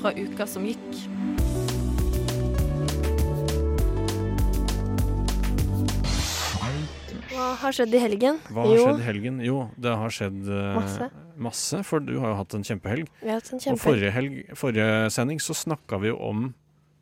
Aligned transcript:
fra 0.00 0.12
uka 0.16 0.46
som 0.48 0.64
gikk. 0.68 1.00
Hva 7.30 7.52
har 7.62 7.74
skjedd 7.74 7.94
i 7.94 8.00
helgen? 8.02 8.38
Hva 8.50 8.64
har 8.66 8.74
jo, 8.74 8.84
skjedd 8.88 9.02
i 9.02 9.06
helgen? 9.06 9.36
Jo, 9.44 9.58
det 9.80 9.92
har 10.02 10.14
skjedd 10.14 10.40
uh, 10.50 10.78
Masse. 10.80 11.08
masse, 11.40 11.82
for 11.86 12.02
du 12.02 12.16
har 12.20 12.32
jo 12.32 12.38
hatt 12.40 12.56
en 12.58 12.64
kjempehelg. 12.66 13.10
vi 13.22 13.30
har 13.30 13.38
hatt 13.38 13.52
en 13.54 13.62
kjempehelg. 13.62 13.76
Og 13.78 13.84
forrige, 13.84 14.12
helg, 14.16 14.40
forrige 14.58 14.88
sending 15.14 15.40
så 15.42 15.56
snakka 15.56 16.00
vi 16.02 16.10
jo 16.12 16.18
om 16.30 16.50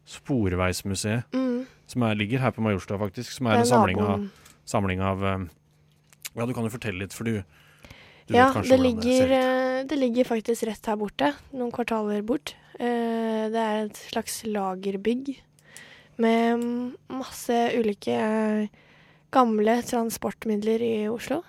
Sporveismuseet, 0.09 1.27
Mm, 1.37 1.67
som 1.89 2.05
er, 2.07 2.15
ligger 2.17 2.41
her 2.41 2.53
på 2.57 2.63
Majorstua, 2.65 2.97
faktisk. 3.01 3.33
Som 3.35 3.49
er 3.51 3.61
en 3.61 3.69
samling 3.69 3.99
av, 4.01 4.23
samling 4.69 5.03
av 5.05 5.25
eh, 5.25 5.43
Ja, 6.39 6.47
du 6.47 6.55
kan 6.57 6.65
jo 6.65 6.73
fortelle 6.73 7.03
litt, 7.03 7.17
for 7.17 7.29
du, 7.29 7.43
du 8.29 8.33
Ja, 8.37 8.47
vet 8.49 8.57
kanskje 8.57 8.63
det 8.63 8.79
hvordan 8.79 8.87
ligger, 8.87 9.05
det 9.05 9.19
ser 9.19 9.29
ut. 9.29 9.37
Ja, 9.37 9.83
det 9.91 9.99
ligger 10.01 10.29
faktisk 10.29 10.65
rett 10.69 10.89
her 10.93 10.97
borte, 11.01 11.33
noen 11.53 11.73
kvartaler 11.75 12.25
bort. 12.25 12.55
Eh, 12.79 13.49
Det 13.51 13.59
er 13.63 13.85
et 13.87 13.97
slags 14.13 14.43
lagerbygg 14.47 15.37
med 16.19 16.63
masse 17.09 17.57
ulike 17.79 18.15
eh, 18.15 18.69
gamle 19.35 19.79
transportmidler 19.87 20.83
i 20.83 20.95
Oslo. 21.11 21.43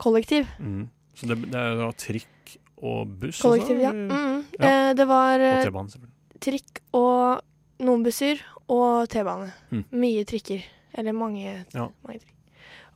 Kollektiv. 0.00 0.46
Mm. 0.60 0.88
Så 1.14 1.26
det, 1.28 1.36
det 1.50 1.60
er 1.60 1.76
da 1.80 1.90
trikk 1.92 2.56
og 2.80 3.08
buss 3.20 3.42
Kollektiv, 3.44 3.76
også? 3.76 3.84
ja. 3.84 3.92
Mm. 3.92 4.44
Ja. 4.58 4.66
Eh, 4.70 4.94
Det 4.96 5.06
var 5.08 5.40
Og 5.40 6.40
trikk 6.40 6.80
og 6.96 7.40
noen 7.84 8.02
busser 8.04 8.40
og 8.70 9.08
T-bane. 9.12 9.50
Mm. 9.72 9.84
Mye 9.92 10.24
trikker. 10.24 10.62
Eller 10.94 11.12
mange, 11.12 11.64
Ja. 11.74 11.88
mange 12.06 12.20
trikk. 12.20 12.36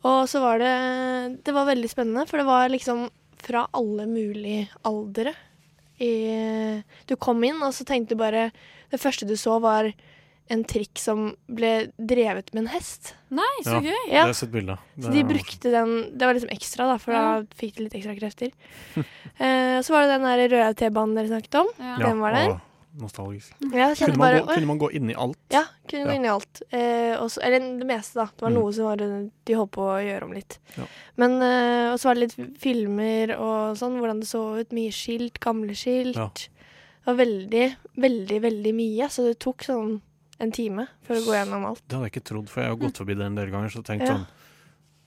Og 0.05 0.27
så 0.29 0.41
var 0.41 0.59
det 0.59 1.45
Det 1.45 1.53
var 1.55 1.67
veldig 1.67 1.89
spennende, 1.91 2.27
for 2.29 2.39
det 2.39 2.47
var 2.47 2.69
liksom 2.69 3.09
fra 3.45 3.67
alle 3.75 4.07
mulige 4.09 4.69
aldre. 4.85 5.35
I, 6.03 6.83
du 7.07 7.15
kom 7.17 7.43
inn, 7.45 7.61
og 7.63 7.73
så 7.77 7.85
tenkte 7.87 8.15
du 8.17 8.21
bare 8.21 8.51
Det 8.91 8.99
første 9.01 9.27
du 9.27 9.37
så, 9.37 9.61
var 9.63 9.93
en 10.53 10.63
trikk 10.69 10.99
som 11.01 11.31
ble 11.49 11.91
drevet 11.97 12.51
med 12.53 12.65
en 12.67 12.73
hest. 12.75 13.15
Nei, 13.33 13.47
så 13.65 13.79
Ja. 13.79 13.81
gøy. 13.81 14.03
Det 14.05 14.13
Ja, 14.13 14.21
har 14.21 14.27
jeg 14.29 14.37
sett 14.37 14.51
bilde 14.53 14.73
av. 14.73 14.79
så 15.01 15.13
de 15.13 15.23
brukte 15.25 15.71
den 15.73 16.19
Det 16.19 16.27
var 16.27 16.35
liksom 16.35 16.51
ekstra, 16.53 16.85
da, 16.91 16.99
for 16.99 17.13
Ja. 17.15 17.41
da 17.41 17.47
fikk 17.57 17.77
de 17.77 17.83
litt 17.85 17.95
ekstra 17.95 18.19
krefter. 18.19 18.53
eh, 19.41 19.81
så 19.81 19.89
var 19.91 20.03
det 20.03 20.21
den 20.21 20.23
der 20.29 20.49
røde 20.53 20.75
T-banen 20.77 21.15
dere 21.17 21.29
snakket 21.33 21.55
om. 21.63 21.69
Ja. 21.79 21.97
ja, 21.99 22.07
den 22.11 22.21
var 22.21 22.33
der. 22.33 22.61
Nostalgisk. 22.95 23.51
Ja, 23.75 23.89
Kunne 23.99 24.15
man, 24.17 24.21
bare 24.23 24.41
gå, 24.45 24.55
kunne 24.55 24.67
man 24.71 24.79
gå 24.79 24.89
inn 24.95 25.09
i 25.11 25.15
alt? 25.19 25.39
Ja, 25.51 25.65
kunne 25.91 26.07
gå 26.07 26.15
inn 26.15 26.25
i 26.25 26.31
alt. 26.31 26.63
Eh, 26.71 27.17
også, 27.19 27.41
eller 27.43 27.65
det 27.81 27.87
meste, 27.89 28.15
da. 28.21 28.27
Det 28.31 28.45
var 28.45 28.51
Mm. 28.53 28.59
noe 28.61 28.73
som 28.73 28.85
var, 28.85 28.97
de 29.45 29.55
holdt 29.59 29.73
på 29.75 29.83
å 29.83 29.97
gjøre 29.99 30.23
om 30.29 30.33
litt. 30.33 30.59
Ja. 30.77 30.87
Men 31.17 31.43
eh, 31.43 31.93
Og 31.93 31.99
så 31.99 32.05
var 32.05 32.15
det 32.15 32.23
litt 32.37 32.59
filmer 32.63 33.35
og 33.37 33.77
sånn, 33.77 33.99
hvordan 33.99 34.21
det 34.21 34.29
så 34.31 34.61
ut. 34.61 34.71
Mye 34.71 34.93
skilt, 34.95 35.41
gamle 35.41 35.75
skilt. 35.75 36.15
Ja. 36.15 36.29
Det 36.31 37.07
var 37.11 37.19
veldig, 37.27 37.77
veldig, 37.99 38.41
veldig 38.47 38.75
mye. 38.75 39.09
Så 39.11 39.27
det 39.27 39.39
tok 39.41 39.59
sånn 39.67 40.01
en 40.41 40.53
time 40.53 40.87
for 41.03 41.17
å 41.17 41.25
gå 41.27 41.35
gjennom 41.35 41.67
alt. 41.67 41.83
Det 41.89 41.97
hadde 41.99 42.09
jeg 42.11 42.15
ikke 42.15 42.29
trodd, 42.31 42.49
for 42.49 42.63
jeg 42.63 42.71
har 42.71 42.77
gått 42.77 42.97
forbi 43.03 43.15
det 43.19 43.27
en 43.27 43.35
del 43.35 43.51
ganger. 43.51 43.71
Så 43.75 43.83
tenkt 43.83 44.07
Ja. 44.07 44.15
sånn 44.15 44.27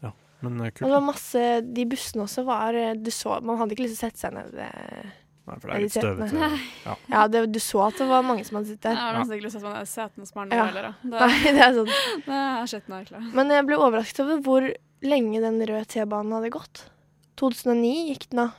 Ja, 0.03 0.11
men 0.41 0.59
kult. 0.71 0.81
Og 0.83 0.87
det 0.91 0.91
var 0.91 1.01
masse 1.13 1.73
De 1.73 1.85
bussene 1.85 2.23
også 2.27 2.43
var 2.45 2.75
eh, 2.75 2.93
Du 2.95 3.09
så 3.11 3.41
Man 3.41 3.57
hadde 3.57 3.71
ikke 3.75 3.87
lyst 3.87 3.99
til 3.99 4.09
å 4.09 4.11
sette 4.11 4.19
seg 4.19 4.33
ned. 4.33 4.53
eh. 4.59 5.09
Nei, 5.47 5.55
for 5.61 5.71
det 5.71 5.75
er 5.77 5.83
litt 5.85 5.95
støvete. 5.95 6.49
Ja, 7.13 7.21
det, 7.31 7.43
du 7.55 7.59
så 7.63 7.85
at 7.87 8.01
det 8.01 8.07
var 8.09 8.25
mange 8.27 8.43
som 8.47 8.57
hadde 8.59 8.73
sittet 8.73 8.89
Jeg 8.89 8.97
der. 8.97 9.05
har 9.05 9.15
nesten 9.21 9.37
ikke 9.37 9.47
lyst 9.47 9.57
til 9.61 9.69
å 9.69 9.73
se 9.79 9.93
setene 9.93 10.27
som 10.27 10.41
er 10.43 10.49
nå 10.51 10.59
heller. 10.59 10.89
da. 10.89 10.93
Det, 11.07 11.21
Nei, 11.23 11.55
det 11.55 11.63
er 11.63 11.73
sånn. 11.77 11.91
det 12.27 12.41
er 12.43 12.69
skitne 12.73 12.99
egentlig. 13.01 13.21
Men 13.39 13.53
jeg 13.55 13.67
ble 13.69 13.79
overrasket 13.79 14.23
over 14.25 14.41
hvor 14.43 14.69
lenge 15.07 15.41
den 15.45 15.59
røde 15.63 15.85
T-banen 15.93 16.35
hadde 16.35 16.51
gått. 16.57 16.83
2009 17.39 17.93
gikk 18.11 18.27
den 18.33 18.43
av. 18.47 18.55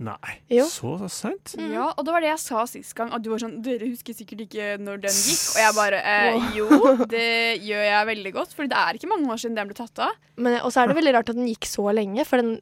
Nei, 0.00 0.38
Jo. 0.48 0.64
så 0.64 0.94
seint? 1.12 1.52
Mm. 1.60 1.74
Ja, 1.74 1.90
og 1.92 2.06
det 2.06 2.12
var 2.14 2.24
det 2.24 2.30
jeg 2.30 2.40
sa 2.40 2.62
sist 2.70 2.94
gang. 2.96 3.10
At 3.12 3.20
du 3.20 3.28
var 3.34 3.42
sånn 3.42 3.58
Dere 3.60 3.84
husker 3.90 4.16
sikkert 4.16 4.46
ikke 4.46 4.68
når 4.80 5.02
den 5.02 5.12
gikk. 5.12 5.42
Og 5.52 5.58
jeg 5.60 5.74
bare 5.76 5.98
eh, 6.00 6.46
Jo, 6.56 6.68
det 7.10 7.26
gjør 7.66 7.84
jeg 7.84 8.08
veldig 8.14 8.32
godt. 8.38 8.54
For 8.56 8.70
det 8.70 8.78
er 8.80 8.96
ikke 8.96 9.10
mange 9.10 9.28
år 9.34 9.42
siden 9.42 9.58
den 9.58 9.68
ble 9.68 9.76
tatt 9.76 10.00
av. 10.06 10.14
Men, 10.40 10.56
og 10.64 10.72
så 10.72 10.80
er 10.86 10.88
det 10.94 10.96
veldig 11.02 11.12
rart 11.18 11.34
at 11.34 11.36
den 11.42 11.50
gikk 11.50 11.68
så 11.68 11.84
lenge, 11.92 12.24
for 12.24 12.40
den 12.40 12.54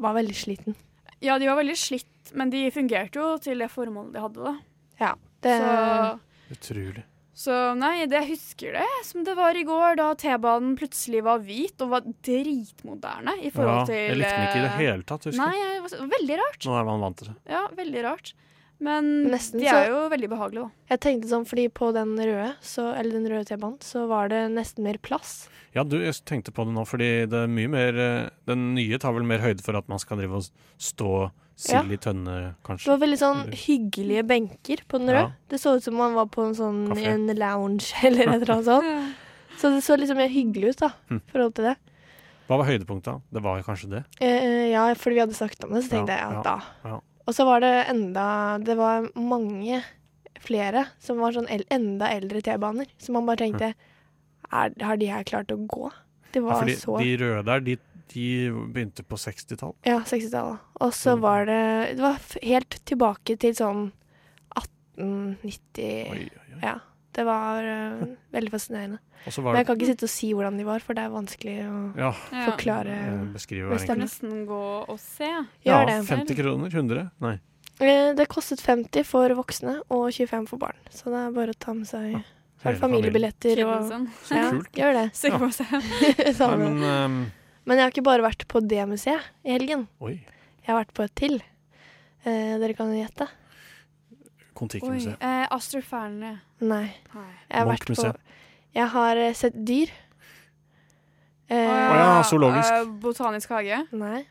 var 0.00 0.16
veldig 0.16 0.36
sliten. 0.40 0.78
Ja, 1.24 1.38
de 1.40 1.46
var 1.48 1.56
veldig 1.60 1.76
slitt, 1.80 2.32
men 2.36 2.50
de 2.52 2.66
fungerte 2.74 3.20
jo 3.22 3.36
til 3.42 3.58
det 3.62 3.70
formålet 3.72 4.12
de 4.16 4.20
hadde, 4.24 4.42
da. 4.44 4.56
Ja, 5.00 5.12
det, 5.44 5.54
Så, 5.60 6.18
Utrolig. 6.56 7.04
så 7.36 7.56
nei, 7.76 8.06
det 8.08 8.18
jeg 8.22 8.30
husker 8.34 8.72
det 8.78 8.86
som 9.04 9.24
det 9.24 9.34
var 9.36 9.56
i 9.56 9.64
går, 9.68 9.96
da 10.00 10.10
T-banen 10.18 10.76
plutselig 10.78 11.22
var 11.26 11.40
hvit 11.44 11.80
og 11.84 11.90
var 11.94 12.06
dritmoderne 12.26 13.34
i 13.42 13.48
Ja, 13.50 13.54
forhold 13.54 13.86
til 13.90 13.96
jeg 14.00 14.16
likte 14.20 14.32
den 14.36 14.46
ikke 14.48 14.58
i 14.60 14.64
det 14.64 14.72
eh, 14.72 14.80
hele 14.82 15.06
tatt, 15.08 15.24
husker 15.28 15.42
Nei, 15.42 15.54
jeg. 15.56 15.72
jeg 15.74 15.82
var 16.00 16.10
veldig 16.16 16.38
rart. 16.42 16.66
Nå 16.68 16.76
er 16.80 16.84
man 16.90 17.00
vant 17.06 17.18
til 17.22 17.30
det. 17.32 17.36
Ja, 17.52 17.62
veldig 17.76 18.04
rart. 18.06 18.32
Men 18.78 19.06
Nesten 19.32 19.60
de 19.62 19.68
er 19.72 19.88
jo 19.88 20.02
veldig 20.12 20.28
behagelige, 20.28 20.66
da. 20.66 20.92
jeg 20.92 21.00
tenkte 21.00 21.30
sånn, 21.30 21.46
fordi 21.48 21.68
på 21.72 21.88
den 21.96 22.10
røde, 22.20 22.50
så, 22.60 22.90
eller 22.92 23.16
den 23.16 23.28
røde 23.32 23.46
T-banen, 23.48 23.78
så 23.80 24.02
var 24.10 24.28
det 24.28 24.42
nesten 24.52 24.84
mer 24.84 24.98
plass. 25.00 25.48
Ja, 25.72 25.84
du, 25.84 25.96
jeg 26.00 26.12
tenkte 26.28 26.52
på 26.52 26.64
det 26.68 26.74
nå, 26.76 26.84
fordi 26.88 27.08
det 27.28 27.40
er 27.46 27.50
mye 27.52 27.68
mer 27.68 27.96
eh, 28.00 28.28
Den 28.48 28.70
nye 28.76 28.96
tar 29.00 29.12
vel 29.16 29.24
mer 29.28 29.40
høyde 29.44 29.64
for 29.64 29.76
at 29.76 29.88
man 29.92 30.00
skal 30.00 30.20
drive 30.20 30.38
og 30.38 30.46
stå 30.80 31.10
sild 31.56 31.92
i 31.92 31.96
tønne, 32.00 32.36
Det 32.68 32.84
var 32.84 33.00
veldig 33.00 33.18
sånn 33.20 33.42
hyggelige 33.64 34.24
benker 34.28 34.82
på 34.88 35.00
den 35.00 35.08
røde. 35.08 35.32
Ja. 35.32 35.48
Det 35.48 35.60
så 35.60 35.76
ut 35.78 35.84
som 35.84 35.96
man 35.96 36.12
var 36.16 36.28
på 36.28 36.44
en 36.44 36.54
sånn 36.56 36.82
en 37.00 37.26
lounge 37.32 37.92
eller 38.04 38.28
et 38.28 38.42
eller 38.42 38.54
annet 38.58 38.68
sånt. 38.68 39.16
Så 39.56 39.70
det 39.72 39.80
så 39.86 39.94
liksom 39.96 40.18
mer 40.20 40.28
hyggelig 40.28 40.74
ut, 40.74 40.80
da, 40.84 40.90
Hm. 41.08 41.22
i 41.24 41.32
forhold 41.32 41.54
til 41.56 41.64
det. 41.70 41.76
Hva 42.46 42.58
var 42.60 42.66
høydepunktet? 42.68 43.08
da? 43.08 43.20
Det 43.38 43.40
var 43.42 43.62
kanskje 43.64 43.88
det. 43.88 44.02
Eh, 44.20 44.66
ja, 44.68 44.82
fordi 45.00 45.16
vi 45.16 45.22
hadde 45.24 45.36
snakket 45.38 45.64
om 45.64 45.72
det, 45.72 45.80
så 45.86 45.94
tenkte 45.94 46.12
Ja, 46.12 46.26
jeg 46.26 46.36
ja, 46.36 46.42
at 46.42 46.44
da. 46.84 46.98
Ja. 47.26 47.28
Og 47.28 47.34
så 47.34 47.44
var 47.44 47.60
det 47.60 47.72
enda 47.90 48.58
Det 48.62 48.76
var 48.78 49.08
mange 49.18 49.82
flere 50.46 50.86
som 51.02 51.18
var 51.18 51.32
sånn 51.34 51.48
el 51.50 51.64
enda 51.70 52.06
eldre 52.14 52.40
T-baner. 52.40 52.86
Så 53.02 53.10
man 53.12 53.26
bare 53.26 53.36
tenkte 53.42 53.72
er, 54.52 54.70
Har 54.80 54.96
de 54.96 55.06
her 55.10 55.24
klart 55.24 55.50
å 55.50 55.58
gå? 55.66 55.90
Det 56.32 56.38
Ja, 56.38 56.46
var 56.46 56.62
fordi 56.62 56.76
så 56.78 56.98
de 57.02 57.16
røde 57.18 57.44
der, 57.44 57.60
de, 57.60 57.76
de 58.12 58.26
begynte 58.70 59.02
på 59.02 59.16
60-tall. 59.18 59.74
Ja, 59.84 59.98
60-tallet. 60.06 60.58
Og 60.80 60.92
så 60.94 61.16
Mm. 61.16 61.20
var 61.22 61.44
det 61.46 61.96
Det 61.96 62.00
var 62.02 62.18
helt 62.42 62.78
tilbake 62.86 63.36
til 63.38 63.54
sånn 63.54 63.90
1890 64.56 66.10
Oi, 66.10 66.28
oi, 66.30 66.54
oi. 66.54 66.60
Ja. 66.62 66.78
Det 67.16 67.24
var 67.24 67.64
uh, 67.64 68.02
veldig 68.36 68.50
fascinerende. 68.52 68.98
Men 69.40 69.56
jeg 69.56 69.66
kan 69.66 69.78
ikke 69.78 69.88
sitte 69.88 70.06
og 70.06 70.12
si 70.12 70.28
hvordan 70.36 70.58
de 70.60 70.66
var, 70.68 70.82
for 70.84 70.94
det 70.94 71.02
er 71.06 71.10
vanskelig 71.14 71.54
å 71.64 71.76
Ja, 71.96 72.10
Ja. 72.30 72.42
forklare. 72.50 72.96
beskrive 73.32 73.70
Hva 73.70 73.78
hver 73.78 73.86
enkelt. 73.88 74.02
nesten 74.04 74.46
gå 74.46 74.60
og 74.86 74.98
se. 75.00 75.30
Ja, 75.64 75.78
det. 75.88 75.96
50 76.06 76.36
kroner? 76.38 76.68
100? 76.70 77.10
Nei. 77.24 77.38
Eh, 77.80 78.12
Det 78.14 78.28
kostet 78.28 78.60
50 78.60 79.02
for 79.04 79.28
voksne 79.36 79.80
og 79.90 80.10
25 80.12 80.46
for 80.48 80.58
barn. 80.60 80.76
Så 80.90 81.10
det 81.10 81.18
er 81.24 81.32
bare 81.32 81.56
å 81.56 81.58
ta 81.58 81.72
med 81.74 81.86
seg 81.88 82.12
Ja, 82.12 82.20
så 82.62 82.68
er 82.68 82.72
det 82.76 82.80
familiebilletter 82.84 83.64
og. 83.66 83.90
Så 84.24 84.36
ja, 84.38 84.50
kult. 84.52 84.70
Gjør 84.72 84.92
det. 85.00 85.08
Ja. 85.24 86.48
Nei, 86.48 86.56
men 86.56 86.84
um... 86.84 87.18
Men 87.66 87.78
jeg 87.78 87.82
har 87.84 87.90
ikke 87.90 88.04
bare 88.06 88.22
vært 88.22 88.46
på 88.46 88.60
det 88.62 88.84
museet 88.86 89.20
i 89.44 89.50
helgen. 89.56 89.88
Oi. 90.00 90.20
Jeg 90.62 90.68
har 90.70 90.84
vært 90.84 90.94
på 90.94 91.02
et 91.02 91.14
til. 91.18 91.40
Eh, 92.24 92.58
dere 92.62 92.74
kan 92.78 92.92
jo 92.92 93.00
gjette. 93.02 93.26
Kon-Tiki-museet. 94.56 95.16
Eh, 95.20 95.46
Astrup 95.54 95.84
Fearnley. 95.84 96.38
Nei. 96.64 96.86
Nei. 97.14 97.30
Jeg 97.50 97.58
har 97.60 97.66
vært 97.70 97.90
på 97.92 98.12
Jeg 98.76 98.88
har 98.94 99.16
eh, 99.16 99.32
sett 99.36 99.58
dyr. 99.68 99.92
Eh, 101.48 101.56
Å 101.56 101.96
ja, 102.00 102.22
zoologisk. 102.26 102.72
eh, 102.72 102.86
botanisk 103.04 103.52
hage. 103.54 103.82
Nei. 103.92 104.24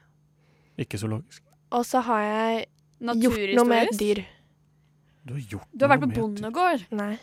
Ikke 0.81 0.99
zoologisk. 0.99 1.41
Og 1.71 1.85
så 1.87 2.01
har 2.03 2.21
jeg 2.25 2.65
gjort 3.21 3.55
noe 3.55 3.67
med 3.69 3.87
et 3.87 3.99
dyr. 3.99 4.25
Du 5.25 5.33
har 5.33 5.41
gjort 5.55 5.69
Du 5.73 5.85
har 5.85 5.95
vært 5.95 6.03
på 6.03 6.11
bondegård. 6.19 6.83
Nei. 6.91 7.15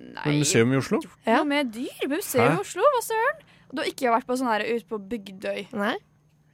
Nei. 0.00 0.24
Men 0.24 0.38
museum 0.40 0.72
i 0.72 0.76
Oslo? 0.80 1.00
Ja. 1.26 1.36
Noe 1.38 1.48
med 1.52 1.72
dyr. 1.76 2.08
Museum 2.08 2.56
i 2.56 2.60
Oslo, 2.60 2.82
hva 2.82 3.02
søren? 3.04 3.40
Du 3.70 3.82
har 3.82 3.88
ikke 3.92 4.10
vært 4.10 4.26
på 4.26 4.36
sånn 4.40 4.50
her 4.50 4.64
ute 4.66 4.86
på 4.90 4.98
Bygdøy. 4.98 5.66
Nei. 5.78 5.96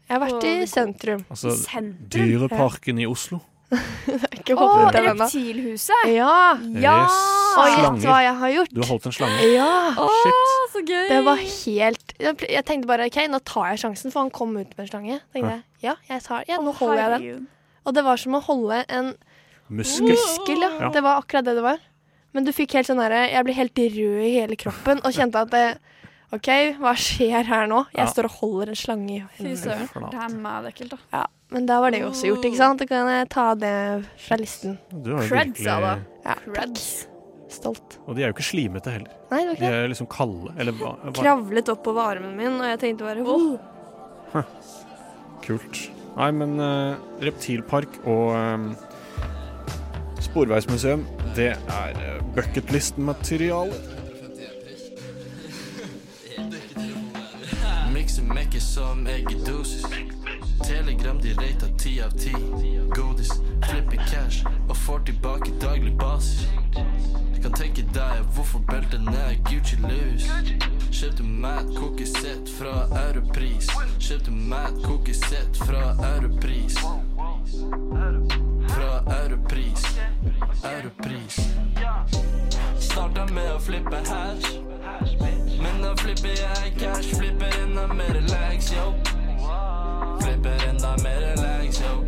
Jeg 0.06 0.12
har 0.14 0.20
vært 0.22 0.40
På- 0.40 0.46
i 0.46 0.66
sentrum. 0.70 1.24
Altså 1.30 1.50
Sentrum. 1.56 2.08
Dyreparken 2.10 3.00
i 3.00 3.06
Oslo. 3.06 3.40
Ikke 4.36 4.54
Å, 4.54 4.66
reptilhuset! 4.94 6.04
Ja! 6.14 6.54
Ja! 6.78 6.96
Og 7.56 7.70
gjett 7.72 8.04
hva 8.06 8.18
jeg 8.22 8.34
har 8.38 8.52
gjort. 8.54 8.70
Du 8.76 8.78
har 8.82 8.90
holdt 8.92 9.08
en 9.10 9.14
slange. 9.16 9.48
Ja! 9.50 9.70
Å, 9.98 10.06
Shit. 10.22 10.52
så 10.74 10.82
gøy! 10.86 11.08
Det 11.10 11.18
var 11.26 11.40
helt 11.42 12.14
Jeg 12.20 12.62
tenkte 12.68 12.86
bare 12.90 13.08
OK, 13.10 13.18
nå 13.32 13.40
tar 13.48 13.72
jeg 13.72 13.82
sjansen, 13.82 14.14
for 14.14 14.22
han 14.22 14.30
kom 14.34 14.54
ut 14.54 14.70
med 14.76 14.84
en 14.84 14.90
slange. 14.92 15.18
Tenkte 15.34 15.50
jeg, 15.56 15.64
ja, 15.88 15.96
jeg 16.12 16.22
tar, 16.28 16.44
ja, 16.48 16.60
nå 16.62 16.74
holder 16.78 17.02
jeg 17.02 17.14
den. 17.16 17.48
Og 17.86 17.94
det 17.96 18.06
var 18.06 18.22
som 18.22 18.38
å 18.38 18.42
holde 18.46 18.84
en 18.86 19.12
Muskel. 19.66 20.12
muskel, 20.14 20.62
ja. 20.62 20.70
Ja. 20.86 20.92
Det 20.94 21.02
var 21.02 21.18
akkurat 21.24 21.46
det 21.48 21.56
det 21.58 21.64
var. 21.66 21.82
Men 22.36 22.46
du 22.46 22.52
fikk 22.54 22.74
helt 22.76 22.86
sånn 22.86 23.00
herre 23.02 23.24
Jeg 23.32 23.42
ble 23.48 23.54
helt 23.56 23.78
rød 23.80 24.22
i 24.28 24.32
hele 24.36 24.58
kroppen 24.60 25.00
og 25.02 25.14
kjente 25.16 25.40
at 25.42 25.50
det, 25.54 25.64
OK, 26.36 26.48
hva 26.82 26.92
skjer 26.98 27.46
her 27.48 27.66
nå? 27.70 27.82
Jeg 27.96 28.04
Ja. 28.04 28.10
står 28.12 28.28
og 28.30 28.34
holder 28.42 28.70
en 28.74 28.78
slange 28.78 29.16
i 29.16 29.22
Fy 29.40 29.54
søren. 29.58 29.88
Det 30.12 30.20
er 30.22 30.34
mad 30.38 30.66
ekkelt, 30.70 30.94
da. 30.94 30.98
Ja, 31.14 31.24
men 31.54 31.66
da 31.68 31.78
var 31.82 31.94
det 31.94 32.00
jo 32.02 32.08
også 32.10 32.30
gjort, 32.30 32.46
ikke 32.48 32.58
sant? 32.58 32.80
Da 32.82 32.88
kan 32.90 33.10
jeg 33.12 33.28
ta 33.30 33.46
det 33.58 33.74
fra 34.26 34.38
listen. 34.40 34.78
Du 34.90 35.12
har 35.14 35.22
jo 35.22 35.28
Creds, 35.30 35.60
virkelig 35.60 35.76
da. 35.84 35.92
Ja, 36.24 36.34
Creds. 36.46 36.86
stolt. 37.56 37.98
Og 38.06 38.16
de 38.16 38.24
er 38.24 38.32
jo 38.32 38.34
ikke 38.34 38.48
slimete 38.48 38.90
heller. 38.90 39.12
Nei, 39.30 39.38
det 39.40 39.46
var 39.46 39.54
De 39.54 39.60
ikke 39.60 39.70
De 39.70 39.82
er 39.84 39.92
liksom 39.92 40.08
kalde. 40.10 40.54
Eller 40.58 40.74
hva, 40.76 40.96
hva 41.04 41.14
Kravlet 41.20 41.70
oppover 41.70 42.16
armen 42.16 42.34
min, 42.38 42.58
og 42.58 42.66
jeg 42.72 42.82
tenkte 42.82 43.06
bare 43.06 43.22
oh. 43.22 44.42
Kult. 45.46 45.86
Nei, 46.16 46.30
men 46.32 46.58
eh, 46.58 46.96
reptilpark 47.22 48.00
og 48.08 48.32
eh, 48.34 48.86
sporveismuseum, 50.26 51.04
det 51.36 51.52
er 51.54 52.00
uh, 52.00 52.18
bucketlist-materiale. 52.34 53.76
Mikser 57.92 58.26
mekker 58.32 58.60
som 58.60 59.06
eggedosis. 59.06 59.84
Telegram 60.64 61.18
de 61.20 61.32
rater 61.34 61.68
ti 61.78 62.00
av 62.02 62.10
ti. 62.10 62.32
Godis, 62.94 63.30
flipper 63.68 63.96
cash 63.96 64.44
og 64.68 64.76
får 64.76 64.98
tilbake 64.98 65.50
daglig 65.60 65.98
basis. 65.98 66.46
Du 67.34 67.42
kan 67.42 67.52
tenke 67.52 67.82
deg 67.94 68.22
hvorfor 68.34 68.62
beltene 68.70 69.16
er 69.28 69.36
Gucci 69.48 69.76
Louis. 69.82 70.28
Kjøpte 70.96 71.24
meg 71.26 71.58
et 71.60 71.74
kokesett 71.76 72.48
fra 72.56 72.74
Europris. 73.06 73.68
Kjøpte 74.00 74.32
meg 74.32 74.70
et 74.70 74.84
kokesett 74.86 75.58
fra 75.66 75.82
Europris. 76.14 76.78
Fra 78.72 78.92
Europris. 79.18 79.84
Europris. 80.64 81.40
Starta 82.78 83.26
med 83.34 83.50
å 83.52 83.58
flippe 83.60 84.00
hash. 84.08 84.56
Men 85.60 85.82
da 85.82 85.92
flipper 86.00 86.32
jeg 86.40 86.72
cash, 86.80 87.12
flipper 87.18 87.60
enda 87.64 87.86
mer 87.92 88.20
lags, 88.30 88.72
yo. 88.72 88.88
Flipper 90.20 90.68
enda 90.68 90.96
mer 91.02 91.36
lags, 91.36 91.80
yo. 91.80 92.04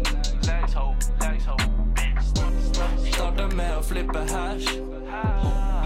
Starter 3.12 3.56
med 3.56 3.76
å 3.76 3.82
flippe 3.82 4.24
hash. 4.32 4.74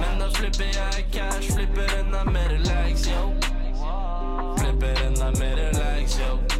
Men 0.01 0.19
da 0.19 0.31
flipper 0.39 0.73
jeg 0.73 1.07
cash, 1.13 1.53
flipper 1.55 1.99
enda 2.01 2.25
mer 2.25 2.59
lags, 2.69 3.07
yo. 3.09 3.33
Flipper 4.59 5.07
enda 5.07 5.31
mer 5.39 5.71
lags, 5.79 6.19
yo. 6.21 6.52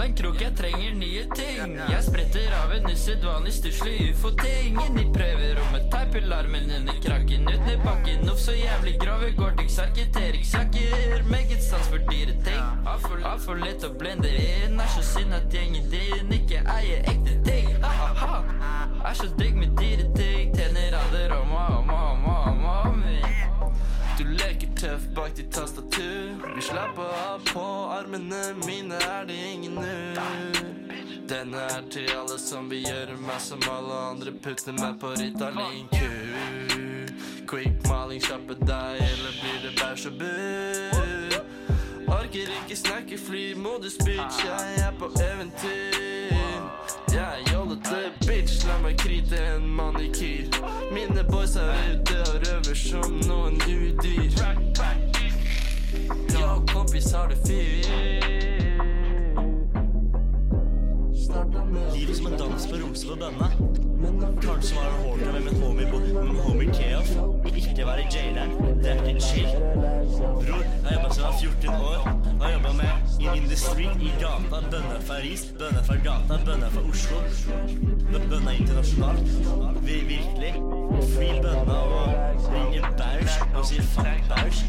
Kan 0.00 0.08
jeg 0.08 0.16
kaptein 0.16 0.32
Krok, 0.32 0.40
jeg 0.40 0.56
trenger 0.56 0.94
nye 0.96 1.22
ting. 1.36 1.72
Jeg 1.76 2.04
spretter 2.06 2.54
av 2.56 2.70
en 2.72 2.86
usedvanlig 2.88 3.50
stusslig 3.52 3.96
ufo-ting. 4.14 4.78
Inn 4.86 4.96
i 4.96 5.04
prøverommet, 5.12 5.90
teiper 5.92 6.24
armen 6.32 6.70
under 6.72 6.96
krakken. 7.04 7.44
Ut 7.44 7.66
ned 7.66 7.82
bakken, 7.84 8.24
uff 8.32 8.40
så 8.40 8.54
jævlig 8.56 8.94
grove 9.02 9.28
Gore-Tex 9.36 9.76
Arketerix-jakker. 9.84 11.20
Meget 11.28 11.60
sans 11.62 11.90
for 11.92 12.00
dyre 12.08 12.32
ting. 12.46 12.62
Altfor 12.88 13.20
alt 13.28 13.44
for 13.44 13.60
lett 13.60 13.84
å 13.84 13.92
blende 13.92 14.32
inn. 14.32 14.80
Er 14.80 14.88
så 14.94 15.04
synd 15.04 15.36
at 15.36 15.52
gjengen 15.52 15.92
din 15.92 16.32
ikke 16.32 16.64
eier 16.78 17.04
ekte 17.12 17.36
ting. 17.44 17.68
Ha-ha-ha. 17.84 18.40
Er 19.04 19.20
så 19.20 19.28
digg 19.36 19.60
med 19.60 19.76
dyre 19.76 20.08
ting. 20.16 20.56
Tjener 20.56 20.96
alder 21.02 21.36
og 21.36 21.44
om 21.44 21.56
og 21.58 21.76
om 21.76 22.64
og 22.72 22.88
om. 22.88 23.04
Du 24.16 24.24
leker 24.32 24.69
tøff 24.80 25.02
bak 25.14 25.36
ditt 25.36 25.52
tastatur. 25.52 26.54
Vi 26.56 26.62
slapper 26.62 27.02
av 27.02 27.40
på 27.52 27.64
armene 27.92 28.54
mine, 28.66 28.94
er 28.94 29.26
det 29.28 29.36
ingen 29.52 29.74
nu. 29.74 30.22
Denne 31.28 31.66
er 31.76 31.84
til 31.92 32.08
alle 32.16 32.38
som 32.40 32.70
vil 32.70 32.86
gjøre 32.88 33.18
meg 33.20 33.40
som 33.44 33.60
alle 33.68 33.98
andre, 34.10 34.32
putte 34.32 34.72
meg 34.72 34.96
på 35.02 35.12
Ritalin 35.20 35.84
Q. 35.92 36.00
Quick 37.50 37.86
maling, 37.90 38.24
kjappe 38.24 38.56
deg, 38.64 39.04
eller 39.04 39.38
blir 39.42 39.60
det 39.66 39.76
bæsj 39.82 40.08
og 40.08 40.18
bu? 40.22 40.32
Orker 42.16 42.56
ikke 42.62 42.76
snakke 42.76 43.20
fly-modus, 43.20 44.00
bitch, 44.00 44.44
jeg 44.48 44.84
er 44.86 44.96
på 44.98 45.12
eventyr. 45.28 46.39
Jeg 47.12 47.22
er 47.22 47.52
jollete, 47.52 47.96
bitch, 48.26 48.66
la 48.68 48.76
meg 48.82 48.98
krite 48.98 49.38
en 49.56 49.64
manikyr. 49.74 50.46
Mine 50.94 51.24
boys 51.30 51.56
er 51.56 51.72
ute 51.90 52.20
og 52.20 52.36
røver 52.44 52.76
som 52.78 53.16
noen 53.26 53.58
udyr. 53.66 54.30
Yo, 56.30 56.52
kompis, 56.70 57.10
har 57.12 57.26
det 57.32 57.38
fyr? 57.46 57.90
Livet 61.94 62.16
som 62.16 62.26
en 62.26 62.38
dans 62.38 62.66
på 62.70 62.78
romse 62.84 63.06
på 63.08 63.18
bønna. 63.24 63.50
Kanskje 64.46 64.76
var 64.78 64.86
det 64.86 64.96
hårdt 65.02 65.32
med 65.32 65.40
min 65.48 65.62
homie, 65.62 65.86
en 66.22 66.36
homie 66.46 66.74
Keoff. 66.74 67.10
Ikke 67.56 67.86
være 67.86 68.06
jaileren, 68.14 68.78
det 68.82 68.90
er 68.90 69.04
ikke 69.08 69.20
chill. 69.20 69.50
Bror, 70.14 70.62
jeg 70.62 70.86
har 70.86 70.94
jobba 70.94 71.14
siden 71.14 71.26
jeg 71.26 71.32
var 71.32 71.38
14 71.42 71.68
år. 71.68 72.02
Jeg 72.24 72.46
har 72.46 72.52
jobbet 72.52 72.76
med 72.76 72.99
the 73.26 73.56
street, 73.56 73.88
i 74.00 74.10
gata. 74.20 74.60
Bønner 74.70 75.00
fra 75.00 75.14
Ris, 75.14 75.44
bønner 75.58 75.82
fra 75.82 75.96
gata, 76.04 76.38
bønner 76.44 76.70
fra 76.70 76.80
Oslo. 76.90 77.18
Bønna 78.30 78.50
internasjonalt. 78.50 79.20
Vi, 79.82 79.92
virkelig. 79.92 80.52
Fri 81.14 81.28
bønna 81.42 81.72
og 81.72 82.14
ringer 82.54 82.88
bæsj 82.98 83.56
og 83.56 83.66
sier 83.66 83.82
fuck 83.82 84.30
bæsj. 84.30 84.64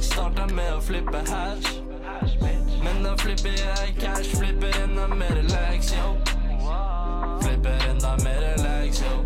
Starta 0.00 0.46
med 0.54 0.72
å 0.74 0.80
flippe 0.80 1.22
hash. 1.30 1.80
Men 2.84 3.02
da 3.04 3.16
flipper 3.20 3.56
jeg 3.56 3.96
cash, 4.00 4.36
flipper 4.36 4.76
enda 4.84 5.06
mer 5.14 5.42
lags, 5.52 5.92
yo. 5.96 6.14
Flipper 7.42 7.90
enda 7.90 8.16
mer 8.24 8.48
lags, 8.64 9.02
yo. 9.04 9.24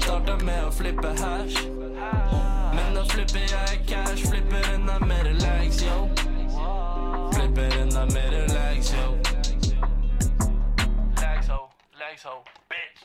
Starta 0.00 0.36
med 0.44 0.64
å 0.64 0.72
flippe 0.72 1.14
hash. 1.20 2.59
Men 3.00 3.06
da 3.08 3.12
flipper 3.14 3.40
jeg 3.40 3.80
cash, 3.88 4.28
flipper 4.28 4.74
enda 4.74 4.98
mer 4.98 5.24
lags, 5.32 5.84
yo. 5.84 6.08
Flipper 7.32 7.82
enda 7.82 8.04
mer 8.04 8.32
lags, 8.48 8.94
yo. 8.94 9.16
Lags, 11.22 11.48
ho, 11.48 11.60
lags, 12.00 12.22
ho, 12.22 12.44
bitch. 12.70 13.04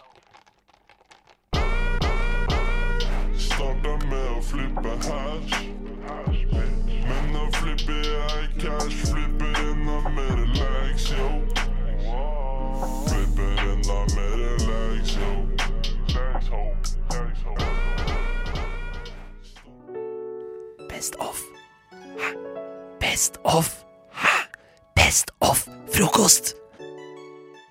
Starta 3.38 3.94
med 4.10 4.28
å 4.36 4.42
flippe 4.42 4.92
hash. 5.08 5.54
Men 7.08 7.32
nå 7.32 7.48
flipper 7.56 8.04
jeg 8.12 8.52
cash, 8.60 9.00
flipper 9.14 9.54
enda 9.64 10.00
mer 10.10 10.44
lags, 10.60 11.12
yo. 11.12 11.30
Flipper 13.08 13.64
enda 13.72 14.00
mer 14.16 14.40
lags, 14.68 15.18
yo. 15.22 15.32
Lags, 16.16 16.48
ho, 16.48 16.64
Best 20.96 21.16
of. 21.20 21.42
Hæ? 21.92 22.30
Best 23.00 23.38
of. 23.44 23.68
Hæ? 24.16 24.36
Best 24.96 25.32
of 25.44 25.66
frokost. 25.92 26.54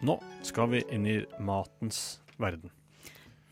Nå 0.04 0.18
skal 0.44 0.68
vi 0.74 0.82
inn 0.92 1.06
i 1.08 1.14
matens 1.40 2.18
verden. 2.36 2.68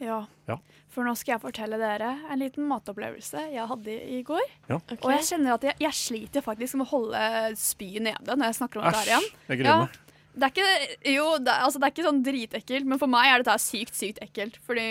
Ja. 0.03 0.19
Ja. 0.51 0.59
For 0.93 1.09
nå 1.09 1.15
skal 1.17 1.39
jeg 1.39 1.45
fortelle 1.47 1.79
dere 1.81 2.11
en 2.29 2.43
liten 2.43 2.67
matopplevelse 2.69 3.47
jeg 3.55 3.65
hadde 3.71 3.97
i 4.13 4.21
går. 4.29 4.45
Ja. 4.69 4.77
Og 4.99 5.09
jeg 5.15 5.25
kjenner 5.31 5.57
at 5.57 5.65
jeg, 5.71 5.79
jeg 5.87 5.97
sliter 6.03 6.45
faktisk 6.45 6.77
med 6.77 6.85
å 6.85 6.93
holde 6.93 7.25
spyet 7.57 8.05
nede 8.11 8.37
når 8.37 8.51
jeg 8.51 8.59
snakker 8.61 8.83
om 8.83 8.91
det 8.91 8.99
her 8.99 9.07
Æsj, 9.07 9.13
igjen. 9.15 9.31
jeg 9.49 9.63
gruer 9.63 9.71
Ja. 9.73 9.79
meg. 9.87 10.01
Det 10.33 10.47
er 10.49 10.53
ikke, 10.53 11.13
jo, 11.13 11.25
det, 11.45 11.53
altså, 11.61 11.79
det 11.81 11.87
er 11.89 11.93
ikke 11.97 12.05
sånn 12.11 12.23
dritekkelt, 12.25 12.87
men 12.89 13.01
for 13.01 13.09
meg 13.13 13.27
er 13.29 13.43
dette 13.45 13.57
sykt, 13.61 13.97
sykt 13.97 14.21
ekkelt. 14.25 14.55
Fordi 14.69 14.91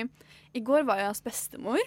i 0.58 0.62
går 0.66 0.84
var 0.90 1.00
jeg 1.02 1.08
hos 1.14 1.22
bestemor 1.26 1.80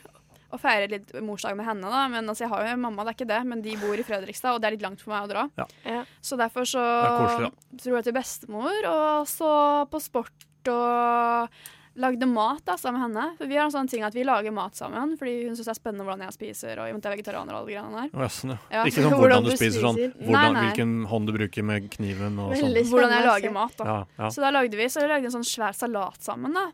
og 0.54 0.62
feire 0.62 0.88
litt 0.90 1.12
morsdag 1.24 1.56
med 1.58 1.66
henne. 1.68 1.90
da 1.90 2.06
Men 2.12 2.30
altså, 2.30 2.46
jeg 2.46 2.52
har 2.54 2.66
jo 2.70 2.80
mamma, 2.86 3.04
det 3.04 3.14
er 3.14 3.18
ikke 3.18 3.30
det, 3.34 3.42
men 3.50 3.62
de 3.64 3.76
bor 3.82 3.98
i 3.98 4.06
Fredrikstad, 4.06 4.54
og 4.56 4.62
det 4.62 4.70
er 4.70 4.76
litt 4.78 4.86
langt 4.86 5.04
for 5.04 5.14
meg 5.14 5.26
å 5.26 5.32
dra. 5.34 5.46
Ja. 5.60 5.68
Ja. 5.84 6.02
Så 6.22 6.38
derfor 6.40 6.68
så 6.68 6.82
Det 6.82 7.12
er 7.12 7.22
koselig, 7.22 7.54
dro 7.84 7.96
jeg 7.98 8.08
til 8.08 8.18
bestemor, 8.18 8.90
og 8.90 9.30
så 9.30 9.54
på 9.90 10.02
sport 10.02 10.50
og 10.72 11.64
lagde 11.94 12.26
mat 12.26 12.62
da, 12.66 12.74
sammen 12.80 12.98
med 12.98 13.04
henne. 13.06 13.36
For 13.38 13.50
vi 13.50 13.58
har 13.58 13.68
en 13.68 13.74
sånn 13.74 13.90
ting 13.90 14.02
at 14.06 14.14
vi 14.16 14.24
lager 14.26 14.54
mat 14.54 14.74
sammen, 14.78 15.12
fordi 15.18 15.34
hun 15.44 15.54
syns 15.54 15.68
det 15.68 15.74
er 15.74 15.78
spennende 15.78 16.06
hvordan 16.06 16.24
jeg 16.26 16.34
spiser, 16.36 16.80
og 16.82 16.88
jeg 16.90 16.96
er 16.98 17.14
vegetarianer 17.14 17.54
og 17.54 17.60
alle 17.60 17.70
greiene 17.70 18.00
der. 18.00 18.08
Å, 18.10 18.24
ja, 18.24 18.30
sånn, 18.34 18.54
ja. 18.54 18.58
Ja. 18.74 18.86
Ikke 18.88 19.04
sånn 19.04 19.14
Hvordan 19.14 19.20
hvordan 19.20 19.46
du 19.46 19.52
du 19.52 19.58
spiser, 19.60 19.84
sånn 19.84 20.00
hvordan, 20.00 20.32
Nei, 20.34 20.46
nei. 20.56 20.64
hvilken 20.66 20.96
hånd 21.12 21.30
du 21.30 21.36
bruker 21.36 21.68
med 21.70 21.86
kniven 21.94 22.40
og 22.42 22.56
sånn. 22.58 22.74
Hvordan 22.90 23.14
jeg 23.14 23.28
lager 23.28 23.54
mat, 23.54 23.76
da. 23.78 23.86
Ja, 23.90 24.00
ja. 24.18 24.32
Så 24.34 24.42
da 24.42 24.50
lagde 24.54 24.80
vi 24.80 24.90
så 24.90 25.04
vi 25.04 25.12
lagde 25.12 25.30
en 25.30 25.36
sånn 25.38 25.46
svær 25.46 25.76
salat 25.78 26.18
sammen. 26.24 26.56
da 26.58 26.66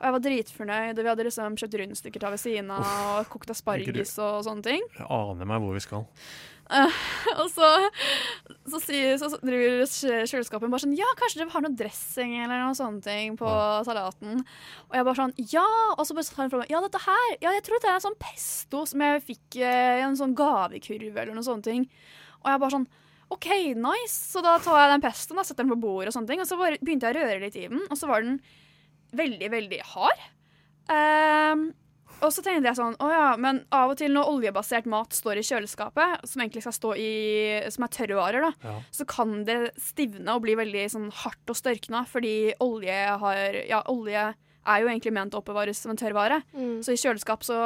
Og 0.00 0.06
jeg 0.06 0.14
var 0.16 0.22
dritfornøyd. 0.24 0.94
Og 0.96 1.04
vi 1.04 1.10
hadde 1.12 1.26
liksom 1.26 1.58
kjøpt 1.60 1.76
rundstykker 1.82 2.22
til 2.22 2.32
ved 2.32 2.40
siden 2.40 2.70
av, 2.72 2.86
og 3.20 3.28
kokt 3.32 3.52
asparges 3.52 4.14
og 4.16 4.46
sånne 4.46 4.64
ting. 4.64 4.86
Jeg 4.96 5.10
aner 5.12 5.48
meg 5.50 5.60
hvor 5.60 5.76
vi 5.76 5.84
skal. 5.84 6.06
Og 7.40 7.48
så, 7.50 7.68
så, 8.70 8.78
sier, 8.84 9.16
så 9.18 9.30
driver 9.42 9.88
kjøleskapet 9.90 10.70
bare 10.70 10.82
sånn 10.84 10.94
Ja, 10.94 11.08
kanskje 11.18 11.40
dere 11.40 11.50
har 11.50 11.64
noe 11.64 11.74
dressing 11.74 12.36
eller 12.44 12.62
noe 12.62 12.76
sånne 12.78 13.02
ting 13.02 13.34
på 13.40 13.50
salaten. 13.86 14.44
Og 14.88 14.94
jeg 14.94 15.08
bare 15.08 15.18
sånn 15.18 15.34
Ja! 15.50 15.66
Og 15.96 16.04
så 16.06 16.14
bare 16.14 16.28
tar 16.28 16.44
hun 16.44 16.52
fra 16.52 16.62
meg 16.62 16.70
Ja, 16.70 16.82
dette 16.84 17.02
her 17.02 17.26
Ja, 17.42 17.56
jeg 17.56 17.66
tror 17.66 17.82
det 17.82 17.90
er 17.90 18.04
sånn 18.06 18.18
pesto 18.22 18.84
som 18.86 19.02
jeg 19.02 19.26
fikk 19.26 19.58
eh, 19.58 19.98
i 19.98 20.06
en 20.06 20.18
sånn 20.20 20.36
gavekurv 20.38 21.10
eller 21.10 21.34
noe 21.34 21.46
sånne 21.46 21.66
ting. 21.66 21.88
Og 22.44 22.52
jeg 22.52 22.62
bare 22.62 22.76
sånn 22.78 22.88
OK, 23.30 23.50
nice. 23.78 24.16
Så 24.32 24.42
da 24.42 24.56
tar 24.62 24.80
jeg 24.84 24.94
den 24.94 25.04
pestoen 25.04 25.38
og 25.38 25.46
setter 25.46 25.62
den 25.66 25.74
på 25.74 25.82
bordet, 25.84 26.10
og 26.10 26.16
sånne 26.16 26.32
ting 26.32 26.40
Og 26.42 26.48
så 26.50 26.58
bare 26.58 26.80
begynte 26.82 27.10
jeg 27.10 27.18
å 27.18 27.20
røre 27.22 27.42
litt 27.44 27.58
i 27.58 27.68
den, 27.70 27.84
og 27.86 27.98
så 27.98 28.10
var 28.10 28.26
den 28.26 28.40
veldig, 29.16 29.50
veldig 29.50 29.80
hard. 29.94 30.26
Ehm, 30.90 31.70
Og 32.20 32.28
så 32.36 32.42
tenkte 32.44 32.68
jeg 32.68 32.76
sånn, 32.76 32.96
å 33.00 33.06
ja, 33.08 33.28
men 33.40 33.62
av 33.72 33.94
og 33.94 33.96
til 33.96 34.12
når 34.12 34.26
oljebasert 34.28 34.84
mat 34.92 35.14
står 35.16 35.38
i 35.40 35.44
kjøleskapet, 35.46 36.26
som 36.28 36.42
egentlig 36.42 36.60
skal 36.66 36.74
stå 36.76 36.90
i, 37.00 37.12
som 37.72 37.86
er 37.86 37.88
tørrvarer, 37.94 38.42
da, 38.44 38.50
Ja. 38.68 38.74
så 38.92 39.06
kan 39.08 39.44
det 39.46 39.72
stivne 39.80 40.28
og 40.34 40.42
bli 40.42 40.52
veldig 40.54 40.84
sånn 40.92 41.10
hardt 41.10 41.48
og 41.48 41.56
størkna, 41.56 42.02
fordi 42.06 42.52
olje 42.60 42.98
har, 43.22 43.54
ja, 43.66 43.80
olje 43.88 44.34
er 44.66 44.80
jo 44.82 44.88
egentlig 44.92 45.14
ment 45.16 45.32
å 45.32 45.40
oppbevares 45.40 45.78
som 45.80 45.92
en 45.92 45.96
tørrvare. 45.96 46.42
Mm. 46.52 46.82
Så 46.84 46.92
i 46.92 47.00
kjøleskap 47.00 47.40
så 47.42 47.56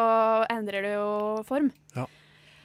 endrer 0.49 0.83
det 0.87 0.95
jo 0.95 1.43
form. 1.43 1.73
Ja. 1.97 2.07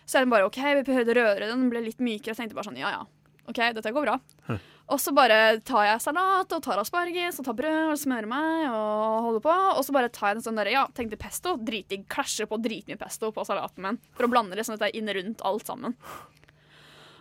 Så 0.05 0.19
er 0.19 0.25
den 0.25 0.29
bare 0.29 0.45
OK, 0.45 0.57
vi 0.61 0.83
prøvde 0.83 1.09
å 1.09 1.17
røre 1.17 1.39
den, 1.39 1.57
den 1.59 1.69
ble 1.71 1.81
litt 1.81 1.97
mykere. 1.97 2.35
Jeg 2.35 2.37
tenkte 2.37 2.53
bare 2.53 2.69
sånn 2.69 2.77
ja 2.77 2.91
ja, 2.91 3.01
OK, 3.49 3.55
dette 3.73 3.91
går 3.91 4.05
bra. 4.05 4.19
Hm. 4.45 4.59
Og 4.89 4.97
så 4.97 5.11
bare 5.13 5.59
tar 5.65 5.85
jeg 5.85 6.01
salat 6.01 6.53
og 6.55 6.61
tar 6.65 6.79
asparges 6.81 7.37
og 7.37 7.45
tar 7.45 7.57
brød 7.57 7.91
og 7.91 7.99
smører 8.01 8.29
meg 8.29 8.69
og 8.71 9.25
holder 9.27 9.43
på. 9.45 9.57
Og 9.77 9.83
så 9.85 9.93
bare 9.93 10.09
tar 10.13 10.31
jeg 10.31 10.39
en 10.39 10.45
sånn 10.47 10.57
derre, 10.57 10.73
ja, 10.73 10.85
tenkte 10.97 11.19
pesto. 11.21 11.53
Dritdigg. 11.61 12.07
Klasjer 12.09 12.49
på 12.49 12.57
dritmye 12.61 12.97
pesto 12.97 13.29
på 13.35 13.45
salaten 13.45 13.85
min 13.85 13.99
for 14.17 14.25
å 14.25 14.31
blande 14.31 14.57
det 14.57 14.65
sånn 14.65 14.79
at 14.79 14.87
det 14.87 14.89
er 14.89 14.97
inn 14.97 15.11
rundt 15.19 15.43
alt 15.45 15.69
sammen. 15.69 15.93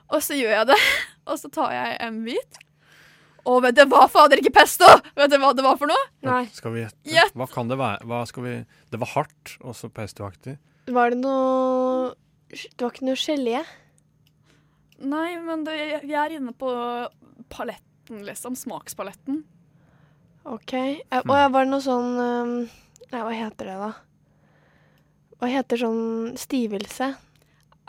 Og 0.09 0.25
så 0.25 0.39
gjør 0.39 0.55
jeg 0.55 0.71
det, 0.71 0.79
og 1.29 1.37
så 1.37 1.51
tar 1.53 1.75
jeg 1.77 1.99
en 2.07 2.23
bit. 2.25 2.63
Og 3.49 3.61
vet 3.65 3.77
du 3.77 3.85
hva, 3.89 4.07
fader, 4.13 4.41
ikke 4.41 4.53
pesto! 4.59 4.89
Vet 5.17 5.33
du 5.33 5.37
hva 5.41 5.53
det 5.57 5.65
var 5.65 5.77
for 5.81 5.89
noe? 5.89 6.09
Nei. 6.27 6.43
Skal 6.53 6.75
vi 6.75 6.83
gjette? 6.83 6.99
Gjett! 7.09 7.37
Hva 7.37 7.47
kan 7.53 7.69
det 7.71 7.79
være? 7.81 8.05
Hva 8.09 8.23
skal 8.29 8.45
vi 8.45 8.55
Det 8.93 9.01
var 9.01 9.13
hardt, 9.15 9.55
og 9.61 9.77
så 9.77 9.89
pestoaktig. 9.93 10.57
Var 10.89 11.13
det 11.13 11.21
noe 11.21 12.15
Det 12.49 12.81
var 12.81 12.93
ikke 12.93 13.09
noe 13.09 13.21
gelé? 13.21 13.63
Nei, 14.99 15.37
men 15.39 15.63
det, 15.63 15.77
vi 16.03 16.17
er 16.19 16.35
inne 16.35 16.53
på 16.59 16.69
paletten, 17.50 18.25
liksom. 18.26 18.57
Smakspaletten. 18.57 19.43
OK. 20.49 20.73
Eh, 20.75 21.23
Og 21.25 21.35
ja, 21.37 21.49
var 21.52 21.64
det 21.67 21.73
noe 21.75 21.85
sånn 21.85 22.12
um, 22.17 22.52
Nei, 23.12 23.21
hva 23.25 23.33
heter 23.37 23.69
det, 23.69 23.78
da? 23.81 23.90
Hva 25.38 25.49
heter 25.52 25.81
sånn 25.81 26.37
stivelse? 26.40 27.14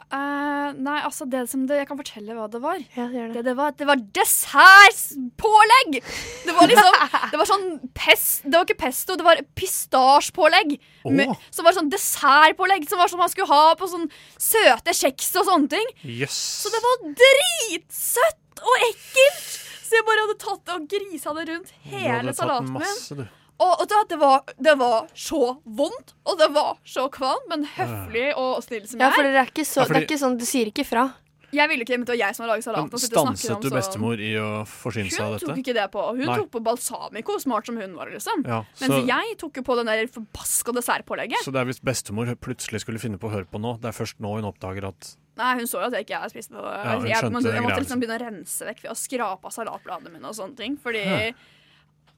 Uh, 0.10 0.72
nei, 0.82 0.96
altså, 1.06 1.28
det 1.30 1.44
som 1.52 1.68
det, 1.70 1.76
Jeg 1.84 1.88
kan 1.90 1.98
fortelle 2.00 2.34
hva 2.34 2.48
det 2.50 2.60
var. 2.64 2.80
Ja, 2.98 3.06
gjør 3.14 3.28
Det, 3.30 3.34
det. 3.36 3.44
det 3.46 3.54
var, 3.60 3.74
det 3.78 3.86
var 3.86 4.00
dessertpålegg! 4.18 6.00
Det 6.48 6.56
var 6.58 6.68
liksom 6.72 6.96
Det 7.30 7.38
var 7.42 7.50
sånn 7.50 7.68
pest, 7.94 8.42
Det 8.48 8.56
var 8.58 8.66
ikke 8.66 8.80
pesto, 8.88 9.18
det 9.20 9.26
var 9.28 9.42
pistasjpålegg. 9.60 10.76
Oh. 11.06 11.14
Med- 11.14 11.36
Som 11.54 11.68
var 11.70 11.78
sånn 11.78 11.92
dessertpålegg 11.94 12.88
som 12.90 12.98
var 13.02 13.12
som 13.12 13.22
man 13.22 13.30
skulle 13.30 13.52
ha 13.54 13.76
på 13.78 13.90
sånn 13.92 14.10
søte 14.40 14.96
kjeks 14.98 15.30
og 15.40 15.46
sånne 15.52 15.70
ting. 15.78 15.94
Yes. 16.04 16.34
Så 16.66 16.74
det 16.74 16.82
var 16.86 16.96
dritsøtt 17.22 18.42
og 18.64 18.86
ekkelt! 18.90 19.50
Så 19.90 19.98
jeg 19.98 20.06
bare 20.06 20.22
hadde 20.26 20.38
tatt 20.44 20.64
det 20.70 20.74
og 20.76 20.88
grisa 20.92 21.32
det 21.34 21.46
rundt 21.50 21.70
hele 21.90 22.34
salaten 22.38 22.74
min. 22.76 23.28
Og, 23.60 23.72
og 23.82 23.88
det, 24.08 24.18
var, 24.22 24.44
det 24.56 24.76
var 24.80 25.08
så 25.18 25.40
vondt, 25.66 26.14
og 26.30 26.38
det 26.40 26.48
var 26.56 26.78
så 26.88 27.08
kvalmt, 27.12 27.48
men 27.52 27.66
høflig 27.76 28.30
og 28.40 28.62
snill 28.64 28.86
som 28.88 29.02
Ja, 29.02 29.10
jeg 29.10 29.18
for 29.18 29.28
det 29.28 29.42
er 29.42 29.50
ikke 29.52 29.66
så 29.68 29.82
Ja, 29.82 29.88
fordi- 29.90 30.00
Det 30.00 30.04
er 30.04 30.08
ikke 30.08 30.22
sånn 30.22 30.38
Du 30.40 30.46
sier 30.48 30.70
ikke 30.72 30.86
fra. 30.88 31.08
Jeg 31.56 31.70
ville 31.72 31.86
ikke, 31.86 31.98
men 31.98 32.06
det 32.08 32.14
var 32.14 32.20
jeg 32.20 32.38
som 32.38 32.44
hadde 32.46 32.54
laget 32.54 32.68
salaten. 32.68 33.04
stanset 33.04 33.64
du 33.64 33.70
bestemor 33.74 34.22
i 34.22 34.32
å 34.40 34.50
forsyne 34.70 35.14
seg 35.14 35.24
av 35.26 35.36
dette? 35.36 35.48
Hun 35.48 35.56
tok 35.56 35.62
ikke 35.64 35.76
det 35.78 35.88
på. 35.94 36.04
Hun 36.12 36.26
Nei. 36.26 36.38
tok 36.42 36.52
på 36.54 36.62
balsamico, 36.66 37.38
smart 37.42 37.70
som 37.70 37.80
hun 37.82 37.96
var, 37.98 38.12
liksom. 38.14 38.44
Ja, 38.50 38.62
Mens 38.84 39.10
jeg 39.10 39.38
tok 39.42 39.62
jo 39.62 39.66
på 39.66 39.80
den 39.80 39.90
der 39.90 40.06
forbaska 40.14 40.76
dessertpålegget. 40.78 41.42
så 41.46 41.54
det 41.56 41.64
er 41.64 41.72
hvis 41.72 41.82
bestemor 41.82 42.30
plutselig 42.38 42.84
skulle 42.86 43.02
finne 43.02 43.22
på 43.22 43.32
å 43.32 43.34
høre 43.34 43.50
på 43.50 43.62
nå, 43.62 43.78
det 43.82 43.92
er 43.92 43.98
først 43.98 44.22
nå 44.22 44.38
hun 44.38 44.50
oppdager 44.52 44.92
at 44.92 45.16
Nei, 45.40 45.54
hun 45.56 45.70
så 45.72 45.80
jo 45.80 45.88
at 45.88 45.94
jeg 45.96 46.04
ikke 46.04 46.26
spiste 46.34 46.52
noe. 46.52 46.68
Ja, 46.68 46.98
jeg, 47.00 47.16
skjønte 47.16 47.32
måtte, 47.32 47.54
jeg 47.56 47.64
måtte 47.64 47.80
liksom 47.80 48.02
begynne 48.02 48.18
å 48.18 48.24
rense 48.26 48.66
vekk 48.68 48.82
ved 48.84 48.92
å 48.92 48.98
skrape 49.00 49.48
av 49.48 49.54
salatbladene 49.56 50.12
mine 50.12 50.28
og 50.28 50.36
sånne 50.36 50.60
ting. 50.60 50.76
Fordi 50.84 51.06
Hæ. 51.08 51.30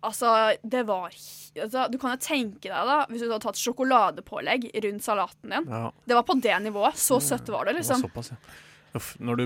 Altså, 0.01 0.55
det 0.65 0.81
var 0.87 1.13
altså, 1.13 1.85
Du 1.91 1.99
kan 2.01 2.15
jo 2.15 2.17
tenke 2.23 2.65
deg, 2.71 2.89
da, 2.89 2.97
hvis 3.09 3.21
du 3.21 3.27
hadde 3.27 3.43
tatt 3.43 3.61
sjokoladepålegg 3.61 4.71
rundt 4.87 5.05
salaten 5.05 5.53
din. 5.53 5.69
Ja, 5.69 5.91
Det 6.09 6.17
var 6.17 6.25
på 6.25 6.37
det 6.41 6.57
nivået. 6.65 6.97
Så 6.97 7.21
søtt 7.21 7.49
var 7.53 7.69
det, 7.69 7.77
liksom. 7.77 8.01
det 8.01 8.09
var 8.09 8.23
liksom. 8.23 8.33
såpass, 8.33 8.33
ja. 8.33 8.70
Uff, 8.93 9.13
når 9.23 9.37
du, 9.39 9.43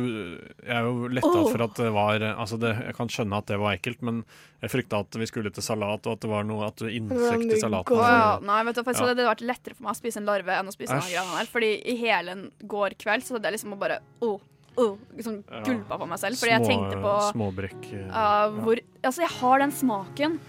jeg 0.65 0.73
er 0.73 0.87
jo 0.87 1.09
letta 1.13 1.29
oh. 1.29 1.51
for 1.51 1.61
at 1.61 1.75
det 1.77 1.91
var 1.93 2.23
altså 2.31 2.57
det, 2.57 2.71
Jeg 2.81 2.95
kan 2.97 3.11
skjønne 3.13 3.37
at 3.37 3.45
det 3.51 3.59
var 3.61 3.75
ekkelt, 3.77 4.01
men 4.01 4.23
jeg 4.63 4.71
frykta 4.73 5.03
at 5.05 5.17
vi 5.21 5.27
skulle 5.29 5.51
til 5.53 5.61
salat, 5.65 6.07
og 6.07 6.15
at 6.15 6.23
det 6.25 6.31
var 6.31 6.47
noe 6.49 6.65
at 6.65 6.81
insekt 6.81 7.53
i 7.53 7.59
salaten. 7.61 7.99
ja, 8.01 8.39
nei, 8.41 8.63
vet 8.65 8.79
du, 8.79 8.81
faktisk 8.81 9.03
Ja. 9.03 9.11
hadde 9.11 9.21
det 9.21 9.29
vært 9.29 9.45
lettere 9.45 9.77
for 9.77 9.85
meg 9.85 9.93
å 9.93 9.99
spise 9.99 10.17
en 10.17 10.25
larve 10.25 10.57
enn 10.57 10.71
å 10.71 10.73
spise 10.73 10.97
Æsj. 10.97 11.13
noen 11.13 11.37
der. 11.37 11.51
Fordi 11.53 11.71
i 11.85 11.95
hele 12.01 12.31
en 12.31 12.43
går 12.65 12.97
kveld 12.97 13.27
så 13.27 13.37
hadde 13.37 13.51
jeg 13.51 13.59
liksom 13.59 13.77
bare 13.77 13.99
oh, 14.25 14.39
oh, 14.81 14.97
liksom 15.15 15.43
Ja. 15.51 15.61
gulpa 15.61 15.99
på 16.01 16.07
meg 16.09 16.19
selv. 16.19 16.41
Fordi 16.41 16.55
jeg 16.57 16.65
tenkte 16.65 17.01
på 17.05 17.15
Småbrekk. 17.31 17.93
eh, 17.93 18.09
uh, 18.09 18.49
hvor 18.65 18.79
Altså, 19.05 19.21
jeg 19.21 19.29
har 19.37 19.59
den 19.59 19.71
smaken 19.71 20.39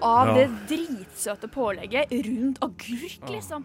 av 0.00 0.28
Ja. 0.28 0.34
det 0.34 0.50
dritsøte 0.70 1.48
pålegget 1.50 2.12
rundt 2.12 2.58
agurk, 2.62 3.18
Ja. 3.26 3.32
liksom. 3.34 3.64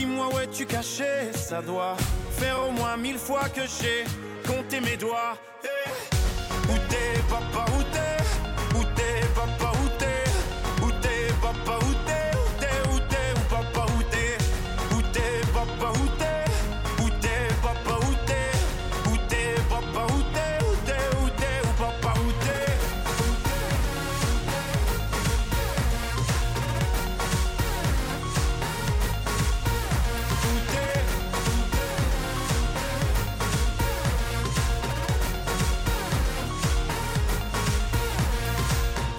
Dis-moi 0.00 0.28
où 0.32 0.38
es-tu 0.38 0.64
caché 0.64 1.30
Ça 1.34 1.60
doit 1.60 1.94
faire 2.38 2.56
au 2.66 2.70
moins 2.72 2.96
mille 2.96 3.18
fois 3.18 3.50
que 3.50 3.60
j'ai 3.60 4.04
compté 4.50 4.80
mes 4.80 4.96
doigts. 4.96 5.36
Eh, 5.62 6.72
Où 6.72 6.76
t'es, 6.88 7.20
papa, 7.28 7.66
où 7.76 7.82
t'es? 7.92 8.78
Où 8.78 8.82
t'es, 8.96 9.20
papa, 9.34 9.72
où 9.78 9.88
t'es? 9.98 10.82
Où 10.82 10.90
t'es, 11.02 11.26
papa, 11.42 11.78
où 11.84 11.92
t'es? 12.06 12.06
Où 12.06 12.06
t'es, 12.06 12.09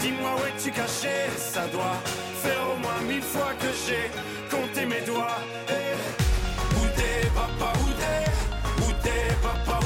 dis-moi 0.00 0.30
où 0.36 0.46
es-tu 0.46 0.70
caché? 0.70 1.30
Ça 1.36 1.66
doit 1.68 1.98
faire 2.42 2.62
au 2.72 2.78
moins 2.78 3.00
mille 3.06 3.22
fois 3.22 3.52
que 3.60 3.68
j'ai 3.86 4.10
compté 4.50 4.86
mes 4.86 5.00
doigts. 5.02 5.38
Eh, 5.68 5.94
où 6.78 6.86
t'es 6.96 7.28
papa, 7.34 7.72
où 7.80 7.90
t'es? 8.00 8.26
Papa, 9.42 9.85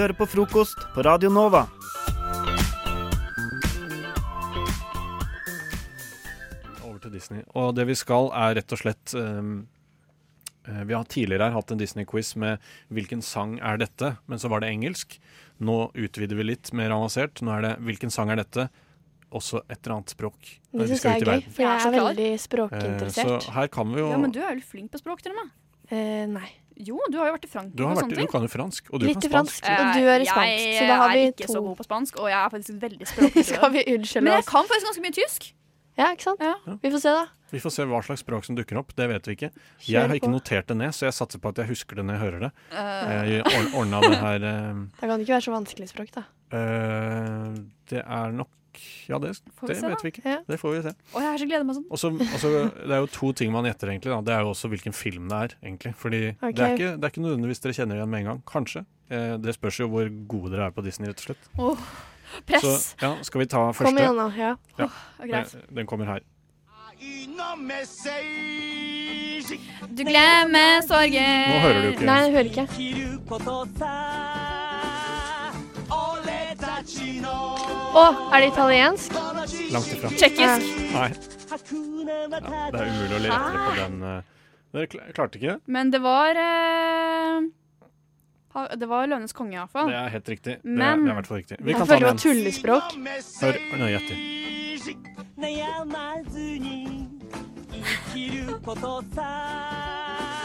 hører 0.00 0.16
på 0.16 0.26
frokost 0.32 0.78
på 0.94 1.02
Radio 1.04 1.28
Nova. 1.28 1.66
Over 6.86 7.00
til 7.02 7.12
Disney. 7.12 7.42
Og 7.58 7.74
det 7.76 7.84
vi 7.90 7.96
skal, 7.98 8.30
er 8.32 8.56
rett 8.60 8.72
og 8.72 8.80
slett 8.80 9.12
eh, 9.18 9.50
Vi 10.86 10.96
har 10.96 11.04
tidligere 11.10 11.50
her 11.50 11.56
hatt 11.58 11.74
en 11.74 11.80
Disney-quiz 11.80 12.32
med 12.40 12.62
'Hvilken 12.88 13.20
sang 13.22 13.58
er 13.60 13.76
dette?', 13.80 14.16
men 14.26 14.38
så 14.38 14.48
var 14.48 14.60
det 14.64 14.70
engelsk. 14.72 15.18
Nå 15.60 15.90
utvider 15.92 16.36
vi 16.38 16.48
litt 16.48 16.72
mer 16.72 16.94
avansert. 16.96 17.42
Nå 17.44 17.52
er 17.58 17.66
det 17.66 17.74
'Hvilken 17.80 18.10
sang 18.10 18.30
er 18.30 18.40
dette?' 18.40 18.70
Også 19.30 19.60
et 19.70 19.78
eller 19.84 20.00
annet 20.00 20.10
språk. 20.10 20.38
Det 20.72 20.88
syns 20.88 21.04
jeg 21.04 21.12
er 21.12 21.16
i 21.16 21.20
gøy, 21.20 21.26
verden. 21.28 21.52
for 21.52 21.62
Jeg 21.62 21.70
er 21.70 21.86
er 21.86 22.00
veldig 22.00 22.30
Eh, 22.32 22.38
språkinteressert. 22.38 23.42
Så 23.44 23.52
her 23.52 23.66
kan 23.68 23.92
vi 23.92 24.00
jo 24.00 24.10
Ja, 24.10 24.16
men 24.16 24.32
du 24.32 24.40
er 24.40 24.54
jo 24.56 24.60
flink 24.64 24.90
på 24.90 24.98
språk, 24.98 25.22
til 25.22 25.32
og 25.32 25.44
med. 25.44 25.50
Eh, 25.92 26.26
nei. 26.26 26.48
Jo, 26.80 26.96
du 27.12 27.18
har 27.20 27.30
jo 27.30 27.36
vært 27.36 27.46
i 27.46 27.50
Frankrike 27.52 27.76
du, 27.76 27.84
har 27.84 27.92
og 27.92 28.02
sånne 28.02 28.16
ting. 28.16 28.26
du 28.26 28.32
kan 28.32 28.46
jo 28.46 28.50
fransk, 28.52 28.90
og 28.90 29.02
du 29.02 29.06
Litt 29.06 29.20
kan 29.20 29.30
spansk. 29.30 29.64
fransk, 29.66 29.70
og 29.70 29.94
du 29.94 30.08
er 30.08 30.24
i 30.24 30.28
Eh, 30.30 30.50
jeg, 30.50 30.76
Så 30.78 30.86
da 30.88 30.96
har 31.00 31.08
vi 31.12 31.20
Jeg 31.20 31.28
er 31.28 31.32
ikke 31.36 31.52
så 31.52 31.62
god 31.64 31.76
på 31.76 31.86
spansk, 31.86 32.20
og 32.20 32.28
jeg 32.30 32.38
er 32.40 32.52
faktisk 32.54 32.82
veldig 32.84 33.08
språklig. 33.12 33.44
Skal 33.50 33.72
vi 33.74 33.84
unnskylde 33.94 34.24
Men 34.24 34.38
jeg 34.38 34.46
kan 34.48 34.70
faktisk 34.70 34.86
ganske 34.88 35.04
mye 35.04 35.16
tysk. 35.20 35.50
Ja, 35.98 36.12
ikke 36.14 36.24
sant? 36.30 36.40
Ja. 36.40 36.54
Vi 36.80 36.90
får 36.94 37.02
se, 37.02 37.12
da. 37.12 37.26
Vi 37.50 37.60
får 37.60 37.72
se 37.74 37.84
hva 37.90 38.00
slags 38.06 38.22
språk 38.24 38.46
som 38.46 38.56
dukker 38.56 38.78
opp. 38.80 38.94
Det 38.96 39.08
vet 39.10 39.26
vi 39.26 39.34
ikke. 39.36 39.50
Jeg 39.84 40.06
har 40.06 40.14
ikke 40.16 40.30
notert 40.32 40.70
det 40.70 40.76
ned, 40.78 40.94
så 40.96 41.08
jeg 41.08 41.16
satser 41.16 41.42
på 41.42 41.50
at 41.50 41.60
jeg 41.60 41.68
husker 41.72 41.98
det 41.98 42.06
når 42.06 42.16
jeg 42.16 42.22
hører 42.24 42.46
det. 42.46 42.52
Uh. 42.70 43.10
Jeg 43.28 43.66
ordna 43.74 44.00
det 44.06 44.20
her 44.22 44.46
uh, 44.46 44.86
Da 45.00 45.10
kan 45.10 45.18
det 45.18 45.26
ikke 45.26 45.36
være 45.36 45.46
så 45.48 45.56
vanskelig 45.56 45.90
språk, 45.90 46.14
da. 46.14 46.24
Uh, 46.54 47.58
Det 47.90 48.00
er 48.06 48.32
nok 48.38 48.48
Ja, 49.08 49.18
det, 49.22 49.32
Får 49.58 49.66
vi 49.68 49.74
det 49.74 49.80
se, 49.80 49.88
vet 49.92 50.04
vi 50.04 50.12
ikke. 50.14 50.22
Ja. 50.26 50.38
Det 50.48 50.58
får 50.60 50.74
vi 50.74 50.82
se. 50.86 50.92
og 51.14 51.18
jeg 51.20 51.28
har 51.30 51.42
så 51.42 51.48
gleder 51.50 51.66
meg 51.68 51.76
sånn. 51.78 51.86
Også, 51.90 52.10
altså, 52.26 52.52
det 52.76 52.94
er 52.96 53.02
jo 53.04 53.10
to 53.14 53.32
ting 53.40 53.52
man 53.54 53.68
gjetter, 53.68 53.92
egentlig. 53.92 54.12
Da. 54.14 54.20
Det 54.26 54.34
er 54.36 54.46
jo 54.46 54.52
også 54.54 54.70
hvilken 54.72 54.96
film 54.96 55.28
det 55.32 55.40
er, 55.46 55.56
egentlig. 55.64 55.92
Fordi 56.00 56.22
okay. 56.32 56.52
det, 56.52 56.64
er 56.66 56.76
ikke, 56.78 56.92
det 56.96 57.08
er 57.08 57.14
ikke 57.14 57.24
nødvendigvis 57.26 57.64
dere 57.66 57.76
kjenner 57.80 58.00
igjen 58.00 58.12
med 58.14 58.24
en 58.24 58.30
gang. 58.32 58.42
Kanskje. 58.50 58.84
Eh, 59.10 59.34
det 59.42 59.56
spørs 59.56 59.80
jo 59.82 59.88
hvor 59.90 60.10
gode 60.30 60.52
dere 60.54 60.70
er 60.70 60.76
på 60.76 60.84
Disney, 60.86 61.10
rett 61.10 61.22
og 61.22 61.30
slett. 61.30 61.48
Oh, 61.58 61.86
press. 62.46 62.62
Så 62.66 62.74
ja, 63.02 63.14
skal 63.26 63.44
vi 63.44 63.48
ta 63.50 63.64
første? 63.72 63.88
Kom 63.90 63.98
igjen, 63.98 64.20
da. 64.20 64.28
Ja. 64.38 64.52
Ja, 64.78 64.90
Og 65.18 65.26
greit. 65.32 65.54
eh, 65.54 65.74
Den 65.80 65.90
kommer 65.90 66.06
her. 66.14 66.22
Du 69.90 70.04
glemmer 70.04 70.80
sorgen. 70.86 71.48
Nå 71.50 71.58
hører 71.64 71.82
du 71.82 71.88
ikke. 71.94 72.06
Nei, 72.06 72.20
jeg 72.28 72.32
hører 72.36 72.48
ikke. 72.52 74.49
Å, 77.90 78.02
er 78.34 78.40
det 78.44 78.48
italiensk? 78.52 79.14
Langt 79.74 79.90
ifra. 79.94 80.10
Tsjekkisk. 80.14 80.66
Nei. 80.94 81.08
Ja, 81.50 81.56
det 82.70 82.80
er 82.80 82.90
umulig 82.90 83.16
å 83.16 83.22
lete 83.24 83.38
på 83.66 83.72
den. 83.78 83.96
eh. 84.02 84.20
Dere 84.70 84.86
kl- 84.86 85.06
klarte 85.16 85.34
ikke 85.40 85.48
det? 85.56 85.60
Men 85.66 85.90
det 85.90 85.98
var 86.04 86.30
eh, 86.38 87.40
ha- 88.54 88.68
Det 88.78 88.86
var 88.88 89.06
Løvenes 89.10 89.32
konge, 89.34 89.56
iallfall. 89.58 89.88
Det 89.90 89.96
er 89.98 90.08
helt 90.14 90.28
riktig. 90.30 90.54
Det 90.62 90.70
er, 90.70 90.78
Men- 90.78 91.04
det 91.04 91.08
er 91.10 91.12
i 91.12 91.18
hvert 91.18 91.26
fall 91.26 91.38
riktig. 91.42 91.56
Vi 91.60 91.70
Jeg 91.72 91.78
kan 91.78 91.86
ta 91.86 91.94
føler 91.94 92.00
det 92.00 92.06
var 92.06 92.14
igjen. 92.14 92.24
tullespråk. 92.26 92.86
Hør 93.42 93.54
nøye 93.82 93.96
etter. 93.98 94.16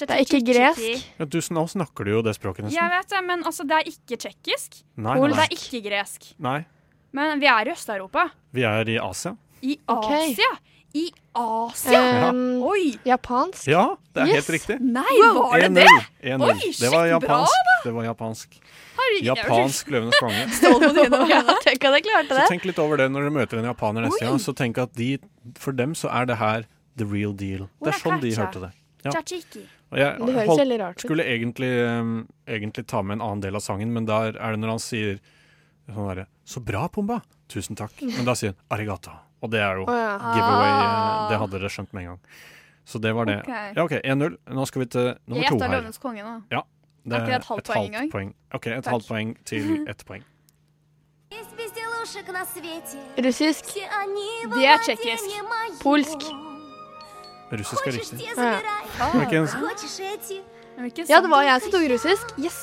er 0.08 0.22
ikke 0.24 0.40
gresk. 0.48 0.84
Ja, 1.20 1.26
du, 1.28 1.38
nå 1.52 1.64
snakker 1.68 2.08
du 2.08 2.14
jo 2.14 2.22
det 2.24 2.34
språket 2.38 2.70
Jeg 2.72 2.94
vet 2.94 3.10
det, 3.12 3.22
men 3.28 3.44
altså, 3.44 3.66
det 3.68 3.76
er 3.76 3.90
ikke 3.92 4.16
tsjekkisk. 4.24 4.80
Nei, 4.96 5.18
det 5.20 5.44
er 5.44 5.56
ikke 5.58 5.82
gresk. 5.90 6.30
nei. 6.40 6.62
Men 7.18 7.42
vi 7.42 7.48
er 7.52 7.68
i 7.68 7.74
Øst-Europa. 7.74 8.28
Vi 8.56 8.64
er 8.68 8.90
i 8.94 8.98
Asia. 9.04 9.36
I 9.64 9.76
okay. 9.90 10.32
Asia. 10.32 10.52
I 10.96 11.06
Asia! 11.36 12.30
Um, 12.30 12.64
Oi! 12.64 12.96
japansk. 13.06 13.68
Ja, 13.68 13.96
det 14.16 14.22
er 14.24 14.28
Yes. 14.28 14.36
helt 14.40 14.50
riktig. 14.56 14.80
Nei, 14.82 15.04
var 15.20 15.60
det 15.60 15.74
det? 15.76 15.88
1-0. 16.24 16.42
Oi, 16.42 16.48
Det 16.48 16.48
var 16.48 16.54
shit, 16.62 16.90
bra, 16.92 17.04
japansk. 17.08 17.52
Det 17.84 17.94
var 17.94 18.04
japansk. 18.08 18.60
Herregud, 18.98 19.28
Japansk 19.28 19.92
Løvenes 19.94 20.20
konge. 20.24 20.48
Ja, 21.34 21.42
tenk 21.64 21.84
at 21.86 21.94
jeg 22.00 22.04
klarte 22.08 22.40
Så 22.40 22.48
tenk 22.50 22.66
litt 22.66 22.80
over 22.80 22.98
det 22.98 23.12
når 23.12 23.28
dere 23.28 23.36
møter 23.36 23.60
en 23.60 23.68
japaner 23.70 24.08
neste 24.08 24.24
gang. 24.26 24.40
Så 24.42 24.56
tenk 24.58 24.80
at 24.82 24.96
de, 24.98 25.18
for 25.60 25.76
dem 25.76 25.94
så 25.96 26.10
er 26.10 26.26
det 26.32 26.40
her 26.42 26.66
the 26.98 27.06
real 27.06 27.34
deal. 27.34 27.68
Det 27.84 27.94
er 27.94 28.00
sånn 28.02 28.22
de 28.22 28.32
hørte 28.36 28.62
det. 28.66 28.72
Ja. 29.06 29.12
Og 29.88 29.98
jeg 30.02 30.18
Det 30.20 30.34
høres 30.36 30.60
veldig 30.60 30.80
rart 30.82 30.98
ut. 30.98 31.04
skulle 31.06 31.24
egentlig, 31.24 31.70
um, 31.88 32.28
egentlig 32.48 32.88
ta 32.88 33.02
med 33.02 33.18
en 33.20 33.22
annen 33.22 33.42
del 33.42 33.56
av 33.56 33.62
sangen, 33.64 33.94
men 33.94 34.06
der 34.06 34.36
er 34.36 34.52
det 34.52 34.60
når 34.60 34.74
han 34.76 34.80
sier 34.84 35.20
sånn 35.88 36.10
derre 36.10 36.26
Så 36.46 36.60
bra, 36.64 36.88
Pumba! 36.90 37.22
Tusen 37.48 37.76
takk. 37.76 37.94
Men 38.02 38.26
da 38.26 38.34
sier 38.36 38.52
han 38.54 38.60
arigata. 38.80 39.20
Og 39.42 39.52
det 39.52 39.60
er 39.62 39.76
jo 39.78 39.84
oh, 39.88 39.94
ja. 39.96 40.18
giveaway. 40.34 40.70
eh, 40.70 40.84
Ah. 40.84 41.30
Det 41.30 41.38
hadde 41.40 41.60
dere 41.60 41.70
skjønt 41.70 41.94
med 41.94 42.04
en 42.04 42.08
gang. 42.10 42.20
Så 42.86 43.00
det 43.02 43.14
var 43.16 43.26
det. 43.26 43.40
Okay. 43.44 43.74
Ja, 43.76 43.84
OK. 43.84 43.92
1-0. 44.04 44.38
Nå 44.56 44.66
skal 44.68 44.80
vi 44.80 44.86
til 44.88 45.08
nummer 45.28 45.44
Jeg 45.44 45.50
to 45.52 45.56
gjetter 45.58 45.68
her. 45.68 45.82
Løvenes 45.82 46.00
konge 46.00 46.24
nå. 46.24 46.64
Det 47.08 47.14
Er 47.16 47.24
ikke 47.24 47.36
et 47.36 47.46
halvt 47.46 47.64
poeng 47.72 47.96
engang? 47.96 48.34
OK, 48.54 48.68
et 48.68 48.84
Takk. 48.84 48.92
halvt 48.92 49.08
poeng 49.08 49.38
til 49.46 49.88
ett 49.92 50.06
poeng. 50.06 50.24
Russisk. 53.24 53.66
Det 53.76 54.66
er 54.66 54.78
tsjekkisk. 54.84 55.24
Polsk 55.84 56.47
russisk 57.52 57.88
og 57.88 57.94
riktig. 57.96 58.20
Ja, 61.08 61.22
det 61.22 61.30
var 61.32 61.44
jeg 61.48 61.62
som 61.64 61.72
tok 61.72 61.88
russisk. 61.94 62.34
Yes. 62.38 62.60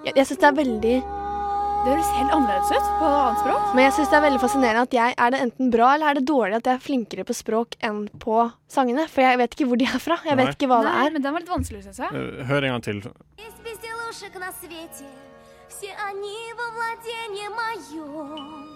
Jeg, 0.00 0.14
jeg 0.16 0.26
syns 0.26 0.40
det 0.40 0.48
er 0.48 0.54
veldig 0.56 0.92
Det 1.00 1.88
høres 1.92 2.08
helt 2.16 2.32
annerledes 2.32 2.70
ut 2.72 2.86
på 3.00 3.08
annet 3.08 3.40
språk. 3.42 3.62
Men 3.76 3.84
jeg 3.86 3.92
syns 3.96 4.10
det 4.12 4.16
er 4.18 4.24
veldig 4.26 4.40
fascinerende 4.42 4.82
at 4.88 4.96
jeg 4.96 5.14
er 5.24 5.32
det 5.34 5.40
enten 5.46 5.70
bra 5.72 5.94
eller 5.94 6.10
er 6.10 6.18
det 6.20 6.24
dårlig 6.28 6.58
at 6.58 6.68
jeg 6.68 6.76
er 6.76 6.84
flinkere 6.84 7.24
på 7.28 7.36
språk 7.36 7.76
enn 7.84 8.02
på 8.20 8.36
sangene. 8.68 9.06
For 9.08 9.24
jeg 9.24 9.40
vet 9.40 9.56
ikke 9.56 9.68
hvor 9.70 9.80
de 9.80 9.88
er 9.88 10.02
fra. 10.02 10.18
Jeg 10.28 10.36
vet 10.40 10.52
ikke 10.56 10.68
hva 10.68 10.82
Nei, 10.84 10.90
det 10.90 11.06
er. 11.06 11.14
Men 11.16 11.24
den 11.24 11.36
var 11.36 11.44
litt 11.44 11.52
vanskelig, 11.54 11.82
syns 11.86 12.02
jeg. 12.04 12.10
Eh, 12.12 12.44
hør 12.50 12.68
en 12.68 12.76
gang 12.76 12.84
til. 12.84 13.00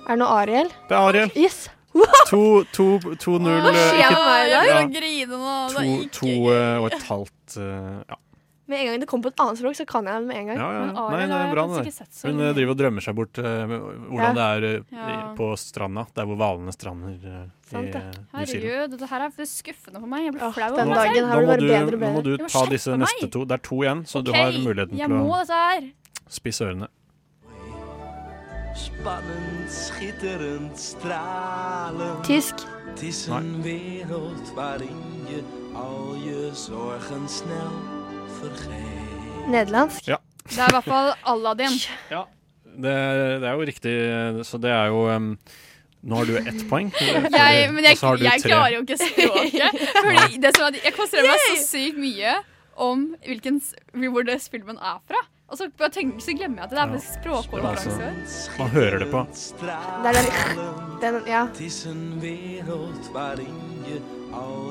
Er 0.09 0.17
det 0.17 0.21
noe 0.25 0.33
Ariel? 0.41 0.73
Det 0.89 0.97
er 0.97 1.01
Ariel. 1.13 1.31
Yes. 1.37 1.67
2-0. 1.95 3.71
eh, 3.71 3.89
skjer 3.95 4.11
med 4.11 4.27
meg 4.27 4.45
i 4.45 4.51
dag? 4.51 4.67
Ja, 4.67 4.81
Jeg 4.81 4.93
grine 4.99 5.39
nå. 5.39 5.55
Er 5.55 5.75
to, 5.79 6.19
to 6.19 6.27
gøy. 6.27 6.53
eh, 6.53 6.77
og 6.83 6.87
et 6.93 7.09
halvt 7.11 7.59
eh, 7.63 8.05
ja. 8.11 8.21
Med 8.65 8.81
en 8.81 8.87
gang 8.89 9.01
det 9.03 9.07
kommer 9.11 9.29
på 9.29 9.33
et 9.35 9.41
annet 9.45 9.59
språk, 9.61 9.75
så 9.77 9.85
kan 9.85 10.07
jeg 10.09 10.23
det 10.23 10.29
med 10.31 10.37
en 10.41 10.47
gang. 10.49 10.57
Ja, 10.57 10.69
ja. 10.73 10.85
Men 10.89 10.95
Nei, 11.13 11.25
det 11.29 11.37
er 11.37 11.51
bra, 11.53 11.65
det 11.69 12.07
Hun 12.25 12.39
mye. 12.39 12.47
eh, 12.49 12.55
driver 12.57 12.73
og 12.73 12.79
drømmer 12.81 13.05
seg 13.05 13.19
bort 13.19 13.41
uh, 13.45 13.75
hvordan 14.09 14.39
det 14.39 14.47
er 14.47 14.65
uh, 14.65 14.95
Ja. 14.97 15.35
på 15.37 15.49
stranda, 15.61 16.07
der 16.17 16.25
hvor 16.31 16.39
hvalene 16.41 16.73
strander 16.73 17.13
Uh, 17.21 17.45
i 17.45 17.69
Sant 17.75 17.99
eh, 17.99 18.17
Herregud, 18.33 18.91
dette 18.95 19.07
her 19.11 19.27
er 19.27 19.47
skuffende 19.51 20.01
for 20.01 20.09
meg. 20.09 20.25
Jeg 20.25 20.33
blir 20.37 20.53
flau 20.57 20.71
her 20.73 20.81
Nå 20.81 21.45
må, 21.45 21.57
du, 21.61 21.69
bedre 21.69 22.01
nå 22.01 22.11
må 22.17 22.23
du 22.25 22.33
ta 22.49 22.65
disse 22.73 22.97
meg. 22.97 23.05
neste 23.05 23.29
to. 23.37 23.45
Det 23.45 23.59
er 23.59 23.65
to 23.69 23.83
igjen, 23.85 24.05
så 24.09 24.25
du 24.25 24.33
har 24.33 24.53
muligheten 24.57 24.97
Jeg 24.97 25.09
til 25.13 25.21
å 25.21 26.33
spisse 26.33 26.65
ørene. 26.65 26.89
Spannend, 28.75 29.71
schitterend, 29.71 30.79
stralend. 30.79 32.25
Tysk. 32.25 32.55
Het 32.91 33.03
is 33.03 33.27
een 33.27 33.63
wereld 33.63 34.53
waarin 34.55 35.03
je 35.29 35.43
al 35.75 36.15
je 36.25 36.51
zorgen 36.55 37.29
snel 37.29 37.73
vergeet. 38.41 39.47
Nederlandsk? 39.47 40.05
Ja. 40.05 40.21
Det 40.43 40.59
er 40.59 40.69
i 40.69 40.71
hvert 40.71 40.85
fall 40.85 41.15
Aladdin. 41.23 41.79
Ja. 42.11 42.27
Det, 42.65 42.95
det 43.41 43.49
er 43.49 43.53
jo 43.55 43.61
riktig, 43.65 43.95
så 44.47 44.59
det 44.59 44.71
er 44.71 44.87
jo 44.91 45.05
um, 45.15 45.39
Nå 46.05 46.17
har 46.19 46.25
du 46.29 46.35
ett 46.37 46.65
poeng. 46.69 46.91
Jeg, 46.99 47.71
men 47.73 47.85
jeg, 47.85 47.97
har 48.01 48.17
du 48.17 48.25
jeg 48.27 48.41
tre. 48.43 48.49
klarer 48.51 48.75
jo 48.75 48.81
ikke 48.83 48.97
språket. 49.01 49.87
Fordi 50.05 50.41
det 50.43 50.51
som 50.57 50.67
er, 50.67 50.77
jeg 50.85 50.93
konsentrerer 50.99 51.31
meg 51.31 51.47
så 51.47 51.69
sykt 51.71 51.97
mye 52.03 52.35
om 52.77 53.07
hvilken, 53.25 53.63
hvor 54.13 54.27
det 54.29 54.37
filmen 54.53 54.77
er 54.77 54.99
fra. 55.09 55.23
Og 55.45 55.59
så, 55.61 55.69
bare 55.79 55.93
tenker, 55.93 56.23
så 56.25 56.33
glemmer 56.33 56.63
jeg 56.63 56.71
at 56.71 56.73
det 56.73 56.81
er 56.81 56.93
ja. 56.95 57.01
språkkonkurranse. 57.05 57.91
Altså, 58.09 58.53
man 58.59 58.71
hører 58.73 58.99
det 59.03 59.09
på. 59.13 59.21
Det 59.61 60.11
er 60.11 60.17
den, 60.17 60.29
den 61.03 61.19
Ja. 61.29 61.43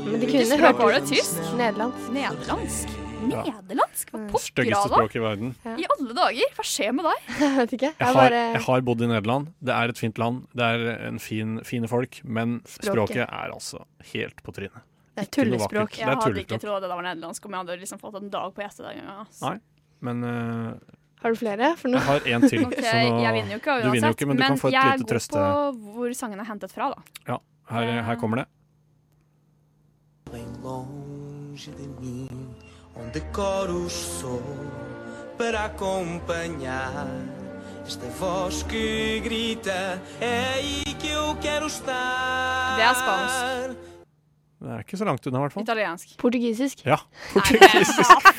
Men 0.04 0.20
de 0.20 0.28
kunne 0.28 0.58
hørt 0.60 0.80
var 0.82 0.96
det? 0.98 1.04
Tysk? 1.08 1.38
Nederlandsk. 1.60 2.08
Nederlandsk? 2.16 2.96
Ja. 3.30 3.44
Nederlandsk? 3.48 4.10
Hva 4.12 4.22
pokker 4.32 4.50
Styggeste 4.50 4.90
språk 4.92 5.16
i 5.16 5.22
verden. 5.24 5.54
I 5.64 5.86
alle 5.96 6.16
dager? 6.18 6.56
Hva 6.58 6.66
skjer 6.68 6.96
med 6.98 7.08
deg? 7.08 7.28
Jeg 7.44 7.52
vet 7.60 7.76
ikke. 7.78 7.92
Jeg 7.94 8.08
Jeg 8.08 8.18
har, 8.18 8.36
jeg 8.36 8.64
har 8.66 8.88
bodd 8.90 9.04
i 9.06 9.12
Nederland. 9.14 9.52
Det 9.64 9.76
er 9.76 9.94
et 9.94 10.02
fint 10.02 10.20
land. 10.20 10.42
Det 10.58 10.72
er 10.74 10.88
en 11.12 11.22
fin, 11.24 11.60
fine 11.68 11.92
folk. 11.92 12.20
Men 12.26 12.58
Språket. 12.66 12.90
språket 12.90 13.24
er 13.28 13.54
altså 13.54 13.86
helt 14.12 14.44
på 14.44 14.56
trynet. 14.58 14.90
Det 15.14 15.28
er 15.28 15.30
tullespråk. 15.38 16.00
Jeg 16.02 16.10
hadde 16.10 16.42
ikke 16.42 16.58
trodd 16.58 16.82
det 16.82 16.90
var 16.90 17.06
nederlandsk 17.06 17.46
om 17.46 17.54
jeg 17.54 17.62
hadde 17.62 17.80
liksom 17.86 18.02
fått 18.02 18.18
en 18.18 18.34
dag 18.34 18.50
på 18.56 18.66
hjertet 18.66 18.88
den 18.88 19.00
gangen. 19.04 19.22
ass. 19.22 19.44
Nei. 19.46 19.60
Men 20.04 20.24
uh, 20.28 20.74
Har 21.24 21.32
du 21.32 21.39
flere? 21.39 21.74
For 21.80 21.92
nå 21.92 22.02
jeg 22.02 22.08
har 22.10 22.28
én 22.36 22.50
til. 22.50 22.66
okay, 22.68 22.84
så 22.84 22.98
nå, 23.00 23.22
jeg 23.24 23.38
vinner 23.39 23.56
jo 23.56 23.62
ikke 23.62 23.78
du 23.84 23.92
vinner 23.94 24.12
jo 24.12 24.18
ikke, 24.18 24.28
men 24.32 24.42
du 24.42 24.44
kan 24.44 24.60
få 24.60 24.74
et 24.74 24.80
jeg 24.80 25.00
lite 25.00 25.13
trøste. 25.13 25.39
går 25.39 25.78
på 25.78 25.94
hvor 25.96 26.18
sangen 26.20 26.44
er 26.44 26.52
hentet 26.52 26.76
fra, 26.76 26.92
da. 26.92 27.22
Ja, 27.30 27.39
her, 27.72 27.96
her 28.10 28.20
kommer 28.20 28.44
det. 28.44 28.50
bem 30.34 30.54
longe 30.63 31.72
de 31.78 31.88
mim, 32.02 32.56
onde 32.96 33.22
coro 33.32 33.86
o 33.86 34.42
para 35.38 35.66
acompanhar 35.66 37.08
esta 37.86 38.08
voz 38.08 38.63
que 38.63 39.20
grita. 39.24 40.02
É 40.20 40.54
aí 40.56 40.84
que 41.00 41.10
eu 41.10 41.36
quero 41.36 41.68
estar. 41.68 42.76
Det 42.78 42.84
er 42.84 42.96
spansk. 42.96 43.93
Det 44.63 44.71
er 44.71 44.84
ikke 44.86 44.95
så 44.95 45.04
langt 45.04 45.26
unna, 45.28 45.39
i 45.39 45.43
hvert 45.43 45.54
fall. 45.58 45.63
Italiensk. 45.65 46.12
Portugisisk. 46.21 46.84
Ja, 46.88 46.95
portugisisk. 47.34 48.30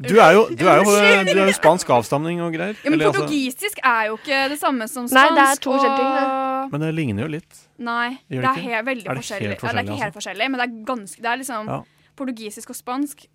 Du 0.00 0.14
er 0.16 0.30
jo, 0.32 0.46
du 0.48 0.62
er 0.64 0.78
jo, 0.80 0.94
du 1.28 1.34
er 1.42 1.48
jo 1.50 1.52
spansk 1.56 1.90
avstamning 1.92 2.40
og 2.40 2.54
greier. 2.54 2.72
Ja, 2.78 2.88
men 2.88 2.94
Eller, 2.96 3.10
altså, 3.10 3.26
portugisisk 3.26 3.82
er 3.84 4.06
jo 4.08 4.16
ikke 4.16 4.38
det 4.52 4.58
samme 4.62 4.88
som 4.88 5.08
spansk. 5.10 5.18
Nei, 5.18 5.36
det 5.36 5.44
er 5.50 5.60
to 5.66 5.74
forskjellige 5.74 5.98
ting, 5.98 6.08
og- 6.22 6.72
men 6.72 6.80
det 6.86 6.90
ligner 6.96 7.22
jo 7.26 7.28
litt. 7.34 7.60
Nei, 7.78 8.08
Gjør 8.08 8.16
det 8.16 8.28
det 8.30 8.44
er 8.44 8.56
ikke? 8.56 8.62
helt, 8.70 8.86
veldig 8.86 9.06
Er 9.06 9.14
det 9.14 9.22
forskjellig. 9.22 9.48
helt 9.52 9.62
Ja, 9.62 9.68
det 9.72 9.78
er 9.78 9.82
ikke 9.92 10.02
helt 10.04 10.14
forskjellig, 10.16 10.50
men 10.50 10.58
det 10.60 10.66
er 10.68 10.74
ganske 10.94 11.16
Det 11.22 11.30
er 11.32 11.36
liksom 11.42 11.66
Ja. 11.68 11.80
Portugisisk 12.16 12.70
og 12.70 12.76
spansk 12.76 13.26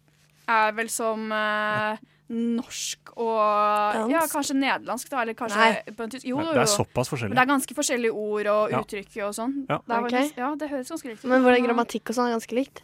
er 0.47 0.71
vel 0.71 0.89
som 0.89 1.32
eh, 1.32 1.97
norsk 2.30 3.13
og 3.16 3.38
Dansk? 3.96 4.12
Ja, 4.12 4.22
kanskje 4.32 4.56
nederlandsk, 4.60 5.10
da. 5.10 5.22
Eller 5.22 5.34
kanskje 5.38 5.58
Nei. 5.62 5.94
på 5.96 6.04
en 6.04 6.10
tysk. 6.12 6.26
Jo, 6.28 6.42
jo, 6.42 6.52
Det 6.54 6.63
er 6.66 6.72
såpass 6.72 7.08
såpass 7.08 7.22
Men 7.24 7.38
det 7.38 7.44
er 7.46 7.52
ganske 7.54 7.74
forskjellige 7.78 8.12
ord 8.13 8.48
og 8.52 8.72
Ja. 8.72 8.82
uttrykk 8.82 9.16
og 9.28 9.34
sånn. 9.38 9.54
Ja. 9.70 9.78
Det, 9.88 10.04
okay. 10.04 10.32
Ja, 10.36 10.56
det 10.56 10.70
høres 10.70 10.90
ganske 10.92 11.08
likt 11.08 11.24
ut. 11.24 11.30
Men 11.30 11.42
hvor 11.42 11.56
er 11.56 11.63
grammatikk 11.63 12.10
og 12.10 12.16
sånn 12.16 12.28
er 12.28 12.36
ganske 12.40 12.56
likt? 12.56 12.82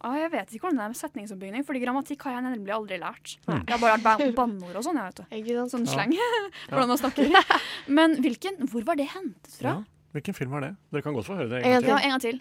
Ah, 0.00 0.14
jeg 0.14 0.30
vet 0.30 0.48
ikke 0.52 0.60
hvordan 0.68 0.76
det 0.76 0.84
er 0.84 0.88
med 0.92 0.96
setningsoppbygging, 0.96 1.64
fordi 1.66 1.80
grammatikk 1.82 2.22
har 2.22 2.32
jeg 2.36 2.42
nemlig 2.44 2.70
aldri 2.70 2.98
lært. 3.00 3.38
Jeg 3.48 3.68
har 3.68 3.78
bare 3.78 3.96
lært 3.96 4.02
ba- 4.04 4.30
banneord 4.46 4.76
og 4.76 4.84
sånn, 4.84 4.94
jeg 4.94 5.42
vet 5.42 5.46
du. 5.46 5.68
Sånn 5.68 5.86
sleng. 5.88 6.12
slang. 6.12 6.50
hvordan 6.70 6.88
man 6.88 6.98
snakker. 6.98 7.60
Men 7.88 8.16
hvilken, 8.22 8.68
hvor 8.68 8.84
var 8.84 8.94
det 8.94 9.08
hentet 9.08 9.56
fra? 9.58 9.68
Ja. 9.68 9.82
Hvilken 10.14 10.34
film 10.34 10.52
er 10.54 10.60
det? 10.60 10.76
Dere 10.92 11.02
kan 11.02 11.14
godt 11.14 11.26
få 11.26 11.34
høre 11.36 11.48
det 11.48 11.64
En 11.64 11.72
en 11.72 11.82
gang 11.82 11.82
til. 11.82 11.88
Ja, 11.88 11.98
en 11.98 12.10
gang 12.10 12.20
til. 12.20 12.40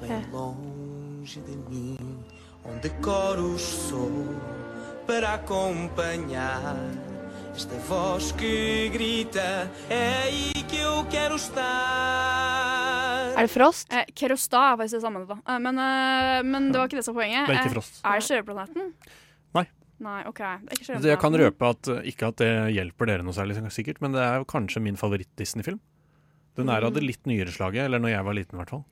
Bem 0.00 0.95
longe 1.26 1.40
de 1.40 1.56
mim, 1.70 1.96
onde 2.64 2.88
coros 3.02 3.60
sou 3.62 4.10
para 5.06 5.34
acompanhar 5.34 6.76
esta 7.56 7.74
voz 7.88 8.32
que 8.32 8.88
grita. 8.90 9.70
É 9.90 10.22
aí 10.24 10.52
que 10.68 10.76
eu 10.76 11.04
quero 11.10 11.34
estar. 11.36 11.64
Er 13.36 13.42
det 13.42 13.48
Frost? 13.48 13.92
Eh, 13.92 14.06
Kerosta 14.14 14.72
er 14.72 14.76
faktisk 14.76 14.96
det 14.96 15.02
samme, 15.02 15.26
da. 15.26 15.38
Eh, 15.48 15.58
men, 15.58 15.78
eh, 15.78 16.42
men 16.44 16.70
det 16.72 16.78
var 16.78 16.86
ikke 16.86 16.96
det 16.96 17.04
som 17.04 17.14
var 17.14 17.24
poenget. 17.24 17.46
Det 17.46 17.54
er 17.54 17.58
ikke 17.60 17.70
Eh, 17.70 17.74
Frost. 17.74 18.00
Er 18.04 18.20
det 18.20 18.24
Sjøplaneten? 18.24 18.92
Nei. 19.54 19.66
Nei, 19.98 20.22
OK. 20.26 20.38
Det 20.38 20.46
er 20.46 20.76
ikke 20.78 21.00
Så 21.02 21.08
jeg 21.08 21.18
kan 21.18 21.34
røpe 21.34 21.62
at 21.68 21.88
uh, 21.88 22.00
ikke 22.04 22.28
at 22.28 22.36
det 22.36 22.74
hjelper 22.76 23.06
dere 23.06 23.22
noe 23.22 23.32
særlig, 23.32 23.56
sikkert, 23.72 24.00
men 24.00 24.12
det 24.12 24.22
er 24.22 24.36
jo 24.38 24.44
kanskje 24.44 24.80
min 24.80 24.96
favoritt-Disney-film. 24.96 25.80
Den 26.56 26.68
er 26.68 26.84
av 26.84 26.92
det 26.92 27.02
litt 27.02 27.26
nyere 27.26 27.52
slaget, 27.52 27.84
eller 27.84 27.98
når 27.98 28.10
jeg 28.14 28.24
var 28.24 28.34
liten, 28.34 28.54
i 28.54 28.60
hvert 28.62 28.70
fall. 28.70 28.84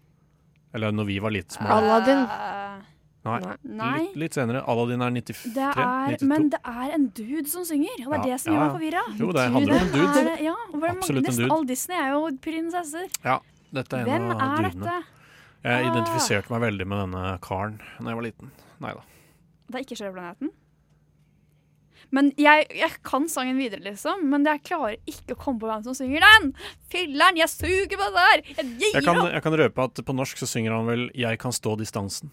Eller 0.74 0.90
når 0.92 1.06
vi 1.06 1.18
var 1.22 1.30
litt 1.30 1.54
små. 1.54 1.68
Aladdin. 1.70 2.24
Eh, 2.26 2.82
Nei, 3.24 3.38
Nei. 3.64 3.98
Litt, 4.04 4.16
litt 4.20 4.34
senere. 4.36 4.60
Aladdin 4.68 5.00
er 5.00 5.10
93? 5.14 5.52
Det 5.54 5.62
er, 5.64 6.16
92? 6.18 6.26
men 6.28 6.48
det 6.52 6.58
er 6.68 6.90
en 6.98 7.06
dude 7.16 7.46
som 7.48 7.64
synger, 7.64 7.94
og 8.04 8.10
det 8.12 8.18
er 8.18 8.18
Ja, 8.18 8.24
det 8.34 8.40
som 8.42 8.52
ja, 8.52 8.58
gjør 8.58 8.60
meg 8.60 8.68
ja. 8.68 8.74
forvirra. 8.76 9.04
Jo, 9.22 9.28
det 9.32 9.44
handler 9.54 9.74
om 9.74 9.80
en 9.86 9.92
dude. 9.94 10.24
Er, 10.34 10.42
ja, 10.44 10.56
og 10.68 10.74
det 10.82 10.90
er 10.90 10.98
Absolutt 10.98 11.28
en 11.30 11.38
dude. 11.38 11.48
all 11.54 11.64
Disney 11.70 11.96
er 11.96 12.10
jo 12.12 12.20
prinsesser. 12.44 13.06
Ja, 13.24 13.38
dette 13.72 13.96
er 13.96 14.00
en 14.04 14.10
Hvem 14.10 14.26
av 14.34 14.42
er 14.42 14.68
dudene. 14.68 14.84
dette? 14.84 14.98
Jeg 15.64 15.86
Ah. 15.86 15.88
identifiserte 15.94 16.50
meg 16.52 16.60
veldig 16.66 16.86
med 16.86 16.98
denne 17.06 17.40
karen 17.40 17.78
da 17.98 18.10
jeg 18.10 18.16
var 18.20 18.22
liten. 18.28 18.50
Nei 18.84 18.92
da. 18.92 19.00
Det 19.70 19.74
er 19.80 19.84
ikke 19.86 19.96
Sjøplaneten. 20.02 20.50
Men 22.10 22.32
jeg, 22.40 22.66
jeg 22.74 22.90
kan 23.06 23.28
sangen 23.28 23.56
videre, 23.58 23.80
liksom. 23.84 24.24
Men 24.30 24.44
jeg 24.44 24.62
klarer 24.66 24.96
ikke 25.06 25.34
å 25.36 25.40
komme 25.40 25.60
på 25.62 25.70
hvem 25.70 25.84
som 25.86 25.94
synger 25.96 26.20
den! 26.26 26.52
Filler'n, 26.92 27.36
jeg 27.40 27.48
suger 27.52 27.96
på 27.96 28.08
det 28.10 28.14
der! 28.20 28.42
Jeg 28.58 28.66
gir 28.80 28.96
Jeg 28.98 29.04
kan, 29.06 29.20
opp! 29.22 29.32
jeg 29.32 29.42
kan 29.46 29.58
røpe 29.64 29.86
at 29.88 30.02
på 30.04 30.16
norsk 30.16 30.42
så 30.42 30.46
synger 30.50 30.72
han 30.76 30.86
vel 30.86 31.10
'Jeg 31.14 31.38
kan 31.38 31.52
stå 31.52 31.76
distansen'. 31.80 32.30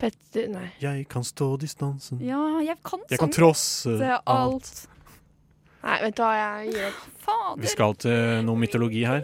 Petter 0.00 0.48
Nei. 0.48 0.70
Jeg 0.80 1.08
kan 1.12 1.24
stå 1.24 1.56
distansen. 1.60 2.20
Ja, 2.24 2.40
jeg 2.64 2.78
kan 2.84 3.02
Jeg 3.10 3.18
kan 3.20 3.30
trosse 3.30 3.92
alt. 4.00 4.24
alt. 4.26 4.86
Nei, 5.82 5.98
vet 6.04 6.16
du 6.16 6.22
hva, 6.22 6.32
jeg 6.36 6.72
gir 6.72 6.86
opp. 6.88 7.04
Fader. 7.24 7.60
Vi 7.60 7.68
skal 7.72 7.94
til 8.00 8.42
noe 8.44 8.56
mytologi 8.60 9.04
her. 9.08 9.22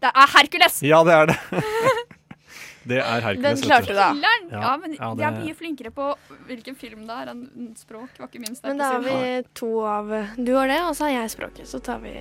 Det 0.00 0.10
er 0.12 0.32
Hercules! 0.36 0.80
Ja, 0.84 1.02
det 1.04 1.12
er 1.12 1.26
det. 1.32 1.38
det 2.88 2.98
er 2.98 3.20
Hercules. 3.20 3.60
Den 3.60 3.68
klarte 3.68 3.86
du. 3.86 3.94
da. 3.94 4.08
Ja, 4.50 4.60
Ja, 4.62 4.76
men 4.76 4.94
ja, 4.94 5.14
jeg 5.14 5.26
er 5.28 5.36
mye 5.44 5.54
flinkere 5.54 5.90
på 5.94 6.14
hvilken 6.48 6.74
film 6.76 7.06
det 7.06 7.16
er 7.22 7.30
enn 7.32 7.74
språk. 7.78 8.08
Var 8.18 8.26
ikke 8.28 8.40
min 8.42 8.56
Men 8.64 8.78
da 8.78 8.90
har 8.92 9.00
vi 9.06 9.42
to 9.54 9.70
av 9.86 10.10
Du 10.36 10.54
har 10.56 10.66
det, 10.68 10.80
og 10.82 10.94
så 10.96 11.04
har 11.08 11.10
jeg 11.22 11.30
språket. 11.36 11.66
Så 11.66 11.80
tar 11.82 11.98
vi 12.02 12.16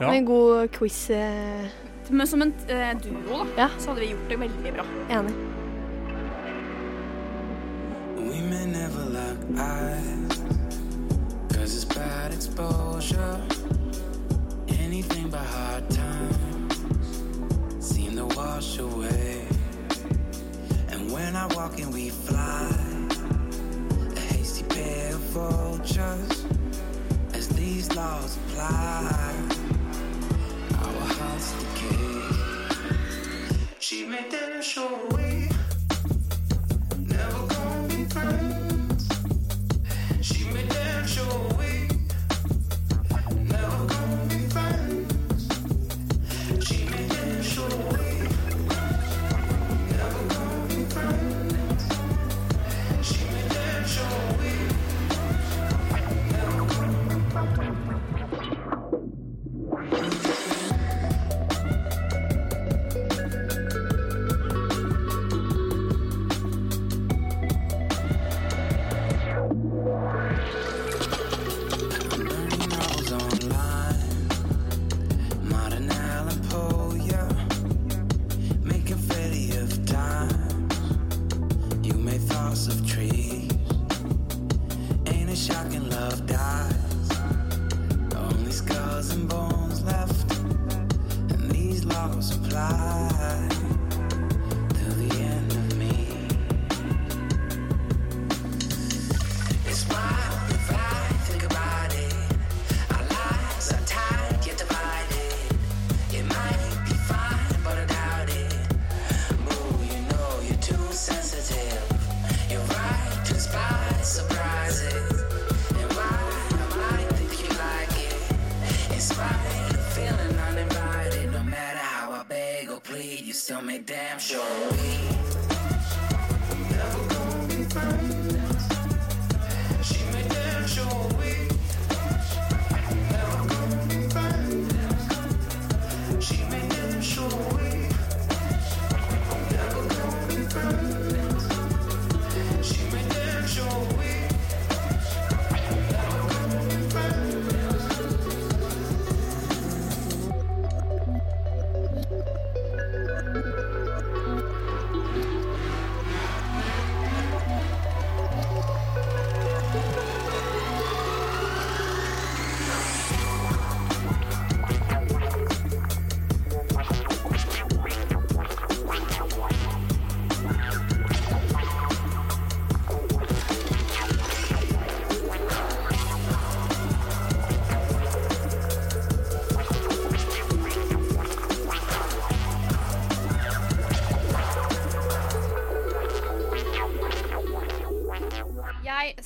Ja. 0.00 0.10
en 0.12 0.24
god 0.24 0.70
quiz. 0.72 1.10
eh, 1.10 1.68
Men 2.10 2.26
som 2.26 2.42
en 2.42 2.52
eh, 2.68 2.94
duo, 2.98 3.44
da, 3.56 3.62
Ja. 3.62 3.68
så 3.78 3.88
hadde 3.94 4.00
vi 4.00 4.08
gjort 4.14 4.28
det 4.28 4.38
veldig 4.38 4.72
bra. 4.74 4.84
Enig. 5.10 5.34
We 8.16 8.40
may 8.50 8.66
never 8.66 9.04
lock 9.10 9.38
eyes, 9.58 10.40
cause 11.54 11.74
it's 11.74 11.84
bad 11.84 12.32
exposure. 12.32 13.38
Anything 14.68 15.30
but 15.30 15.40
hard 15.40 15.88
times 15.90 16.80
seem 17.80 18.16
to 18.16 18.24
wash 18.36 18.78
away. 18.78 19.46
When 21.10 21.34
I 21.34 21.46
walk 21.54 21.80
and 21.80 21.92
we 21.92 22.10
fly. 22.10 22.70
A 24.16 24.20
hasty 24.20 24.62
pair 24.62 25.12
of 25.12 25.20
vultures 25.34 26.44
as 27.34 27.48
these 27.48 27.92
laws 27.96 28.36
apply. 28.36 29.34
Our 30.78 31.06
hearts 31.16 31.52
decay. 31.58 32.20
She 33.80 34.06
made 34.06 34.30
them 34.30 34.62
show 34.62 35.08
away. 35.10 35.48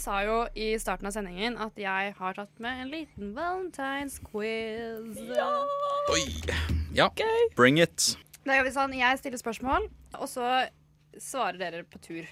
Sa 0.05 0.21
jo 0.25 0.43
i 0.53 0.75
starten 0.81 1.09
av 1.09 1.15
sendingen 1.15 1.57
at 1.61 1.79
jeg 1.81 2.13
har 2.19 2.37
tatt 2.37 2.61
med 2.63 2.83
en 2.83 2.91
liten 2.93 3.33
valentines 3.37 4.19
quiz. 4.27 5.17
Oi. 6.13 6.25
Ja, 6.95 7.09
bring 7.57 7.81
it. 7.81 8.13
Da 8.45 8.59
gjør 8.59 8.67
vi 8.67 8.73
sånn, 8.75 8.97
jeg 8.99 9.21
stiller 9.23 9.41
spørsmål, 9.41 9.87
og 10.19 10.29
så 10.29 10.49
svarer 11.17 11.57
dere 11.63 11.85
på 11.89 12.01
tur. 12.05 12.29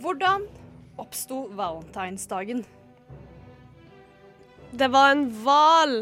Hvordan 0.00 0.46
oppsto 1.00 1.48
valentinsdagen? 1.58 2.62
Det 4.70 4.86
var 4.94 5.16
en 5.16 5.24
hval 5.42 5.96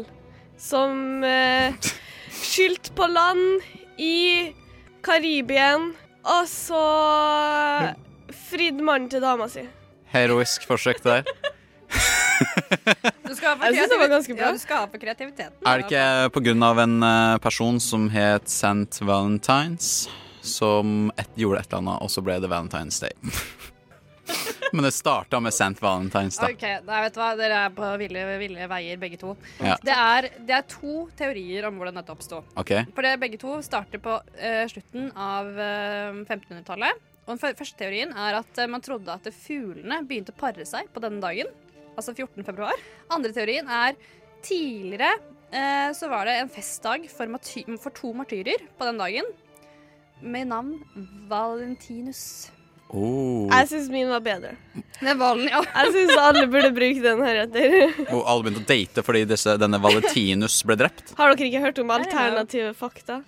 som 0.61 1.25
eh, 1.25 1.73
skyldte 2.51 2.93
på 2.93 3.09
land 3.09 3.65
i 3.97 4.53
Karibien, 5.01 5.89
og 6.29 6.45
så 6.51 6.83
fridde 8.35 8.85
mannen 8.85 9.09
til 9.11 9.23
dama 9.23 9.49
si. 9.51 9.65
Heroisk 10.13 10.65
forsøk 10.69 11.03
der. 11.05 11.27
Du 12.39 13.35
skal 13.35 13.51
ha 13.51 13.55
for 13.55 13.65
Jeg 13.65 13.89
synes 13.89 14.27
det. 14.27 14.37
Ja, 14.37 14.51
du 14.51 14.61
skal 14.61 14.83
ha 14.83 14.87
for 14.87 15.01
kreativiteten. 15.01 15.57
Er 15.67 15.81
det 15.81 15.89
ikke 15.89 16.33
på 16.33 16.43
grunn 16.47 16.65
av 16.65 16.79
en 16.85 16.97
eh, 17.03 17.37
person 17.43 17.79
som 17.83 18.07
het 18.13 18.47
St. 18.49 19.01
Valentines, 19.05 20.09
som 20.41 21.11
et, 21.17 21.29
gjorde 21.35 21.63
et 21.63 21.67
eller 21.71 21.83
annet, 21.83 22.05
og 22.05 22.13
så 22.13 22.23
ble 22.25 22.39
det 22.41 22.51
Valentine's 22.51 23.01
Day? 23.03 23.13
Men 24.73 24.85
det 24.85 24.91
starta 24.93 25.39
med 25.41 25.53
St. 25.53 25.81
Valentines, 25.81 26.37
da. 26.37 26.51
Ok, 26.53 26.65
nei, 26.85 27.01
vet 27.05 27.15
du 27.15 27.19
hva? 27.21 27.29
Dere 27.39 27.61
er 27.65 27.73
på 27.73 27.89
ville, 28.01 28.25
ville 28.41 28.67
veier, 28.69 28.99
begge 29.01 29.17
to. 29.21 29.33
Ja. 29.57 29.75
Det, 29.81 29.95
er, 29.95 30.29
det 30.45 30.57
er 30.59 30.67
to 30.69 31.07
teorier 31.17 31.65
om 31.69 31.79
hvordan 31.81 31.97
dette 31.97 32.13
oppsto. 32.13 32.43
Okay. 32.61 32.85
For 32.93 33.05
det, 33.05 33.15
begge 33.21 33.39
to 33.41 33.57
starter 33.65 34.01
på 34.03 34.19
uh, 34.21 34.65
slutten 34.69 35.09
av 35.17 35.49
uh, 35.57 36.21
1500-tallet. 36.21 37.01
Og 37.29 37.35
den 37.37 37.41
første 37.53 37.77
teorien 37.77 38.09
er 38.17 38.39
at 38.39 38.57
eh, 38.57 38.69
man 38.69 38.81
trodde 38.81 39.13
at 39.13 39.27
fuglene 39.35 40.01
begynte 40.09 40.33
å 40.33 40.39
pare 40.39 40.65
seg 40.65 40.89
på 40.89 41.03
denne 41.03 41.21
dagen. 41.21 41.51
Altså 41.93 42.15
14. 42.15 42.41
februar. 42.47 42.79
Andre 43.13 43.29
teorien 43.35 43.69
er 43.69 43.93
tidligere 44.41 45.11
eh, 45.53 45.91
så 45.93 46.09
var 46.09 46.25
det 46.25 46.39
en 46.39 46.49
festdag 46.49 47.05
for, 47.13 47.37
for 47.83 47.93
to 47.93 48.15
martyrer 48.17 48.65
på 48.79 48.89
den 48.89 48.97
dagen. 48.97 49.29
Med 50.25 50.49
navn 50.49 50.79
Valentinus. 51.29 52.49
Oh. 52.89 53.45
Jeg 53.53 53.69
syns 53.69 53.91
min 53.93 54.09
var 54.09 54.23
bedre. 54.25 54.55
Valen, 54.97 55.45
ja. 55.51 55.61
Jeg 55.61 55.93
syns 55.93 56.15
alle 56.17 56.47
burde 56.49 56.73
bruke 56.73 57.03
den 57.03 57.21
heretter. 57.21 57.75
Og 58.15 58.23
alle 58.23 58.47
begynte 58.47 58.65
å 58.65 58.69
date 58.73 59.05
fordi 59.05 59.27
disse, 59.29 59.53
denne 59.61 59.77
Valentinus 59.83 60.63
ble 60.65 60.79
drept. 60.81 61.13
Har 61.19 61.35
dere 61.35 61.51
ikke 61.51 61.61
hørt 61.67 61.81
om 61.83 61.93
alternative 61.93 62.73
fakta? 62.79 63.21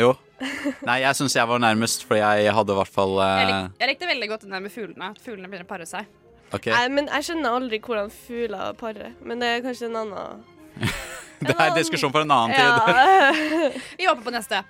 Jo. 0.00 0.14
Nei, 0.88 0.98
jeg 1.04 1.18
syns 1.18 1.36
jeg 1.36 1.48
var 1.48 1.62
nærmest, 1.62 2.04
for 2.08 2.18
jeg 2.18 2.54
hadde 2.56 2.74
i 2.74 2.78
hvert 2.80 2.92
fall 2.92 3.14
Jeg, 3.20 3.46
eh, 3.46 3.52
lik, 3.52 3.78
jeg 3.82 3.92
likte 3.92 4.10
veldig 4.10 4.28
godt 4.32 4.46
den 4.46 4.56
der 4.56 4.64
med 4.64 4.74
fuglene. 4.74 5.12
At 5.14 5.22
fuglene 5.22 5.50
begynner 5.50 5.68
å 5.68 5.72
pare 5.72 5.88
seg. 5.88 6.08
Okay. 6.52 6.72
Nei, 6.74 6.88
men 6.92 7.08
jeg 7.08 7.28
skjønner 7.28 7.56
aldri 7.58 7.78
hvordan 7.80 8.10
fugler 8.12 8.74
parer. 8.80 9.14
Men 9.24 9.40
det 9.42 9.48
er 9.48 9.62
kanskje 9.64 9.88
en 9.88 10.00
annen 10.02 10.42
Det 11.42 11.54
er 11.58 11.72
diskusjon 11.74 12.12
for 12.14 12.22
en 12.22 12.34
annen 12.34 12.52
tid. 12.54 13.80
Vi 13.98 14.06
håper 14.06 14.22
på 14.26 14.34
neste. 14.34 14.60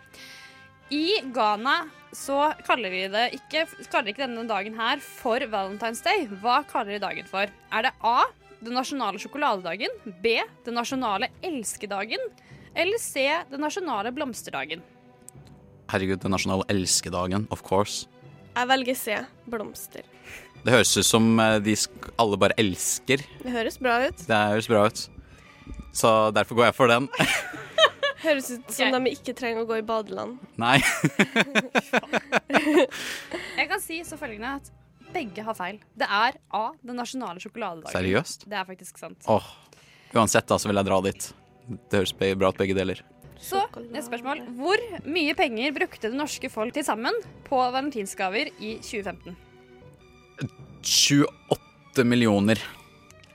I 0.93 1.21
Ghana 1.33 1.83
så 2.13 2.53
kaller 2.67 2.93
vi 2.93 3.07
det 3.09 3.23
ikke, 3.39 3.63
kaller 3.89 4.13
ikke 4.13 4.27
denne 4.27 4.45
dagen 4.49 4.75
her 4.77 5.01
for 5.01 5.41
Valentine's 5.41 6.03
Day. 6.05 6.27
Hva 6.43 6.59
kaller 6.69 6.99
de 6.99 7.01
dagen 7.01 7.29
for? 7.29 7.49
Er 7.73 7.87
det 7.87 7.93
A. 8.05 8.27
Den 8.63 8.77
nasjonale 8.77 9.21
sjokoladedagen. 9.21 9.95
B. 10.23 10.37
Den 10.67 10.77
nasjonale 10.77 11.31
elskedagen. 11.45 12.21
Eller 12.77 13.01
C. 13.01 13.25
Den 13.51 13.65
nasjonale 13.65 14.13
blomsterdagen. 14.15 14.85
Herregud, 15.93 16.23
den 16.23 16.33
nasjonale 16.33 16.65
elskedagen, 16.73 17.47
of 17.53 17.63
course. 17.67 18.07
Jeg 18.57 18.69
velger 18.69 18.97
C. 18.97 19.17
Blomster. 19.49 20.07
Det 20.63 20.73
høres 20.73 20.93
ut 20.97 21.07
som 21.09 21.27
eh, 21.43 21.59
de 21.65 21.75
alle 22.21 22.39
bare 22.41 22.57
elsker. 22.61 23.25
Det 23.43 23.53
høres 23.53 23.79
bra 23.83 23.99
ut. 24.07 24.23
Det 24.29 24.39
høres 24.53 24.69
bra 24.71 24.87
ut. 24.89 25.03
Så 25.93 26.13
derfor 26.33 26.59
går 26.59 26.71
jeg 26.71 26.79
for 26.79 26.93
den. 26.93 27.09
Høres 28.23 28.53
ut 28.55 28.69
som 28.71 28.95
de 28.95 29.11
ikke 29.11 29.33
trenger 29.35 29.65
å 29.65 29.67
gå 29.67 29.81
i 29.81 29.83
badeland. 29.83 30.37
Nei. 30.63 30.77
Jeg 33.59 33.67
kan 33.67 33.83
si 33.83 33.99
så 34.07 34.15
følgende 34.21 34.53
at 34.61 34.69
begge 35.13 35.43
har 35.43 35.57
feil. 35.59 35.81
Det 35.99 36.07
er 36.07 36.39
A. 36.55 36.69
Den 36.87 37.01
nasjonale 37.03 37.43
sjokoladedagen. 37.43 37.91
Seriøst? 37.91 38.47
Det 38.47 38.61
er 38.61 38.69
faktisk 38.69 39.03
sant. 39.03 39.27
Åh, 39.27 39.49
Uansett, 40.15 40.47
da, 40.47 40.59
så 40.61 40.71
vil 40.71 40.79
jeg 40.79 40.87
dra 40.87 41.01
dit. 41.07 41.27
Det 41.91 41.99
høres 41.99 42.13
bra 42.15 42.53
ut, 42.53 42.61
begge 42.61 42.77
deler. 42.77 43.01
Så, 43.43 43.61
neste 43.91 44.07
spørsmål. 44.13 44.41
Hvor 44.59 44.83
mye 45.11 45.35
penger 45.35 45.73
brukte 45.75 46.09
det 46.13 46.15
norske 46.19 46.49
folk 46.53 46.75
til 46.77 46.85
sammen 46.87 47.17
på 47.49 47.59
valentinsgaver 47.75 48.53
i 48.63 48.77
2015? 48.79 49.35
28 50.83 52.05
millioner. 52.07 52.61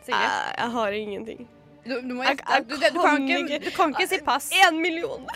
Silje? 0.07 0.21
Jeg, 0.23 0.53
jeg 0.57 0.71
har 0.77 0.95
ingenting. 0.97 1.45
Du, 1.87 1.93
du, 2.03 2.13
må, 2.15 2.23
Jeg- 2.23 2.39
jeg 2.49 2.65
du, 2.69 2.75
du, 2.75 2.87
du, 2.95 3.01
kan 3.03 3.27
ikke, 3.27 3.59
du 3.65 3.71
kan 3.75 3.93
ikke 3.95 4.07
si 4.11 4.19
pass. 4.25 4.49
Én 4.51 4.79
million! 4.81 5.27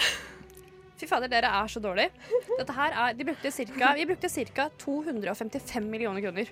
Fy 1.01 1.07
fader, 1.09 1.27
dere 1.31 1.49
er 1.63 1.67
så 1.71 1.79
dårlige. 1.81 2.11
Dette 2.59 2.73
her 2.77 2.91
er, 3.03 3.13
de 3.17 3.25
brukte 3.25 3.51
cirka, 3.51 3.93
vi 3.97 4.05
brukte 4.05 4.29
ca. 4.29 4.67
255 4.83 5.87
millioner 5.89 6.21
kroner. 6.21 6.51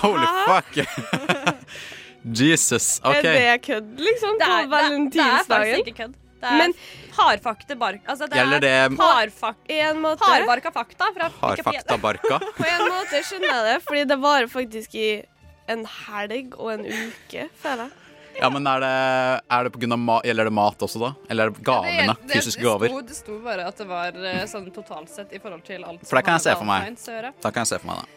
Holy 0.00 0.26
fuck! 0.48 0.80
Jesus. 2.40 2.98
OK. 3.04 3.14
Er 3.22 3.22
det 3.54 3.62
kødd, 3.62 3.92
liksom? 4.02 4.34
Det 4.40 4.48
På 4.48 4.56
valentinsdagen? 4.72 5.06
det, 5.06 5.12
det 5.14 5.28
er 5.28 5.44
faktisk 5.52 5.86
ikke 5.86 5.98
kødd. 6.02 6.16
Det 6.38 6.46
er 6.48 6.58
Men- 6.60 6.74
hardfakte 7.18 7.74
bark... 7.78 8.00
Altså, 8.06 8.28
det 8.30 8.38
Gjelder 8.38 8.56
er 8.62 8.88
det- 8.88 8.98
hardfak 8.98 9.56
måte. 9.98 10.24
hardbarka 10.24 10.70
fakta 10.72 11.08
fra 11.16 11.30
Hardfaktabarka. 11.40 12.38
På 12.60 12.66
en 12.68 12.84
måte 12.92 13.22
skjønner 13.26 13.48
jeg 13.50 13.64
det, 13.72 13.78
fordi 13.86 14.04
det 14.06 14.18
varer 14.22 14.46
faktisk 14.52 14.94
i 14.94 15.08
en 15.68 15.82
helg 15.84 16.54
og 16.58 16.70
en 16.76 16.84
uke, 16.86 17.48
føler 17.60 17.88
jeg. 17.88 18.04
Ja, 18.38 18.48
men 18.54 18.62
er 18.70 18.78
det, 18.84 18.90
er 19.50 19.64
det 19.66 19.72
på 19.74 19.80
grunn 19.82 19.92
av 19.96 19.98
ma 19.98 20.20
Gjelder 20.22 20.46
det 20.46 20.52
mat 20.54 20.78
også, 20.86 21.00
da? 21.02 21.08
Eller 21.28 21.48
er 21.48 21.50
det 21.56 21.64
gavene? 21.66 22.14
Det- 22.14 22.28
det- 22.28 22.36
Fysiske 22.38 22.62
gaver? 22.62 22.88
sto- 22.92 23.02
Det 23.08 23.16
sto 23.18 23.38
bare 23.42 23.64
at 23.66 23.76
det 23.82 23.86
var 23.88 24.14
eh, 24.14 24.44
sånn 24.46 24.68
totalt 24.72 25.10
sett 25.10 25.32
i 25.34 25.40
forhold 25.42 25.64
til 25.66 25.82
alt 25.82 26.06
For 26.06 26.16
det 26.20 26.24
kan 26.24 26.34
jeg 26.38 26.42
se 26.46 26.54
for 26.54 26.64
meg. 26.64 26.94
Da 27.42 27.50
kan 27.50 27.64
jeg 27.66 27.72
se 27.72 27.78
for 27.82 27.86
meg 27.90 28.04
det. 28.04 28.08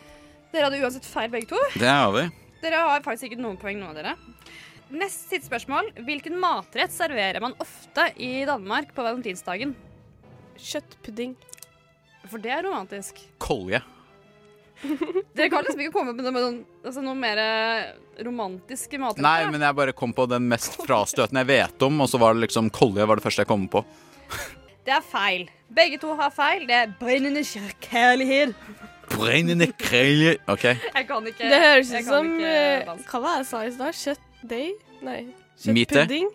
Dere 0.54 0.64
hadde 0.70 0.82
uansett 0.84 1.06
feil 1.10 1.30
begge 1.34 1.48
to. 1.50 1.58
Det 1.74 1.90
har 1.90 2.12
vi. 2.14 2.28
Dere 2.62 2.76
har 2.86 3.02
faktisk 3.02 3.32
ikke 3.32 3.40
noen 3.42 3.58
poeng, 3.58 3.80
nå, 3.82 3.96
dere. 3.98 4.14
Nest 4.92 5.30
siste 5.30 5.48
spørsmål. 5.48 5.94
Hvilken 6.04 6.36
matrett 6.40 6.92
serverer 6.92 7.40
man 7.44 7.56
ofte 7.64 8.10
i 8.20 8.44
Danmark 8.48 8.92
på 8.96 9.06
valentinsdagen? 9.06 9.74
Kjøttpudding. 10.60 11.38
For 12.28 12.42
det 12.44 12.52
er 12.54 12.66
romantisk. 12.68 13.22
Kolje. 13.42 13.80
Dere 15.38 15.50
kan 15.54 15.64
liksom 15.64 15.84
ikke 15.84 15.94
komme 15.94 16.14
med 16.16 16.26
noe, 16.26 16.34
med 16.34 16.44
noen, 16.44 16.58
altså 16.84 17.04
noe 17.06 17.18
mer 17.18 17.40
romantiske 18.26 19.00
matretter. 19.00 19.24
Nei, 19.24 19.52
men 19.54 19.64
jeg 19.64 19.78
bare 19.78 19.94
kom 19.96 20.14
på 20.18 20.26
den 20.30 20.48
mest 20.52 20.80
frastøtende 20.82 21.44
jeg 21.46 21.52
vet 21.54 21.86
om, 21.88 22.02
og 22.04 22.10
så 22.10 22.20
var 22.22 22.36
det 22.36 22.48
liksom 22.48 22.72
kolje 22.74 23.06
var 23.08 23.22
det 23.22 23.26
første 23.26 23.46
jeg 23.46 23.52
kom 23.52 23.70
på. 23.72 23.86
Det 24.82 24.96
er 24.96 25.04
feil. 25.06 25.44
Begge 25.70 26.00
to 26.02 26.16
har 26.18 26.32
feil. 26.34 26.64
Det 26.66 26.74
er 26.74 26.94
brennende 26.98 27.44
kjærlighet. 27.46 28.56
Brennende 29.12 29.68
kjærlighet 29.78 30.50
OK. 30.50 30.64
Jeg 30.66 31.06
kan 31.06 31.28
ikke 31.30 31.52
Det 31.52 31.60
høres 31.62 31.92
ut 31.94 32.08
som 32.08 32.32
ikke. 32.34 32.96
Hva 33.12 33.22
var 33.22 33.36
det 33.36 33.44
jeg 33.44 33.50
sa 33.52 33.62
i 33.62 33.94
stad? 33.94 34.24
Kjøttdeig? 34.42 34.78
Nei. 35.06 35.20
Kjøttpudding? 35.62 36.30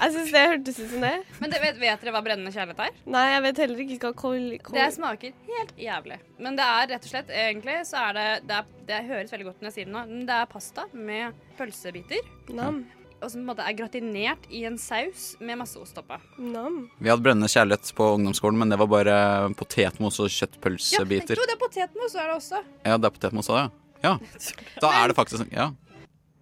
Jeg 0.00 0.12
syns 0.14 0.30
det 0.34 0.42
hørtes 0.50 0.76
ut 0.78 0.90
som 0.92 1.02
det. 1.04 1.10
Men 1.40 1.50
det, 1.52 1.58
vet, 1.62 1.78
vet 1.80 2.02
dere 2.02 2.12
hva 2.14 2.20
brennende 2.22 2.52
kjærlighet 2.54 2.82
er? 2.84 3.00
Nei, 3.10 3.24
jeg 3.32 3.42
vet 3.44 3.60
heller 3.62 3.82
ikke 3.84 3.98
hva 4.04 4.12
kol... 4.18 4.46
kol 4.62 4.78
Det 4.78 4.86
smaker 4.94 5.34
helt 5.48 5.74
jævlig. 5.82 6.20
Men 6.42 6.58
det 6.58 6.68
er 6.76 6.86
rett 6.92 7.08
og 7.08 7.12
slett 7.12 7.34
egentlig 7.34 7.74
så 7.88 8.04
er 8.06 8.16
det 8.16 8.28
Det, 8.46 8.60
er, 8.60 8.70
det 8.86 9.00
høres 9.10 9.34
veldig 9.34 9.48
godt 9.48 9.60
når 9.60 9.70
jeg 9.70 9.76
sier 9.80 9.90
det 9.90 9.94
nå, 9.96 10.04
men 10.12 10.22
det 10.30 10.38
er 10.38 10.48
pasta 10.54 10.86
med 10.94 11.42
pølsebiter. 11.58 12.30
Nam. 12.54 12.80
Og 13.20 13.26
som 13.28 13.42
på 13.42 13.42
en 13.42 13.50
måte 13.50 13.66
er 13.66 13.76
gratinert 13.76 14.46
i 14.54 14.62
en 14.70 14.78
saus 14.80 15.34
med 15.42 15.58
masse 15.60 15.82
ost 15.82 15.98
oppå. 16.00 16.16
Nam. 16.38 16.80
Vi 17.02 17.10
hadde 17.10 17.26
brennende 17.26 17.50
kjærlighet 17.50 17.92
på 17.98 18.08
ungdomsskolen, 18.14 18.62
men 18.62 18.72
det 18.72 18.78
var 18.80 18.90
bare 18.94 19.18
potetmos 19.58 20.22
og 20.22 20.30
kjøttpølsebiter. 20.38 21.34
Ja, 21.34 21.36
jeg 21.36 21.42
tror 21.42 21.50
det 21.50 21.58
er 21.58 21.62
potetmos, 21.66 22.14
så 22.14 22.22
er 22.22 22.30
det 22.30 22.38
også. 22.38 22.64
Ja, 22.86 22.96
det 22.96 23.10
er 23.10 23.18
potetmos 23.18 23.52
òg, 23.52 23.62
ja. 23.66 24.14
ja. 24.14 24.16
Da 24.86 24.94
er 25.02 25.10
det 25.10 25.18
faktisk 25.18 25.50
Ja. 25.50 25.72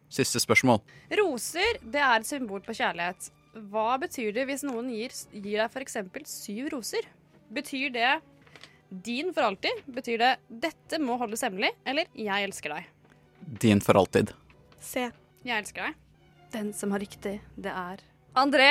Siste 0.09 0.40
spørsmål. 0.40 0.81
Roser, 1.21 1.79
det 1.83 2.01
er 2.01 2.16
et 2.16 2.29
symbol 2.29 2.62
på 2.64 2.77
kjærlighet. 2.77 3.31
Hva 3.68 3.99
betyr 4.01 4.33
det 4.37 4.47
hvis 4.49 4.64
noen 4.66 4.90
gir, 4.92 5.14
gir 5.33 5.61
deg 5.61 5.68
f.eks. 5.68 5.99
syv 6.29 6.71
roser? 6.73 7.09
Betyr 7.53 7.92
det 7.92 8.11
din 9.05 9.33
for 9.37 9.44
alltid? 9.51 9.83
Betyr 9.85 10.18
det 10.18 10.33
'dette 10.49 11.01
må 11.01 11.18
holdes 11.21 11.44
hemmelig', 11.44 11.77
eller 11.85 12.07
'jeg 12.14 12.49
elsker 12.49 12.73
deg'? 12.73 12.87
Din 13.61 13.81
for 13.81 13.97
alltid. 14.01 14.33
Se. 14.81 15.11
Jeg 15.44 15.62
elsker 15.62 15.83
deg. 15.83 15.94
Den 16.53 16.73
som 16.73 16.90
har 16.90 17.01
riktig, 17.01 17.40
det 17.57 17.73
er 17.73 18.01
André. 18.35 18.71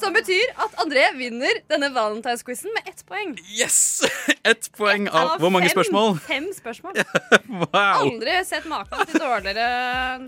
Som 0.00 0.12
betyr 0.14 0.52
at 0.56 0.76
André 0.80 1.10
vinner 1.18 1.60
denne 1.68 1.90
valentinsquizen 1.92 2.70
med 2.76 2.88
ett 2.92 3.02
poeng. 3.06 3.34
Yes! 3.58 4.00
Ett 4.50 4.70
poeng 4.76 5.08
av 5.08 5.34
Hvor 5.42 5.50
mange 5.52 5.68
fem, 5.68 5.74
spørsmål? 5.74 6.18
Fem 6.24 6.46
spørsmål. 6.56 6.92
Wow! 7.48 8.06
Aldri 8.06 8.38
sett 8.46 8.64
maken 8.70 9.06
til 9.10 9.20
dårligere, 9.20 9.66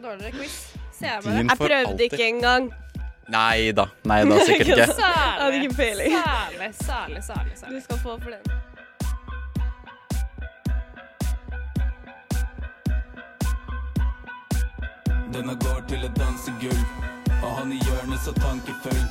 dårligere 0.03 0.35
quiz. 0.37 0.59
Ser 0.99 1.14
jeg 1.14 1.23
bare. 1.25 1.45
Jeg 1.47 1.59
prøvde 1.59 1.79
alltid. 1.87 2.05
ikke 2.11 2.27
engang. 2.27 2.68
Nei 3.33 3.71
da. 3.73 3.87
Nei 4.05 4.21
da, 4.29 4.42
sikkert 4.51 4.75
ikke. 4.75 5.73
Peiling. 5.79 6.18
Særlig, 6.18 6.75
særlig, 6.83 7.25
særlig. 7.25 7.57
særlig. 7.57 7.81
Du 7.81 7.85
skal 7.87 7.99
få 8.03 8.18
for 8.18 8.31
den. 8.35 8.61
Denne 15.33 15.55
går 15.64 15.79
til 15.88 16.05
et 16.05 16.16
dansegulv, 16.18 16.83
og 17.42 17.57
han 17.59 17.72
i 17.72 17.78
hjørnet 17.83 18.20
så 18.24 18.33
tankefull. 18.33 19.05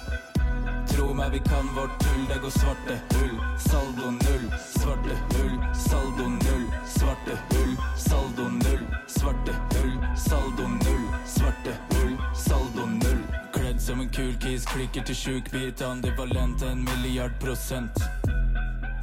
Tro 0.92 1.14
meg, 1.14 1.32
vi 1.32 1.40
kan 1.46 1.70
vårt 1.76 1.94
tull, 2.04 2.24
det 2.30 2.40
går 2.44 2.54
svarte 2.56 2.98
hull. 3.14 3.38
Saldo 3.60 4.12
null, 4.12 4.48
svarte 4.74 5.18
hull, 5.34 5.56
saldo 5.76 6.28
null, 6.38 6.66
svarte 6.96 7.38
hull, 7.52 7.76
saldo 7.98 8.50
null, 8.58 8.84
svarte 9.08 9.56
hull, 9.76 9.96
saldo 10.28 10.68
null, 10.68 11.08
svarte 11.26 11.78
hull, 11.94 12.18
saldo 12.36 12.86
null. 12.86 13.24
Kledd 13.54 13.82
som 13.82 14.02
en 14.02 14.10
kul 14.10 14.36
kis, 14.44 14.66
klikker 14.66 15.04
til 15.08 15.16
sjuk 15.16 15.52
bit, 15.52 15.82
ambivalent 15.82 16.64
en 16.68 16.84
milliard 16.84 17.36
prosent. 17.40 18.04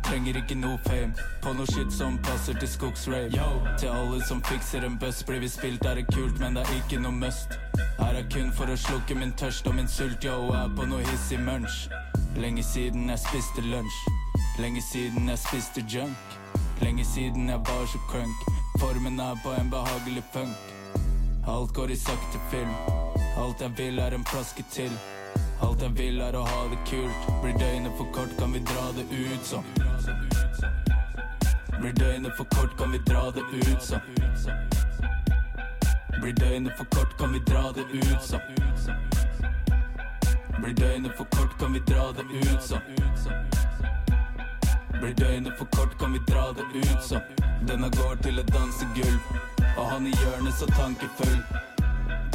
Trenger 0.08 0.38
ikke 0.40 0.54
noe 0.56 0.78
fame. 0.86 1.12
På 1.44 1.52
noe 1.52 1.66
shit 1.68 1.90
som 1.92 2.14
passer 2.24 2.56
til 2.56 2.68
skogsrave 2.68 3.28
Yo, 3.34 3.48
Til 3.78 3.90
alle 3.92 4.22
som 4.24 4.40
fikser 4.42 4.86
en 4.86 4.96
buss, 4.98 5.20
Blir 5.22 5.42
vi 5.44 5.48
spilt. 5.48 5.84
Er 5.84 5.94
det 6.00 6.06
kult, 6.14 6.38
men 6.40 6.56
det 6.56 6.62
er 6.64 6.78
ikke 6.78 7.00
noe 7.02 7.12
must. 7.12 7.58
Her 7.98 8.16
er 8.16 8.24
kun 8.32 8.48
for 8.56 8.72
å 8.72 8.76
slukke 8.76 9.14
min 9.14 9.34
tørst 9.36 9.68
og 9.68 9.76
min 9.76 9.88
sult 9.88 10.24
Yo, 10.24 10.48
er 10.56 10.72
på 10.76 10.86
noe 10.88 11.04
hissig 11.10 11.40
munch. 11.44 11.90
Lenge 12.40 12.64
siden 12.64 13.10
jeg 13.12 13.20
spiste 13.20 13.66
lunsj. 13.68 14.00
Lenge 14.62 14.80
siden 14.82 15.28
jeg 15.28 15.42
spiste 15.44 15.84
junk. 15.92 16.38
Lenge 16.80 17.04
siden 17.04 17.52
jeg 17.52 17.60
var 17.68 17.84
så 17.92 18.00
crunk. 18.08 18.48
Formen 18.80 19.20
er 19.20 19.36
på 19.44 19.52
en 19.60 19.70
behagelig 19.70 20.24
funk. 20.32 20.56
Alt 21.46 21.76
går 21.76 21.92
i 21.92 22.00
sakte 22.00 22.40
film. 22.48 22.72
Alt 23.36 23.60
jeg 23.60 23.76
vil 23.76 23.98
er 23.98 24.16
en 24.16 24.24
flaske 24.24 24.64
til 24.72 24.92
Alt 25.60 25.82
jeg 25.82 25.98
vil 25.98 26.20
er 26.20 26.36
å 26.38 26.42
ha 26.46 26.60
det 26.70 26.78
kult. 26.86 27.28
Blir 27.42 27.56
døgnet 27.58 27.92
for 27.98 28.06
kort 28.14 28.34
kan 28.38 28.52
vi 28.52 28.60
dra 28.70 28.84
det 28.96 29.06
ut 29.10 29.46
som. 29.46 29.64
Blir 31.80 31.92
døgnet 31.92 32.32
for 32.36 32.46
kort 32.54 32.76
kan 32.78 32.92
vi 32.92 32.98
dra 33.08 33.30
det 33.34 33.44
ut 33.52 33.82
som. 33.82 34.00
Blir 36.20 36.32
døgnet 36.32 36.72
for 36.78 36.86
kort 36.94 37.16
kan 37.18 37.32
vi 37.32 37.40
dra 37.50 37.72
det 37.72 37.86
ut 37.94 38.22
som. 38.22 38.40
Blir 40.58 40.74
døgnet 40.74 41.16
for 41.16 41.26
kort 41.36 41.58
kan 41.58 41.72
vi 41.72 41.80
dra 41.90 42.12
det 42.12 42.26
ut 42.38 42.62
som. 42.62 42.80
Blir 45.00 45.14
døgnet 45.14 45.58
for 45.58 45.66
kort 45.76 45.98
kan 45.98 46.12
vi 46.12 46.18
dra 46.28 46.52
det 46.52 46.66
ut 46.74 47.02
som. 47.02 47.20
Denne 47.68 47.90
går 47.90 48.14
til 48.22 48.38
et 48.38 48.52
dansegulv 48.54 49.20
Og 49.76 49.90
han 49.90 50.06
i 50.06 50.12
hjørnet 50.14 50.54
så 50.54 50.66
tankefull 50.66 51.42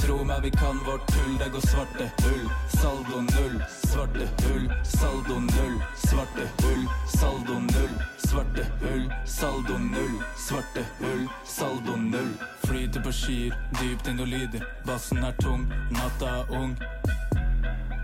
Tro 0.04 0.24
meg, 0.24 0.42
vi 0.44 0.52
kan 0.52 0.80
vårt 0.86 1.08
tull, 1.08 1.38
det 1.40 1.50
går 1.52 1.62
svarte 1.62 2.12
hull. 2.24 2.50
Saldo 2.82 3.22
null, 3.22 3.64
svarte 3.70 4.28
hull, 4.44 4.72
saldo 4.84 5.40
null, 5.40 5.78
svarte 5.96 6.48
hull, 6.64 6.88
saldo 7.08 7.54
null, 7.60 7.96
svarte 8.18 8.66
hull, 8.82 9.14
saldo 9.26 9.78
null, 9.78 10.18
svarte 10.38 10.86
hull, 11.00 11.28
saldo 11.46 11.96
null. 11.96 12.34
Flyter 12.64 13.02
på 13.02 13.12
skyer, 13.12 13.56
dypt 13.80 14.08
inn 14.12 14.20
og 14.20 14.28
lyder, 14.28 14.68
bassen 14.86 15.24
er 15.24 15.40
tung, 15.40 15.70
natta 15.96 16.36
er 16.42 16.52
ung. 16.52 16.76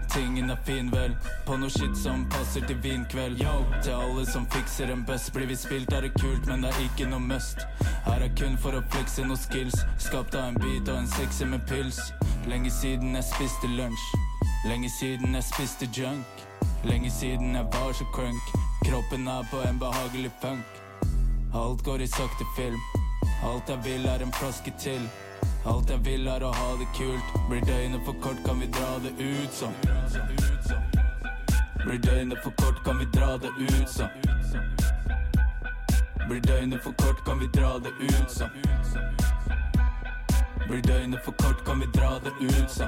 Tingen 0.10 0.50
er 0.50 0.58
fin 0.66 0.90
vel, 0.90 1.14
på 1.46 1.58
noe 1.62 1.70
shit 1.70 1.98
som 1.98 2.24
passer 2.34 2.64
til 2.66 2.80
vinkveld. 2.82 3.38
Yo, 3.44 3.52
til 3.84 3.94
alle 3.94 4.26
som 4.26 4.48
fikser 4.50 4.90
en 4.90 5.04
buzz, 5.06 5.30
blir 5.34 5.46
vi 5.52 5.58
spilt 5.60 5.94
er 5.94 6.08
det 6.08 6.16
kult, 6.18 6.48
men 6.50 6.66
det 6.66 6.72
er 6.74 6.82
ikke 6.88 7.10
noe 7.12 7.22
must. 7.22 7.62
Her 8.08 8.26
er 8.26 8.34
kun 8.40 8.58
for 8.58 8.74
å 8.74 8.82
flekse 8.90 9.28
noe 9.28 9.38
skills, 9.38 9.78
skapt 10.02 10.36
av 10.36 10.50
en 10.50 10.58
beat 10.58 10.90
og 10.90 11.04
en 11.04 11.12
sekser 11.14 11.52
med 11.52 11.62
pils. 11.70 12.02
Lenge 12.50 12.74
siden 12.74 13.14
jeg 13.20 13.30
spiste 13.30 13.70
lunsj, 13.76 14.10
lenge 14.66 14.90
siden 14.98 15.38
jeg 15.38 15.50
spiste 15.52 15.92
junk. 15.94 16.46
Lenge 16.90 17.12
siden 17.12 17.56
jeg 17.56 17.70
var 17.74 17.94
så 17.94 18.06
crunk, 18.16 18.54
kroppen 18.86 19.28
er 19.28 19.48
på 19.52 19.62
en 19.68 19.80
behagelig 19.80 20.32
funk. 20.42 20.78
Alt 21.54 21.84
går 21.86 22.02
i 22.02 22.08
sakte 22.08 22.48
film, 22.58 22.82
alt 23.44 23.70
jeg 23.70 23.84
vil 23.86 24.10
er 24.10 24.24
en 24.26 24.34
flaske 24.42 24.74
til. 24.80 25.04
Alt 25.66 25.90
jeg 25.90 26.00
vil 26.06 26.28
er 26.28 26.44
å 26.44 26.52
ha 26.56 26.70
det 26.80 26.88
kult. 26.96 27.34
Blir 27.50 27.62
døgnet 27.68 28.06
for 28.06 28.16
kort, 28.24 28.40
kan 28.46 28.60
vi 28.60 28.68
dra 28.68 28.92
det 29.04 29.12
ut 29.20 29.54
som. 29.54 29.74
Blir 31.84 32.00
døgnet 32.00 32.40
for 32.44 32.52
kort, 32.62 32.84
kan 32.86 33.00
vi 33.00 33.06
dra 33.06 33.38
det 33.38 33.52
ut 33.60 33.90
som. 33.90 34.08
Blir 36.30 36.42
døgnet 36.42 36.84
for 36.84 36.94
kort, 36.94 37.26
kan 37.26 37.40
vi 37.40 37.48
dra 37.48 37.80
det 37.80 37.92
ut 38.00 38.32
som. 38.32 38.50
Blir 40.70 40.82
døgnet 40.82 41.26
for 41.26 41.32
kort, 41.32 41.66
kan 41.66 41.80
vi 41.80 41.86
dra 41.86 42.20
det 42.24 42.34
ut 42.40 42.72
som. 42.72 42.88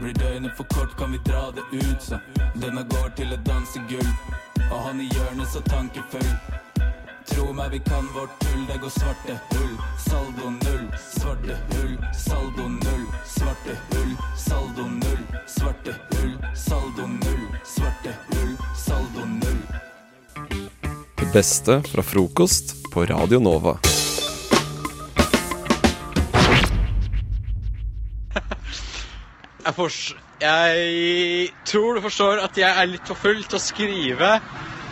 Blir 0.00 0.14
døgnet 0.14 0.56
for 0.56 0.64
kort, 0.64 0.96
kan 0.98 1.12
vi 1.12 1.18
dra 1.18 1.50
det 1.50 1.62
ut 1.76 2.02
som. 2.02 2.18
Denne 2.54 2.82
går 2.82 3.08
til 3.16 3.32
et 3.32 3.46
dansegulv, 3.46 4.16
og 4.70 4.78
han 4.86 5.00
i 5.00 5.10
hjørnet 5.12 5.48
så 5.48 5.60
tankefull. 5.60 6.59
Tro 7.30 7.52
meg, 7.52 7.70
vi 7.70 7.78
kan 7.78 8.06
vårt 8.14 8.40
tull, 8.40 8.66
det 8.66 8.78
går 8.82 8.90
svarte 8.90 9.36
hull. 9.50 9.76
Saldo 10.08 10.50
null, 10.50 10.86
svarte 11.12 11.56
hull, 11.70 11.96
saldo 12.26 12.68
null, 12.68 13.06
svarte 13.26 13.76
hull, 13.90 14.16
saldo 14.36 14.86
null, 14.88 15.22
svarte 15.46 15.94
hull, 16.10 16.34
saldo 16.54 17.06
null, 17.06 17.46
svarte 17.64 18.16
hull, 18.30 18.56
saldo 18.86 19.26
null. 19.26 19.62
Det 21.20 21.32
beste 21.32 21.82
fra 21.92 22.02
frokost 22.02 22.74
på 22.92 23.06
Radio 23.06 23.38
Nova. 23.40 23.78
Jeg, 29.70 29.92
jeg 30.40 31.48
tror 31.68 31.94
du 31.94 32.00
forstår 32.02 32.40
at 32.42 32.58
jeg 32.58 32.70
er 32.70 32.88
litt 32.90 33.06
for 33.06 33.18
full 33.18 33.42
til 33.44 33.58
å 33.58 33.62
skrive 33.62 34.30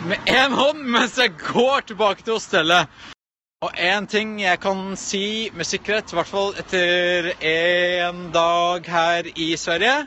med 0.07 0.19
én 0.25 0.53
hånd 0.55 0.83
mens 0.87 1.17
jeg 1.19 1.33
går 1.39 1.81
tilbake 1.89 2.23
til 2.23 2.37
hostellet. 2.37 2.87
Og 3.65 3.75
én 3.75 4.05
ting 4.07 4.37
jeg 4.39 4.59
kan 4.63 4.93
si 4.95 5.49
med 5.51 5.67
sikkerhet, 5.67 6.13
i 6.13 6.15
hvert 6.15 6.29
fall 6.29 6.53
etter 6.61 7.33
en 7.43 8.29
dag 8.31 8.87
her 8.87 9.27
i 9.35 9.49
Sverige, 9.59 10.05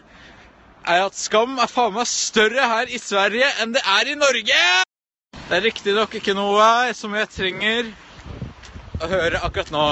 er 0.88 1.02
at 1.04 1.18
skam 1.18 1.58
er 1.60 1.68
faen 1.68 1.92
meg 1.94 2.08
større 2.08 2.70
her 2.70 2.88
i 2.88 2.98
Sverige 2.98 3.50
enn 3.60 3.76
det 3.76 3.84
er 3.84 4.08
i 4.08 4.16
Norge! 4.16 4.62
Det 5.36 5.58
er 5.58 5.64
riktignok 5.66 6.16
ikke 6.16 6.34
noe 6.38 6.94
som 6.96 7.12
jeg 7.18 7.28
trenger 7.34 7.92
å 9.02 9.12
høre 9.12 9.44
akkurat 9.44 9.74
nå. 9.74 9.86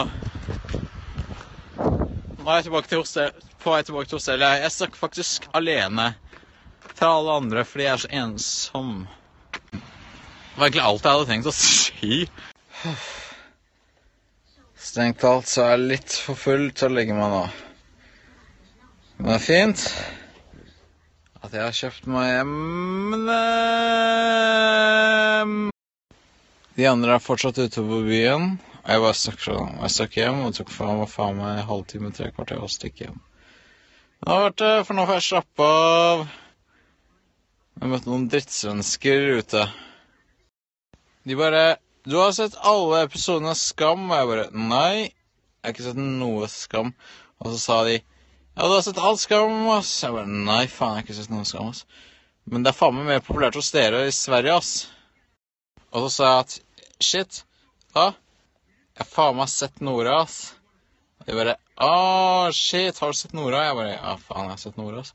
Nå 2.40 2.48
er 2.48 2.56
jeg 2.62 2.70
tilbake 2.70 2.88
til 2.88 3.04
hostell, 3.04 3.46
på 3.60 3.76
vei 3.76 3.84
tilbake 3.84 4.08
til 4.08 4.22
hostellet. 4.22 4.64
Jeg 4.64 4.76
snakker 4.78 5.04
faktisk 5.04 5.50
alene 5.52 6.14
fra 6.96 7.12
alle 7.18 7.40
andre 7.44 7.68
fordi 7.68 7.90
jeg 7.90 7.98
er 7.98 8.06
så 8.06 8.14
ensom. 8.24 9.00
Det 10.60 10.64
var 10.66 10.68
egentlig 10.68 10.88
alt 10.90 11.06
jeg 11.06 11.16
hadde 11.16 11.28
tenkt 11.30 11.46
å 11.48 11.52
si. 11.56 12.16
Strengt 14.76 15.22
talt 15.22 15.48
så 15.48 15.62
er 15.64 15.70
jeg 15.72 15.86
litt 15.94 16.16
for 16.20 16.36
full 16.36 16.66
til 16.76 16.90
å 16.90 16.96
legge 16.98 17.16
meg 17.16 17.32
nå. 17.32 17.38
Men 19.16 19.30
det 19.30 19.38
er 19.38 19.46
fint 19.46 19.86
at 21.40 21.56
jeg 21.56 21.64
har 21.64 21.78
kjøpt 21.80 22.12
meg 22.12 22.28
hjem 22.34 22.52
De 26.76 26.92
andre 26.92 27.16
er 27.16 27.24
fortsatt 27.24 27.64
ute 27.64 27.80
på 27.80 28.04
byen. 28.12 28.60
Og 28.84 28.92
jeg 28.92 29.04
bare 29.08 29.16
stakk, 29.24 29.48
jeg 29.48 29.96
stakk 29.96 30.22
hjem 30.26 30.44
og 30.44 30.56
tok 30.60 30.76
faen 30.76 31.00
meg 31.00 31.12
faen 31.16 31.40
meg 31.40 31.64
halvtime, 31.72 32.12
tre 32.12 32.34
kvarter 32.36 32.60
og 32.60 32.76
stikk 32.76 33.06
hjem. 33.06 33.16
Det 34.20 34.28
har 34.28 34.50
vært 34.50 34.60
det, 34.60 34.78
For 34.84 34.92
nå 34.92 35.08
får 35.08 35.22
jeg 35.22 35.30
slappe 35.32 35.74
av. 35.82 36.32
Jeg 37.80 37.96
møtte 37.96 38.12
noen 38.12 38.28
drittsvensker 38.28 39.40
ute. 39.40 39.70
De 41.30 41.36
bare 41.38 41.76
'Du 42.02 42.16
har 42.16 42.32
sett 42.34 42.56
alle 42.66 43.04
episodene 43.06 43.52
av 43.52 43.58
Skam?' 43.58 44.08
Og 44.10 44.16
jeg 44.18 44.28
bare 44.28 44.46
'Nei, 44.50 44.94
jeg 44.98 45.62
har 45.62 45.74
ikke 45.74 45.84
sett 45.84 46.00
noe 46.02 46.48
Skam'. 46.50 46.90
Og 47.38 47.52
så 47.52 47.58
sa 47.64 47.76
de 47.86 47.92
'Ja, 48.00 48.64
du 48.66 48.74
har 48.74 48.82
sett 48.82 48.98
alt 48.98 49.20
Skam', 49.22 49.68
ass. 49.76 49.92
Jeg 50.02 50.16
bare 50.16 50.26
'Nei, 50.26 50.64
faen, 50.66 50.96
jeg 50.96 50.96
har 50.96 51.04
ikke 51.04 51.18
sett 51.20 51.30
noe 51.30 51.46
Skam', 51.46 51.68
ass'. 51.70 51.84
Men 52.50 52.64
det 52.64 52.72
er 52.72 52.78
faen 52.80 52.98
meg 52.98 53.06
mer 53.06 53.22
populært 53.22 53.54
hos 53.54 53.70
dere 53.70 54.02
i 54.08 54.10
Sverige, 54.10 54.56
ass. 54.56 54.88
Og 55.92 56.08
så 56.08 56.10
sa 56.16 56.32
jeg 56.32 56.40
at 56.40 56.58
'Shit, 56.98 57.44
ja, 57.94 58.08
jeg 58.10 59.04
har 59.04 59.10
faen 59.14 59.36
meg 59.36 59.54
sett 59.54 59.80
Nora, 59.80 60.18
ass'. 60.24 60.52
Og 61.20 61.26
de 61.30 61.38
bare 61.44 61.56
'Å, 61.78 62.52
shit, 62.52 62.98
har 62.98 63.14
du 63.14 63.22
sett 63.22 63.38
Nora?' 63.38 63.68
Jeg 63.68 63.76
bare 63.76 63.94
'Ja, 63.94 64.16
faen, 64.16 64.50
jeg 64.50 64.56
har 64.56 64.62
sett 64.66 64.82
Nora', 64.82 65.06
ass'. 65.06 65.14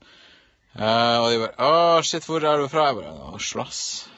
Uh, 0.80 1.16
og 1.20 1.30
de 1.30 1.38
bare 1.44 1.56
'Å, 1.60 2.02
shit, 2.02 2.24
hvor 2.24 2.40
er 2.40 2.56
du 2.56 2.68
fra?' 2.68 2.86
Jeg 2.86 3.02
bare 3.04 3.34
'Oslo, 3.34 3.68
ass'. 3.68 4.15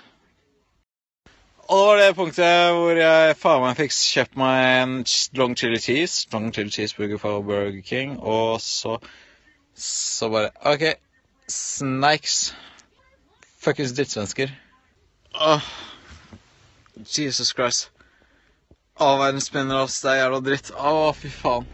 Og 1.69 1.79
det 1.79 1.87
var 1.87 1.99
det 2.01 2.17
punktet 2.17 2.71
hvor 2.73 2.97
jeg 2.97 3.35
faen 3.37 3.61
meg 3.61 3.77
fikk 3.77 3.93
kjøpt 3.93 4.39
meg 4.41 4.61
en 4.83 4.95
long 5.37 5.57
chili 5.59 5.77
cheese. 5.85 6.25
Long 6.33 6.49
chili 6.55 6.73
cheeseburger 6.73 7.21
fra 7.21 7.35
Burger 7.45 7.83
King. 7.85 8.15
Og 8.21 8.61
så 8.65 8.97
Så 9.77 10.31
bare 10.33 10.51
OK. 10.65 10.97
Snakes. 11.49 12.55
Fuckings 13.61 13.93
drittsvensker. 13.93 14.49
Åh. 15.35 15.69
Jesus 17.05 17.53
Christ. 17.53 17.91
Å, 18.99 19.13
verden 19.21 19.45
spinner 19.45 19.85
oss. 19.85 20.01
Det 20.01 20.15
er 20.15 20.23
jævla 20.25 20.41
dritt. 20.49 20.73
Å, 20.73 21.13
fy 21.15 21.29
faen. 21.31 21.69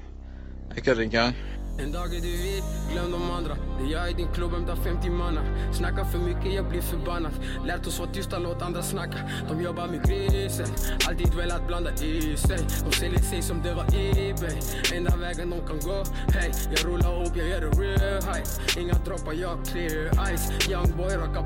Jeg 0.74 0.84
kødder 0.84 1.07
ikke 1.07 1.22
engang. 1.22 1.53
En 1.79 1.93
dag 1.93 2.14
er 2.14 2.20
du 2.20 2.31
vid, 2.31 2.62
glöm 2.93 3.11
de 3.11 3.31
andra 3.31 3.57
Det 3.79 3.85
är 3.85 3.93
jag 3.93 4.11
i 4.11 4.14
din 4.14 4.33
klubb, 4.33 4.53
hämtar 4.53 4.77
50 4.77 5.11
manna 5.11 5.43
Snackar 5.72 6.05
för 6.05 6.18
mycket, 6.18 6.55
jag 6.55 6.68
blir 6.68 6.81
förbannad 6.81 7.33
Lärt 7.66 7.87
oss 7.87 7.99
vara 7.99 8.11
tysta, 8.11 8.39
låt 8.39 8.62
andra 8.62 8.83
snacka 8.83 9.18
De 9.49 9.62
jobbar 9.62 9.87
med 9.87 10.07
grisen, 10.07 10.66
alltid 11.09 11.35
velat 11.35 11.66
blanda 11.66 11.91
i 11.91 12.37
sig 12.37 12.59
De 12.85 12.93
säljer 12.93 13.18
sig 13.18 13.43
som 13.43 13.62
det 13.62 13.75
var 13.75 13.85
Ebay 13.85 14.61
Enda 14.95 15.16
vägen 15.16 15.51
de 15.51 15.66
kan 15.66 15.81
gå, 15.81 16.05
hey 16.29 16.53
Jag 16.70 16.85
rullar 16.85 17.27
upp, 17.27 17.37
jag 17.37 17.49
gör 17.49 17.61
det 17.61 17.66
real 17.66 18.22
high. 18.22 18.79
Inga 18.79 18.95
droppar, 18.95 19.33
jag 19.33 19.66
clear 19.66 20.37
ice 20.37 20.70
Young 20.70 20.97
boy, 20.97 21.16
rockar 21.16 21.45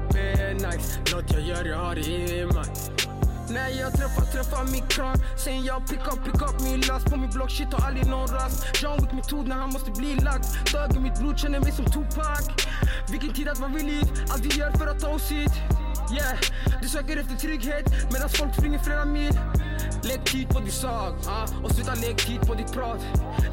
nice. 0.54 1.00
Något 1.14 1.32
jag 1.32 1.42
gör, 1.42 1.64
jag 1.64 1.78
har 1.78 1.94
det 1.94 2.06
i 2.06 2.46
mig 2.46 3.17
när 3.50 3.68
jag 3.68 3.92
träffar, 3.92 4.22
träffar 4.22 4.64
min 4.72 4.86
kran 4.86 5.16
Sen 5.36 5.64
jag 5.64 5.88
pick 5.88 6.06
up, 6.12 6.24
pick 6.24 6.42
up 6.42 6.60
min 6.62 6.80
last 6.80 7.06
På 7.10 7.16
min 7.16 7.30
block, 7.30 7.50
shit 7.50 7.72
har 7.72 7.86
aldrig 7.86 8.06
någon 8.06 8.28
rast. 8.28 8.82
John 8.82 8.98
Wick 9.00 9.12
metod 9.12 9.48
när 9.48 9.56
han 9.56 9.70
måste 9.70 9.90
bli 9.90 10.14
lagt 10.14 10.72
Dög 10.72 10.96
i 10.96 11.00
mitt 11.00 11.18
blod, 11.18 11.38
känner 11.38 11.60
mig 11.60 11.72
som 11.72 11.84
Tupac. 11.84 12.44
Vilken 13.10 13.32
tid 13.34 13.48
att 13.48 13.58
vara 13.58 13.70
vid 13.70 13.84
liv. 13.84 14.04
Allt 14.30 14.44
vi 14.44 14.58
gör 14.58 14.70
för 14.70 14.86
att 14.86 15.00
ta 15.00 15.08
oss 15.08 15.30
hit 15.30 15.52
Yeah, 16.12 16.38
du 16.82 16.88
søker 16.88 17.20
efter 17.20 17.36
trygghet 17.36 17.86
medan 18.12 18.30
folk 18.30 18.54
springer 18.54 18.78
flere 18.82 19.06
mil 19.06 19.38
Lägg 20.02 20.24
tid 20.24 20.48
på 20.48 20.58
din 20.60 20.72
sak 20.72 21.14
ah, 21.26 21.46
slutt 21.46 21.74
sluta 21.74 21.94
lägg 21.94 22.16
tid 22.18 22.40
på 22.46 22.54
ditt 22.54 22.72
prat 22.72 23.00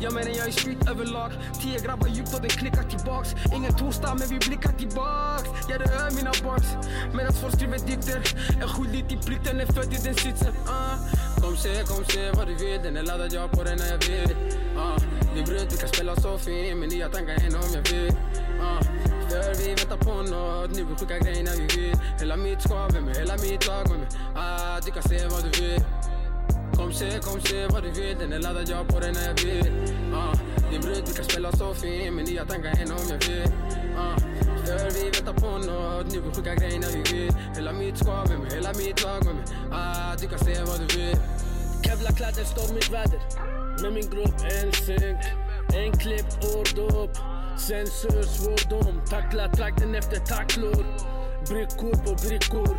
Jeg 0.01 0.11
mener 0.13 0.29
jeg 0.29 0.47
er 0.47 0.51
street 0.51 0.89
overlag. 0.89 1.31
Tida 1.61 1.79
grabbar 1.85 2.07
djupt 2.07 2.33
og 2.35 2.41
den 2.41 2.49
klikker 2.49 2.83
tilbaks. 2.89 3.35
Ingen 3.55 3.73
torsdag 3.73 4.15
men 4.19 4.29
vi 4.29 4.37
blikker 4.47 4.71
tilbaks. 4.79 5.49
Ja 5.69 5.77
det 5.77 5.89
är 5.93 6.11
mina 6.15 6.31
bars 6.43 6.67
Medan 7.13 7.33
folk 7.33 7.53
skriver 7.53 7.77
dikter 7.87 8.21
Jeg 8.59 8.69
skyldig 8.69 9.05
til 9.09 9.19
plikten, 9.25 9.59
er 9.59 9.65
født 9.73 9.93
i 9.93 9.99
den 10.07 10.15
sitsen 10.15 10.53
ah. 10.67 10.95
Kom 11.41 11.57
se, 11.57 11.73
kom 11.87 12.05
se 12.05 12.29
hva 12.35 12.45
du 12.45 12.53
vil. 12.61 12.79
Den 12.83 12.97
er 12.97 13.03
ladet, 13.03 13.33
jeg 13.33 13.49
på 13.51 13.63
den 13.63 13.77
når 13.77 13.85
jeg 13.85 13.99
vil. 14.07 14.35
ah. 14.77 14.97
Vi 15.35 15.43
bröt, 15.43 15.71
vi 15.73 15.77
kan 15.77 15.89
spela 15.93 16.15
så 16.21 16.37
fint, 16.37 16.77
Men 16.77 16.89
nya 16.89 17.07
tanker 17.09 17.35
enn 17.45 17.55
om 17.55 17.69
jeg 17.73 17.83
vil. 17.91 18.15
ah. 18.61 19.14
För 19.30 19.55
vi 19.55 19.67
väntar 19.67 19.97
på 19.97 20.13
nåt 20.13 20.76
Nu 20.76 20.86
vi 20.89 20.95
skickar 20.95 21.19
grejer 21.19 21.57
vi 21.57 21.82
vill 21.82 21.95
Hela 22.19 22.36
mitt 22.36 22.61
skap 22.61 22.93
med 22.93 23.03
mig, 23.03 23.15
hela 23.19 23.34
mitt 23.34 23.67
lag 23.67 23.89
med 23.89 23.99
mig. 23.99 24.07
Ah, 24.36 24.80
Du 24.86 24.91
kan 24.91 25.03
se 25.03 25.28
vad 25.28 25.43
du 25.43 25.61
vill. 25.61 25.84
Kom 26.78 26.93
se, 26.93 27.19
kom 27.19 27.41
se 27.41 27.67
vad 27.67 27.84
du 27.84 27.91
vill. 27.91 28.17
Den 28.19 28.34
är 28.34 28.39
laddad, 28.39 28.69
jag 28.69 28.88
på 28.88 28.99
den 28.99 29.13
när 29.13 29.28
jag 29.28 29.38
vill. 29.45 29.71
Ah. 30.13 30.34
Din 30.71 30.82
brud, 30.82 31.03
du 31.07 31.13
kan 31.13 31.26
spela 31.26 31.51
så 31.51 31.73
fin. 31.73 32.13
Men 32.15 32.26
nya 32.26 32.45
tankar 32.45 32.69
än 32.82 32.91
om 32.91 33.05
jag 33.09 33.30
vill. 33.30 33.47
Ah. 33.97 34.17
För 34.65 34.89
vi 34.95 35.03
väntar 35.09 35.34
på 35.34 35.51
nåt 35.57 36.11
Nu 36.11 36.21
vi 36.21 36.30
skickar 36.36 36.55
grejer 36.55 36.82
vi 36.93 37.17
vill 37.17 37.34
Hela 37.55 37.71
mitt 37.73 37.97
skap 37.97 38.30
med 38.30 38.39
mig, 38.39 38.51
hela 38.55 38.73
mitt 38.73 39.03
lag 39.03 39.26
med 39.26 39.36
mig. 39.36 39.45
Ah, 39.71 40.15
Du 40.21 40.28
kan 40.28 40.39
se 40.39 40.55
vad 40.63 40.80
du 40.80 40.88
vill. 40.97 41.17
Kevlarkläder, 41.84 42.73
mitt 42.73 42.89
väder. 42.89 43.21
Med 43.82 43.93
min 43.93 44.09
grupp, 44.09 44.36
en 44.51 44.71
synk 44.73 45.21
En 45.73 45.91
klipp, 45.97 46.26
ord 46.55 46.80
upp 47.55 47.61
Censur, 47.61 48.23
svordom 48.23 49.01
takla 49.09 49.47
trakten 49.47 49.95
efter 49.95 50.19
tacklor. 50.19 50.85
Brickor 51.49 51.91
på 51.91 52.15
brickor 52.27 52.77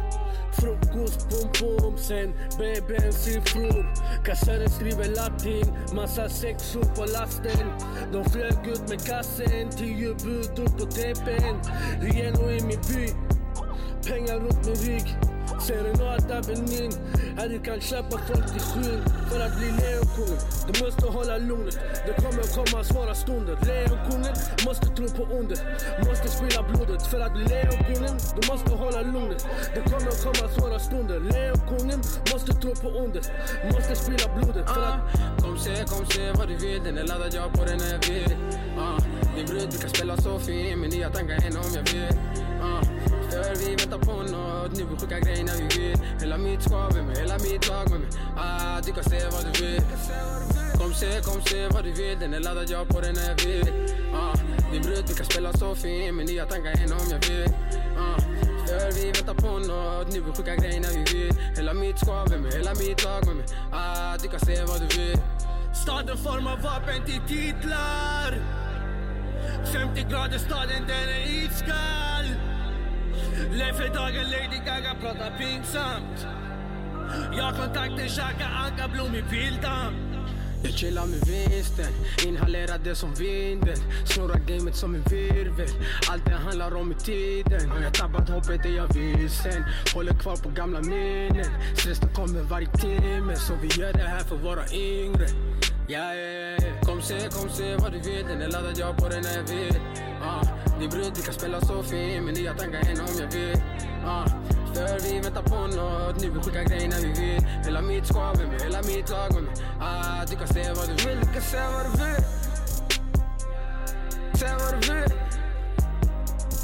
Frukost, 0.52 1.28
pom-pom, 1.30 1.98
Sen 1.98 2.32
babyn 2.58 3.12
siffror 3.12 3.86
Kassören 4.24 4.70
skriver 4.70 5.14
latin 5.16 5.76
Massa 5.94 6.28
sexor 6.28 6.84
på 6.96 7.04
lasten. 7.04 7.66
De 8.12 8.24
flög 8.30 8.66
ut 8.66 8.88
med 8.88 9.06
kassen 9.06 9.70
Tio 9.70 10.14
budord 10.14 10.60
upp 10.60 10.78
på 10.78 10.86
tepen. 10.86 11.60
Hyenor 12.00 12.50
i 12.50 12.60
min 12.62 12.80
by? 12.88 13.14
Pengar 14.08 14.40
runt 14.40 14.66
min 14.66 14.74
rygg 14.74 15.35
Ser 15.66 15.84
en 15.90 16.00
er 16.00 16.36
Avenyn 16.36 16.92
Här 17.36 17.48
du 17.48 17.58
kan 17.58 17.80
köpa 17.80 18.18
folk 18.28 18.46
till 18.52 18.60
skyn 18.60 19.02
För 19.30 19.40
att 19.46 19.58
bli 19.58 19.68
lejonkungen. 19.82 20.38
Du 20.68 20.84
måste 20.84 21.06
hålla 21.06 21.38
lugnet. 21.38 21.78
Det 22.06 22.14
kommer 22.22 22.42
komma 22.54 22.84
svåra 22.84 23.14
stunder. 23.14 23.56
Lejonkungen 23.66 24.34
måste 24.66 24.86
tro 24.96 25.06
på 25.18 25.22
under. 25.38 25.58
Måste 26.08 26.28
spilla 26.28 26.62
blodet 26.70 27.06
för 27.06 27.20
att 27.20 27.32
bli 27.34 27.44
lejonkungen. 27.44 28.14
Du 28.36 28.52
måste 28.52 28.72
hålla 28.82 29.00
lugnet. 29.02 29.46
Det 29.74 29.80
kommer 29.92 30.12
komma 30.24 30.48
svåra 30.56 30.78
stunder. 30.78 31.20
Lejonkungen 31.20 32.00
måste 32.32 32.52
tro 32.62 32.74
på 32.74 32.88
under. 32.88 33.22
Måste 33.72 33.96
spilla 33.96 34.26
blodet 34.36 34.66
för 34.74 34.82
att 34.90 35.00
Kom 35.42 35.58
se, 35.58 35.74
kom 35.92 36.06
se 36.06 36.32
vad 36.38 36.48
du 36.48 36.56
vill. 36.56 36.80
Den 36.84 36.98
är 36.98 37.04
laddad, 37.04 37.34
jag 37.34 37.52
på 37.52 37.64
den 37.64 37.78
när 37.78 37.90
jag 37.92 38.02
vill 38.08 38.36
ah. 38.78 38.98
Din 39.36 39.46
brud, 39.46 39.68
du 39.72 39.78
kan 39.78 39.90
spela 39.90 40.16
så 40.16 40.38
fin 40.38 40.80
Min 40.80 40.90
nya 40.90 41.10
tankar 41.10 41.34
än 41.46 41.56
om 41.56 41.70
jag 41.74 41.84
vill. 41.92 42.18
Ah. 42.62 42.95
För 43.36 43.54
vi 43.54 43.68
venter 43.76 43.98
på 43.98 44.12
Nu 44.76 44.84
vi 44.90 44.96
skickar 44.96 45.18
grejer 45.20 45.44
när 45.44 45.56
vi 45.56 45.78
vil. 45.78 45.98
Hele 46.20 46.38
mitt 46.38 46.62
skap 46.62 46.94
med 46.94 47.04
meg, 47.04 47.16
hela 47.16 47.38
mitt 47.38 47.68
lag 47.68 47.90
med 47.90 48.00
meg. 48.00 48.08
ah, 48.36 48.80
Du 48.86 48.92
kan 48.92 49.04
se 49.04 49.18
hva 49.32 49.40
du 49.46 49.52
vil. 49.64 49.82
Kom 50.78 50.94
se, 50.94 51.10
kom 51.24 51.40
se 51.42 51.68
hva 51.68 51.82
du 51.82 51.92
vil. 51.92 52.16
Den 52.20 52.34
er 52.34 52.40
lada, 52.40 52.62
ja, 52.68 52.84
på 52.84 53.00
den 53.00 53.16
er 53.16 53.34
vill 53.44 53.68
ah, 54.14 54.34
vi 54.72 54.78
brud, 54.80 55.04
vi 55.08 55.14
kan 55.14 55.24
spela 55.26 55.52
så 55.52 55.74
fint, 55.74 56.14
Med 56.14 56.26
nya 56.26 56.44
tanker 56.44 56.70
enn 56.82 56.92
om 56.92 57.06
jeg 57.10 57.20
vil. 57.28 57.54
ah, 57.98 58.18
För 58.68 58.92
vi 58.96 59.04
venter 59.16 59.34
på 59.34 59.58
Nu 60.12 60.20
vi 60.20 60.32
skickar 60.36 60.56
grejer 60.62 60.80
när 60.80 60.92
vi 60.98 61.04
vil. 61.12 61.32
Hele 61.56 61.74
mitt 61.74 61.98
skap 61.98 62.30
med 62.30 62.40
meg, 62.40 62.52
hela 62.52 62.74
mitt 62.74 63.04
lag 63.04 63.26
med 63.26 63.36
meg. 63.36 63.46
ah, 63.72 64.16
Du 64.22 64.28
kan 64.28 64.40
se 64.40 64.54
hva 64.64 64.78
du 64.78 64.88
vil. 64.96 65.18
Staden 65.82 66.18
former 66.18 66.56
vapen 66.62 67.00
til 67.06 67.20
titler. 67.28 68.30
50 69.72 70.10
grader 70.10 70.38
staden, 70.38 70.82
den 70.90 71.08
er 71.16 71.22
iskall 71.44 72.26
Lev 73.52 73.72
för 73.72 73.88
dagen, 73.94 74.30
Lady 74.30 74.58
Gaga 74.66 74.94
pratar 75.00 75.38
pinsamt 75.38 76.26
Jag 77.36 77.54
kontaktar 77.56 78.08
Chaka 78.08 78.46
Anka, 78.46 79.16
i 79.18 79.22
pildamm 79.22 80.06
jag 80.62 80.74
chillar 80.74 81.06
med 81.06 81.26
vinsten, 81.26 81.92
inhalerar 82.26 82.78
det 82.84 82.94
som 82.94 83.14
vinden. 83.14 83.76
Snurrar 84.04 84.38
gamet 84.38 84.76
som 84.76 84.94
en 84.94 85.02
virvel. 85.02 85.68
Allt 86.10 86.24
det 86.24 86.34
handlar 86.34 86.76
om 86.76 86.92
i 86.92 86.94
tiden. 86.94 87.70
Har 87.70 87.80
jag 87.80 87.94
tappat 87.94 88.28
hoppet 88.28 88.64
är 88.64 88.76
jag 88.76 88.94
vilsen 88.94 89.64
Håller 89.94 90.12
kvar 90.12 90.36
på 90.36 90.48
gamla 90.48 90.80
minnen. 90.80 91.76
Stressen 91.76 92.08
kommer 92.14 92.42
varje 92.42 92.66
timme 92.66 93.36
Så 93.36 93.52
vi 93.62 93.68
gör 93.80 93.92
det 93.92 94.08
här 94.08 94.20
för 94.20 94.36
våra 94.36 94.64
yngre. 94.72 95.26
Yeah, 95.88 96.16
ja, 96.16 96.66
ja. 96.66 96.75
Kom 96.96 97.02
se, 97.02 97.28
kom 97.28 97.48
se 97.52 97.74
hva 97.76 97.90
du 97.92 97.98
vil, 98.00 98.22
Den 98.24 98.40
er 98.42 98.48
laddad, 98.48 98.78
jag 98.78 98.96
på 98.96 99.08
den 99.08 99.22
när 99.22 99.34
jag 99.36 99.42
vill 99.42 99.80
ah. 100.22 100.40
Din 100.80 100.90
brud, 100.90 101.12
vi 101.16 101.22
kan 101.22 101.34
spela 101.34 101.60
så 101.60 101.82
fin 101.82 102.24
Men 102.24 102.34
nya 102.34 102.54
tankar 102.54 102.78
än 102.78 103.00
om 103.00 103.14
jag 103.20 103.32
vill 103.32 103.60
ah. 104.06 104.24
För 104.74 105.00
vi 105.04 105.20
väntar 105.20 105.42
på 105.42 105.66
nåt 105.66 106.20
Nu 106.20 106.30
vi 106.30 106.40
skickar 106.40 106.64
grejer 106.64 106.88
när 106.88 107.00
vi 107.00 107.12
vill 107.20 107.46
Hela 107.64 107.82
mitt 107.82 108.06
skap 108.06 108.38
med 108.38 108.48
mig, 108.48 108.58
hela 108.62 108.82
mitt 108.82 109.10
lag 109.10 109.34
med 109.34 109.42
mig 109.42 109.54
ah, 109.80 110.24
Du 110.30 110.36
kan 110.36 110.48
se 110.48 110.72
vad 110.76 110.88
du 110.88 111.08
vill, 111.08 111.20
du 111.20 111.32
kan 111.32 111.42
se 111.42 111.62
vad 111.74 111.84
du 111.86 111.92
vill 112.04 112.24
Se 114.38 114.48
vad 114.60 114.72
du 114.74 114.92
vill 114.92 115.12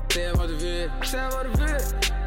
Se 0.08 0.32
vad 0.32 0.48
du 0.48 0.56
vill, 0.56 0.90
se 1.02 1.22
vad 1.32 1.46
du 1.46 1.64
vill 1.64 2.21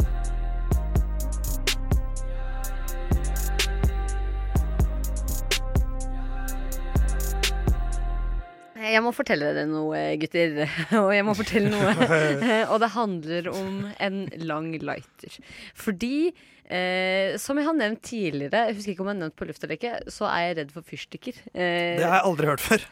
Jeg 8.86 9.01
må 9.05 9.11
fortelle 9.15 9.47
dere 9.55 9.65
noe, 9.69 10.01
gutter. 10.21 10.59
Og 11.03 11.09
jeg 11.15 11.25
må 11.27 11.33
fortelle 11.38 11.71
noe. 11.73 11.95
Og 12.71 12.77
det 12.83 12.91
handler 12.95 13.49
om 13.53 13.79
en 14.03 14.19
lang 14.45 14.69
lighter. 14.77 15.39
Fordi, 15.79 16.29
eh, 16.69 17.36
som 17.41 17.57
jeg 17.61 17.67
har 17.69 17.77
nevnt 17.79 18.03
tidligere, 18.05 18.67
jeg 18.69 18.77
husker 18.79 18.93
ikke 18.95 19.05
om 19.05 19.11
jeg 19.11 19.17
har 19.17 19.23
nevnt 19.25 19.38
på 19.41 19.49
luft 19.49 19.65
eller 19.65 19.79
ikke, 19.79 19.95
så 20.13 20.29
er 20.29 20.47
jeg 20.49 20.57
redd 20.61 20.73
for 20.75 20.88
fyrstikker. 20.93 21.41
Eh, 21.53 21.97
Det 21.99 22.05
har 22.05 22.19
jeg 22.19 22.27
aldri 22.31 22.51
hørt 22.53 22.65
før. 22.65 22.88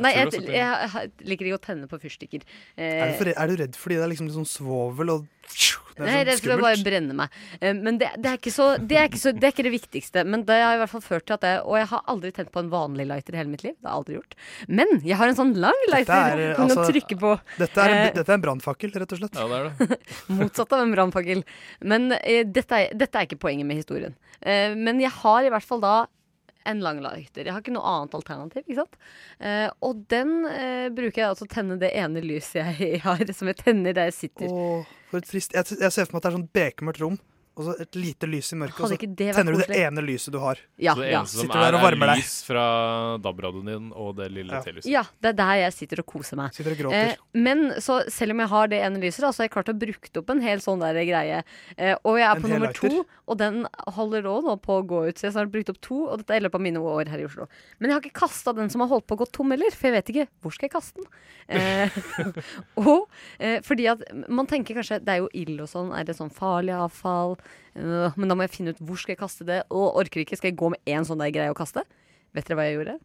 Nei, 0.00 0.14
jeg, 0.16 0.30
jeg, 0.48 0.54
jeg 0.94 1.10
liker 1.28 1.48
ikke 1.50 1.58
å 1.58 1.64
tenne 1.66 1.88
på 1.90 1.98
fyrstikker. 2.00 2.44
Eh, 2.76 3.00
Er 3.04 3.10
du, 3.10 3.16
for, 3.18 3.28
er 3.34 3.50
du 3.50 3.58
redd 3.60 3.76
fordi 3.76 3.98
det 3.98 4.04
er 4.06 4.12
liksom 4.14 4.30
sånn 4.32 4.48
svovel 4.48 5.12
og 5.12 5.26
Det 6.00 6.06
Nei, 6.06 6.12
jeg 6.14 6.20
er 6.20 6.22
er 6.22 6.28
redd 6.30 6.40
sånn 6.46 6.62
bare 6.62 6.84
brenne 6.84 7.14
meg. 7.18 7.34
Eh, 7.60 7.74
Men 7.76 7.98
det, 8.00 8.08
det, 8.16 8.30
er 8.30 8.38
ikke 8.38 8.52
så, 8.54 8.66
det, 8.78 8.96
er 8.96 9.08
ikke 9.10 9.20
så, 9.20 9.32
det 9.36 9.48
er 9.48 9.52
ikke 9.52 9.66
det 9.66 9.72
viktigste. 9.74 10.22
Men 10.24 10.44
det 10.48 10.56
har 10.62 10.78
i 10.78 10.80
hvert 10.80 10.92
fall 10.94 11.02
ført 11.04 11.26
til 11.28 11.36
at 11.36 11.44
jeg 11.44 11.58
Og 11.66 11.76
jeg 11.76 11.88
har 11.90 12.04
aldri 12.12 12.30
tent 12.36 12.52
på 12.54 12.62
en 12.62 12.70
vanlig 12.72 13.06
lighter 13.10 13.36
i 13.36 13.40
hele 13.40 13.52
mitt 13.52 13.64
liv. 13.66 13.74
Det 13.76 13.84
har 13.84 13.92
jeg 13.92 14.00
aldri 14.00 14.16
gjort. 14.16 14.38
Men 14.80 14.94
jeg 15.04 15.18
har 15.20 15.32
en 15.32 15.40
sånn 15.40 15.52
lang 15.60 15.82
lighter 15.90 16.14
er, 16.14 16.40
du 16.40 16.62
altså, 16.62 16.78
kan 16.80 16.94
trykke 16.94 17.18
på. 17.24 17.34
Dette 17.58 17.84
er, 17.84 17.96
Eh, 18.00 18.12
dette 18.16 18.32
er 18.32 18.38
en 18.38 18.46
brannfakkel, 18.46 18.94
rett 19.02 19.12
og 19.16 19.20
slett. 19.20 19.36
Ja, 19.36 19.48
det 19.50 19.58
er 19.58 19.68
det. 19.90 19.98
Motsatt 20.40 20.72
av 20.78 20.86
en 20.86 20.94
brannfakkel. 20.94 21.44
Men 21.92 22.14
eh, 22.22 22.46
dette, 22.48 22.80
er, 22.86 22.96
dette 22.96 23.20
er 23.20 23.28
ikke 23.28 23.40
poenget 23.44 23.68
med 23.68 23.82
historien. 23.82 24.16
Eh, 24.40 24.72
men 24.78 25.02
jeg 25.02 25.12
har 25.20 25.44
i 25.44 25.52
hvert 25.52 25.66
fall 25.66 25.84
da 25.84 25.96
en 26.68 26.80
lang 26.84 27.00
lighter. 27.02 27.44
Jeg 27.44 27.54
har 27.54 27.62
ikke 27.62 27.74
noe 27.74 27.88
annet 27.88 28.14
alternativ. 28.18 28.64
ikke 28.64 28.78
sant? 28.82 28.96
Eh, 29.40 29.68
og 29.84 30.00
den 30.12 30.32
eh, 30.48 30.88
bruker 30.92 31.22
jeg 31.22 31.28
altså 31.32 31.46
å 31.48 31.52
tenne 31.52 31.78
det 31.80 31.92
ene 31.96 32.22
lyset 32.24 32.60
jeg 32.60 33.00
har, 33.06 33.24
som 33.36 33.50
jeg 33.50 33.60
tenner 33.62 33.96
der 33.96 34.10
jeg 34.10 34.18
sitter. 34.18 34.48
Åh, 34.52 34.96
for 35.10 35.20
et 35.20 35.28
trist. 35.28 35.54
Jeg, 35.56 35.80
jeg 35.80 35.92
ser 35.94 36.06
for 36.06 36.16
meg 36.16 36.22
at 36.22 36.28
det 36.28 36.30
er 36.30 36.38
sånn 36.38 36.50
bekmørkt 36.56 37.02
rom, 37.04 37.18
og 37.58 37.66
så 37.66 37.74
et 37.82 37.96
lite 37.98 38.28
lys 38.30 38.52
i 38.54 38.56
mørket, 38.60 38.80
og 38.80 38.92
så 38.92 38.96
det 39.00 39.32
tenner 39.34 39.56
du 39.56 39.60
det 39.60 39.78
ene 39.82 40.02
lyset 40.04 40.32
du 40.32 40.38
har. 40.40 40.60
Ja, 40.80 40.94
så 40.94 41.02
det 41.02 41.10
ja. 41.10 41.20
eneste 41.20 41.42
som 41.42 41.50
er, 41.50 41.76
og 41.76 41.86
er 41.90 42.12
lys 42.14 42.34
fra 42.46 42.64
DAB-radioen 43.20 43.68
din 43.68 43.88
og 43.90 44.14
det 44.20 44.28
lille 44.32 44.60
T-lyset. 44.64 44.88
Ja, 44.90 45.02
det 45.20 45.32
er 45.32 45.36
der 45.40 45.58
jeg 45.64 45.74
sitter 45.76 46.02
og 46.04 46.06
koser 46.08 46.38
meg. 46.40 46.54
Sitter 46.56 46.76
og 46.76 46.80
gråter. 46.84 47.12
Eh, 47.16 47.40
men 47.48 47.66
så 47.82 47.98
selv 48.12 48.36
om 48.36 48.44
jeg 48.44 48.52
har 48.54 48.70
det 48.72 48.80
ene 48.86 49.02
lyset, 49.02 49.24
da, 49.26 49.32
så 49.34 49.42
har 49.42 49.50
jeg 49.50 49.54
klart 49.58 49.72
å 49.72 49.76
bruke 49.82 50.12
opp 50.22 50.32
en 50.32 50.44
hel 50.44 50.62
sånn 50.64 50.84
der 50.84 51.00
greie. 51.08 51.42
Eh, 51.76 51.96
og 51.98 52.20
jeg 52.20 52.28
er 52.28 52.38
En 52.38 52.44
på 52.46 52.52
nummer 52.54 52.70
lighter? 52.70 52.96
to, 52.96 53.20
og 53.26 53.40
den 53.42 53.60
holder 53.98 54.30
òg 54.30 54.46
nå 54.46 54.56
på 54.62 54.78
å 54.78 54.86
gå 54.94 55.02
ut. 55.10 55.18
Så 55.18 55.26
jeg 55.26 55.32
har 55.32 55.36
snart 55.40 55.52
brukt 55.56 55.74
opp 55.74 55.82
to, 55.84 56.00
og 56.06 56.22
dette 56.22 56.36
er 56.36 56.44
i 56.44 56.46
løpet 56.46 56.60
av 56.62 56.66
mine 56.70 56.84
år 56.94 57.12
her 57.12 57.24
i 57.24 57.28
Oslo. 57.28 57.50
Men 57.78 57.90
jeg 57.90 57.98
har 57.98 58.06
ikke 58.06 58.22
kasta 58.22 58.54
den 58.56 58.72
som 58.72 58.86
har 58.86 58.92
holdt 58.94 59.08
på 59.10 59.18
å 59.18 59.24
gå 59.24 59.28
tom 59.34 59.52
heller, 59.52 59.74
for 59.74 59.90
jeg 59.90 59.98
vet 59.98 60.14
ikke 60.14 60.28
hvor 60.40 60.56
skal 60.56 60.70
jeg 60.70 60.76
kaste 60.78 61.02
den. 61.02 61.12
Eh, 61.50 62.00
og 62.86 63.10
eh, 63.42 63.58
fordi 63.66 63.90
at 63.90 64.04
man 64.30 64.48
tenker 64.50 64.78
kanskje 64.78 65.00
det 65.02 65.16
er 65.16 65.24
jo 65.24 65.30
ild 65.34 65.64
og 65.64 65.70
sånn, 65.70 65.90
er 65.96 66.06
det 66.06 66.16
sånn 66.16 66.32
farlig 66.32 66.76
avfall? 66.78 67.39
Øh, 67.76 68.16
men 68.16 68.30
da 68.30 68.36
må 68.36 68.46
jeg 68.46 68.54
finne 68.56 68.74
ut 68.74 68.82
hvor 68.84 69.00
skal 69.00 69.14
jeg 69.14 69.22
kaste 69.22 69.46
det, 69.48 69.62
og 69.70 69.96
orker 70.00 70.24
ikke. 70.24 70.38
Skal 70.38 70.52
jeg 70.52 70.58
gå 70.60 70.72
med 70.74 70.82
én 70.90 71.06
sånn 71.06 71.22
der 71.22 71.32
greie 71.34 71.52
å 71.52 71.58
kaste? 71.58 71.84
Vet 72.36 72.46
dere 72.48 72.58
hva 72.60 72.68
jeg 72.68 72.78
gjorde? 72.78 72.98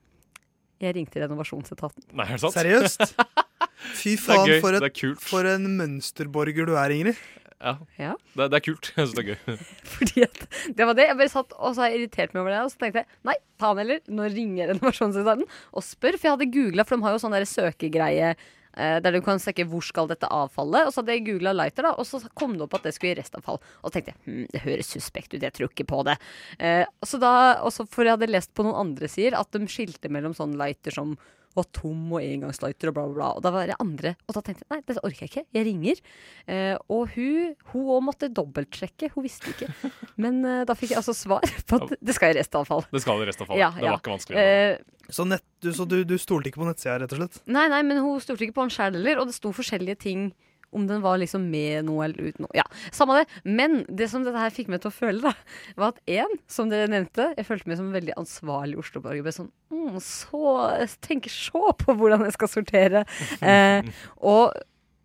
Jeg 0.83 0.97
ringte 0.97 1.23
renovasjonsetaten. 1.23 2.03
Nei, 2.11 2.27
er 2.27 2.35
det 2.35 2.43
sant? 2.43 2.57
Seriøst? 2.57 3.15
Fy 4.01 4.15
faen, 4.19 4.49
gøy, 4.49 4.59
for, 4.63 4.75
et, 4.75 5.01
for 5.23 5.47
en 5.47 5.67
mønsterborger 5.79 6.67
du 6.67 6.75
er, 6.79 6.93
Ingrid. 6.95 7.19
Ja. 7.63 7.77
Ja. 7.97 8.11
Det, 8.35 8.49
det 8.51 8.59
er 8.59 8.63
kult. 8.65 8.89
Jeg 8.97 9.07
syns 9.07 9.15
det 9.15 9.23
er 9.23 9.29
gøy. 9.31 9.61
Fordi 9.95 10.25
at 10.25 10.41
det 10.77 10.87
var 10.89 10.97
det. 10.97 11.07
Jeg 11.09 11.19
bare 11.21 11.31
satt 11.31 11.55
og 11.55 11.75
så 11.75 11.85
har 11.85 11.93
jeg 11.93 12.01
irritert 12.01 12.35
meg 12.35 12.43
over 12.43 12.53
det. 12.53 12.59
Og 12.65 12.73
så 12.73 12.81
tenkte 12.81 13.03
jeg 13.03 13.21
nei, 13.29 13.37
ta 13.61 13.71
den 13.71 13.83
heller. 13.83 14.03
Nå 14.11 14.27
ringer 14.33 14.71
renovasjonsetaten 14.73 15.47
og 15.47 15.85
spør. 15.85 16.19
For 16.19 16.27
jeg 16.29 16.35
hadde 16.35 16.51
googla, 16.57 16.85
for 16.85 16.97
de 16.97 17.07
har 17.07 17.15
jo 17.15 17.23
sånn 17.23 17.37
der 17.37 17.47
søkegreie 17.49 18.33
der 18.75 19.15
du 19.15 19.21
kan 19.23 19.39
søke 19.39 19.65
hvor 19.69 19.83
skal 19.85 20.09
dette 20.11 20.27
avfallet?' 20.27 20.89
Og 20.89 20.93
så 20.93 21.01
hadde 21.01 21.15
jeg 21.15 21.25
googla 21.29 21.53
lighter, 21.55 21.87
da, 21.87 21.93
og 21.95 22.07
så 22.07 22.19
kom 22.35 22.57
det 22.57 22.65
opp 22.67 22.75
at 22.79 22.87
det 22.89 22.95
skulle 22.95 23.13
gi 23.13 23.21
restavfall. 23.21 23.61
Og 23.81 23.87
så 23.87 23.93
tenkte 23.95 24.13
jeg 24.15 24.19
hm, 24.25 24.47
det 24.51 24.63
høres 24.65 24.91
suspekt 24.91 25.33
ut, 25.33 25.41
jeg 25.41 25.55
tror 25.55 25.71
ikke 25.71 25.87
på 25.87 26.01
det. 26.07 26.17
Eh, 26.59 26.83
så 27.05 27.21
da, 27.21 27.31
også 27.65 27.87
for 27.87 28.07
jeg 28.07 28.17
hadde 28.17 28.31
lest 28.31 28.53
på 28.55 28.65
noen 28.67 28.81
andre 28.87 29.09
sider 29.11 29.39
at 29.39 29.51
de 29.55 29.63
skilte 29.71 30.11
mellom 30.11 30.35
sånne 30.37 30.59
lighter 30.59 30.95
som 30.95 31.15
var 31.55 31.67
tom 31.75 32.09
og 32.11 32.19
engangslighter 32.19 32.91
og 32.91 32.95
bla, 32.97 33.03
bla, 33.07 33.15
bla. 33.15 33.27
Og 33.37 33.43
da 33.45 33.51
var 33.55 33.69
det 33.69 33.77
andre. 33.79 34.11
Og 34.27 34.35
da 34.35 34.41
tenkte 34.43 34.65
jeg 34.65 34.71
nei, 34.73 34.81
dette 34.83 35.03
orker 35.07 35.23
jeg 35.23 35.31
ikke. 35.31 35.43
Jeg 35.55 35.67
ringer. 35.69 36.01
Eh, 36.51 36.73
og 36.91 37.13
hun 37.15 37.53
hun 37.71 37.91
òg 37.95 38.03
måtte 38.09 38.29
dobbeltsjekke. 38.35 39.13
Hun 39.15 39.25
visste 39.25 39.53
ikke. 39.53 39.69
Men 40.23 40.41
eh, 40.43 40.63
da 40.67 40.75
fikk 40.75 40.91
jeg 40.93 40.99
altså 40.99 41.15
svar 41.15 41.47
på 41.69 41.79
at 41.79 41.95
det 42.01 42.17
skal 42.17 42.33
i 42.33 42.39
restavfall. 42.41 42.83
Det 42.91 43.03
skal 43.05 43.23
i 43.23 43.29
restavfall. 43.29 43.59
Ja, 43.61 43.71
Det 43.71 43.85
var 43.85 43.93
ja. 43.93 44.01
ikke 44.01 44.15
vanskelig. 44.17 44.43
Eh, 44.43 44.94
Så, 45.09 45.27
nett, 45.29 45.45
du, 45.61 45.71
så 45.75 45.85
du, 45.89 45.99
du 46.07 46.17
stolte 46.21 46.49
ikke 46.49 46.63
på 46.63 46.69
nettsida, 46.69 46.97
rett 47.03 47.13
og 47.15 47.21
slett? 47.21 47.39
Nei, 47.51 47.67
nei, 47.71 47.83
men 47.85 48.01
hun 48.03 48.21
stolte 48.23 48.47
ikke 48.47 48.57
på 48.59 48.67
den 48.67 48.75
sjæl 48.75 48.97
heller, 48.97 49.21
og 49.21 49.29
det 49.29 49.37
sto 49.37 49.53
forskjellige 49.55 50.01
ting 50.07 50.29
om 50.75 50.87
den 50.89 51.01
var 51.03 51.19
liksom 51.21 51.45
med 51.51 51.85
noe 51.87 52.03
eller 52.07 52.31
uten 52.31 52.45
noe. 52.45 52.51
Ja, 52.57 52.65
samme 52.93 53.21
det. 53.21 53.25
Men 53.47 53.83
det 53.87 54.09
som 54.11 54.25
dette 54.25 54.41
her 54.41 54.53
fikk 54.53 54.71
meg 54.71 54.81
til 54.83 54.91
å 54.91 54.95
føle, 54.95 55.21
da, 55.23 55.31
var 55.79 55.93
at 55.93 56.01
én, 56.11 56.37
som 56.51 56.71
dere 56.71 56.89
nevnte, 56.91 57.29
jeg 57.37 57.47
følte 57.47 57.71
meg 57.71 57.79
som 57.79 57.89
en 57.89 57.95
veldig 57.95 58.17
ansvarlig 58.19 58.79
Oslo-borger. 58.81 59.35
Sånn, 59.35 59.51
mm, 59.71 59.97
så 60.03 60.43
tenker 61.05 61.31
så 61.31 61.71
på 61.79 61.95
hvordan 61.95 62.25
jeg 62.27 62.37
skal 62.37 62.51
sortere. 62.57 63.05
Eh, 63.45 63.85
og 64.25 64.55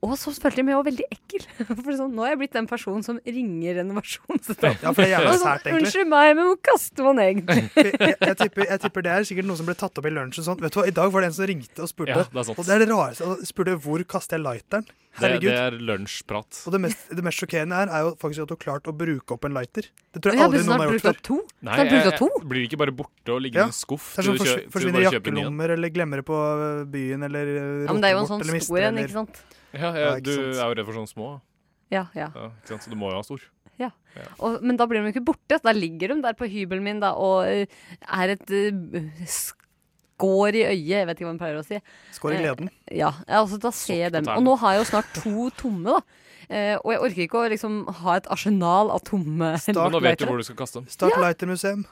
og 0.01 0.15
så 0.17 0.33
følte 0.33 0.63
jeg 0.63 0.67
meg 0.69 0.79
også 0.79 0.89
veldig 0.89 1.07
ekkel. 1.13 1.43
For 1.85 1.93
sånn, 1.99 2.15
Nå 2.17 2.25
er 2.25 2.33
jeg 2.33 2.41
blitt 2.41 2.55
den 2.57 2.69
personen 2.71 3.05
som 3.05 3.19
ringer 3.21 3.81
renovasjonsetaten. 3.83 4.87
Ja, 4.87 4.95
for 4.95 5.03
det 5.05 5.11
er 5.11 5.13
jævla 5.19 5.35
sånn, 5.35 5.43
sært, 5.45 5.67
egentlig. 5.67 5.91
Unnskyld 5.91 6.11
meg, 6.13 6.31
men 6.39 6.49
hvor 6.49 6.61
kaster 6.71 7.09
man 7.11 7.21
egentlig? 7.25 7.67
jeg, 7.85 8.17
jeg, 8.17 8.39
tipper, 8.41 8.65
jeg 8.71 8.83
tipper 8.87 9.07
det 9.07 9.13
er 9.13 9.29
sikkert 9.29 9.51
noe 9.51 9.61
som 9.61 9.69
ble 9.69 9.77
tatt 9.83 10.01
opp 10.01 10.09
i 10.09 10.15
lunsjen. 10.15 10.47
Sånn. 10.47 10.63
Vet 10.65 10.73
du 10.73 10.81
hva, 10.81 10.87
I 10.89 10.97
dag 10.97 11.13
var 11.13 11.27
det 11.27 11.31
en 11.33 11.37
som 11.37 11.51
ringte 11.53 11.85
og 11.85 11.93
spurte. 11.93 12.17
Ja, 12.17 12.25
det 12.25 12.57
og 12.57 12.65
det 12.65 12.75
er 12.77 12.85
det 12.85 12.89
rareste. 12.95 13.29
Og 13.29 13.45
spurte 13.51 13.77
hvor 13.85 14.07
kaster 14.17 14.41
jeg 14.41 14.47
lighteren. 14.47 14.89
Herregud. 15.19 15.51
det 15.51 15.59
er 15.59 15.77
lunsjprat. 15.83 16.61
Og 16.69 16.75
det 16.75 16.81
mest, 16.85 17.09
det 17.11 17.23
mest 17.27 17.43
sjokkerende 17.43 17.77
her 17.81 17.91
er 17.91 18.05
jo 18.07 18.13
faktisk 18.21 18.45
at 18.45 18.53
du 18.53 18.55
har 18.55 18.61
klart 18.63 18.89
å 18.89 18.95
bruke 18.95 19.35
opp 19.35 19.47
en 19.49 19.57
lighter. 19.57 19.89
Det 20.15 20.23
tror 20.23 20.33
jeg 20.33 20.39
Jeg 20.39 20.47
aldri 20.47 20.61
noen 20.69 20.85
har 20.85 20.93
gjort 20.95 21.07
før. 21.09 21.41
Nei, 21.67 21.79
jeg 21.81 21.91
jeg, 21.91 22.13
jeg 22.15 22.45
blir 22.53 22.67
ikke 22.69 22.79
bare 22.81 22.95
borte 22.95 23.35
og 23.35 23.43
ligger 23.43 23.65
Ja. 23.65 23.67
i 23.67 23.75
en 23.75 23.77
skuff. 23.77 24.13
Det 24.15 24.23
er 24.23 24.29
sånn 24.31 24.71
forsvinner 24.71 25.03
i 25.03 25.09
jakkelommer, 25.11 25.75
eller 25.75 25.93
glemmer 25.93 26.23
det 26.23 26.27
på 26.31 26.39
byen, 26.95 27.27
eller 27.27 27.51
eh, 27.57 27.73
Ja, 27.89 27.91
men 27.91 28.05
det 28.05 28.13
er 28.13 28.15
jo 28.15 28.23
en 28.23 28.31
sånn 28.31 28.47
stor 28.47 28.87
en, 28.87 29.03
ikke 29.03 29.17
sant? 29.19 29.43
Ja, 29.73 29.91
Ja, 29.95 29.95
ja, 29.95 30.13
du 30.19 30.33
sant. 30.35 30.59
er 30.59 30.67
jo 30.67 30.77
redd 30.79 30.87
for 30.87 30.99
sånne 30.99 31.11
små. 31.11 31.31
Ja, 31.91 32.05
ja. 32.15 32.29
ikke 32.31 32.75
sant? 32.75 32.87
Så 32.87 32.93
du 32.93 32.99
må 32.99 33.11
jo 33.11 33.19
ha 33.19 33.27
stor. 33.27 33.43
Ja. 33.81 33.91
Og, 34.43 34.61
men 34.67 34.77
da 34.79 34.87
blir 34.89 35.01
de 35.01 35.09
jo 35.09 35.15
ikke 35.15 35.29
borte. 35.33 35.59
Da 35.63 35.73
ligger 35.75 36.15
de 36.15 36.21
der 36.25 36.37
på 36.39 36.49
hybelen 36.51 36.85
min 36.85 37.03
da, 37.03 37.15
og 37.17 37.47
eh, 37.49 37.71
er 38.05 38.35
et 38.35 38.53
uh, 38.53 39.37
skår 40.21 40.59
i 40.59 40.65
øyet. 40.67 40.89
Jeg 40.99 41.09
vet 41.09 41.17
ikke 41.17 41.29
hva 41.29 41.35
man 41.35 41.43
pleier 41.43 41.61
å 41.61 41.67
si. 41.67 41.81
Skår 42.17 42.37
i 42.37 42.41
gleden. 42.43 42.73
Eh, 42.87 42.99
ja, 43.01 43.13
altså 43.41 43.61
da 43.63 43.73
ser 43.75 44.05
jeg 44.07 44.15
dem. 44.17 44.29
Og 44.37 44.45
nå 44.45 44.57
har 44.61 44.77
jeg 44.77 44.85
jo 44.85 44.91
snart 44.93 45.15
to 45.17 45.49
tomme, 45.61 45.97
da. 45.99 46.27
Eh, 46.51 46.75
og 46.81 46.91
jeg 46.93 47.03
orker 47.07 47.25
ikke 47.29 47.41
å 47.41 47.49
liksom 47.53 47.81
ha 48.01 48.19
et 48.19 48.27
arsenal 48.35 48.89
av 48.91 49.05
tomme 49.07 49.53
Men 49.55 49.77
nå 49.95 50.01
vet 50.03 50.19
du 50.19 50.27
hvor 50.27 50.41
du 50.41 50.47
skal 50.47 50.59
kaste 50.59 50.81
dem. 50.81 50.89
Start 50.91 51.15
Ja. 51.15 51.23
Lightermuseum. 51.23 51.85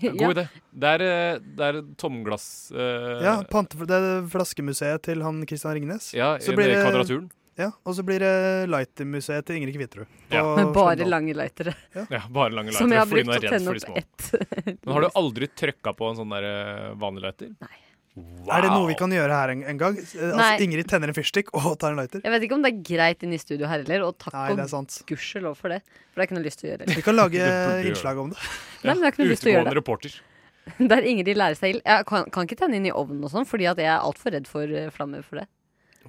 Ja. 0.00 0.12
God 0.16 0.36
idé. 0.36 0.46
Det 0.70 0.94
er, 0.96 1.04
eh, 1.06 1.42
det 1.58 1.66
er 1.66 1.80
tomglass 2.00 2.46
uh, 2.72 3.18
Ja, 3.24 3.34
pante, 3.50 3.76
det 3.88 3.98
er 3.98 4.24
flaskemuseet 4.32 5.04
til 5.08 5.22
han 5.26 5.42
Christian 5.46 5.76
Ringnes. 5.76 6.12
Ja, 6.16 6.34
Så 6.40 6.56
blir 6.56 6.72
det 6.72 6.80
kvadraturen. 6.80 7.28
Ja, 7.60 7.68
og 7.84 7.92
så 7.98 8.04
blir 8.06 8.22
det 8.22 8.32
Lightermuseet 8.72 9.44
til 9.44 9.58
Ingrid 9.58 9.76
Kvitterud. 9.76 10.08
Ja. 10.32 10.44
Med 10.56 10.70
bare 10.72 11.04
lange 11.04 11.34
lightere. 11.36 11.74
Ja, 11.92 12.22
bare 12.32 12.54
lange 12.56 12.72
Som 12.72 12.92
jeg 12.94 13.02
har 13.02 13.10
brukt 13.10 13.34
å 13.34 13.40
tenne 13.42 13.74
opp 13.74 13.82
små. 13.82 13.96
ett. 14.00 14.78
Men 14.80 14.94
har 14.94 15.04
du 15.04 15.08
aldri 15.20 15.50
trykka 15.52 15.92
på 15.98 16.08
en 16.08 16.20
sånn 16.22 16.32
der 16.32 16.46
eh, 16.48 16.86
vanlig 17.00 17.26
lighter? 17.26 17.52
Nei. 17.60 17.76
Er 18.18 18.64
det 18.64 18.70
noe 18.72 18.88
vi 18.88 18.96
kan 18.98 19.12
gjøre 19.14 19.34
her 19.36 19.52
en, 19.52 19.60
en 19.70 19.78
gang? 19.78 19.98
Eh, 20.00 20.14
Nei. 20.18 20.30
Altså, 20.34 20.64
Ingrid 20.66 20.88
tenner 20.90 21.12
en 21.12 21.16
fyrstikk 21.16 21.52
og 21.54 21.76
tar 21.78 21.94
en 21.94 22.00
lighter. 22.00 22.24
Jeg 22.26 22.32
vet 22.34 22.46
ikke 22.46 22.56
om 22.56 22.64
det 22.64 22.72
er 22.72 22.80
greit 22.88 23.22
inne 23.26 23.38
i 23.38 23.42
studio 23.42 23.68
her 23.70 23.84
heller, 23.84 24.06
og 24.08 24.16
takk 24.18 24.34
Nei, 24.34 24.48
er 24.56 24.74
og 24.80 24.96
gudskjelov 25.06 25.54
for 25.60 25.70
det. 25.70 25.78
For 25.86 26.18
det 26.18 26.24
har 26.24 26.28
ikke 26.28 26.38
noe 26.40 26.46
lyst 26.48 26.62
til 26.62 26.68
å 26.68 26.72
gjøre. 26.72 26.88
Vi 26.98 27.04
kan 27.06 27.16
lage 27.16 27.52
innslag 27.92 28.20
om 28.24 28.32
det. 28.34 28.40
Nei, 28.82 28.90
men 28.90 28.98
det 28.98 29.06
har 29.06 29.14
ikke 29.14 29.22
noe 29.22 29.30
lyst 29.30 29.46
til 29.46 29.52
å 29.52 29.54
gjøre 29.54 29.70
det. 29.70 29.78
reporter. 29.78 30.18
Der 30.92 31.06
Ingrid 31.12 31.38
lærer 31.38 31.58
seg 31.58 31.76
ild. 31.76 31.84
Jeg 31.86 32.06
kan, 32.10 32.26
kan 32.34 32.48
ikke 32.50 32.58
tenne 32.64 32.80
inn 32.80 32.90
i 32.90 32.94
ovnen 32.94 33.22
og 33.26 33.32
sånn, 33.32 33.46
fordi 33.48 33.70
at 33.70 33.80
jeg 33.80 33.90
er 33.92 34.02
altfor 34.02 34.34
redd 34.34 34.50
for 34.50 34.74
eh, 34.82 34.90
flammer 34.94 35.22
for 35.26 35.42
det. 35.42 35.46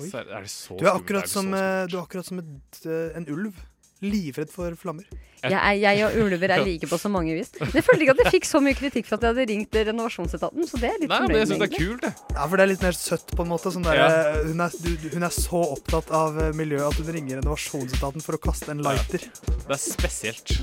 Så 0.01 0.21
er 0.23 0.31
er 0.31 0.45
det 0.47 0.49
så 0.49 0.77
Du 0.79 0.85
er 0.87 0.95
akkurat 0.95 1.27
det 1.27 1.31
som, 1.31 1.51
så 1.53 1.61
eh, 1.61 1.83
du 1.91 1.97
er 1.99 2.01
akkurat 2.01 2.27
som 2.27 2.41
et, 2.41 2.81
en 3.19 3.27
ulv. 3.29 3.61
Livredd 4.01 4.49
for 4.49 4.73
flammer. 4.79 5.05
Jeg, 5.41 5.53
er, 5.57 5.75
jeg 5.81 6.05
og 6.05 6.15
ulver 6.21 6.51
er 6.53 6.61
like 6.65 6.85
på 6.89 6.97
så 7.01 7.09
mange 7.09 7.33
vis. 7.37 7.49
Men 7.59 7.71
jeg 7.73 7.83
følte 7.85 8.05
ikke 8.05 8.13
at 8.13 8.21
jeg 8.25 8.33
fikk 8.35 8.47
så 8.49 8.61
mye 8.61 8.77
kritikk 8.77 9.07
for 9.09 9.17
at 9.17 9.23
jeg 9.25 9.33
hadde 9.33 9.45
ringt 9.51 9.77
renovasjonsetaten, 9.89 10.67
så 10.69 10.79
det 10.81 10.89
er 10.89 10.99
litt 11.01 11.09
Nei, 11.13 11.19
men 11.25 11.35
jeg 11.37 11.47
synes 11.49 11.57
syns 11.57 11.63
det 11.63 11.69
er 11.69 11.85
kult, 11.85 12.01
det. 12.05 12.35
Ja, 12.37 12.45
for 12.45 12.55
det 12.61 12.65
er 12.65 12.71
litt 12.73 12.85
mer 12.85 12.97
søtt 12.97 13.33
på 13.37 13.45
en 13.45 13.49
måte. 13.53 13.73
Sånn 13.73 13.85
der, 13.85 13.97
Ja. 13.97 14.07
eh, 14.09 14.41
hun, 14.51 14.61
er, 14.65 14.77
du, 14.85 15.09
hun 15.15 15.25
er 15.29 15.33
så 15.37 15.63
opptatt 15.77 16.13
av 16.13 16.37
eh, 16.41 16.51
miljøet 16.57 16.87
at 16.91 17.01
hun 17.01 17.13
ringer 17.17 17.41
renovasjonsetaten 17.41 18.25
for 18.25 18.37
å 18.37 18.41
kaste 18.41 18.73
en 18.73 18.81
lighter. 18.85 19.25
Det 19.65 19.77
er 19.77 19.81
spesielt. 19.81 20.57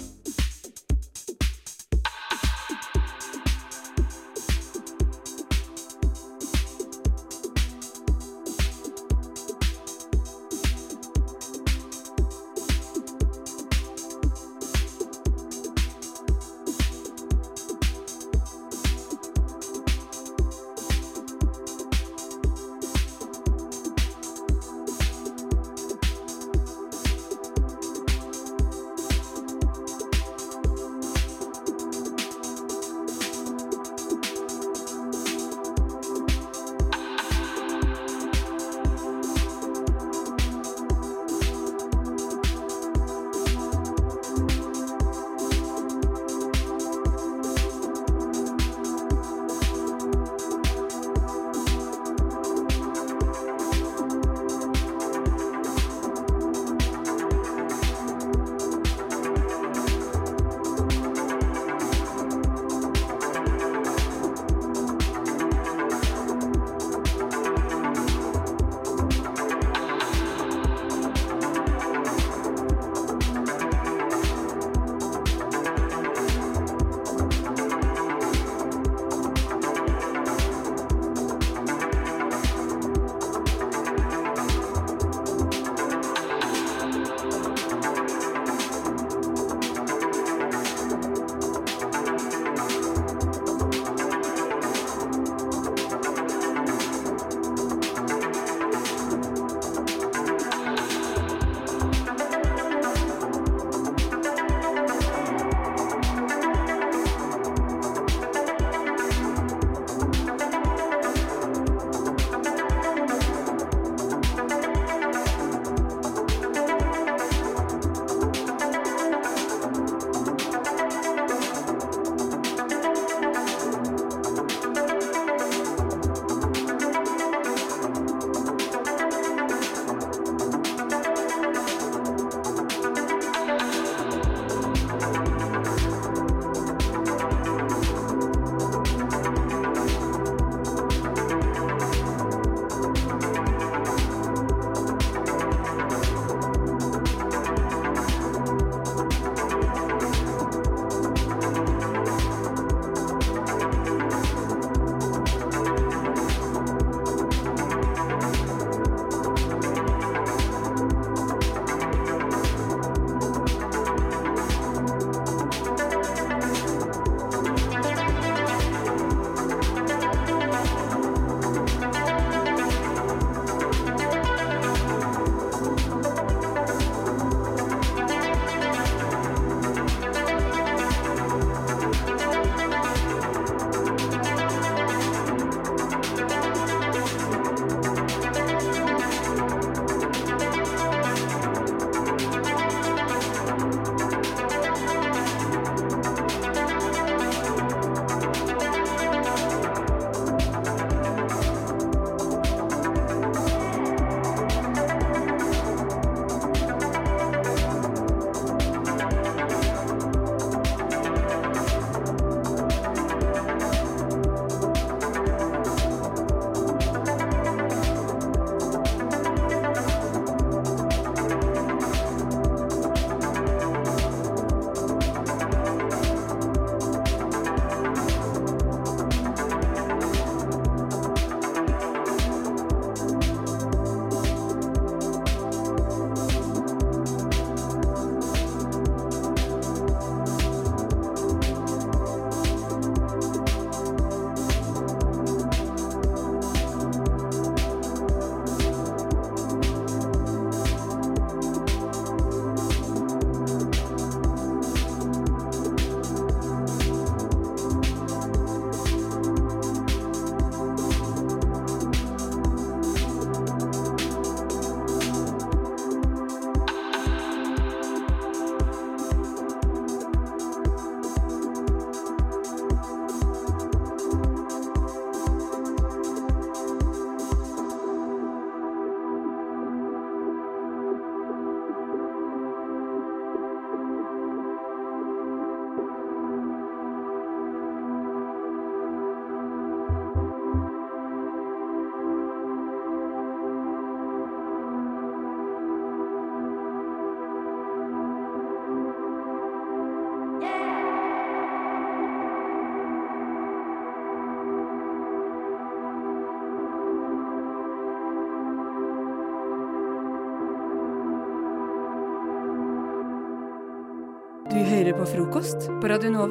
Du 314.49 314.57
hører 314.65 314.95
på 314.97 315.05
frokost 315.05 315.67
på 315.81 315.89
Radio. 315.93 316.25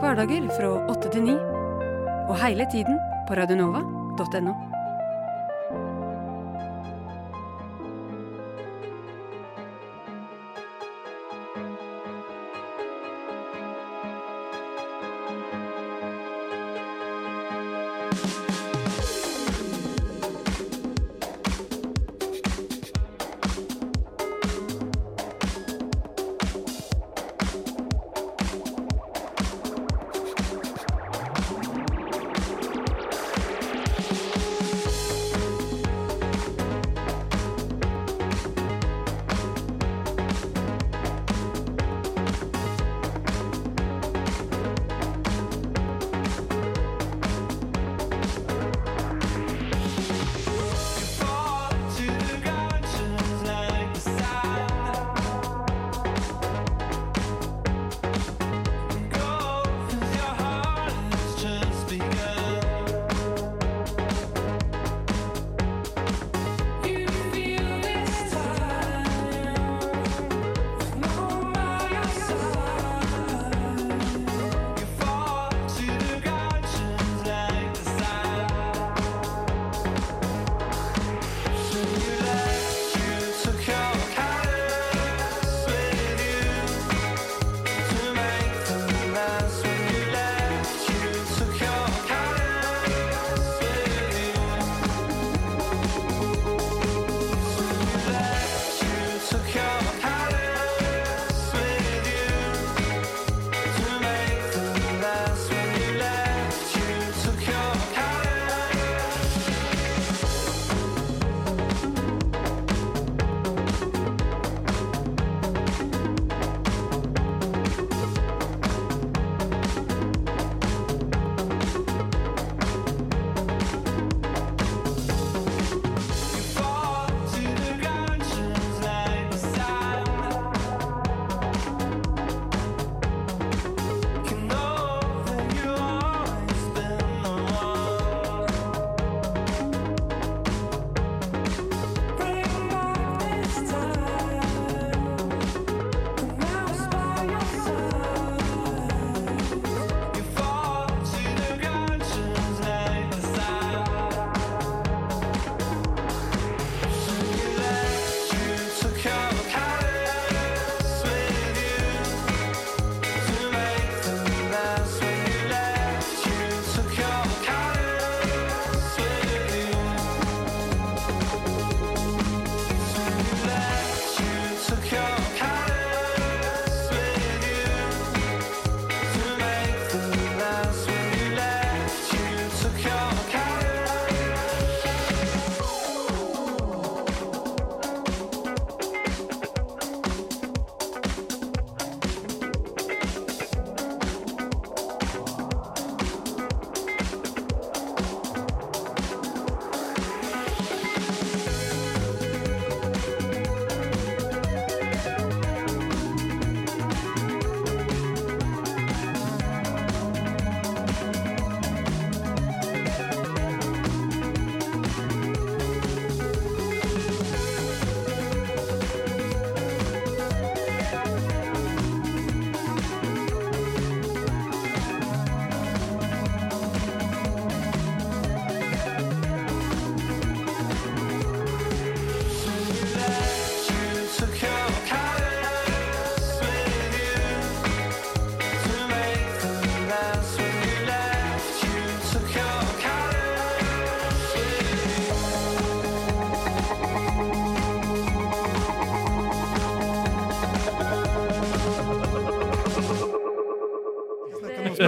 Hverdager 0.00 0.46
fra 0.56 0.70
åtte 0.88 1.10
til 1.12 1.26
ni. 1.26 1.34
Og 2.24 2.38
hele 2.40 2.64
tiden 2.72 2.96
på 3.28 3.36
radionova.no. 3.36 4.73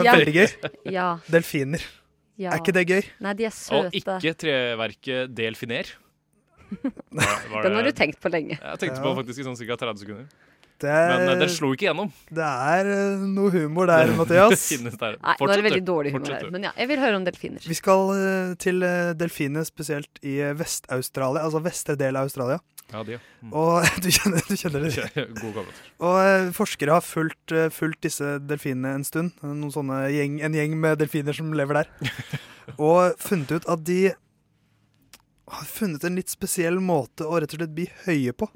som 0.07 0.15
er 0.15 0.19
Ja. 0.19 0.25
veldig 0.25 0.35
gøy. 0.39 0.73
Ja. 0.97 1.07
Delfiner. 1.31 1.87
Ja. 2.37 2.51
Er 2.53 2.61
ikke 2.61 2.73
det 2.77 2.87
gøy? 2.89 3.03
Nei, 3.25 3.33
de 3.39 3.45
er 3.49 3.55
søte. 3.57 3.87
Og 3.87 3.95
ikke 3.97 4.35
treverket 4.43 5.35
delfiner. 5.35 5.87
Var- 7.15 7.47
var 7.53 7.63
Den 7.63 7.77
har 7.79 7.87
du 7.87 7.93
tenkt 7.95 8.19
på 8.21 8.29
lenge. 8.33 8.59
Jeg 8.59 8.79
tenkte 8.83 9.01
på 9.05 9.15
faktisk 9.21 9.41
i 9.41 9.47
sånn 9.47 9.57
ca. 9.57 9.77
30 9.87 10.03
sekunder. 10.03 10.27
Det 10.77 10.91
er, 10.93 11.09
Men 11.17 11.39
det 11.39 11.47
den 11.47 11.53
slo 11.55 11.71
ikke 11.73 11.87
gjennom. 11.87 12.11
Det 12.29 12.45
er 12.45 12.89
eh, 12.93 13.23
noe 13.33 13.49
humor 13.55 13.87
der, 13.89 14.11
Mathias. 14.19 14.67
Det 14.85 14.93
der. 15.01 15.15
Nei, 15.23 15.37
nå 15.41 15.47
er 15.49 15.57
det 15.57 15.65
veldig 15.71 15.85
dårlig 15.89 16.11
humor 16.13 16.27
Fortsett, 16.27 16.43
her. 16.45 16.51
Men 16.53 16.67
ja, 16.69 16.73
jeg 16.77 16.91
vil 16.91 17.01
høre 17.01 17.17
om 17.17 17.25
delfiner. 17.25 17.65
Vi 17.65 17.77
skal 17.79 18.11
eh, 18.13 18.51
til 18.61 18.85
eh, 18.85 19.15
delfiner 19.17 19.65
spesielt 19.65 20.21
i 20.21 20.35
Vest-Australia, 20.59 21.47
altså 21.47 21.63
vestre 21.65 21.97
del 21.97 22.19
av 22.21 22.29
Australia. 22.29 22.61
Ja, 22.93 23.03
de, 23.03 23.17
ja. 23.17 23.21
Mm. 23.43 23.53
Og 23.53 23.87
du 24.05 24.11
kjenner, 24.15 24.45
du 24.47 24.57
kjenner 24.59 24.87
det? 24.87 25.25
God 25.41 25.57
gammel. 25.59 25.81
Og 26.07 26.19
eh, 26.23 26.51
forskere 26.57 26.99
har 26.99 27.05
fulgt, 27.05 27.55
eh, 27.55 27.71
fulgt 27.75 28.05
disse 28.07 28.37
delfinene 28.47 28.95
en 29.01 29.07
stund. 29.07 29.35
Noen 29.43 29.73
sånne 29.75 30.05
gjeng, 30.15 30.39
en 30.47 30.57
gjeng 30.57 30.77
med 30.83 31.01
delfiner 31.03 31.37
som 31.37 31.51
lever 31.57 31.83
der. 31.83 31.89
og 32.91 33.19
funnet 33.23 33.57
ut 33.57 33.67
at 33.73 33.83
de 33.87 34.01
har 35.47 35.67
funnet 35.71 36.03
en 36.07 36.17
litt 36.19 36.31
spesiell 36.31 36.81
måte 36.83 37.27
å 37.27 37.39
rett 37.39 37.53
og 37.55 37.61
slett 37.61 37.75
bli 37.75 37.87
høye 38.07 38.33
på. 38.35 38.49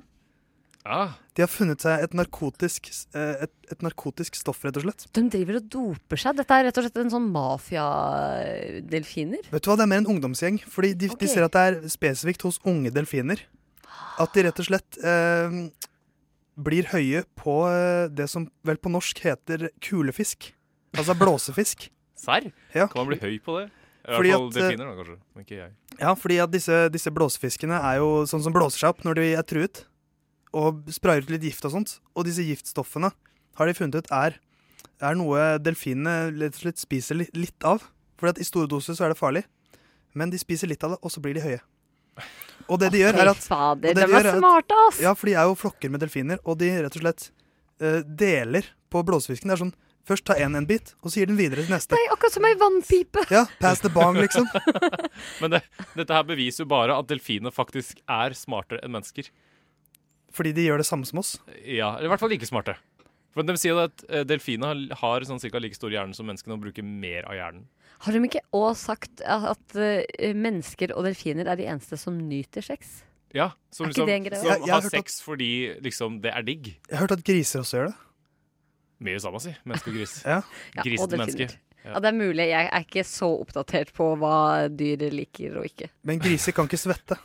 Ah. 0.81 1.13
De 1.37 1.45
har 1.45 1.51
funnet 1.53 1.83
seg 1.85 2.01
et 2.07 2.15
narkotisk, 2.17 2.89
eh, 3.13 3.43
et, 3.45 3.53
et 3.71 3.83
narkotisk 3.85 4.39
stoff, 4.39 4.63
rett 4.65 4.79
og 4.81 4.85
slett. 4.87 5.03
De 5.17 5.23
driver 5.35 5.55
og 5.59 5.65
doper 5.75 6.17
seg. 6.23 6.37
Dette 6.39 6.57
er 6.57 6.63
rett 6.69 6.79
og 6.81 6.85
slett 6.87 7.01
en 7.03 7.13
sånn 7.13 7.29
mafiadelfiner. 7.35 9.43
Vet 9.53 9.63
du 9.65 9.69
hva, 9.71 9.77
Det 9.77 9.85
er 9.85 9.93
mer 9.93 10.03
en 10.05 10.13
ungdomsgjeng. 10.15 10.57
Fordi 10.71 10.91
de, 10.95 11.07
okay. 11.13 11.27
de 11.27 11.33
ser 11.35 11.47
at 11.47 11.57
det 11.57 11.63
er 11.67 11.75
spesifikt 11.93 12.43
hos 12.49 12.59
unge 12.69 12.91
delfiner. 12.95 13.39
At 14.21 14.35
de 14.37 14.45
rett 14.47 14.61
og 14.61 14.67
slett 14.69 14.99
eh, 15.01 15.59
blir 16.61 16.89
høye 16.93 17.25
på 17.39 17.57
eh, 17.71 18.07
det 18.13 18.29
som 18.31 18.49
vel 18.67 18.81
på 18.81 18.93
norsk 18.93 19.23
heter 19.25 19.69
kulefisk. 19.85 20.51
Altså 20.97 21.17
blåsefisk. 21.19 21.89
Serr? 22.21 22.51
Ja. 22.75 22.89
Kan 22.91 23.05
man 23.05 23.13
bli 23.15 23.21
høy 23.23 23.39
på 23.45 23.61
det? 23.61 23.69
I 24.01 24.17
Fordi 24.17 24.33
hvert 24.33 24.41
fall 24.41 24.49
at, 24.49 24.57
eh, 24.57 24.61
delfiner, 24.65 24.91
da, 24.91 24.97
kanskje. 24.99 25.17
Men 25.35 25.47
ikke 25.47 25.59
jeg. 25.59 25.73
Ja, 26.01 26.13
fordi 26.17 26.37
at 26.43 26.53
disse, 26.53 26.83
disse 26.93 27.13
blåsefiskene 27.15 27.81
er 27.93 28.01
jo 28.01 28.11
sånn 28.29 28.45
som 28.45 28.55
blåser 28.55 28.83
seg 28.83 28.93
opp 28.95 29.03
når 29.07 29.21
de 29.21 29.27
er 29.37 29.47
truet. 29.47 29.85
Og 30.57 30.83
sprayer 30.91 31.25
ut 31.25 31.33
litt 31.33 31.47
gift 31.47 31.67
og 31.69 31.75
sånt. 31.77 31.99
Og 32.17 32.27
disse 32.27 32.45
giftstoffene 32.45 33.13
har 33.61 33.69
de 33.69 33.77
funnet 33.77 34.01
ut 34.01 34.13
er, 34.15 34.39
er 35.01 35.17
noe 35.17 35.57
delfinene 35.63 36.33
rett 36.35 36.57
og 36.57 36.63
slett 36.65 36.81
spiser 36.81 37.21
li, 37.21 37.29
litt 37.37 37.65
av. 37.69 37.85
Fordi 38.21 38.35
at 38.35 38.43
i 38.43 38.49
store 38.49 38.69
doser 38.69 38.97
så 38.97 39.07
er 39.07 39.15
det 39.15 39.21
farlig. 39.21 39.45
Men 40.17 40.33
de 40.33 40.41
spiser 40.41 40.69
litt 40.69 40.83
av 40.85 40.97
det, 40.97 41.01
og 41.05 41.13
så 41.13 41.23
blir 41.23 41.37
de 41.37 41.45
høye. 41.45 41.61
Og 42.71 42.79
det 42.79 42.93
de 42.95 43.01
gjør, 43.03 43.17
er 43.19 43.31
at 43.33 43.43
fader, 43.43 43.95
de 43.99 44.05
at- 44.07 44.33
smarte, 44.37 44.81
ass! 44.89 45.01
Ja, 45.03 45.15
for 45.19 45.31
de 45.31 45.35
er 45.35 45.49
jo 45.49 45.57
flokker 45.59 45.91
med 45.91 46.03
delfiner, 46.05 46.39
og 46.45 46.59
de 46.61 46.71
rett 46.85 46.99
og 46.99 47.03
slett 47.03 47.31
uh, 47.83 48.01
deler 48.07 48.69
på 48.93 49.03
blåsefisken. 49.07 49.51
Det 49.51 49.57
er 49.59 49.65
sånn 49.67 49.77
Først 50.11 50.25
ta 50.27 50.35
én 50.41 50.57
en 50.57 50.65
bit, 50.67 50.95
og 51.05 51.13
så 51.13 51.21
gir 51.21 51.29
den 51.29 51.37
videre 51.39 51.63
til 51.63 51.71
neste. 51.75 51.95
Nei, 51.95 52.07
akkurat 52.11 52.35
som 52.35 52.47
ei 52.49 52.55
vannpipe. 52.59 53.23
Ja, 53.31 53.45
pass 53.61 53.83
the 53.85 53.91
bong, 53.93 54.17
liksom. 54.19 54.49
Men 55.43 55.53
det, 55.55 55.61
dette 55.95 56.17
her 56.17 56.25
beviser 56.27 56.65
jo 56.65 56.71
bare 56.73 56.97
at 56.99 57.07
delfiner 57.11 57.53
faktisk 57.55 58.01
er 58.11 58.35
smartere 58.35 58.81
enn 58.83 58.95
mennesker. 58.97 59.29
Fordi 60.35 60.55
de 60.57 60.65
gjør 60.67 60.83
det 60.83 60.89
samme 60.89 61.07
som 61.07 61.21
oss. 61.23 61.35
Ja, 61.63 61.93
eller 61.99 62.09
i 62.09 62.13
hvert 62.15 62.23
fall 62.25 62.33
like 62.33 62.49
smarte. 62.49 62.75
For 63.35 63.47
De 63.47 63.55
sier 63.61 63.79
at 63.79 64.03
eh, 64.09 64.25
delfiner 64.27 64.89
har- 64.99 65.27
sånn 65.29 65.39
cirka 65.41 65.61
like 65.63 65.75
stor 65.79 65.91
hjerne 65.95 66.15
som 66.17 66.27
menneskene 66.27 66.57
og 66.57 66.65
bruker 66.65 66.83
mer 66.83 67.29
av 67.31 67.37
hjernen. 67.39 67.65
Har 68.01 68.13
de 68.17 68.23
ikke 68.27 68.41
òg 68.57 68.75
sagt 68.81 69.21
at, 69.23 69.45
at 69.53 69.77
eh, 69.77 70.33
mennesker 70.35 70.95
og 70.97 71.05
delfiner 71.05 71.47
er 71.47 71.57
de 71.61 71.67
eneste 71.71 71.99
som 72.01 72.17
nyter 72.19 72.65
sex? 72.65 73.05
Ja, 73.33 73.53
Som, 73.71 73.87
liksom, 73.87 74.09
som 74.35 74.49
har 74.51 74.59
har 74.59 74.81
hørt 74.83 74.95
at- 74.95 74.97
sex 75.05 75.21
fordi 75.23 75.81
liksom, 75.81 76.21
det 76.21 76.33
er 76.35 76.43
digg. 76.43 76.73
Jeg 76.89 76.97
har 76.99 77.07
hørt 77.07 77.13
at 77.19 77.25
griser 77.25 77.61
også 77.63 77.77
gjør 77.79 77.87
det. 77.93 77.97
Mye 79.01 79.21
samme, 79.23 79.41
si. 79.41 79.55
Menneske 79.65 79.89
og 79.93 79.97
gris. 80.01 80.15
Ja. 80.27 80.41
Gris 80.83 81.01
til 81.07 81.19
menneske. 81.19 81.47
Ja. 81.85 81.95
det 82.03 82.11
er 82.11 82.17
mulig. 82.19 82.49
Jeg 82.51 82.67
er 82.73 82.83
ikke 82.85 83.05
så 83.09 83.31
oppdatert 83.41 83.93
på 83.97 84.11
hva 84.21 84.67
dyr 84.69 85.07
liker 85.15 85.55
og 85.63 85.65
ikke. 85.71 85.89
Men 86.05 86.19
griser 86.21 86.53
kan 86.53 86.67
ikke 86.69 86.77
svette. 86.83 87.17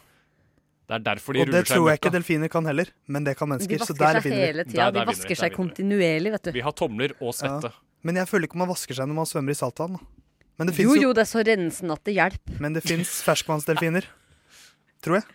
Det 0.85 0.93
er 0.99 1.05
derfor 1.07 1.33
de 1.33 1.41
Og 1.41 1.47
det 1.49 1.53
ruller 1.53 1.65
seg 1.65 1.71
i 1.71 1.79
tror 1.79 1.87
jeg 1.89 1.99
ikke 1.99 2.11
delfiner 2.13 2.51
kan 2.53 2.67
heller, 2.69 2.91
men 3.09 3.25
det 3.25 3.33
kan 3.39 3.49
mennesker. 3.49 3.73
De 3.73 3.81
vasker 3.81 4.01
der 4.01 4.19
seg 4.21 4.35
hele 4.37 4.65
tida. 4.67 4.91
De 4.93 5.05
vasker 5.09 5.39
seg 5.39 5.55
kontinuerlig, 5.55 6.33
vet 6.35 6.45
du. 6.45 6.51
Vi 6.53 6.65
har 6.65 6.75
tomler 6.77 7.15
og 7.17 7.33
svette. 7.33 7.71
Ja. 7.73 7.81
Men 8.05 8.21
jeg 8.21 8.29
føler 8.29 8.49
ikke 8.49 8.61
man 8.61 8.69
vasker 8.69 8.97
seg 8.99 9.09
når 9.09 9.17
man 9.17 9.29
svømmer 9.29 9.55
i 9.55 9.57
saltvann. 9.57 9.97
Men 10.61 10.69
det 10.69 10.77
Jo, 10.79 10.93
jo, 10.95 11.11
det 11.15 11.25
er 11.25 11.31
så 11.31 11.41
rensende 11.43 11.97
at 11.97 12.05
det 12.07 12.15
hjelper. 12.15 12.61
Men 12.63 12.77
det 12.77 12.85
fins 12.85 13.17
ferskvannsdelfiner. 13.27 14.05
Tror 15.03 15.19
jeg. 15.19 15.27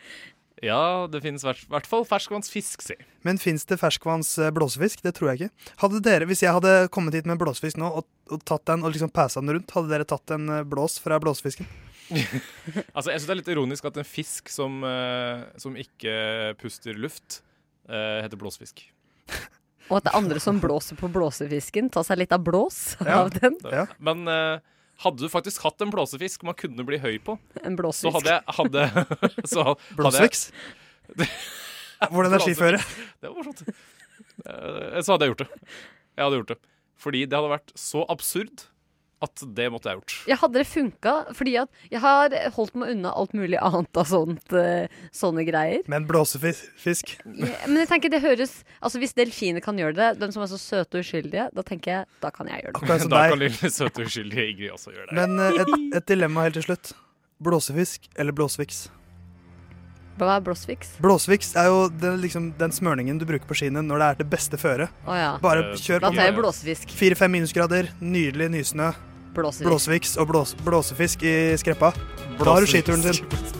Ja, 0.62 1.08
det 1.08 1.22
finnes 1.24 1.42
i 1.42 1.48
hvert 1.72 1.86
fall 1.88 2.02
ferskvannsfisk, 2.04 2.82
si. 2.84 2.96
Men 3.24 3.40
fins 3.40 3.64
det 3.68 3.78
ferskvanns 3.80 4.34
eh? 4.38 4.50
Det 4.52 5.12
tror 5.16 5.30
jeg 5.32 5.38
ikke. 5.40 5.70
Hadde 5.80 6.02
dere, 6.04 6.28
Hvis 6.28 6.42
jeg 6.44 6.52
hadde 6.52 6.88
kommet 6.92 7.16
hit 7.16 7.26
med 7.28 7.40
blåsefisk 7.40 7.80
nå 7.80 7.88
og, 7.88 8.04
og 8.30 8.44
tatt 8.44 8.66
den 8.68 8.84
og 8.84 8.92
liksom 8.92 9.10
passa 9.10 9.40
den 9.40 9.56
rundt, 9.56 9.72
hadde 9.72 9.88
dere 9.88 10.04
tatt 10.04 10.36
en 10.36 10.48
eh, 10.48 10.66
blås 10.68 10.98
fra 11.00 11.18
blåsefisken? 11.18 11.68
Altså, 12.96 13.10
jeg 13.12 13.20
syns 13.20 13.26
det 13.28 13.34
er 13.34 13.38
litt 13.40 13.50
ironisk 13.54 13.86
at 13.90 13.96
en 14.00 14.06
fisk 14.08 14.48
som, 14.52 14.80
eh, 14.86 15.44
som 15.62 15.76
ikke 15.78 16.12
puster 16.60 16.98
luft, 16.98 17.40
eh, 17.88 18.20
heter 18.24 18.38
blåsfisk. 18.40 18.82
Og 19.90 19.96
at 19.98 20.04
det 20.06 20.12
er 20.12 20.18
andre 20.20 20.40
som 20.42 20.60
blåser 20.62 20.98
på 20.98 21.08
blåsefisken. 21.10 21.88
Ta 21.90 22.02
seg 22.06 22.20
litt 22.22 22.32
av 22.34 22.44
blås 22.46 22.96
Ja. 23.02 23.22
av 23.24 23.30
den. 23.34 23.56
Ja. 23.70 23.86
Men 23.98 24.26
eh, 24.30 24.60
hadde 25.02 25.18
du 25.24 25.28
faktisk 25.32 25.62
hatt 25.66 25.80
en 25.82 25.90
blåsefisk 25.90 26.42
man 26.46 26.54
kunne 26.58 26.84
bli 26.86 26.98
høy 27.02 27.18
på, 27.26 27.38
En 27.64 27.74
så 27.76 27.80
blåsfisk. 27.82 28.12
hadde 28.20 28.36
jeg 28.36 28.56
hadde, 28.58 28.84
så 29.52 29.64
hadde 29.66 29.80
jeg- 29.80 29.96
Blåsviks? 29.98 30.44
Hvordan 32.10 32.32
er 32.36 32.40
skiføret? 32.44 32.84
Det 33.20 33.28
var 33.28 33.36
morsomt. 33.36 33.62
Eh, 34.46 35.00
Så 35.02 35.12
hadde 35.12 35.26
jeg 35.26 35.34
gjort 35.34 35.42
det. 35.44 35.48
Jeg 36.16 36.24
hadde 36.24 36.38
gjort 36.40 36.52
det. 36.54 36.58
Fordi 37.00 37.24
det 37.26 37.36
hadde 37.38 37.50
vært 37.54 37.72
så 37.80 38.04
absurd 38.12 38.66
at 39.20 39.42
det 39.56 39.66
måtte 39.72 39.90
jeg 39.90 40.00
gjort. 40.00 40.14
Jeg 40.30 40.40
hadde 40.40 40.56
det 40.60 40.66
funka? 40.68 41.14
Fordi 41.36 41.54
at 41.60 41.82
jeg 41.92 42.00
har 42.00 42.34
holdt 42.56 42.76
meg 42.80 42.94
unna 42.94 43.12
alt 43.20 43.34
mulig 43.36 43.58
annet 43.60 44.00
av 44.00 44.08
sånt, 44.08 44.54
eh, 44.56 44.88
sånne 45.16 45.44
greier. 45.48 45.82
Men 45.92 46.06
blåsefisk? 46.08 47.16
Ja, 47.26 47.52
men 47.66 47.82
jeg 47.82 47.90
tenker 47.90 48.12
det 48.12 48.22
høres 48.24 48.60
Altså 48.80 49.00
Hvis 49.00 49.12
delfiner 49.16 49.62
kan 49.64 49.76
gjøre 49.78 49.94
det, 49.96 50.08
de 50.20 50.28
som 50.32 50.44
er 50.44 50.48
så 50.50 50.58
søte 50.60 51.00
og 51.00 51.04
uskyldige, 51.04 51.48
da 51.52 51.64
tenker 51.66 51.92
jeg 51.92 52.08
da 52.24 52.30
kan 52.32 52.48
jeg 52.48 52.64
gjøre 52.64 52.72
det. 52.78 52.82
Okay, 52.82 53.10
Da 53.14 53.26
kan 53.32 53.42
lille 53.42 53.72
søte 53.72 54.00
og 54.00 54.08
uskyldige 54.08 54.46
Ingrid 54.54 54.72
også 54.76 54.94
gjøre 54.94 55.10
det. 55.10 55.18
Men 55.20 55.36
eh, 55.44 55.60
et, 55.60 55.74
et 56.00 56.08
dilemma 56.08 56.46
helt 56.48 56.56
til 56.56 56.70
slutt. 56.70 56.94
Blåsefisk 57.40 58.08
eller 58.16 58.36
blåsviks? 58.36 58.88
Hva 60.20 60.34
er 60.36 60.42
blåsfiks? 60.44 60.96
Blåsviks 61.00 61.54
er 61.56 61.70
jo 61.70 61.84
den, 61.88 62.18
liksom, 62.20 62.50
den 62.60 62.74
smørningen 62.76 63.20
du 63.20 63.24
bruker 63.28 63.48
på 63.48 63.56
skiene 63.56 63.80
når 63.84 64.02
det 64.02 64.08
er 64.08 64.18
til 64.20 64.28
beste 64.34 64.60
føre. 64.60 64.90
Oh, 65.06 65.14
ja. 65.16 65.30
Bare 65.40 65.70
kjør 65.80 66.02
Da 66.04 66.10
tar 66.12 66.28
jeg 66.28 66.36
blåsefisk. 66.36 66.92
Fire-fem 66.96 67.32
minusgrader, 67.38 67.88
nydelig 68.04 68.50
nysnø. 68.52 68.90
Blåsefisk. 69.34 69.68
Blåsviks 69.68 70.16
og 70.18 70.30
blås, 70.32 70.54
blåsefisk 70.66 71.22
i 71.22 71.34
skreppa. 71.60 71.92
Da 72.38 72.52
har 72.52 72.60
du 72.60 72.70
skituren 72.70 73.04
din. 73.04 73.59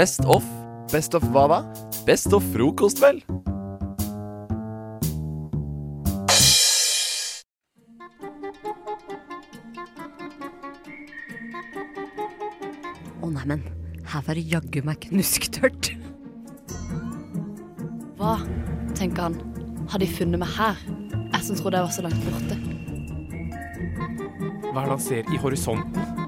Best 0.00 0.24
of. 0.24 0.44
Best 0.90 1.14
of 1.14 1.24
hva 1.28 1.42
da? 1.50 1.56
Best 2.06 2.32
of 2.32 2.44
frokost, 2.54 3.02
vel? 3.04 3.18
Å 13.20 13.28
neimen, 13.28 13.60
her 14.08 14.24
var 14.24 14.40
det 14.40 14.46
jaggu 14.48 14.80
meg 14.88 15.04
knusktørt. 15.04 15.90
Hva, 18.16 18.38
tenker 18.96 19.26
han, 19.26 19.36
har 19.92 20.00
de 20.00 20.08
funnet 20.08 20.40
meg 20.40 20.54
her? 20.56 20.80
Jeg 21.18 21.42
som 21.44 21.60
trodde 21.60 21.76
jeg 21.76 21.90
var 21.90 21.92
så 21.98 22.06
langt 22.08 22.24
borte. 22.24 22.56
Hva 24.70 24.78
er 24.78 24.80
det 24.80 24.94
han 24.94 25.04
ser 25.10 25.28
i 25.28 25.42
horisonten? 25.44 26.24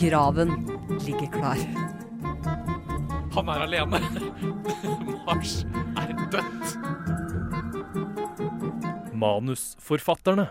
Graven 0.00 0.56
ligger 1.04 1.28
klar. 1.36 1.60
Han 3.36 3.50
er 3.52 3.62
alene. 3.66 3.98
Mars 5.26 5.58
er 6.00 6.12
dødt. 6.32 6.76
Manusforfatterne. 9.12 10.46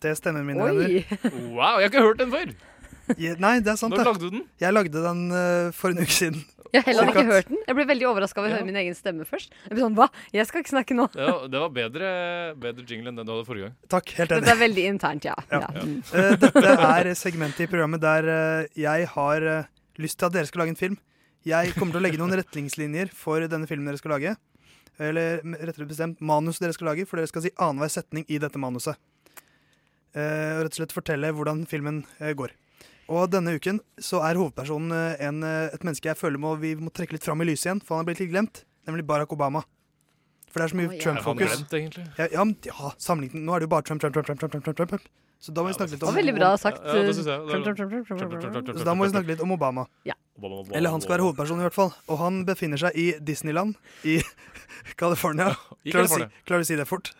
Det 0.00 0.14
stemmer, 0.16 0.44
mine 0.46 0.64
venner. 0.64 1.18
Wow, 1.52 1.82
jeg 1.82 1.90
har 1.90 1.90
ikke 1.90 2.04
hørt 2.06 2.22
den 2.22 2.32
før. 2.32 2.54
Ja, 3.20 3.34
nei, 3.36 3.58
det 3.60 3.74
er 3.74 3.76
sant. 3.76 3.92
Når 3.92 4.08
lagde 4.08 4.22
du 4.22 4.30
den? 4.38 4.46
Jeg 4.60 4.72
lagde 4.72 5.04
den 5.04 5.22
uh, 5.36 5.68
for 5.76 5.92
en 5.92 6.00
uke 6.00 6.16
siden. 6.16 6.40
Jeg 6.72 6.80
har 6.80 6.88
heller 6.88 7.12
ikke 7.12 7.26
hørt 7.28 7.52
den. 7.52 7.60
Jeg 7.68 7.76
ble 7.76 7.86
veldig 7.92 8.06
overraska 8.08 8.40
over 8.40 8.50
å 8.50 8.56
høre 8.56 8.66
min 8.66 8.80
egen 8.80 8.96
stemme 8.96 9.28
først. 9.28 9.52
Jeg 9.68 9.76
ble 9.76 9.84
sånn, 9.84 9.96
hva? 9.98 10.08
Jeg 10.34 10.48
skal 10.48 10.64
ikke 10.64 10.72
snakke 10.72 10.96
nå. 10.96 11.10
Det 11.12 11.28
var, 11.28 11.44
det 11.52 11.60
var 11.66 11.74
bedre, 11.76 12.08
bedre 12.64 12.88
jingle 12.88 13.12
enn 13.12 13.20
den 13.20 13.28
du 13.28 13.34
hadde 13.34 13.46
forrige 13.46 13.68
gang. 13.68 13.76
Takk, 13.92 14.14
helt 14.16 14.32
enig. 14.32 14.46
Dette 14.46 14.56
er 14.56 14.62
veldig 14.64 14.86
internt, 14.90 15.28
ja. 15.28 15.36
Ja. 15.52 15.60
ja. 15.68 15.84
Eh, 16.24 16.36
dette 16.40 16.76
er 16.88 17.12
segmentet 17.20 17.66
i 17.66 17.70
programmet 17.70 18.02
der 18.02 18.30
uh, 18.32 18.78
jeg 18.80 19.12
har 19.12 19.50
lyst 20.00 20.18
til 20.18 20.32
at 20.32 20.40
dere 20.40 20.48
skal 20.48 20.64
lage 20.64 20.74
en 20.74 20.80
film. 20.80 21.02
Jeg 21.44 21.74
kommer 21.76 21.92
til 21.92 22.00
å 22.00 22.04
legge 22.06 22.20
noen 22.20 22.36
retningslinjer 22.40 23.10
for 23.12 23.44
denne 23.50 23.68
filmen 23.68 23.90
dere 23.90 24.00
skal 24.00 24.14
lage. 24.16 24.34
Eller 25.02 25.42
rettere 25.42 25.88
bestemt 25.90 26.22
manus 26.24 26.60
dere 26.62 26.72
skal 26.76 26.92
lage, 26.92 27.04
for 27.08 27.20
dere 27.20 27.28
skal 27.28 27.44
si 27.44 27.52
annenhver 27.58 27.90
setning 27.92 28.24
i 28.32 28.38
dette 28.40 28.60
manuset. 28.60 28.96
Eh, 30.14 30.54
og 30.54 30.64
rett 30.64 30.76
og 30.76 30.78
slett 30.78 30.94
fortelle 30.94 31.32
hvordan 31.34 31.64
filmen 31.68 32.04
eh, 32.20 32.32
går. 32.38 32.54
Og 33.12 33.26
denne 33.28 33.56
uken 33.58 33.82
så 34.00 34.22
er 34.24 34.38
hovedpersonen 34.40 34.94
eh, 34.96 35.24
en, 35.26 35.42
eh, 35.44 35.74
et 35.74 35.84
menneske 35.84 36.08
jeg 36.08 36.16
føler 36.16 36.40
må, 36.40 36.54
vi 36.62 36.72
må 36.78 36.92
trekke 36.94 37.18
litt 37.18 37.26
fram 37.26 37.42
i 37.44 37.48
lyset 37.50 37.68
igjen, 37.68 37.82
for 37.84 37.98
han 37.98 38.06
er 38.06 38.12
blitt 38.12 38.22
litt 38.22 38.32
glemt. 38.32 38.62
Nemlig 38.88 39.04
Barack 39.08 39.34
Obama. 39.34 39.64
For 40.48 40.62
det 40.62 40.68
er 40.68 40.72
så 40.72 40.78
mye 40.78 40.88
oh, 40.88 40.94
ja. 40.94 41.02
Trump-fokus. 41.02 41.60
Er? 41.74 42.00
Ja, 42.22 42.30
ja, 42.30 42.46
ja 42.70 42.94
sammenlignet. 43.02 43.42
Nå 43.42 43.56
er 43.56 43.64
det 43.64 43.68
jo 43.68 43.74
bare 43.74 43.84
Trump, 43.88 44.00
Trump, 44.00 44.14
Trump, 44.14 44.28
Trump, 44.30 44.40
Trump, 44.40 44.54
Trump, 44.54 44.78
Trump, 44.78 44.94
Trump. 44.94 45.08
Så 45.44 45.52
da 45.52 45.60
må 45.60 45.68
vi 45.68 45.74
snakke 45.76 45.92
litt 45.92 46.04
om 46.08 46.16
veldig 46.16 46.32
bra 46.38 46.50
sagt. 46.56 46.80
Ja, 46.80 47.02
det 47.04 47.14
synes 47.18 47.26
jeg. 47.28 48.76
Så 48.78 48.84
da 48.88 48.94
må 48.96 49.04
vi 49.04 49.10
snakke 49.12 49.28
litt 49.28 49.42
om 49.44 49.50
Obama. 49.52 49.84
Ja. 50.08 50.14
Eller 50.72 50.88
han 50.94 51.02
skal 51.04 51.18
være 51.18 51.26
hovedperson, 51.26 51.60
i 51.60 51.66
hvert 51.66 51.76
fall. 51.76 51.92
Og 52.08 52.16
han 52.22 52.38
befinner 52.48 52.80
seg 52.80 52.96
i 52.96 53.10
Disneyland 53.20 53.76
i 54.08 54.16
California. 55.00 55.50
Klarer 55.84 56.08
du 56.08 56.14
å 56.16 56.22
si- 56.24 56.56
å 56.56 56.64
si 56.70 56.78
det 56.80 56.88
fort? 56.88 57.12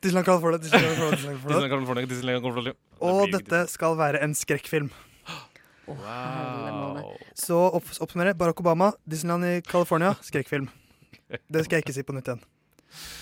Disneyland 0.00 0.26
California. 0.26 0.58
Disneyland 0.58 0.96
California, 0.96 1.18
Disneyland 1.18 1.44
Disneyland 1.44 1.44
California. 1.44 1.68
California, 1.74 2.06
Disneyland 2.14 2.42
California. 2.48 2.74
Og 3.04 3.36
dette 3.36 3.60
skal 3.72 3.96
være 4.00 4.24
en 4.24 4.34
skrekkfilm. 4.36 4.88
Wow. 5.86 7.12
Så 7.36 7.60
opp, 7.76 7.84
oppsummere. 8.00 8.32
Barack 8.40 8.60
Obama, 8.64 8.92
Disneyland 9.04 9.44
i 9.44 9.54
California, 9.68 10.14
skrekkfilm. 10.24 10.68
Det 11.28 11.64
skal 11.66 11.76
jeg 11.78 11.84
ikke 11.86 11.96
si 11.96 12.04
på 12.08 12.16
nytt 12.16 12.28
igjen. 12.32 12.42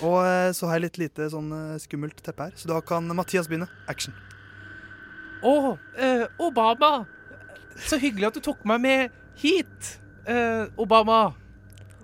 Og 0.02 0.18
eh, 0.26 0.50
så 0.56 0.68
har 0.68 0.78
jeg 0.78 0.86
litt 0.88 1.00
lite 1.04 1.28
sånn 1.32 1.50
eh, 1.56 1.80
skummelt 1.82 2.22
teppe 2.24 2.48
her, 2.48 2.56
så 2.58 2.70
da 2.72 2.80
kan 2.84 3.06
Mathias 3.16 3.50
begynne. 3.50 3.70
Action. 3.90 4.14
Å, 5.42 5.76
eh, 5.98 6.26
Obama! 6.42 7.04
Så 7.82 7.98
hyggelig 7.98 8.30
at 8.30 8.38
du 8.38 8.44
tok 8.44 8.66
meg 8.68 8.82
med 8.84 9.22
hit, 9.40 9.96
eh, 10.26 10.66
Obama. 10.76 11.32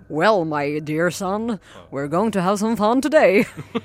Well, 0.09 0.47
my 0.47 0.81
dear 0.81 1.11
son, 1.11 1.59
we're 1.91 2.09
going 2.09 2.31
to 2.33 2.41
have 2.41 2.59
some 2.59 2.77
fun 2.77 3.01
today. 3.01 3.45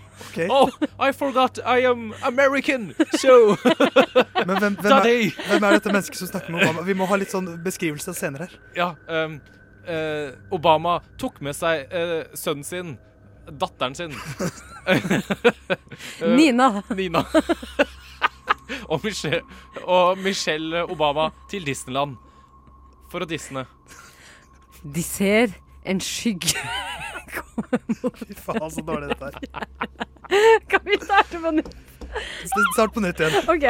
Oh, 0.50 0.72
I 0.98 1.12
forgot 1.12 1.60
I 1.64 1.80
am 1.86 2.14
American, 2.24 2.96
so 3.20 3.58
Men 4.48 4.58
hvem, 4.58 4.76
hvem, 4.76 4.94
er, 4.94 5.50
hvem 5.50 5.64
er 5.64 5.76
dette 5.76 5.92
mennesket 5.92 6.18
som 6.18 6.30
snakker 6.32 6.54
med 6.54 6.64
Obama? 6.64 6.86
Vi 6.88 6.96
må 6.98 7.06
ha 7.06 7.18
litt 7.20 7.34
sånn 7.34 7.52
beskrivelse 7.62 8.16
senere 8.18 8.48
her. 8.48 8.56
Ja, 8.74 8.88
um, 9.06 9.36
eh, 9.86 10.32
Obama 10.56 11.02
tok 11.22 11.38
med 11.44 11.58
seg 11.58 11.92
eh, 11.94 12.24
sønnen 12.40 12.66
sin, 12.66 12.96
datteren 13.50 13.96
sin 13.96 14.14
Nina. 16.38 16.84
Nina. 16.90 17.26
og, 18.92 19.00
Michelle, 19.04 19.42
og 19.84 20.18
Michelle 20.18 20.84
Obama 20.84 21.30
til 21.52 21.66
Disneyland 21.66 22.18
for 23.12 23.24
å 23.24 23.30
disne. 23.30 23.66
De 24.84 25.04
ser 25.06 25.54
en 25.88 26.02
skygge 26.04 26.58
Fy 27.34 28.34
faen, 28.38 28.70
så 28.72 28.82
dårlig 28.86 29.10
dette 29.14 29.30
er. 29.30 29.36
Kan 30.70 30.82
vi 30.86 30.98
starte 31.02 31.40
på 31.42 31.52
nytt? 31.54 31.72
Start 32.74 32.94
på 32.94 33.02
nytt 33.02 33.22
igjen. 33.22 33.36
Ok, 33.50 33.64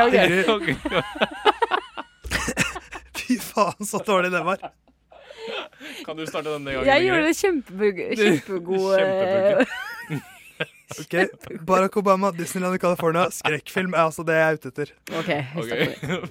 ok. 0.52 0.68
Fy 3.20 3.38
faen, 3.40 3.88
så 3.88 4.02
dårlig 4.04 4.32
det 4.34 4.44
var. 4.48 4.64
Kan 6.06 6.18
du 6.18 6.26
starte 6.30 6.54
denne 6.54 6.76
gangen? 6.76 6.88
Jeg 6.88 7.08
gjorde 7.08 7.26
det 7.28 7.36
kjempegod 7.44 9.00
eh, 9.00 9.76
Ok, 11.02 11.14
Barack 11.66 11.98
Obama, 11.98 12.30
Disneyland 12.38 12.78
i 12.78 12.82
California, 12.82 13.26
skrekkfilm 13.34 13.96
er 13.98 14.04
altså 14.06 14.24
det 14.28 14.36
jeg 14.38 14.46
er 14.46 14.60
ute 14.60 14.70
etter. 14.74 14.92
Ok, 15.18 15.30
vi 15.56 15.64
starter. 15.68 16.28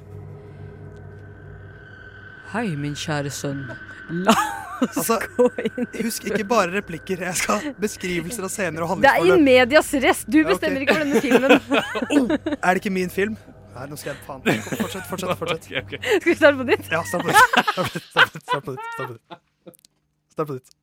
Hei, 2.52 2.66
min 2.78 2.94
kjære 2.98 3.32
sønn. 3.32 3.64
La 4.22 4.34
oss 4.82 4.96
Altså, 4.98 5.16
gå 5.36 5.46
inn 5.62 5.86
Husk 6.02 6.24
ikke 6.26 6.44
bare 6.48 6.72
replikker. 6.74 7.22
Jeg 7.26 7.38
skal 7.38 7.60
ha 7.62 7.72
beskrivelser 7.80 8.46
av 8.46 8.50
scener 8.52 8.84
og 8.84 9.02
Det 9.02 9.12
er 9.12 9.28
i 9.30 9.36
medias 9.40 9.92
rest. 10.02 10.26
Du 10.26 10.40
Ja, 10.40 10.44
okay. 10.44 10.52
bestemmer 10.52 10.84
ikke 10.84 10.96
for 10.96 11.04
denne 11.06 11.22
filmen. 11.22 12.56
Er 12.58 12.68
det 12.74 12.82
ikke 12.82 12.94
min 12.94 13.10
film? 13.14 13.36
Nei, 13.72 13.86
nå 13.88 13.96
skal 13.96 14.12
jeg 14.12 14.20
faen 14.26 14.42
Fortsett, 14.44 15.06
fortsett. 15.08 15.38
fortsett. 15.42 15.66
okay, 15.70 15.80
okay. 15.80 15.98
Skal 16.20 16.30
vi 16.32 16.36
starte 16.36 16.58
på 16.60 16.66
nytt? 16.68 16.90
Ja, 16.92 17.00
start 17.08 17.22
på 17.24 17.28
nytt. 17.32 17.40
Start 18.12 18.64
på 18.66 18.74
nytt. 18.74 18.86
Start 18.92 19.06
på 19.08 19.12
nytt. 19.16 19.22
Start 20.34 20.46
på 20.52 20.58
nytt. 20.58 20.70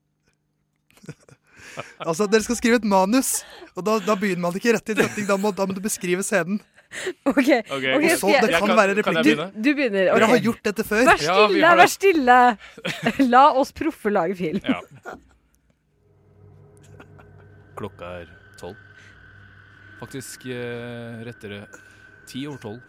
Altså, 2.02 2.26
Dere 2.28 2.42
skal 2.44 2.58
skrive 2.58 2.80
et 2.80 2.86
manus, 2.90 3.28
og 3.78 3.84
da, 3.86 4.00
da 4.04 4.16
begynner 4.20 4.42
man 4.48 4.56
ikke 4.58 4.72
rett 4.74 4.90
i 4.90 4.96
retning. 4.98 5.28
Da 5.30 5.36
må, 5.40 5.52
da 5.56 5.68
må 5.70 5.76
du 5.78 5.80
beskrive 5.84 6.24
scenen. 6.26 6.58
Ok, 7.30 7.38
Ok, 7.38 7.50
ok, 7.70 7.86
og 7.94 8.06
så, 8.18 8.32
Det 8.42 8.50
kan 8.56 8.64
kan- 8.66 8.74
være 8.80 8.96
kan 8.96 8.98
replikker. 8.98 9.22
begynne? 9.22 9.46
Du 9.54 9.70
begynner, 9.78 10.10
Dere 10.10 10.30
har 10.32 10.42
gjort 10.48 10.64
dette 10.66 10.84
før. 10.90 11.04
Vær 11.06 11.22
stille, 11.22 11.72
vær 11.80 11.92
stille! 11.94 12.38
La 13.30 13.44
oss 13.62 13.72
proffe 13.78 14.12
lage 14.12 14.36
film. 14.40 14.60
Ja. 14.66 14.80
Klokka 17.80 18.10
er 18.24 18.34
tolv. 18.60 18.82
Faktisk 20.02 20.48
eh, 20.50 21.22
rettere 21.30 21.62
ti 22.30 22.46
over 22.50 22.62
tolv. 22.62 22.80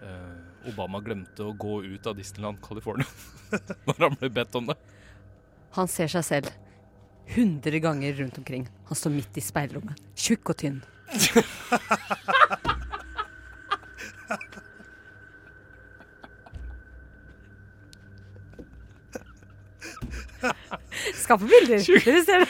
Eh, 0.00 0.70
Obama 0.70 1.00
glemte 1.04 1.44
å 1.44 1.52
gå 1.56 1.82
ut 1.84 2.06
av 2.08 2.16
Disneyland 2.16 2.60
California 2.64 3.06
når 3.88 4.02
han 4.06 4.18
ble 4.20 4.32
bedt 4.40 4.56
om 4.60 4.70
det. 4.72 4.76
Han 5.76 5.88
ser 5.88 6.10
seg 6.10 6.24
selv 6.26 6.50
hundre 7.34 7.78
ganger 7.84 8.16
rundt 8.22 8.38
omkring. 8.40 8.66
Han 8.88 8.98
står 8.98 9.14
midt 9.14 9.38
i 9.38 9.44
speilrommet, 9.44 10.00
tjukk 10.18 10.54
og 10.54 10.60
tynn. 10.64 10.80
Skape 21.20 21.44
bilder. 21.46 21.78
Dere 21.84 22.24
ser 22.24 22.44
det. 22.44 22.48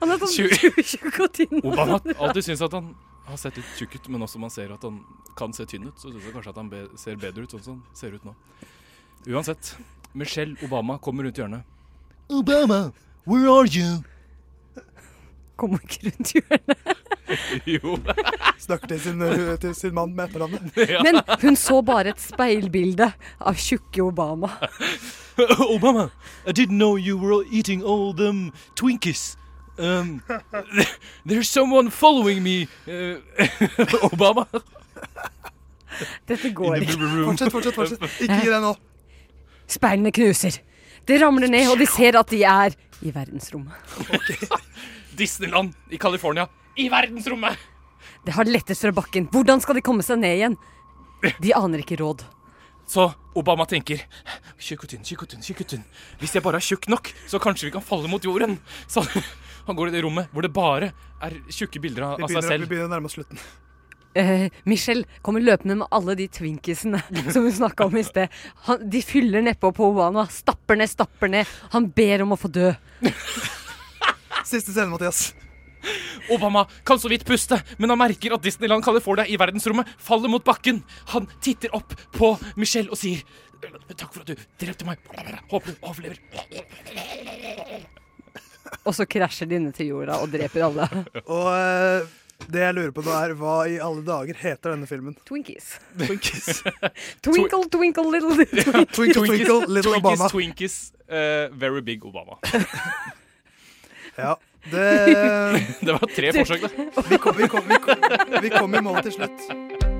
Han 0.00 0.14
er 0.14 0.22
sånn 0.22 0.32
tjukk 0.32 1.18
og 1.26 1.34
tynn. 1.36 1.58
Obama 1.60 1.98
har 1.98 2.22
alltid 2.28 2.46
syntes 2.46 2.62
at 2.64 2.76
han 2.76 2.94
har 3.26 3.40
sett 3.40 3.56
litt 3.56 3.76
tjukk 3.78 3.98
ut, 3.98 4.08
men 4.12 4.24
også 4.26 4.40
man 4.42 4.52
ser 4.52 4.72
at 4.74 4.82
han 4.84 5.00
kan 5.38 5.54
se 5.56 5.66
tynn 5.68 5.88
ut, 5.88 5.98
så 5.98 6.10
syns 6.10 6.24
jeg 6.26 6.34
kanskje 6.34 6.52
at 6.54 6.60
han 6.60 6.70
be 6.72 6.84
ser 7.00 7.20
bedre 7.20 7.44
ut 7.44 7.54
sånn 7.54 7.64
som 7.64 7.78
han 7.78 7.98
ser 7.98 8.16
ut 8.16 8.26
nå. 8.26 8.34
Uansett, 9.32 9.76
Michelle 10.12 10.56
Obama 10.66 10.98
kommer 11.02 11.24
rundt 11.24 11.40
hjørnet. 11.40 11.64
Obama, 12.28 12.92
where 13.24 13.48
are 13.48 13.68
you? 13.68 14.02
Kommer 15.56 15.80
ikke 15.84 16.10
rundt 16.10 16.34
hjørnet. 16.36 16.94
jo. 17.74 17.96
Snakker 18.58 18.94
til 18.94 19.00
sin, 19.00 19.24
til 19.60 19.74
sin 19.74 19.94
mann 19.94 20.12
med 20.16 20.28
etternavnet. 20.28 20.76
Men 21.06 21.20
hun 21.42 21.56
så 21.56 21.80
bare 21.82 22.14
et 22.14 22.20
speilbilde 22.22 23.10
av 23.40 23.60
tjukke 23.60 24.04
Obama. 24.04 24.52
Obama, 25.74 26.10
I 26.46 26.52
didn't 26.52 26.78
know 26.78 26.96
you 26.96 27.16
were 27.18 27.44
eating 27.50 27.82
all 27.82 28.12
them 28.12 28.52
Twinkies. 28.76 29.36
Um, 29.76 30.22
there's 31.26 31.48
someone 31.48 31.90
following 31.90 32.42
me, 32.42 32.68
uh, 32.86 33.18
Obama. 34.10 34.46
Dette 36.28 36.50
går 36.54 36.76
ikke. 36.82 36.98
Fortsett, 36.98 37.52
fortsett, 37.52 37.74
fortsett. 37.74 38.04
Ikke 38.24 38.40
gi 38.42 38.50
deg 38.50 38.62
nå. 38.62 38.72
Speilene 39.70 40.12
knuser. 40.14 40.60
Det 41.06 41.18
ramler 41.20 41.50
ned, 41.50 41.68
og 41.72 41.78
de 41.80 41.88
ser 41.90 42.18
at 42.18 42.30
de 42.30 42.42
er 42.48 42.74
i 43.04 43.12
verdensrommet. 43.14 43.74
Okay. 44.08 44.48
Disneyland 45.18 45.74
i 45.92 46.00
California. 46.00 46.46
I 46.80 46.88
verdensrommet! 46.90 47.58
Det 48.24 48.32
har 48.34 48.48
lettest 48.48 48.86
fra 48.86 48.94
bakken. 48.96 49.28
Hvordan 49.32 49.60
skal 49.60 49.76
de 49.78 49.84
komme 49.84 50.04
seg 50.06 50.22
ned 50.22 50.38
igjen? 50.38 50.56
De 51.44 51.52
aner 51.56 51.82
ikke 51.84 51.98
råd. 52.00 52.24
Så 52.88 53.06
Obama 53.36 53.64
tenker 53.68 54.02
tjukk 54.60 54.84
og 54.84 54.90
tynn, 54.92 55.04
tjukk 55.04 55.24
og 55.24 55.30
tynn, 55.32 55.44
tjukk 55.44 55.62
og 55.64 55.70
tynn. 55.72 55.84
Hvis 56.20 56.34
jeg 56.36 56.44
bare 56.44 56.60
er 56.60 56.64
tjukk 56.64 56.88
nok, 56.92 57.10
så 57.28 57.40
kanskje 57.42 57.68
vi 57.68 57.74
kan 57.76 57.84
falle 57.84 58.10
mot 58.12 58.24
jorden. 58.24 58.58
Så 58.88 59.04
han 59.66 59.76
går 59.76 59.90
i 59.90 59.94
det 59.96 60.02
rommet 60.04 60.32
hvor 60.32 60.44
det 60.44 60.52
bare 60.54 60.92
er 61.24 61.36
tjukke 61.52 61.80
bilder 61.82 62.08
av, 62.08 62.16
begynner, 62.18 62.40
seg 62.40 62.50
selv. 62.52 62.66
Vi 62.66 62.74
begynner 62.74 62.90
å 62.90 62.94
nærme 62.94 63.10
oss 63.10 63.16
slutten. 63.16 63.40
Eh, 64.14 64.46
Michelle 64.70 65.08
kommer 65.26 65.42
løpende 65.42 65.74
med 65.80 65.90
alle 65.90 66.14
de 66.18 66.28
twinkisene 66.30 67.00
som 67.34 67.46
hun 67.46 67.54
snakka 67.54 67.88
om 67.88 67.96
i 67.98 68.04
sted. 68.06 68.34
Han, 68.68 68.84
de 68.90 69.02
fyller 69.02 69.42
nedpå 69.42 69.72
på 69.74 69.88
Obama. 69.90 70.26
Stapper 70.30 70.78
ned, 70.78 70.92
stapper 70.92 71.32
ned. 71.32 71.56
Han 71.74 71.88
ber 71.90 72.22
om 72.26 72.36
å 72.36 72.40
få 72.40 72.52
dø. 72.52 72.70
Siste 74.44 74.70
scene, 74.70 74.92
Mathias. 74.92 75.32
Obama 76.32 76.62
kan 76.84 77.00
så 77.00 77.10
vidt 77.12 77.26
puste, 77.28 77.58
men 77.76 77.92
han 77.92 78.00
merker 78.00 78.32
at 78.32 78.44
Disneyland 78.44 78.84
California 78.84 79.26
i 79.28 79.36
verdensrommet 79.40 79.90
faller 80.00 80.32
mot 80.32 80.44
bakken. 80.44 80.80
Han 81.12 81.28
titter 81.44 81.74
opp 81.76 81.92
på 82.14 82.36
Michelle 82.56 82.92
og 82.92 83.00
sier 83.00 83.24
Takk 83.96 84.10
for 84.12 84.20
at 84.20 84.28
du 84.28 84.40
drepte 84.60 84.84
meg. 84.84 85.00
Håper 85.48 85.72
du 85.72 85.86
overlever. 85.88 86.18
og 88.86 88.94
så 88.96 89.06
krasjer 89.08 89.48
de 89.48 89.58
dine 89.58 89.72
til 89.74 89.92
jorda 89.92 90.20
og 90.22 90.30
dreper 90.32 90.66
alle. 90.68 90.88
og 91.36 91.48
eh, 91.54 92.12
det 92.50 92.64
jeg 92.64 92.76
lurer 92.76 92.94
på 92.94 93.04
nå 93.06 93.12
er, 93.16 93.34
hva 93.38 93.54
i 93.70 93.76
alle 93.82 94.02
dager 94.06 94.40
heter 94.40 94.74
denne 94.74 94.88
filmen? 94.90 95.16
Twinkies. 95.28 95.76
Twinkies. 96.00 96.64
twinkle, 97.24 97.62
twinkle, 97.72 98.08
little 98.12 98.34
twinkle, 98.34 98.84
twinkle, 98.92 99.28
twinkle 99.28 99.60
little 99.70 99.96
Obama. 100.00 100.28
Twinkies, 100.32 100.92
uh, 101.08 101.48
very 101.54 101.84
big 101.86 102.04
Obama. 102.04 102.40
ja. 104.16 104.36
Det 104.64 104.84
Det 105.80 105.92
var 105.92 106.06
tre 106.16 106.32
forsøk, 106.32 106.62
da. 106.62 107.02
Vi 107.10 107.18
kom, 107.20 107.36
vi 107.36 107.48
kom, 107.52 107.68
vi 107.68 107.80
kom, 107.84 108.06
vi 108.42 108.54
kom 108.54 108.74
i 108.74 108.80
mål 108.80 109.02
til 109.04 109.20
slutt. 109.20 109.93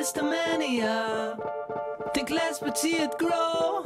Listomania. 0.00 1.36
Think 2.14 2.30
less 2.30 2.58
but 2.58 2.78
see 2.78 2.96
it 2.96 3.18
grow. 3.18 3.84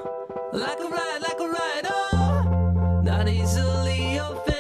Like 0.52 0.78
a 0.78 0.88
ride, 0.88 1.18
like 1.22 1.40
a 1.40 1.48
ride, 1.48 1.86
oh. 1.90 3.00
Not 3.02 3.28
easily 3.28 4.18
offended. 4.18 4.53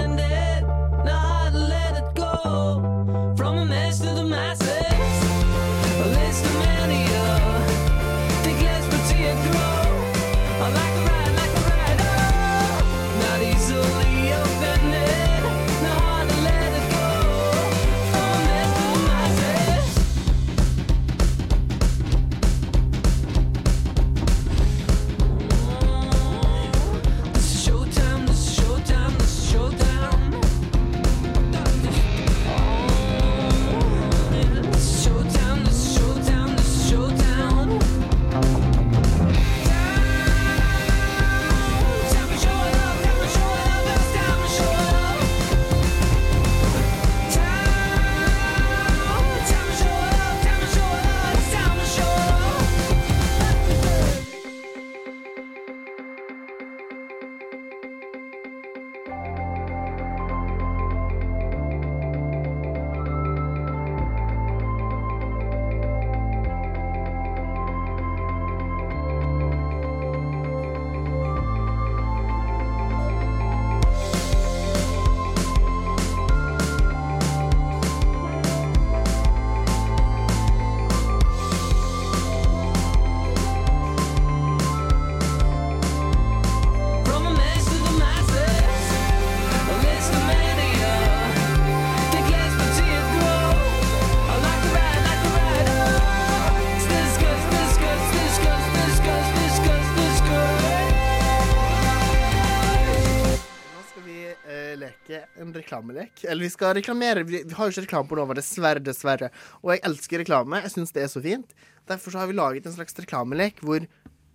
reklamelek. 105.74 106.24
Eller 106.24 106.42
vi 106.42 106.50
skal 106.50 106.74
reklamere. 106.74 107.24
Vi 107.24 107.42
har 107.52 107.66
jo 107.66 107.72
ikke 107.72 107.86
reklame 107.86 108.08
på 108.08 108.16
Nova, 108.16 108.34
dessverre, 108.34 108.80
dessverre. 108.80 109.30
Og 109.62 109.74
jeg 109.74 109.82
elsker 109.84 110.18
reklame. 110.22 110.62
Jeg 110.62 110.72
syns 110.74 110.92
det 110.92 111.02
er 111.02 111.08
så 111.08 111.22
fint. 111.22 111.54
Derfor 111.88 112.10
så 112.10 112.18
har 112.18 112.26
vi 112.26 112.34
laget 112.34 112.66
en 112.66 112.72
slags 112.72 112.94
reklamelek 112.98 113.60
hvor 113.60 113.84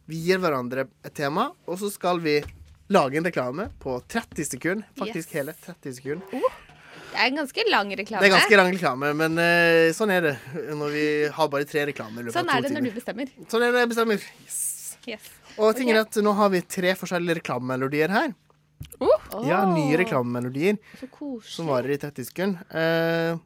vi 0.09 0.23
gir 0.25 0.39
hverandre 0.41 0.87
et 1.05 1.13
tema, 1.13 1.51
og 1.69 1.77
så 1.77 1.89
skal 1.93 2.19
vi 2.21 2.39
lage 2.89 3.17
en 3.17 3.25
reklame 3.25 3.69
på 3.79 3.99
30 4.09 4.45
sekunder. 4.45 4.87
Faktisk 4.97 5.29
yes. 5.29 5.35
hele 5.37 5.53
30 5.53 5.95
sekunder. 5.99 6.33
Oh, 6.33 6.57
det 7.11 7.17
er 7.17 7.29
en 7.29 7.37
ganske 7.41 7.65
lang 7.69 7.93
reklame. 7.93 8.21
Det 8.23 8.29
er 8.29 8.35
ganske 8.35 8.57
lang 8.57 8.71
reklame, 8.73 9.13
Men 9.13 9.37
uh, 9.37 9.93
sånn 9.93 10.13
er 10.13 10.25
det 10.25 10.35
når 10.77 10.93
vi 10.93 11.05
har 11.37 11.51
bare 11.53 11.69
tre 11.69 11.85
reklamer. 11.91 12.31
Sånn 12.33 12.49
er 12.49 12.65
det 12.65 12.73
når 12.73 12.89
du 12.89 12.91
bestemmer. 12.97 13.33
Sånn 13.45 13.61
er 13.61 13.69
det 13.69 13.77
når 13.77 13.85
jeg 13.85 13.91
bestemmer. 13.93 14.29
Yes. 14.45 14.61
yes. 15.13 15.31
Og 15.57 15.71
okay. 15.71 15.89
er 15.93 16.01
at 16.01 16.21
nå 16.25 16.33
har 16.37 16.53
vi 16.53 16.65
tre 16.65 16.95
forskjellige 16.97 17.41
reklamemelodier 17.41 18.13
her. 18.13 18.33
Ja, 19.45 19.61
nye 19.69 19.97
reklamemelodier 19.99 20.77
som 21.45 21.68
varer 21.69 21.89
i 21.93 21.97
30 22.01 22.26
sekunder. 22.27 22.60
Eh, 22.72 23.38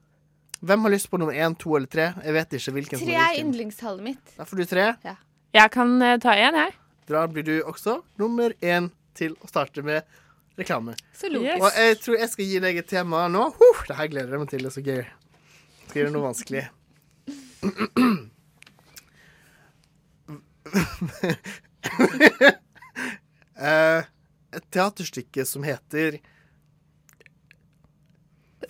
hvem 0.64 0.81
har 0.88 0.91
lyst 0.93 1.10
på 1.11 1.18
nummer 1.19 1.34
én, 1.35 1.55
to 1.60 1.76
eller 1.77 1.88
tre? 1.91 2.05
Jeg 2.23 2.34
vet 2.38 2.49
ikke 2.57 2.73
hvilken 2.77 2.97
som 3.01 3.07
Tre 3.07 3.15
er 3.19 3.39
yndlingstallet 3.41 4.03
mitt. 4.05 4.26
Da 4.38 4.43
får 4.47 4.57
du 4.61 4.65
tre. 4.69 4.85
Jeg 5.53 5.72
kan 5.73 5.89
eh, 6.01 6.18
ta 6.23 6.31
én, 6.39 6.55
jeg. 6.57 6.72
Da 7.11 7.26
blir 7.27 7.43
du 7.43 7.55
også 7.68 7.93
nummer 8.22 8.49
én 8.64 8.89
til 9.18 9.31
å 9.43 9.47
starte 9.51 9.84
med 9.85 10.01
reklame. 10.57 10.95
Så 11.18 11.27
logisk. 11.34 11.60
Og 11.60 11.69
jeg 11.77 11.99
tror 12.01 12.15
jeg 12.22 12.30
skal 12.31 12.45
gi 12.53 12.60
deg 12.64 12.73
et 12.80 12.89
tema 12.89 13.27
nå. 13.31 13.43
Huh, 13.60 13.80
det 13.89 13.95
her 13.99 14.07
gleder 14.14 14.31
jeg 14.38 14.41
meg 14.45 14.49
til. 14.53 14.64
Det 14.64 14.69
er 14.72 14.77
så 14.77 14.85
gøy. 14.88 15.03
Skal 15.89 15.99
gjøre 16.03 16.15
noe 16.15 16.27
vanskelig. 16.30 16.64
Eh, 23.64 24.03
et 24.55 24.65
teaterstykke 24.71 25.45
som 25.47 25.63
heter 25.67 26.19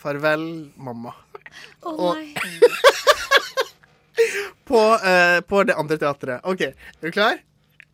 Farvel, 0.01 0.71
mamma. 0.75 1.13
Å 1.83 1.93
Og- 1.93 2.15
nei. 2.17 2.33
På, 4.63 4.79
eh, 5.03 5.41
på 5.41 5.63
det 5.67 5.73
andre 5.75 5.97
teatret. 5.97 6.39
OK, 6.47 6.61
er 6.61 6.75
du 7.01 7.11
klar? 7.11 7.39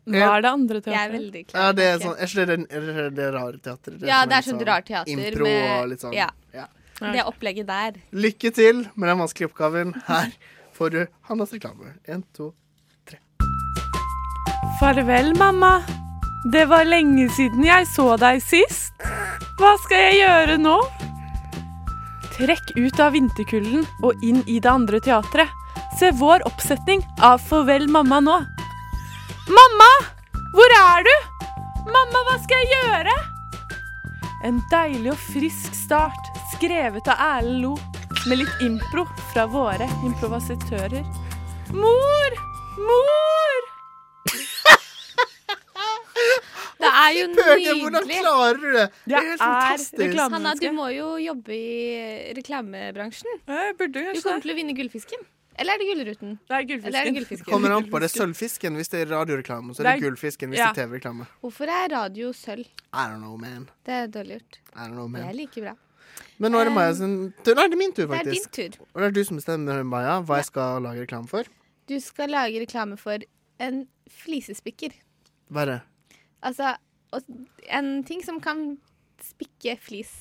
Hva 0.10 0.38
er 0.38 0.42
det 0.44 0.50
andre 0.50 0.82
Jeg 0.86 0.96
er 1.00 1.12
veldig 1.14 1.42
klar. 1.48 1.62
Ja, 1.62 1.72
det 1.74 1.86
er 1.86 1.98
sånn, 2.04 2.16
er 2.18 2.30
ikke 2.30 2.46
det 2.46 2.58
det, 2.70 2.90
er 3.06 3.10
det, 3.10 3.28
rare 3.34 3.58
teatret? 3.58 4.02
Ja, 4.06 4.20
det 4.26 4.38
er 4.38 4.44
litt 4.44 4.50
sånn 4.50 4.66
rart 4.68 4.86
teater 4.90 5.12
Impro 5.14 5.46
med- 5.48 5.72
og 5.80 5.90
litt 5.90 6.06
sånn. 6.06 6.14
ja. 6.14 6.30
ja. 6.54 6.68
Det 7.00 7.24
opplegget 7.24 7.68
der. 7.68 7.96
Lykke 8.12 8.52
til 8.54 8.84
med 8.96 9.08
den 9.10 9.20
vanskelige 9.22 9.48
oppgaven. 9.52 9.94
Her 10.08 10.34
får 10.76 10.90
du 10.92 11.08
Hannas 11.30 11.54
reklame. 11.56 11.96
Én, 12.08 12.24
to 12.34 12.54
Farvel, 14.80 15.34
mamma. 15.36 16.09
Det 16.44 16.66
var 16.66 16.86
lenge 16.88 17.26
siden 17.36 17.66
jeg 17.68 17.88
så 17.92 18.14
deg 18.20 18.40
sist. 18.40 18.94
Hva 19.60 19.74
skal 19.84 20.06
jeg 20.06 20.20
gjøre 20.22 20.56
nå? 20.62 20.78
Trekk 22.38 22.72
ut 22.78 23.02
av 23.04 23.12
vinterkulden 23.12 23.84
og 24.08 24.24
inn 24.24 24.40
i 24.48 24.62
det 24.64 24.72
andre 24.72 25.02
teatret. 25.04 25.52
Se 26.00 26.14
vår 26.16 26.46
oppsetning 26.48 27.04
av 27.20 27.44
Farvel, 27.44 27.90
mamma 27.92 28.22
nå. 28.24 28.38
Mamma! 29.52 29.90
Hvor 30.56 30.76
er 30.78 31.04
du? 31.04 31.12
Mamma, 31.92 32.24
hva 32.30 32.38
skal 32.46 32.64
jeg 32.64 32.72
gjøre? 32.78 33.16
En 34.48 34.62
deilig 34.72 35.12
og 35.12 35.20
frisk 35.20 35.76
start, 35.76 36.32
skrevet 36.54 37.10
av 37.12 37.20
Erlend 37.20 37.66
Lo, 37.66 37.74
med 38.30 38.46
litt 38.46 38.64
impro 38.64 39.04
fra 39.34 39.44
våre 39.52 39.90
improvisatører. 40.08 41.04
Mor! 41.76 42.40
Mor! 42.80 43.68
Det 46.80 46.90
er 47.10 47.18
jo 47.20 47.26
nydelig. 47.34 47.74
hvordan 47.84 48.08
klarer 48.14 48.62
du 48.62 48.70
det? 48.76 48.86
Det 49.06 49.18
er 49.18 49.28
helt 49.30 49.42
er 49.42 49.44
fantastisk. 49.44 50.22
Hanna, 50.36 50.54
du 50.62 50.70
må 50.78 50.88
jo 50.94 51.10
jobbe 51.24 51.58
i 51.58 52.34
reklamebransjen. 52.38 53.42
Jeg 53.48 53.76
burde 53.82 54.06
Du 54.14 54.22
kommer 54.22 54.42
til 54.46 54.54
å 54.54 54.58
vinne 54.62 54.76
Gullfisken. 54.78 55.28
Eller 55.60 55.76
er 55.76 55.82
det 55.82 55.88
Gullruten? 55.90 56.38
Det 56.48 56.56
er 56.56 56.64
gullfisken. 56.64 56.88
Eller 56.88 57.00
er 57.02 57.10
det 57.10 57.14
gullfisken? 57.18 57.52
Kommer 57.52 57.74
an 57.76 57.88
på. 57.92 58.00
Det 58.00 58.08
er 58.08 58.14
sølvfisken 58.16 58.78
hvis 58.80 58.92
det 58.94 59.02
er 59.04 59.10
radioreklame, 59.12 59.74
så 59.76 59.82
er 59.82 59.84
det 59.84 59.92
Det 59.92 59.98
er- 60.00 60.06
gullfisken 60.08 60.54
hvis 60.54 60.60
ja. 60.62 60.70
det 60.72 60.80
er 60.80 60.88
TV-reklame. 60.88 61.26
Hvorfor 61.44 61.68
er 61.68 61.90
radio 61.92 62.32
sølv? 62.32 62.64
I 62.94 63.04
don't 63.12 63.20
know, 63.20 63.36
man. 63.38 63.66
Det 63.84 63.94
er 63.94 64.08
dårlig 64.08 64.38
gjort. 64.40 64.60
I 64.72 64.80
don't 64.88 64.96
know, 64.96 65.08
man. 65.10 65.22
Det 65.22 65.30
er 65.30 65.36
like 65.36 65.62
bra. 65.66 65.74
Men 66.40 66.52
nå 66.54 66.62
er 66.62 66.70
det 66.70 66.74
Maja 66.74 66.94
sin 66.96 67.34
tur. 67.44 67.56
Nei, 67.60 67.68
det 67.68 67.76
er 67.76 67.82
min 67.84 67.92
tur, 67.92 68.08
Det 68.08 68.20
er 68.20 68.32
din 68.32 68.48
tur. 68.56 68.80
Og 68.96 69.02
det 69.02 69.08
er 69.10 69.12
du 69.12 69.24
som 69.28 69.36
bestemmer, 69.38 69.84
Maja, 69.84 70.22
hva 70.24 70.40
jeg 70.40 70.46
skal 70.48 70.82
lage 70.88 71.04
reklame 71.04 71.28
for. 71.28 71.44
Du 71.92 72.00
skal 72.00 72.30
lage 72.30 72.60
reklame 72.64 72.98
for 72.98 73.18
en 73.60 73.88
flisespikker. 74.08 74.96
Hva 75.52 75.62
er 75.66 75.66
det? 75.74 75.80
Altså 76.42 76.78
en 77.70 78.04
ting 78.08 78.24
som 78.26 78.40
kan 78.44 78.78
spikke 79.24 79.78
flis. 79.82 80.12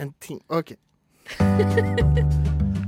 En 0.00 0.14
ting 0.22 0.40
OK. 0.52 0.74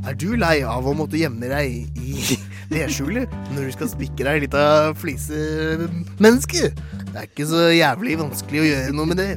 Er 0.05 0.13
du 0.21 0.35
lei 0.37 0.59
av 0.69 0.85
å 0.85 0.93
måtte 0.93 1.17
gjemme 1.17 1.49
deg 1.49 1.97
i 1.97 2.37
vedskjulet 2.75 3.31
når 3.55 3.71
du 3.71 3.73
skal 3.73 3.89
spikke 3.89 4.27
deg 4.27 4.43
litt 4.45 4.57
av 4.59 4.93
flisemenneske? 5.01 6.75
Det 7.09 7.15
er 7.17 7.29
ikke 7.31 7.47
så 7.49 7.69
jævlig 7.73 8.19
vanskelig 8.21 8.61
å 8.61 8.67
gjøre 8.69 8.97
noe 8.99 9.09
med 9.09 9.23
det. 9.23 9.31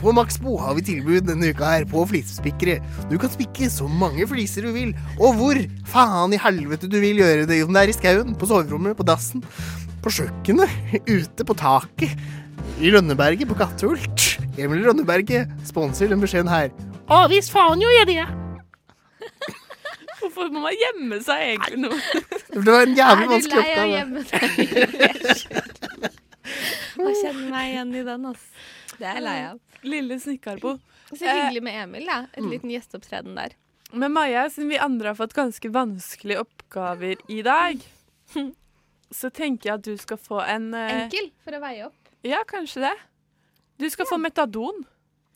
På 0.00 0.14
Maxbo 0.16 0.56
har 0.58 0.74
vi 0.78 0.82
tilbud 0.88 1.28
denne 1.28 1.52
uka 1.52 1.68
her 1.74 1.86
på 1.86 2.02
flisespikkere. 2.08 2.78
Du 3.10 3.18
kan 3.20 3.30
spikke 3.30 3.68
så 3.70 3.86
mange 3.86 4.24
fliser 4.26 4.66
du 4.66 4.72
vil, 4.74 4.94
og 5.20 5.36
hvor 5.38 5.60
faen 5.92 6.34
i 6.34 6.40
helvete 6.40 6.88
du 6.90 6.96
vil 7.02 7.20
gjøre 7.20 7.44
det. 7.46 7.60
Om 7.66 7.76
det 7.76 7.84
er 7.84 7.92
i 7.92 7.96
skauen, 7.98 8.34
på 8.40 8.48
soverommet, 8.48 8.96
på 8.98 9.06
dassen, 9.06 9.44
på 10.00 10.14
kjøkkenet, 10.16 10.72
ute 11.20 11.46
på 11.46 11.58
taket, 11.60 12.16
Rønneberget, 12.80 13.48
på 13.48 13.56
Kattult. 13.58 14.26
Emil 14.60 14.84
Rønneberget 14.86 15.50
sponser 15.68 16.08
den 16.12 16.20
beskjeden 16.22 16.48
her. 16.50 16.70
Å, 17.10 17.24
visst 17.30 17.52
faen 17.54 17.80
gjør 17.82 17.94
jeg 18.00 18.06
det! 18.12 18.26
Hvorfor 20.20 20.50
må 20.52 20.60
man 20.66 20.76
gjemme 20.76 21.16
seg 21.24 21.42
egentlig 21.54 21.78
nå? 21.80 21.90
Det 22.52 22.64
var 22.66 22.82
en 22.84 22.96
jævlig 22.98 23.28
vanskelig 23.30 23.62
oppgave. 23.62 23.80
Er 23.80 23.80
du 23.80 23.80
lei 23.80 23.80
av 23.80 23.86
å 23.86 23.96
gjemme 23.96 24.20
deg? 24.28 24.40
Jeg 27.00 27.16
kjenner 27.22 27.46
meg 27.54 27.68
igjen 27.70 27.92
i 27.96 28.02
den, 28.04 28.24
ass. 28.28 28.42
Det 28.98 29.06
er 29.08 29.14
jeg 29.16 29.22
lei 29.24 29.36
av. 29.46 29.60
Lille 29.86 30.16
snikkarbo. 30.20 30.74
Så 31.08 31.22
hyggelig 31.24 31.62
med 31.64 31.76
Emil, 31.84 32.04
da. 32.10 32.18
En 32.36 32.44
Mm. 32.44 32.50
liten 32.52 32.72
gjesteopptreden 32.74 33.38
der. 33.38 33.54
Men 33.92 34.12
Maja, 34.12 34.42
siden 34.52 34.68
vi 34.70 34.78
andre 34.78 35.08
har 35.08 35.16
fått 35.18 35.32
ganske 35.34 35.70
vanskelige 35.72 36.42
oppgaver 36.44 37.16
i 37.32 37.40
dag, 37.46 37.80
så 39.20 39.30
tenker 39.32 39.70
jeg 39.70 39.78
at 39.78 39.86
du 39.88 39.96
skal 39.98 40.20
få 40.20 40.42
en 40.44 40.68
uh, 40.74 40.84
Enkel 41.06 41.30
for 41.44 41.56
å 41.56 41.62
veie 41.64 41.86
opp. 41.88 41.96
Ja, 42.22 42.44
kanskje 42.48 42.80
det. 42.80 42.96
Du 43.80 43.90
skal 43.90 44.06
få 44.06 44.18
metadon. 44.20 44.82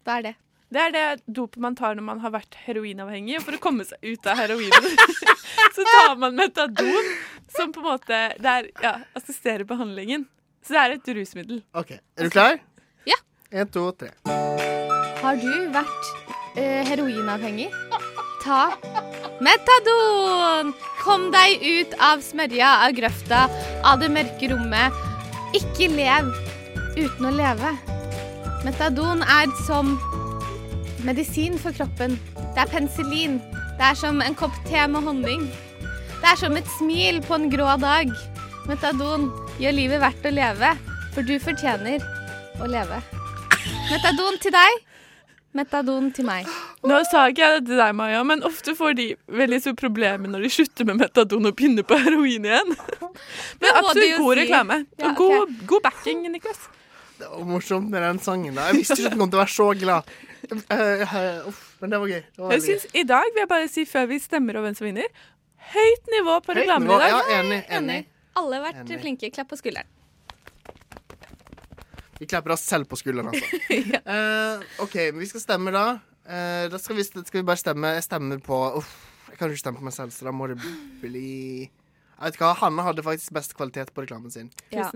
Hva 0.04 0.18
er 0.18 0.26
det? 0.26 0.34
Det 0.74 0.80
er 0.82 0.92
det 0.92 1.04
dopet 1.30 1.62
man 1.62 1.76
tar 1.78 1.94
når 1.96 2.04
man 2.04 2.20
har 2.20 2.32
vært 2.34 2.56
heroinavhengig. 2.66 3.38
For 3.44 3.56
å 3.56 3.60
komme 3.62 3.86
seg 3.88 4.04
ut 4.04 4.28
av 4.28 4.36
heroinen, 4.42 4.96
så 5.76 5.86
tar 5.86 6.18
man 6.20 6.36
metadon, 6.36 7.10
som 7.56 7.72
på 7.72 7.80
en 7.80 7.88
måte 7.88 8.20
det 8.42 8.54
er, 8.58 8.70
ja, 8.82 8.94
assisterer 9.16 9.64
behandlingen. 9.68 10.26
Så 10.64 10.76
det 10.76 10.82
er 10.82 10.96
et 10.96 11.10
rusmiddel. 11.16 11.62
OK, 11.76 11.94
er 11.96 12.28
du 12.28 12.32
klar? 12.32 12.58
Ja. 13.08 13.16
En, 13.52 13.68
to, 13.72 13.86
tre. 13.96 14.12
Har 15.24 15.40
du 15.40 15.52
vært 15.72 16.10
uh, 16.58 16.82
heroinavhengig? 16.90 17.70
Ta 18.44 18.74
Metadon! 19.44 20.74
Kom 21.00 21.30
deg 21.32 21.64
ut 21.64 21.96
av 22.02 22.20
smørja, 22.24 22.74
av 22.84 22.96
grøfta, 22.96 23.46
av 23.88 24.04
det 24.04 24.12
mørke 24.12 24.52
rommet. 24.52 25.04
Ikke 25.56 25.88
lev 25.92 26.28
uten 26.96 27.28
å 27.28 27.32
leve. 27.34 27.74
Metadon 28.64 29.22
er 29.22 29.50
som 29.66 29.94
medisin 31.04 31.58
for 31.60 31.76
kroppen. 31.76 32.16
Det 32.54 32.64
er 32.64 32.70
penicillin. 32.70 33.40
Det 33.78 33.90
er 33.90 33.98
som 33.98 34.22
en 34.24 34.36
kopp 34.38 34.56
te 34.68 34.86
med 34.88 35.04
honning. 35.04 35.48
Det 36.22 36.30
er 36.30 36.40
som 36.40 36.56
et 36.56 36.70
smil 36.78 37.20
på 37.26 37.36
en 37.36 37.50
grå 37.52 37.74
dag. 37.82 38.12
Metadon 38.68 39.28
gjør 39.60 39.76
livet 39.76 40.00
verdt 40.00 40.24
å 40.24 40.32
leve, 40.32 40.70
for 41.12 41.26
du 41.26 41.34
fortjener 41.42 42.00
å 42.62 42.68
leve. 42.70 43.02
Metadon 43.90 44.38
til 44.40 44.54
deg. 44.54 44.78
Metadon 45.54 46.08
til 46.14 46.26
meg. 46.26 46.48
Nå 46.84 46.96
sa 47.06 47.28
ikke 47.30 47.44
jeg 47.44 47.60
det 47.60 47.68
til 47.68 47.78
deg, 47.78 47.92
Maja, 47.96 48.22
men 48.26 48.42
ofte 48.46 48.74
får 48.76 48.96
de 48.98 49.06
veldig 49.40 49.60
store 49.62 49.78
problemer 49.78 50.32
når 50.32 50.46
de 50.46 50.50
slutter 50.56 50.88
med 50.88 50.98
metadon 50.98 51.46
og 51.50 51.54
begynner 51.54 51.86
på 51.86 51.98
heroin 52.00 52.48
igjen. 52.48 52.72
Men 53.62 53.78
absolutt 53.78 54.16
god 54.18 54.40
reklame. 54.40 54.80
Og 55.04 55.20
god, 55.20 55.54
god 55.70 55.86
backing, 55.86 56.24
Niklas. 56.32 56.64
Det 57.18 57.28
var 57.30 57.44
morsomt 57.46 57.90
med 57.90 58.02
den 58.02 58.18
sangen. 58.18 58.54
da 58.58 58.68
Jeg 58.72 58.80
visste 58.82 58.96
ikke 58.98 59.06
at 59.12 59.14
den 59.14 59.20
kom 59.22 59.30
til 59.30 59.38
å 59.38 59.42
være 59.44 59.54
så 59.54 59.68
glad. 59.78 60.14
Eh, 60.44 61.14
eh, 61.20 61.46
uff, 61.48 61.60
men 61.80 61.90
det 61.94 62.00
var 62.02 62.10
gøy. 62.10 62.22
Det 62.34 62.42
var 62.42 62.52
Jeg 62.52 62.62
synes, 62.66 62.82
gøy. 62.90 63.00
I 63.00 63.04
dag 63.08 63.28
vil 63.32 63.40
jeg 63.44 63.48
bare 63.54 63.68
si 63.72 63.84
før 63.88 64.08
vi 64.10 64.18
stemmer 64.20 64.58
over 64.58 64.68
hvem 64.68 64.76
som 64.76 64.88
vinner, 64.88 65.06
høyt 65.72 66.10
nivå 66.12 66.34
på 66.44 66.56
reklamen 66.58 66.90
i 66.90 66.98
dag. 67.00 67.14
ja, 67.14 67.20
enig, 67.38 67.60
enig. 67.78 68.00
Alle 68.36 68.58
har 68.58 68.64
vært 68.66 68.82
Enig. 68.82 69.00
flinke. 69.00 69.30
Klapp 69.32 69.48
på 69.54 69.56
skulderen. 69.60 69.86
Vi 72.18 72.26
klapper 72.30 72.54
oss 72.54 72.62
selv 72.66 72.86
på 72.90 72.98
skulderen, 72.98 73.30
altså. 73.32 73.62
Eh, 74.14 74.66
OK, 74.84 74.94
men 75.12 75.22
vi 75.22 75.26
skal 75.30 75.42
stemme, 75.42 75.72
da. 75.74 75.86
Uh, 76.24 76.70
da 76.72 76.78
skal 76.80 76.96
vi, 76.96 77.04
skal 77.04 77.40
vi 77.40 77.42
bare 77.44 77.60
stemme. 77.60 77.90
Jeg 77.98 78.04
stemmer 78.06 78.38
på 78.40 78.58
Uff, 78.78 78.92
jeg 79.28 79.36
kan 79.38 79.48
jo 79.50 79.56
ikke 79.56 79.60
stemme 79.64 79.80
på 79.80 79.84
meg 79.84 79.92
selv, 79.96 80.12
så 80.14 80.24
da 80.28 80.32
må 80.32 80.46
det 80.48 80.56
bli 81.02 81.66
Jeg 81.66 82.22
vet 82.30 82.38
hva, 82.40 82.54
Hanne 82.62 82.84
hadde 82.86 83.04
faktisk 83.04 83.34
best 83.36 83.52
kvalitet 83.58 83.90
på 83.92 84.04
reklamen 84.06 84.32
sin. 84.32 84.48
Ja. 84.72 84.86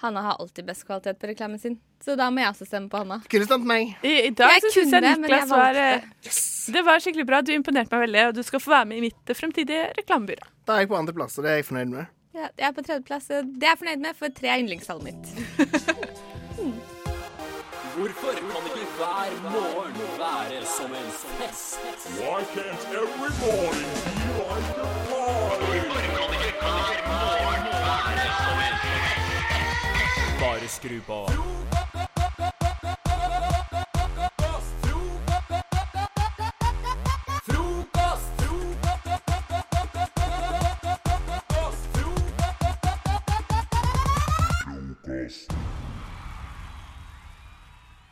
Hanna 0.00 0.20
har 0.24 0.36
alltid 0.40 0.64
best 0.64 0.86
kvalitet 0.88 1.18
på 1.20 1.26
reklamen 1.28 1.58
sin, 1.60 1.74
så 2.04 2.14
da 2.16 2.30
må 2.32 2.40
jeg 2.40 2.48
også 2.54 2.66
stemme 2.70 2.88
på 2.88 2.96
Hanna. 3.02 3.18
Kunne 3.30 3.44
stemt 3.48 3.66
meg. 3.68 3.90
I, 4.02 4.14
i 4.26 4.30
dag 4.32 4.54
Jeg 4.54 4.62
så 4.64 4.70
syns 4.72 4.94
kunne, 4.94 5.00
jeg 5.10 5.18
men 5.20 5.26
Niklas 5.26 5.40
jeg 5.40 5.48
var 5.50 5.74
valgte. 5.80 6.14
eh, 6.30 6.38
Det 6.76 6.82
var 6.86 7.02
skikkelig 7.04 7.26
bra. 7.28 7.40
Du 7.44 7.52
imponerte 7.52 7.92
meg 7.96 8.06
veldig, 8.06 8.22
og 8.30 8.34
du 8.38 8.42
skal 8.46 8.62
få 8.64 8.70
være 8.72 8.88
med 8.92 8.96
i 8.96 9.04
mitt 9.08 9.34
fremtidige 9.36 9.90
reklamebyrå. 9.98 10.48
Da 10.64 10.78
er 10.78 10.84
jeg 10.86 10.90
på 10.94 10.96
andreplass, 11.00 11.36
og 11.38 11.44
det 11.44 11.52
er 11.52 11.60
jeg 11.60 11.68
fornøyd 11.68 11.92
med. 11.98 12.08
Ja, 12.32 12.46
jeg 12.56 12.66
er 12.70 12.72
på 12.78 12.82
tredjeplass. 12.86 13.28
og 13.34 13.52
Det 13.60 13.66
er 13.68 13.72
jeg 13.74 13.80
fornøyd 13.82 14.00
med, 14.06 14.16
for 14.22 14.36
tre 14.40 14.48
er 14.54 14.62
yndlingstallet 14.64 15.04
mitt. 15.10 15.24
Hvorfor 17.96 18.32
kan 18.32 18.64
ikke 18.70 18.86
hver 18.96 19.30
morgen 19.52 19.96
være 20.20 20.60
som 20.78 20.90
en 21.00 21.10
fest? 21.40 21.80
Why 22.20 22.40
can't 22.54 22.82
every 23.00 23.32
morning 23.42 23.92
be 24.16 24.28
like 24.40 24.76
a 24.78 24.88
party? 25.10 25.78
Hvorfor 25.90 26.00
kan 26.16 26.28
ikke 26.36 26.52
hver 26.62 26.99
skru 30.70 31.00
på. 31.06 31.26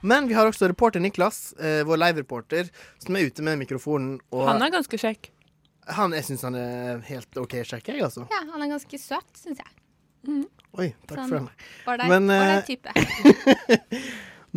Men 0.00 0.28
vi 0.28 0.34
har 0.34 0.46
også 0.46 0.68
reporter 0.70 1.00
Niklas, 1.00 1.52
eh, 1.52 1.82
vår 1.84 1.98
live-reporter, 2.00 2.70
som 2.98 3.16
er 3.16 3.26
ute 3.28 3.42
med 3.42 3.58
mikrofonen. 3.58 4.20
Og 4.32 4.46
Han 4.48 4.62
er 4.62 4.70
ganske 4.72 4.98
kjekk. 4.98 5.30
Han, 5.98 6.12
jeg 6.12 6.24
syns 6.24 6.44
han 6.46 6.54
er 6.54 7.02
helt 7.08 7.40
OK 7.40 7.58
kjekk, 7.64 7.90
jeg, 7.90 8.02
altså. 8.04 8.24
Ja, 8.30 8.40
han 8.52 8.62
er 8.62 8.70
ganske 8.72 9.00
søt, 9.00 9.28
syns 9.36 9.60
jeg. 9.60 10.46
Oi, 10.78 10.90
takk 11.08 11.18
Sånn, 11.18 11.28
for 11.28 11.38
den. 11.38 11.48
ålreit- 11.86 12.08
Men, 12.08 12.30
eh, 12.30 12.62
type. 12.66 12.92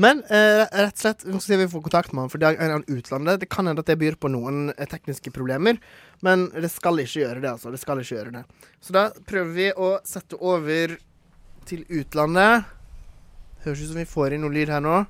Men 0.02 0.22
eh, 0.32 0.64
rett 0.72 0.94
og 0.96 1.02
slett, 1.02 1.24
nå 1.28 1.40
skal 1.44 1.58
vi 1.60 1.66
få 1.68 1.82
kontakt 1.84 2.14
med 2.14 2.24
han, 2.24 2.30
for 2.32 2.40
det 2.40 2.52
er 2.56 2.72
han 2.72 2.84
utlandet. 2.88 3.42
Det 3.42 3.50
kan 3.52 3.68
hende 3.68 3.80
at 3.84 3.90
det 3.92 3.98
byr 4.00 4.16
på 4.22 4.30
noen 4.32 4.70
eh, 4.78 4.86
tekniske 4.88 5.34
problemer, 5.36 5.80
men 6.24 6.46
det 6.56 6.70
skal 6.72 7.00
ikke 7.04 7.26
gjøre 7.26 7.42
det, 7.44 7.50
altså. 7.52 7.72
Det 7.74 7.80
skal 7.82 8.00
ikke 8.00 8.16
gjøre 8.16 8.32
det. 8.38 8.44
Så 8.84 8.96
da 8.96 9.10
prøver 9.28 9.52
vi 9.58 9.68
å 9.76 9.90
sette 10.08 10.40
over 10.40 10.96
til 11.68 11.84
utlandet. 11.90 12.66
Høres 13.66 13.84
ut 13.84 13.92
som 13.92 14.00
vi 14.00 14.08
får 14.10 14.34
inn 14.38 14.42
noe 14.46 14.56
lyd 14.56 14.72
her 14.74 14.82
nå. 14.82 15.02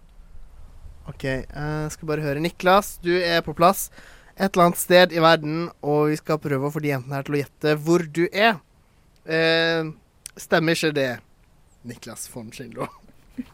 OK, 1.11 1.23
jeg 1.29 1.93
skal 1.93 2.09
bare 2.09 2.25
høre. 2.25 2.41
Niklas, 2.43 2.95
du 3.05 3.13
er 3.21 3.41
på 3.45 3.55
plass 3.57 3.89
et 4.37 4.49
eller 4.55 4.69
annet 4.71 4.79
sted 4.81 5.13
i 5.13 5.21
verden, 5.21 5.67
og 5.85 6.07
vi 6.09 6.17
skal 6.17 6.39
prøve 6.41 6.67
å 6.69 6.73
få 6.73 6.81
de 6.81 6.89
jentene 6.95 7.19
her 7.19 7.25
til 7.27 7.35
å 7.37 7.41
gjette 7.43 7.77
hvor 7.85 8.01
du 8.17 8.23
er. 8.31 8.57
Eh, 9.29 9.91
stemmer 10.41 10.77
ikke 10.77 10.93
det, 10.95 11.11
Niklas 11.87 12.27
von 12.33 12.51
Schindler? 12.53 12.91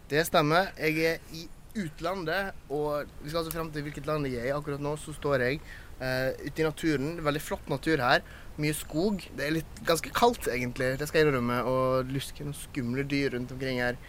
Det 0.10 0.24
stemmer. 0.28 0.72
Jeg 0.80 0.98
er 1.06 1.36
i 1.36 1.46
utlandet, 1.78 2.56
og 2.74 3.06
vi 3.22 3.30
skal 3.30 3.44
altså 3.44 3.54
frem 3.54 3.70
til 3.72 3.86
hvilket 3.86 4.08
land 4.10 4.28
jeg 4.28 4.42
er 4.42 4.50
i. 4.50 4.56
Akkurat 4.56 4.82
nå 4.84 4.96
så 5.00 5.14
står 5.16 5.44
jeg 5.46 5.60
uh, 6.02 6.34
ute 6.42 6.64
i 6.64 6.66
naturen. 6.66 7.10
Veldig 7.24 7.44
flott 7.44 7.70
natur 7.72 8.02
her. 8.02 8.24
Mye 8.58 8.74
skog. 8.74 9.22
Det 9.38 9.46
er 9.46 9.58
litt 9.60 9.82
ganske 9.86 10.12
kaldt, 10.18 10.50
egentlig. 10.50 10.96
Det 11.00 11.08
skal 11.10 11.22
jeg 11.22 11.30
innrømme. 11.30 11.60
Og 11.70 12.10
lusker 12.14 12.48
noen 12.48 12.58
skumle 12.58 13.06
dyr 13.08 13.36
rundt 13.36 13.54
omkring 13.54 13.84
her. 13.84 14.00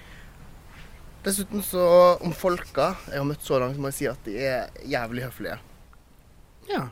Dessuten 1.26 1.64
så, 1.66 1.84
om 2.24 2.32
folka 2.32 2.92
jeg 3.10 3.18
har 3.18 3.26
møtt 3.28 3.44
så 3.44 3.58
langt, 3.60 3.76
må 3.82 3.90
jeg 3.90 3.98
si 3.98 4.08
at 4.08 4.24
de 4.24 4.38
er 4.48 4.72
jævlig 4.88 5.26
høflige. 5.26 5.58
Ja, 6.70 6.86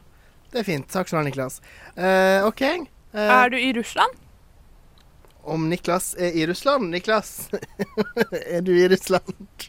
det 0.53 0.61
er 0.61 0.69
fint. 0.69 0.91
Takk 0.93 1.09
skal 1.09 1.21
du 1.21 1.23
ha, 1.23 1.27
Niklas. 1.31 1.61
Uh, 1.97 2.45
OK. 2.51 2.63
Uh, 3.15 3.23
Er 3.23 3.53
du 3.55 3.57
i 3.57 3.73
Russland? 3.77 4.26
Om 5.47 5.69
Niklas 5.71 6.15
er 6.19 6.35
i 6.35 6.47
Russland? 6.51 6.91
Niklas, 6.91 7.29
er 8.57 8.65
du 8.67 8.73
i 8.75 8.89
Russland? 8.91 9.67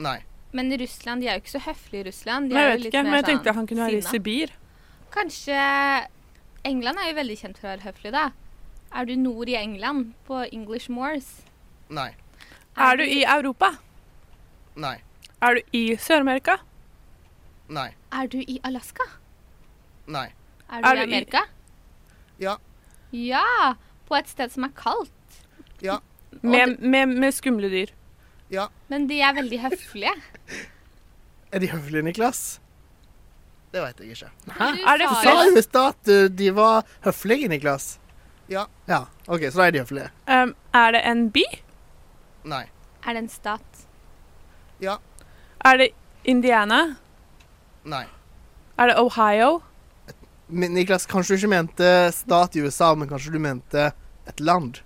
Nei. 0.00 0.18
Men 0.56 0.70
i 0.72 0.78
Russland, 0.80 1.20
de 1.22 1.28
er 1.28 1.36
jo 1.38 1.42
ikke 1.44 1.52
så 1.56 1.60
høflige 1.66 2.04
i 2.04 2.06
Russland. 2.08 2.48
De 2.50 2.56
Nei, 2.56 2.62
jeg 2.64 2.78
vet 2.78 2.86
ikke, 2.88 3.02
men 3.04 3.12
jeg 3.18 3.24
sånn 3.24 3.30
tenkte 3.32 3.54
han 3.58 3.68
kunne 3.70 3.86
være 3.88 3.98
i. 4.00 4.06
Sibir. 4.08 4.52
Kanskje 5.14 5.58
England 6.64 7.02
er 7.02 7.10
jo 7.10 7.16
veldig 7.20 7.36
kjent 7.42 7.58
for 7.60 7.68
å 7.68 7.72
være 7.74 7.86
høflig, 7.90 8.12
da. 8.14 8.24
Er 8.94 9.08
du 9.10 9.14
nord 9.18 9.50
i 9.50 9.56
England, 9.58 10.12
på 10.28 10.40
English 10.54 10.88
Moors? 10.90 11.28
Nei. 11.92 12.12
Er 12.78 12.96
du 12.98 13.04
i 13.04 13.20
Europa? 13.26 13.72
Nei. 14.80 14.96
Er 15.44 15.58
du 15.58 15.76
i 15.76 15.82
Sør-Amerika? 16.00 16.56
Nei. 17.74 17.90
Er 18.14 18.30
du 18.32 18.38
i 18.40 18.56
Alaska? 18.64 19.04
Nei. 20.06 20.28
Er 20.70 20.80
du 20.80 20.88
Er 20.88 20.94
i 20.94 20.96
du 20.96 21.02
i- 21.02 21.04
Amerika? 21.10 21.42
Ja. 22.40 22.56
Ja! 23.12 23.74
På 24.08 24.18
et 24.18 24.28
sted 24.28 24.52
som 24.52 24.66
er 24.66 24.72
kaldt. 24.76 25.40
Ja. 25.84 26.00
Med, 26.42 26.78
med, 26.80 27.08
med 27.08 27.34
skumle 27.34 27.70
dyr. 27.72 27.92
Ja. 28.52 28.68
Men 28.92 29.08
de 29.08 29.20
er 29.24 29.34
veldig 29.36 29.60
høflige. 29.68 30.14
Er 31.54 31.62
de 31.62 31.68
høflige, 31.70 32.02
Niklas? 32.02 32.38
Det 33.70 33.78
veit 33.78 34.00
jeg 34.02 34.16
ikke. 34.16 34.28
Hæ? 34.56 34.66
Er 34.90 34.98
det 34.98 35.06
Du 35.06 35.14
sa 35.22 35.34
jo 35.46 35.58
i 35.58 35.62
stad 35.62 35.92
at 35.92 36.10
uh, 36.10 36.24
de 36.38 36.48
var 36.54 36.82
høflige, 37.04 37.46
Niklas. 37.48 38.00
Ja. 38.50 38.64
ja. 38.90 39.04
OK, 39.28 39.46
så 39.50 39.60
da 39.60 39.66
er 39.68 39.76
de 39.76 39.82
høflige. 39.84 40.08
Um, 40.26 40.54
er 40.74 40.96
det 40.96 41.02
en 41.10 41.22
by? 41.34 41.44
Nei. 42.50 42.64
Er 43.06 43.14
det 43.14 43.22
en 43.22 43.30
stat? 43.30 43.86
Ja. 44.82 44.96
Er 45.64 45.78
det 45.78 45.88
Indiana? 46.24 46.96
Nei. 47.84 48.04
Er 48.78 48.90
det 48.90 48.98
Ohio? 48.98 49.60
Men 50.48 50.74
Niklas, 50.76 51.06
kanskje 51.08 51.34
du 51.36 51.40
ikke 51.42 51.48
mente 51.54 51.88
stat 52.12 52.56
i 52.56 52.60
USA, 52.66 52.94
men 52.94 53.08
kanskje 53.08 53.32
du 53.32 53.38
mente 53.40 53.92
et 54.28 54.40
land? 54.40 54.82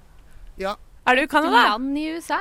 Ja. 0.58 0.76
Er 1.06 1.14
du 1.16 1.20
i 1.20 1.24
Et 1.24 1.30
Canada? 1.30 1.62
land 1.70 1.98
i 1.98 2.06
USA? 2.14 2.38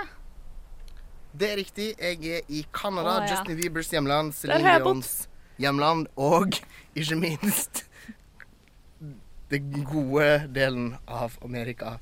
Det 1.38 1.52
er 1.52 1.58
riktig. 1.60 1.94
Jeg 2.00 2.38
er 2.38 2.42
i 2.50 2.66
Canada, 2.74 3.18
Oh, 3.18 3.24
ja. 3.26 3.32
Justin 3.36 3.58
Biebers 3.58 3.90
hjemland, 3.94 4.34
Celine 4.34 4.78
Dions 4.84 5.28
hjemland, 5.60 6.08
og 6.18 6.58
ikke 6.96 7.16
minst 7.20 7.84
den 9.52 9.84
gode 9.88 10.48
delen 10.54 10.96
av 11.08 11.38
Amerika. 11.46 11.98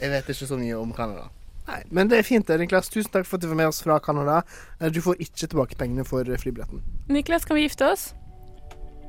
Jeg 0.00 0.08
vet 0.10 0.28
ikke 0.32 0.46
så 0.48 0.56
mye 0.58 0.76
om 0.80 0.92
Canada. 0.96 1.28
Nei, 1.68 1.82
Men 1.90 2.08
det 2.10 2.18
er 2.18 2.22
fint, 2.26 2.46
det, 2.48 2.56
Niklas. 2.58 2.88
Tusen 2.90 3.12
takk 3.12 3.26
for 3.28 3.36
at 3.38 3.44
du 3.44 3.48
var 3.52 3.58
med 3.60 3.68
oss 3.70 3.82
fra 3.84 3.98
Canada. 4.02 4.40
Eh, 4.80 4.88
Du 4.90 5.00
får 5.04 5.20
ikke 5.20 5.46
tilbake 5.46 5.76
pengene 5.78 6.04
for 6.08 6.24
flybilletten. 6.24 6.80
Niklas, 7.08 7.44
kan 7.44 7.56
vi 7.56 7.62
gifte 7.68 7.86
oss? 7.92 8.14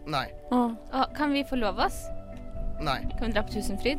Nei. 0.06 0.28
Åh. 0.52 0.72
Og 0.94 1.16
kan 1.16 1.34
vi 1.34 1.44
forlove 1.50 1.86
oss? 1.86 2.06
Nei. 2.82 3.02
Kan 3.18 3.28
vi 3.28 3.34
dra 3.34 3.44
på 3.44 3.54
Tusenfryd? 3.54 3.98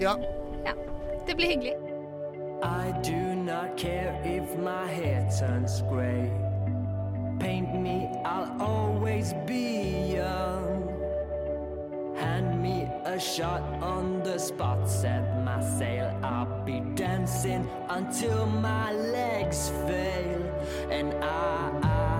Ja. 0.00 0.16
Ja. 0.64 0.72
Det 1.26 1.36
blir 1.36 1.46
hyggelig. 1.46 1.74
I 2.62 2.92
do 3.02 3.34
not 3.34 3.76
care 3.76 4.14
if 4.24 4.56
my 4.58 4.86
hair 4.86 5.28
turns 5.38 5.82
gray. 5.90 6.30
Paint 7.38 7.74
me, 7.74 8.08
I'll 8.24 8.50
always 8.60 9.34
be 9.46 10.14
young. 10.14 10.88
Hand 12.16 12.62
me 12.62 12.88
a 13.04 13.20
shot 13.20 13.62
on 13.82 14.22
the 14.22 14.38
spot, 14.38 14.88
set 14.88 15.44
my 15.44 15.60
sail. 15.78 16.18
I'll 16.22 16.64
be 16.64 16.80
dancing 16.94 17.68
until 17.90 18.46
my 18.46 18.92
legs 18.92 19.70
fail. 19.86 20.42
And 20.90 21.12
I, 21.22 21.70
I, 21.82 22.15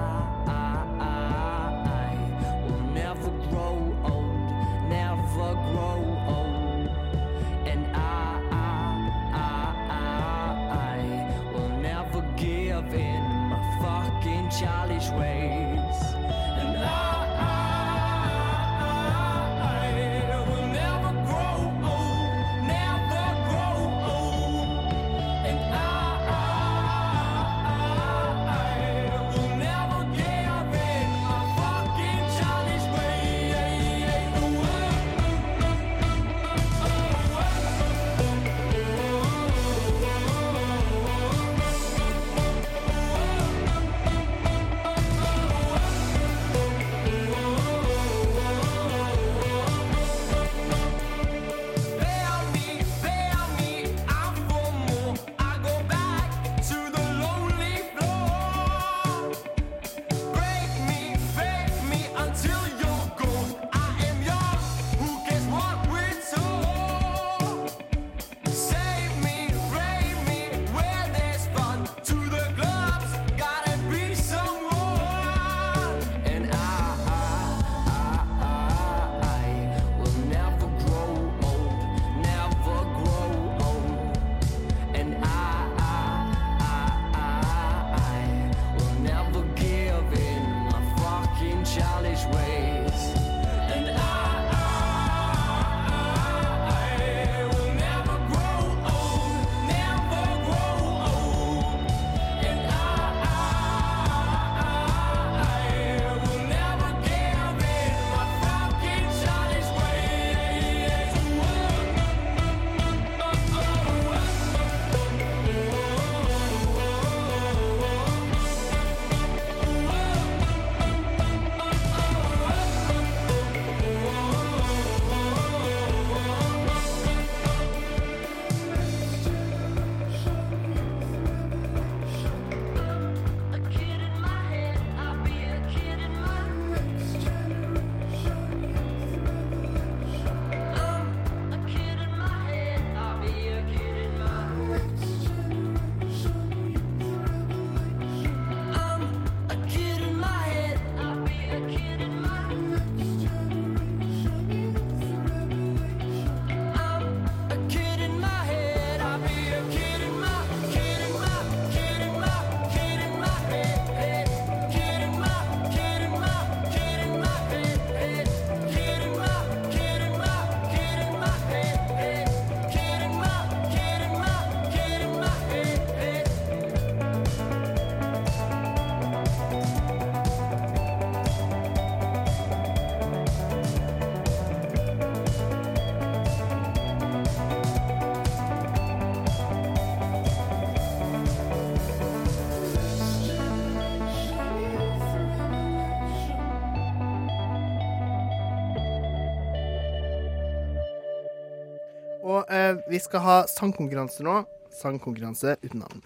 vi 202.97 203.01
skal 203.05 203.20
ha 203.20 203.44
sangkonkurranse 203.51 204.23
nå. 204.24 204.44
Sangkonkurranse 204.73 205.56
uten 205.60 205.82
navn. 205.82 206.01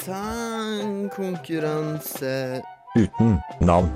Sangkonkurranse 0.00 2.62
Uten 2.98 3.38
navn. 3.62 3.86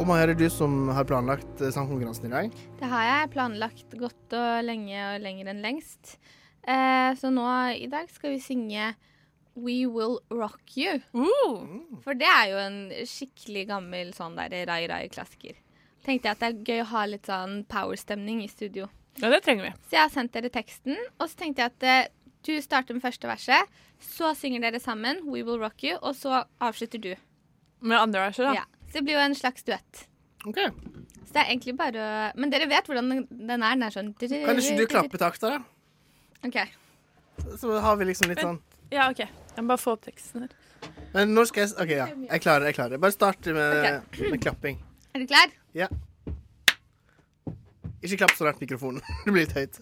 Og 0.00 0.06
Maja, 0.08 0.22
er 0.24 0.28
det 0.32 0.40
du 0.40 0.48
som 0.50 0.88
har 0.90 1.04
planlagt 1.06 1.60
eh, 1.62 1.70
sangkonkurransen 1.70 2.26
i 2.26 2.32
dag? 2.32 2.50
Det 2.80 2.88
har 2.90 3.02
jeg 3.06 3.30
planlagt 3.36 3.94
godt 4.00 4.34
og 4.34 4.64
lenge 4.66 4.98
og 5.12 5.22
lenger 5.22 5.46
enn 5.52 5.62
lengst. 5.62 6.18
Eh, 6.66 7.14
så 7.20 7.30
nå 7.30 7.46
i 7.78 7.86
dag 7.92 8.10
skal 8.10 8.30
vi 8.34 8.40
synge 8.42 8.96
We 9.54 9.86
Will 9.86 10.18
Rock 10.34 10.74
You. 10.74 10.98
For 12.02 12.18
det 12.18 12.26
er 12.26 12.50
jo 12.50 12.58
en 12.64 12.90
skikkelig 13.06 13.70
gammel 13.70 14.10
sånn 14.16 14.34
der 14.40 14.66
rai-rai-klassiker. 14.66 15.54
Tenkte 16.02 16.28
jeg 16.28 16.34
at 16.36 16.40
det 16.42 16.48
er 16.50 16.64
gøy 16.66 16.80
å 16.82 16.88
ha 16.92 17.04
litt 17.06 17.28
sånn 17.30 17.60
powerstemning 17.70 18.40
i 18.42 18.48
studio. 18.50 18.88
Ja, 19.20 19.28
det 19.30 19.42
trenger 19.44 19.68
vi. 19.68 19.72
Så 19.86 19.96
jeg 19.98 20.00
har 20.02 20.10
sendt 20.14 20.32
dere 20.34 20.50
teksten, 20.50 20.96
og 21.20 21.28
så 21.28 21.36
tenkte 21.38 21.62
jeg 21.62 21.72
at 21.74 21.86
eh, 21.86 22.08
du 22.42 22.56
starter 22.64 22.96
med 22.96 23.04
første 23.04 23.28
verset, 23.30 23.68
så 24.02 24.32
synger 24.34 24.64
dere 24.64 24.80
sammen 24.82 25.20
We 25.28 25.44
Will 25.46 25.60
Rock 25.62 25.84
You, 25.86 25.98
og 26.02 26.16
så 26.18 26.40
avslutter 26.64 26.98
du. 27.04 27.12
Med 27.86 27.98
andre 28.00 28.24
verset, 28.28 28.48
da? 28.48 28.54
Ja. 28.62 28.64
Så 28.88 28.98
det 28.98 29.04
blir 29.06 29.14
jo 29.18 29.22
en 29.26 29.34
slags 29.38 29.62
duett. 29.68 30.06
Ok. 30.48 30.58
Så 30.58 31.36
det 31.36 31.40
er 31.44 31.52
egentlig 31.52 31.76
bare 31.78 32.02
å 32.02 32.14
Men 32.36 32.50
dere 32.50 32.66
vet 32.68 32.88
hvordan 32.90 33.08
den, 33.12 33.20
den 33.30 33.62
er? 33.62 33.76
Den 33.78 33.84
er 33.86 33.94
sånn 33.94 34.08
Kan 34.18 34.58
ikke 34.58 34.74
du 34.76 34.86
klappe 34.90 35.20
takta, 35.22 35.52
da? 35.54 35.60
OK. 36.44 36.58
Så 37.62 37.78
har 37.80 37.96
vi 37.96 38.08
liksom 38.10 38.28
litt 38.32 38.42
sånn 38.42 38.58
Ja, 38.92 39.06
OK. 39.08 39.22
Jeg 39.22 39.62
må 39.62 39.70
bare 39.70 39.80
få 39.80 39.94
opp 39.94 40.02
teksten 40.08 40.44
her. 40.48 40.56
Men 41.14 41.32
når 41.36 41.46
skal 41.48 41.62
jeg 41.62 41.70
s- 41.70 41.76
OK, 41.80 41.92
ja. 41.94 42.06
Jeg 42.10 42.42
klarer 42.42 42.66
det. 42.66 42.72
jeg 42.72 42.76
klarer 42.80 42.90
det. 42.96 43.00
Bare 43.06 43.14
start 43.14 43.46
med, 43.54 44.02
med 44.32 44.42
klapping. 44.42 44.82
Er 45.14 45.18
du 45.18 45.26
klar? 45.26 45.50
Ja. 45.74 45.86
Ikke 48.02 48.16
klapp 48.16 48.32
så 48.36 48.44
nært 48.48 48.60
mikrofonen. 48.60 49.02
Det 49.24 49.32
blir 49.32 49.44
litt 49.44 49.52
høyt. 49.56 49.80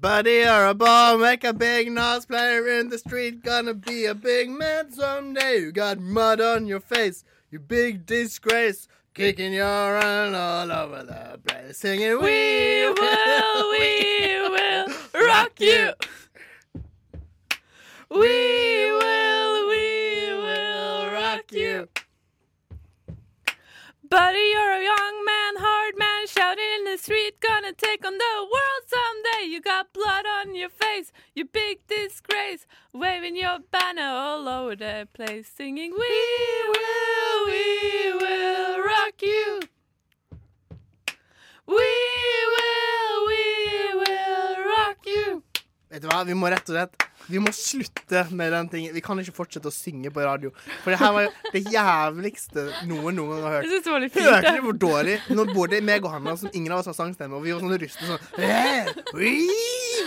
Buddy, 0.00 0.42
you're 0.44 0.66
a 0.66 0.74
ball, 0.74 1.18
make 1.18 1.44
a 1.44 1.52
big 1.52 1.90
noise, 1.90 2.26
player 2.26 2.68
in 2.78 2.90
the 2.90 2.98
street, 2.98 3.42
gonna 3.42 3.72
be 3.74 4.04
a 4.06 4.14
big 4.14 4.50
man 4.50 4.92
someday. 4.92 5.58
You 5.60 5.72
got 5.72 5.98
mud 5.98 6.40
on 6.40 6.66
your 6.66 6.80
face, 6.80 7.24
you 7.50 7.58
big 7.58 8.04
disgrace, 8.04 8.86
kicking 9.14 9.52
your 9.54 9.94
run 9.94 10.34
all 10.34 10.70
over 10.70 11.04
the 11.04 11.38
place, 11.46 11.78
singing, 11.78 12.20
We 12.20 12.86
will, 12.90 13.70
we 13.70 14.48
will 14.50 14.86
rock 15.26 15.58
you. 15.58 15.92
We 18.10 18.92
will, 18.92 19.13
Buddy, 24.14 24.38
you're 24.52 24.74
a 24.74 24.84
young 24.84 25.24
man, 25.24 25.54
hard 25.58 25.98
man, 25.98 26.28
shouting 26.28 26.64
in 26.78 26.84
the 26.84 26.96
street, 26.96 27.40
gonna 27.40 27.72
take 27.72 28.06
on 28.06 28.16
the 28.16 28.34
world 28.42 28.84
someday. 28.86 29.50
You 29.50 29.60
got 29.60 29.92
blood 29.92 30.24
on 30.24 30.54
your 30.54 30.68
face, 30.68 31.10
you 31.34 31.44
big 31.46 31.84
disgrace, 31.88 32.64
waving 32.92 33.34
your 33.34 33.58
banner 33.72 34.06
all 34.06 34.48
over 34.48 34.76
the 34.76 35.08
place, 35.14 35.48
singing, 35.48 35.90
We 35.98 36.14
will, 36.68 37.46
we 37.46 38.12
will 38.12 38.84
rock 38.84 39.20
you. 39.20 39.58
We 41.66 41.74
will, 41.74 43.26
we. 43.26 43.53
Vet 45.94 46.02
du 46.02 46.08
hva, 46.10 46.24
vi 46.26 46.34
må 46.34 46.48
rett 46.50 46.66
og 46.66 46.74
slett 46.74 47.04
Vi 47.30 47.38
må 47.40 47.52
slutte 47.54 48.24
med 48.34 48.50
den 48.52 48.66
tingen. 48.72 48.94
Vi 48.96 49.00
kan 49.04 49.20
ikke 49.22 49.32
fortsette 49.36 49.70
å 49.70 49.72
synge 49.72 50.10
på 50.12 50.24
radio. 50.26 50.50
For 50.82 50.90
det 50.92 50.98
her 51.00 51.12
var 51.14 51.22
jo 51.28 51.30
det 51.54 51.62
jævligste 51.72 52.64
noen 52.90 53.14
noen 53.16 53.30
gang 53.30 53.44
har 53.46 53.54
hørt. 53.54 53.68
Jeg 53.68 53.72
synes 53.76 53.86
det 53.86 53.92
var 53.94 54.02
litt 54.02 54.16
fint, 54.16 54.26
Hørte 54.28 54.52
du 54.58 54.64
hvor 54.66 54.78
dårlig 54.82 55.14
Når 55.38 55.52
både 55.54 55.80
meg 55.86 56.04
og 56.04 56.12
Hanna, 56.16 56.34
som 56.40 56.50
ingen 56.52 56.74
av 56.74 56.82
oss 56.82 56.90
har 56.90 56.98
sangstemme, 56.98 57.38
og 57.38 57.46
vi 57.46 57.54
var 57.54 57.62
sånn 57.62 57.78
ryste 57.80 58.10
sånn 58.10 58.22
«Eh, 58.42 58.90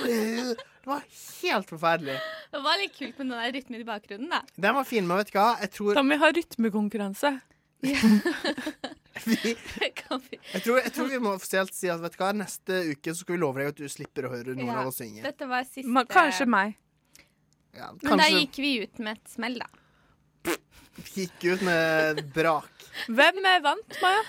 Det 0.07 0.91
var 0.91 1.01
helt 1.41 1.67
forferdelig. 1.71 2.19
Det 2.53 2.61
var 2.63 2.77
litt 2.83 2.93
kult 2.95 3.17
med 3.17 3.25
den 3.31 3.33
der 3.39 3.55
rytmen 3.57 3.81
i 3.81 3.87
bakgrunnen, 3.87 4.29
da. 4.31 4.43
Den 4.55 4.75
var 4.77 4.85
fin, 4.87 5.07
men 5.07 5.19
vet 5.19 5.31
du 5.33 5.39
hva? 5.39 5.49
Jeg 5.63 5.71
tror, 5.73 5.93
Kan 5.97 6.11
vi 6.11 6.19
ha 6.21 6.29
rytmekonkurranse? 6.37 7.33
Jeg 7.83 7.93
tror, 10.63 10.77
jeg 10.81 10.91
tror 10.95 11.07
vi 11.11 11.19
må 11.21 11.33
offisielt 11.37 11.73
si 11.75 11.89
at 11.91 12.01
vet 12.01 12.15
du 12.15 12.19
hva, 12.21 12.31
neste 12.37 12.73
uke 12.93 13.13
så 13.13 13.19
skal 13.23 13.35
vi 13.37 13.41
love 13.41 13.57
deg 13.61 13.67
at 13.73 13.79
du 13.81 13.87
slipper 13.91 14.27
å 14.27 14.31
høre 14.33 14.51
noen 14.57 14.71
Ja, 14.71 14.79
av 14.81 14.87
oss 14.91 14.99
synge. 15.01 15.21
Dette 15.25 15.45
var 15.49 15.61
siste 15.67 15.91
Ma- 15.93 16.05
Kanskje 16.09 16.45
meg. 16.49 16.69
Ja, 17.77 17.87
Men 18.01 18.17
da 18.23 18.27
gikk 18.33 18.55
vi 18.61 18.71
ut 18.81 18.95
med 19.05 19.11
et 19.19 19.27
smell, 19.29 19.55
da. 19.61 19.67
gikk 21.13 21.39
ut 21.53 21.61
med 21.65 22.23
brak. 22.33 22.73
Hvem 23.07 23.37
vant, 23.63 23.91
Maja? 24.01 24.23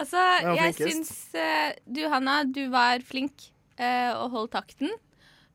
Altså, 0.00 0.20
jeg 0.54 0.74
syns 0.78 1.10
eh, 1.34 1.72
du, 1.88 2.04
Hanna, 2.12 2.42
du 2.46 2.68
var 2.70 3.00
flink 3.02 3.48
eh, 3.80 4.12
og 4.14 4.30
holdt 4.36 4.52
takten. 4.54 4.90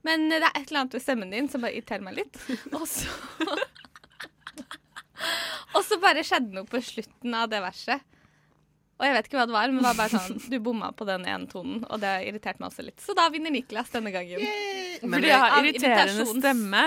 Men 0.05 0.27
det 0.29 0.41
er 0.41 0.49
et 0.51 0.67
eller 0.69 0.79
annet 0.83 0.93
ved 0.97 1.03
stemmen 1.05 1.31
din 1.33 1.47
som 1.49 1.61
bare 1.63 1.73
irriterer 1.77 2.03
meg 2.05 2.13
litt. 2.19 2.35
Og 2.77 2.83
så 2.89 3.07
Og 5.75 5.83
så 5.83 5.97
bare 6.01 6.23
skjedde 6.25 6.55
noe 6.55 6.67
på 6.69 6.81
slutten 6.83 7.33
av 7.35 7.49
det 7.51 7.61
verset. 7.63 8.03
Og 8.95 9.03
jeg 9.03 9.15
vet 9.17 9.25
ikke 9.27 9.39
hva 9.41 9.47
det 9.49 9.55
var, 9.57 9.71
men 9.73 9.81
det 9.81 9.89
var 9.89 9.97
bare 9.97 10.19
sånn 10.23 10.37
Du 10.47 10.55
bomma 10.63 10.91
på 10.95 11.07
den 11.07 11.25
ene 11.27 11.49
tonen, 11.51 11.81
og 11.89 11.99
det 11.99 12.13
irriterte 12.29 12.61
meg 12.61 12.69
også 12.69 12.85
litt. 12.85 13.01
Så 13.03 13.15
da 13.17 13.25
vinner 13.33 13.51
Niklas 13.51 13.91
denne 13.91 14.13
gangen. 14.13 14.45
Fordi 15.01 15.31
jeg 15.31 15.41
har 15.41 15.57
irriterende 15.59 16.27
stemme. 16.29 16.85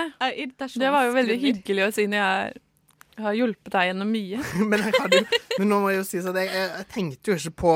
Det 0.73 0.89
var 0.95 1.05
jo 1.05 1.13
veldig 1.19 1.37
hyggelig 1.43 1.85
å 1.85 1.91
si 1.93 2.07
når 2.09 2.19
jeg 2.23 2.65
har 3.27 3.37
hjulpet 3.37 3.73
deg 3.75 3.91
gjennom 3.91 4.09
mye. 4.15 4.41
men, 4.71 4.87
jeg 4.87 4.95
hadde, 4.95 5.21
men 5.59 5.69
nå 5.69 5.79
må 5.83 5.93
jeg 5.93 6.01
jo 6.01 6.07
si 6.07 6.21
at 6.23 6.41
jeg, 6.41 6.49
jeg, 6.55 6.71
jeg 6.79 6.89
tenkte 6.95 7.33
jo 7.33 7.37
ikke 7.37 7.55
på 7.61 7.75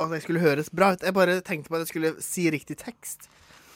at 0.00 0.14
jeg 0.14 0.24
skulle 0.24 0.44
høres 0.46 0.72
bra 0.72 0.92
ut. 0.94 1.04
Jeg 1.04 1.16
bare 1.16 1.36
tenkte 1.44 1.72
på 1.72 1.76
at 1.76 1.84
jeg 1.84 1.92
skulle 1.92 2.14
si 2.24 2.46
riktig 2.54 2.78
tekst. 2.80 3.28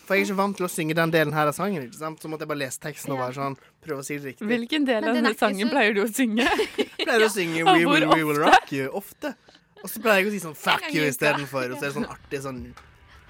For 0.04 0.14
jeg 0.14 0.24
er 0.24 0.28
ikke 0.28 0.36
vant 0.36 0.56
til 0.58 0.66
å 0.66 0.70
synge 0.70 0.94
den 0.98 1.10
delen 1.14 1.32
her 1.32 1.48
av 1.48 1.54
sangen. 1.56 1.82
ikke 1.86 1.96
sant? 1.96 2.20
Så 2.20 2.28
måtte 2.28 2.44
jeg 2.44 2.48
bare 2.52 2.60
lese 2.60 2.80
teksten 2.80 3.12
og 3.14 3.18
bare 3.24 3.32
sånn, 3.36 3.56
prøve 3.84 4.02
å 4.02 4.04
si 4.04 4.18
det 4.18 4.34
riktig. 4.34 4.46
Hvilken 4.50 4.84
del 4.86 5.04
av 5.08 5.14
denne 5.16 5.34
sangen 5.38 5.68
så- 5.68 5.72
pleier 5.72 5.94
du 5.94 6.02
å 6.04 6.08
synge? 6.12 6.44
Jeg 6.78 7.06
pleier 7.08 7.26
å 7.26 7.30
synge 7.32 7.64
We 7.64 7.84
Will, 7.84 8.06
we 8.14 8.24
will? 8.24 8.38
Rock 8.40 8.72
You 8.72 8.88
ofte. 8.92 9.34
Og 9.82 9.90
så 9.90 10.00
pleier 10.00 10.22
jeg 10.24 10.28
å 10.28 10.32
si 10.32 10.38
sånn 10.40 10.54
Fuck 10.56 10.86
you 10.94 11.02
istedenfor. 11.04 11.66
Og 11.74 11.76
så 11.76 11.84
er 11.84 11.90
det 11.90 11.96
sånn 11.98 12.06
artig 12.08 12.40
sånn 12.40 12.60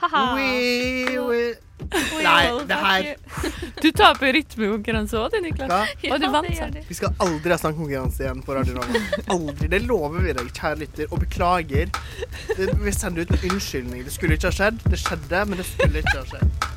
Ha-ha. 0.02 0.24
We 0.36 1.18
will 1.18 1.54
Nei, 2.22 2.64
det 2.68 2.76
her 2.78 3.06
Du 3.82 3.88
taper 3.92 4.32
rytmekonkurranse 4.36 5.18
òg, 5.18 5.34
du, 5.34 5.40
Niklas. 5.44 5.72
Ja. 6.02 6.14
Og 6.14 6.22
du 6.22 6.28
vant, 6.32 6.46
det 6.48 6.56
sa. 6.56 6.68
Vi 6.88 6.96
skal 6.96 7.16
aldri 7.24 7.52
ha 7.52 7.58
sånn 7.60 7.74
konkurranse 7.76 8.24
igjen 8.24 8.40
på 8.46 8.56
Radio 8.56 8.78
Nova. 8.78 9.02
Aldri. 9.34 9.68
Det 9.72 9.82
lover 9.84 10.24
vi 10.24 10.36
deg, 10.38 10.52
kjære 10.54 10.80
lytter. 10.84 11.10
Og 11.10 11.20
beklager. 11.26 11.90
Det, 12.54 12.70
vi 12.80 12.94
sender 12.94 13.26
ut 13.26 13.34
en 13.36 13.44
unnskyldning. 13.50 14.06
Det 14.06 14.14
skulle 14.14 14.38
ikke 14.38 14.52
ha 14.52 14.56
skjedd. 14.60 14.80
Det 14.86 15.02
skjedde, 15.02 15.44
men 15.50 15.60
det 15.60 15.68
skulle 15.68 16.04
ikke 16.04 16.16
ha 16.20 16.24
skjedd. 16.30 16.70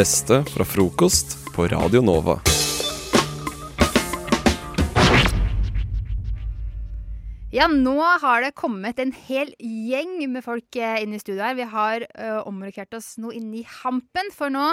Beste 0.00 0.44
fra 0.48 0.64
frokost 0.64 1.34
på 1.52 1.66
Radio 1.68 2.00
Nova. 2.00 2.38
Ja, 7.52 7.66
nå 7.68 7.98
har 8.22 8.46
det 8.46 8.54
kommet 8.56 9.02
en 9.02 9.12
hel 9.26 9.50
gjeng 9.58 10.14
med 10.30 10.46
folk 10.46 10.78
eh, 10.78 11.02
inn 11.02 11.12
i 11.12 11.20
studio 11.20 11.42
her. 11.42 11.58
Vi 11.58 11.68
har 11.74 12.06
uh, 12.14 12.40
omrokert 12.48 12.96
oss 12.96 13.10
nå 13.20 13.34
inn 13.36 13.50
i 13.58 13.66
hampen, 13.82 14.32
for 14.32 14.54
nå 14.54 14.70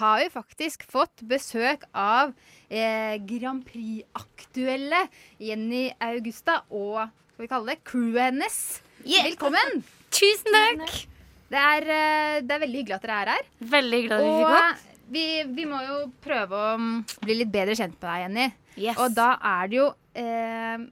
har 0.00 0.22
vi 0.22 0.32
faktisk 0.32 0.88
fått 0.88 1.26
besøk 1.28 1.84
av 1.92 2.32
eh, 2.70 3.18
Grand 3.28 3.66
Prix-aktuelle 3.68 5.04
Jenny 5.42 5.90
Augusta 5.98 6.62
og 6.70 7.02
skal 7.34 7.44
vi 7.44 7.52
kalle 7.52 7.74
det 7.74 7.82
crewet 7.84 8.30
hennes. 8.30 8.60
Velkommen! 9.04 9.82
Tusen 10.14 10.54
takk! 10.56 11.19
Det 11.50 11.58
er, 11.58 11.88
eh, 11.90 12.36
det 12.46 12.54
er 12.54 12.62
veldig 12.62 12.80
hyggelig 12.82 12.96
at 12.96 13.04
dere 13.06 13.18
er 13.24 13.32
her. 13.34 13.50
Veldig 13.72 14.00
hyggelig 14.04 14.14
at 14.14 14.22
dere 14.22 14.38
fikk 14.38 14.54
eh, 14.54 14.86
Og 14.86 15.10
vi, 15.10 15.24
vi 15.56 15.66
må 15.66 15.80
jo 15.82 15.98
prøve 16.22 16.54
å 16.54 16.76
mm, 16.78 16.92
bli 17.24 17.36
litt 17.40 17.50
bedre 17.50 17.74
kjent 17.74 17.96
med 17.96 18.06
deg, 18.06 18.22
Jenny. 18.24 18.46
Og 18.94 19.16
da 19.16 19.32
er 19.42 19.70
det 19.70 19.80
jo 19.80 19.88
eh, 20.16 20.86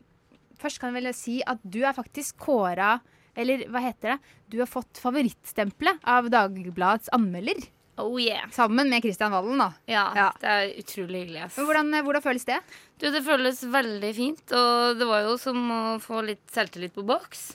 Først 0.58 0.80
kan 0.82 0.90
jeg 0.90 0.98
vel 0.98 1.14
si 1.14 1.36
at 1.46 1.62
du 1.62 1.78
er 1.86 1.94
faktisk 1.96 2.40
kåra 2.42 2.96
Eller 3.38 3.62
hva 3.70 3.84
heter 3.84 4.16
det? 4.16 4.34
Du 4.50 4.56
har 4.58 4.68
fått 4.68 4.98
favorittstempelet 4.98 6.02
av 6.10 6.26
Dagbladets 6.34 7.12
anmelder. 7.14 7.62
Oh 7.98 8.18
yeah. 8.18 8.50
Sammen 8.54 8.90
med 8.90 9.02
Kristian 9.02 9.32
Wallen, 9.34 9.58
da. 9.58 9.72
Ja, 9.90 10.28
det 10.38 10.50
er 10.50 10.68
utrolig 10.78 11.24
hyggelig. 11.24 11.40
Ass. 11.46 11.56
Men 11.58 11.66
hvordan, 11.66 11.96
hvordan 12.06 12.24
føles 12.24 12.46
det? 12.46 12.58
Du, 12.98 13.08
det 13.14 13.22
føles 13.26 13.62
veldig 13.74 14.10
fint, 14.14 14.44
og 14.54 15.00
det 15.00 15.08
var 15.08 15.24
jo 15.26 15.32
som 15.42 15.58
å 15.74 15.80
få 16.02 16.22
litt 16.26 16.44
selvtillit 16.54 16.94
på 16.94 17.02
boks. 17.06 17.48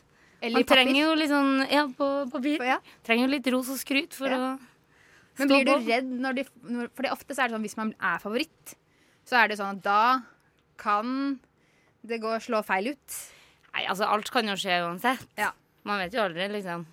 Eller 0.43 0.59
Man 0.59 0.67
trenger 0.67 0.99
jo 0.99 1.13
litt 1.15 1.31
sånn 1.31 1.51
Ja, 1.71 1.85
på 1.87 2.07
papir. 2.33 2.59
Trenger 3.07 3.27
jo 3.27 3.31
litt 3.31 3.47
ros 3.53 3.69
og 3.71 3.79
skryt 3.79 4.13
for 4.17 4.27
Ja. 4.27 4.37
å 4.57 4.59
Men 5.39 5.47
blir 5.49 5.65
du 5.65 5.73
redd 5.87 6.09
når 6.11 6.35
de 6.35 6.43
når, 6.67 6.89
For 6.93 7.07
ofte 7.15 7.33
så 7.33 7.43
er 7.45 7.47
det 7.49 7.55
sånn 7.55 7.63
hvis 7.65 7.77
man 7.79 7.93
er 7.99 8.19
favoritt, 8.21 8.75
så 9.25 9.39
er 9.43 9.47
det 9.49 9.57
sånn 9.57 9.77
at 9.79 9.83
da 9.83 10.21
kan 10.77 11.39
det 12.05 12.19
gå 12.21 12.35
slå 12.43 12.59
feil 12.65 12.91
ut. 12.91 13.19
Nei, 13.73 13.85
altså 13.87 14.05
alt 14.05 14.29
kan 14.29 14.45
jo 14.45 14.53
skje 14.59 14.81
uansett. 14.83 15.23
Man 15.85 15.99
vet 15.99 16.13
jo 16.13 16.21
aldri, 16.21 16.49
liksom. 16.51 16.85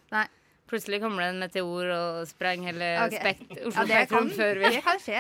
Plutselig 0.71 1.01
kommer 1.03 1.25
det 1.25 1.29
en 1.35 1.41
meteor 1.43 1.89
og 1.91 2.29
sprenger 2.31 2.71
hele 2.71 2.89
okay. 3.09 3.19
spekt 3.19 3.57
Ja, 3.59 3.65
Oslo 3.67 3.85
Spektrum 3.91 4.29
kan- 4.29 4.37
før 4.39 4.59
vi 4.61 4.69
det 4.71 4.83
kan 4.85 4.99
skje. 5.03 5.19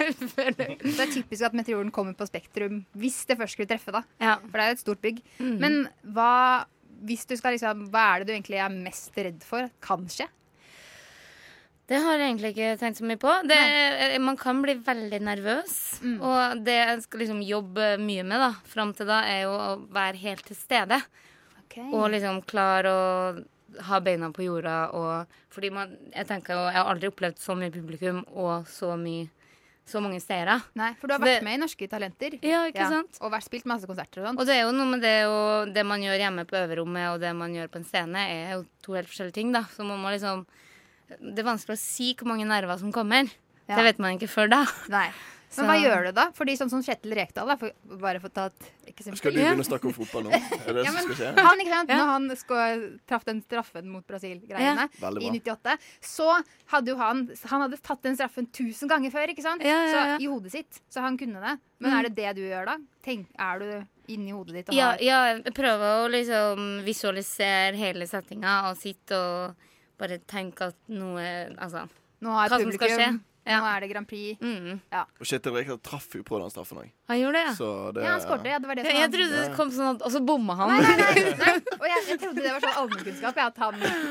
Det 0.95 1.01
er 1.03 1.11
typisk 1.11 1.43
at 1.43 1.53
meteoren 1.59 1.91
kommer 1.91 2.15
på 2.15 2.29
Spektrum 2.31 2.85
hvis 2.95 3.27
det 3.27 3.37
først 3.37 3.57
skulle 3.59 3.67
treffe, 3.67 3.91
da. 3.91 4.03
For 4.47 4.55
det 4.55 4.63
er 4.63 4.69
jo 4.71 4.77
et 4.79 4.85
stort 4.85 5.03
bygg. 5.03 5.19
Mhm. 5.41 5.59
Men 5.59 5.89
hva 6.07 6.67
hvis 7.07 7.27
du 7.29 7.37
skal 7.39 7.57
liksom, 7.57 7.89
hva 7.93 8.05
er 8.11 8.21
det 8.21 8.31
du 8.31 8.35
egentlig 8.37 8.61
er 8.61 8.75
mest 8.75 9.17
redd 9.17 9.43
for 9.47 9.71
kan 9.85 10.07
skje? 10.11 10.29
Det 11.91 11.99
har 11.99 12.21
jeg 12.21 12.29
egentlig 12.29 12.53
ikke 12.53 12.75
tenkt 12.79 13.01
så 13.01 13.07
mye 13.09 13.19
på. 13.19 13.31
Det, 13.51 13.57
man 14.23 14.37
kan 14.39 14.61
bli 14.63 14.77
veldig 14.87 15.19
nervøs. 15.27 15.73
Mm. 16.07 16.19
Og 16.23 16.61
det 16.63 16.77
jeg 16.77 17.01
skal 17.03 17.23
liksom 17.25 17.41
jobbe 17.43 17.89
mye 17.99 18.27
med 18.31 18.45
da, 18.45 18.53
fram 18.71 18.93
til 18.95 19.11
da, 19.11 19.25
er 19.27 19.41
jo 19.49 19.57
å 19.57 19.73
være 19.91 20.21
helt 20.23 20.45
til 20.47 20.59
stede. 20.59 21.01
Og 21.91 22.07
liksom 22.13 22.45
klar 22.47 22.87
å 22.87 23.01
ha 23.89 24.01
beina 24.07 24.31
på 24.35 24.47
jorda. 24.47 24.77
Og, 24.95 25.43
fordi 25.51 25.73
man, 25.75 25.97
jeg 26.15 26.31
tenker 26.31 26.55
jo, 26.55 26.63
jeg 26.69 26.79
har 26.79 26.93
aldri 26.93 27.11
opplevd 27.11 27.43
så 27.43 27.59
mye 27.59 27.75
publikum 27.75 28.23
og 28.39 28.71
så 28.71 28.95
mye 28.99 29.27
så 29.91 30.01
mange 30.03 30.21
seere. 30.23 30.57
Nei, 30.79 30.93
For 31.01 31.07
du 31.11 31.15
har 31.15 31.21
vært 31.21 31.41
det- 31.41 31.45
med 31.45 31.59
i 31.59 31.61
Norske 31.65 31.89
Talenter. 31.91 32.39
Ja, 32.43 32.63
ikke 32.71 32.89
sant? 32.89 33.19
Og 33.21 33.33
vært 33.33 33.45
spilt 33.49 33.67
masse 33.67 33.87
konserter 33.87 34.23
og 34.23 34.29
sånn. 34.31 34.39
Og 34.41 34.47
det 34.47 34.57
er 34.57 34.63
jo 34.65 34.73
noe 34.73 34.87
med 34.87 35.03
det, 35.03 35.17
og 35.27 35.75
det 35.75 35.85
man 35.87 36.01
gjør 36.01 36.19
hjemme 36.23 36.47
på 36.47 36.57
øverrommet, 36.63 37.15
og 37.15 37.21
det 37.21 37.35
man 37.37 37.53
gjør 37.55 37.69
på 37.69 37.77
en 37.83 37.85
scene, 37.85 38.17
er 38.17 38.53
jo 38.57 38.65
to 38.83 38.93
helt 38.95 39.09
forskjellige 39.11 39.35
ting. 39.35 39.53
da. 39.53 39.63
Så 39.77 39.85
man 39.85 39.99
må 40.01 40.11
liksom 40.15 40.47
Det 41.11 41.41
er 41.41 41.43
vanskelig 41.43 41.75
å 41.75 41.79
si 41.79 42.15
hvor 42.15 42.29
mange 42.29 42.47
nerver 42.47 42.79
som 42.79 42.93
kommer. 42.93 43.29
Ja. 43.69 43.75
Det 43.75 43.83
vet 43.85 43.99
man 43.99 44.17
ikke 44.17 44.29
før 44.31 44.49
da. 44.49 44.65
Nei. 44.89 45.11
Men 45.57 45.67
hva 45.67 45.77
gjør 45.83 46.05
du 46.07 46.11
da? 46.15 46.25
Fordi 46.37 46.53
sånn 46.59 46.71
som 46.71 46.83
Kjetil 46.87 47.15
Rekdal, 47.19 47.49
da, 47.51 47.57
for, 47.59 47.73
bare 47.99 48.21
for 48.23 48.31
å 48.31 48.35
ta 48.37 48.45
et 48.53 48.93
eksempel. 48.93 49.19
Skal 49.19 49.33
du 49.35 49.39
begynne 49.41 49.65
å 49.65 49.67
snakke 49.67 49.89
om 49.91 49.95
fotball 49.97 50.29
nå? 50.29 50.31
Er 50.69 50.77
det 50.77 50.85
Ja, 50.87 50.93
som 50.95 51.09
skal 51.09 51.17
skje? 51.19 51.31
Han, 51.41 51.63
ikke 51.65 51.73
sant? 51.75 51.91
Når 51.91 52.11
han 52.13 52.29
skal, 52.39 52.85
traff 53.11 53.25
den 53.27 53.41
straffen 53.43 53.89
mot 53.91 54.07
Brasil-greiene 54.07 54.87
Ja. 54.87 55.11
I 55.11 55.31
98, 55.35 55.75
så 56.07 56.29
hadde 56.75 56.93
jo 56.93 56.97
han 57.01 57.25
Han 57.51 57.65
hadde 57.67 57.81
tatt 57.83 58.03
den 58.07 58.15
straffen 58.21 58.47
tusen 58.55 58.89
ganger 58.93 59.11
før, 59.11 59.33
ikke 59.35 59.43
sant? 59.43 59.65
Ja, 59.67 59.75
ja, 59.75 59.89
ja. 59.91 60.17
Så, 60.19 60.23
I 60.23 60.29
hodet 60.31 60.53
sitt. 60.55 60.81
Så 60.89 61.03
han 61.03 61.19
kunne 61.19 61.43
det. 61.43 61.57
Men 61.81 61.91
Mm. 61.91 61.97
er 61.99 62.03
det 62.09 62.15
det 62.15 62.35
du 62.37 62.43
gjør 62.47 62.67
da? 62.67 62.77
Tenk, 63.03 63.27
er 63.41 63.59
du 63.59 64.13
inni 64.13 64.31
hodet 64.37 64.55
ditt 64.55 64.69
og 64.71 64.75
Ja, 64.77 64.91
har 64.93 64.99
ja, 65.03 65.19
jeg 65.41 65.55
prøver 65.57 66.05
å 66.05 66.11
liksom 66.13 66.85
visualisere 66.85 67.75
hele 67.79 68.07
settinga 68.07 68.69
og 68.71 68.77
sitte 68.79 69.17
og 69.19 69.57
bare 69.99 70.19
tenke 70.31 70.71
at 70.71 70.77
noe 70.93 71.25
Altså 71.59 71.89
Nå 72.21 72.35
hva 72.37 72.49
som 72.53 72.71
skal 72.77 72.91
skje. 72.93 73.11
Nå 73.49 73.67
er 73.67 73.81
det 73.83 73.89
Grand 73.91 74.09
Prix. 74.09 74.41
Ja. 74.93 75.07
Og 75.19 75.29
Kjetil 75.29 75.55
Rekdal 75.57 75.79
traff 75.83 76.09
jo 76.15 76.23
på 76.27 76.39
den 76.43 76.51
straffen 76.53 76.83
òg. 76.83 76.91
Han 77.11 77.19
gjorde 77.19 77.39
det, 77.39 77.45
ja. 77.49 77.53
Så 77.57 77.69
det, 77.95 78.03
Ja, 78.05 78.11
han 78.13 78.23
skårte, 78.23 78.51
ja. 78.53 78.59
Det 78.61 78.69
var 78.69 78.79
det 78.79 78.85
som 78.85 78.93
Jeg, 78.93 79.01
jeg 79.01 79.13
trodde 79.15 79.39
det 79.41 79.55
kom 79.57 79.71
sånn 79.75 79.89
at 79.97 80.05
Og 80.07 80.13
så 80.15 80.21
bomma 80.23 80.57
han. 80.61 80.71
Nei, 80.71 80.81
nei, 80.85 81.07
nei, 81.17 81.33
nei. 81.41 81.55
Og 81.81 81.87
jeg, 81.89 82.03
jeg 82.11 82.21
trodde 82.23 82.45
det 82.45 82.53
var 82.53 82.67
sånn 82.67 82.77
allmennkunnskap, 82.83 83.41
at, 83.47 83.63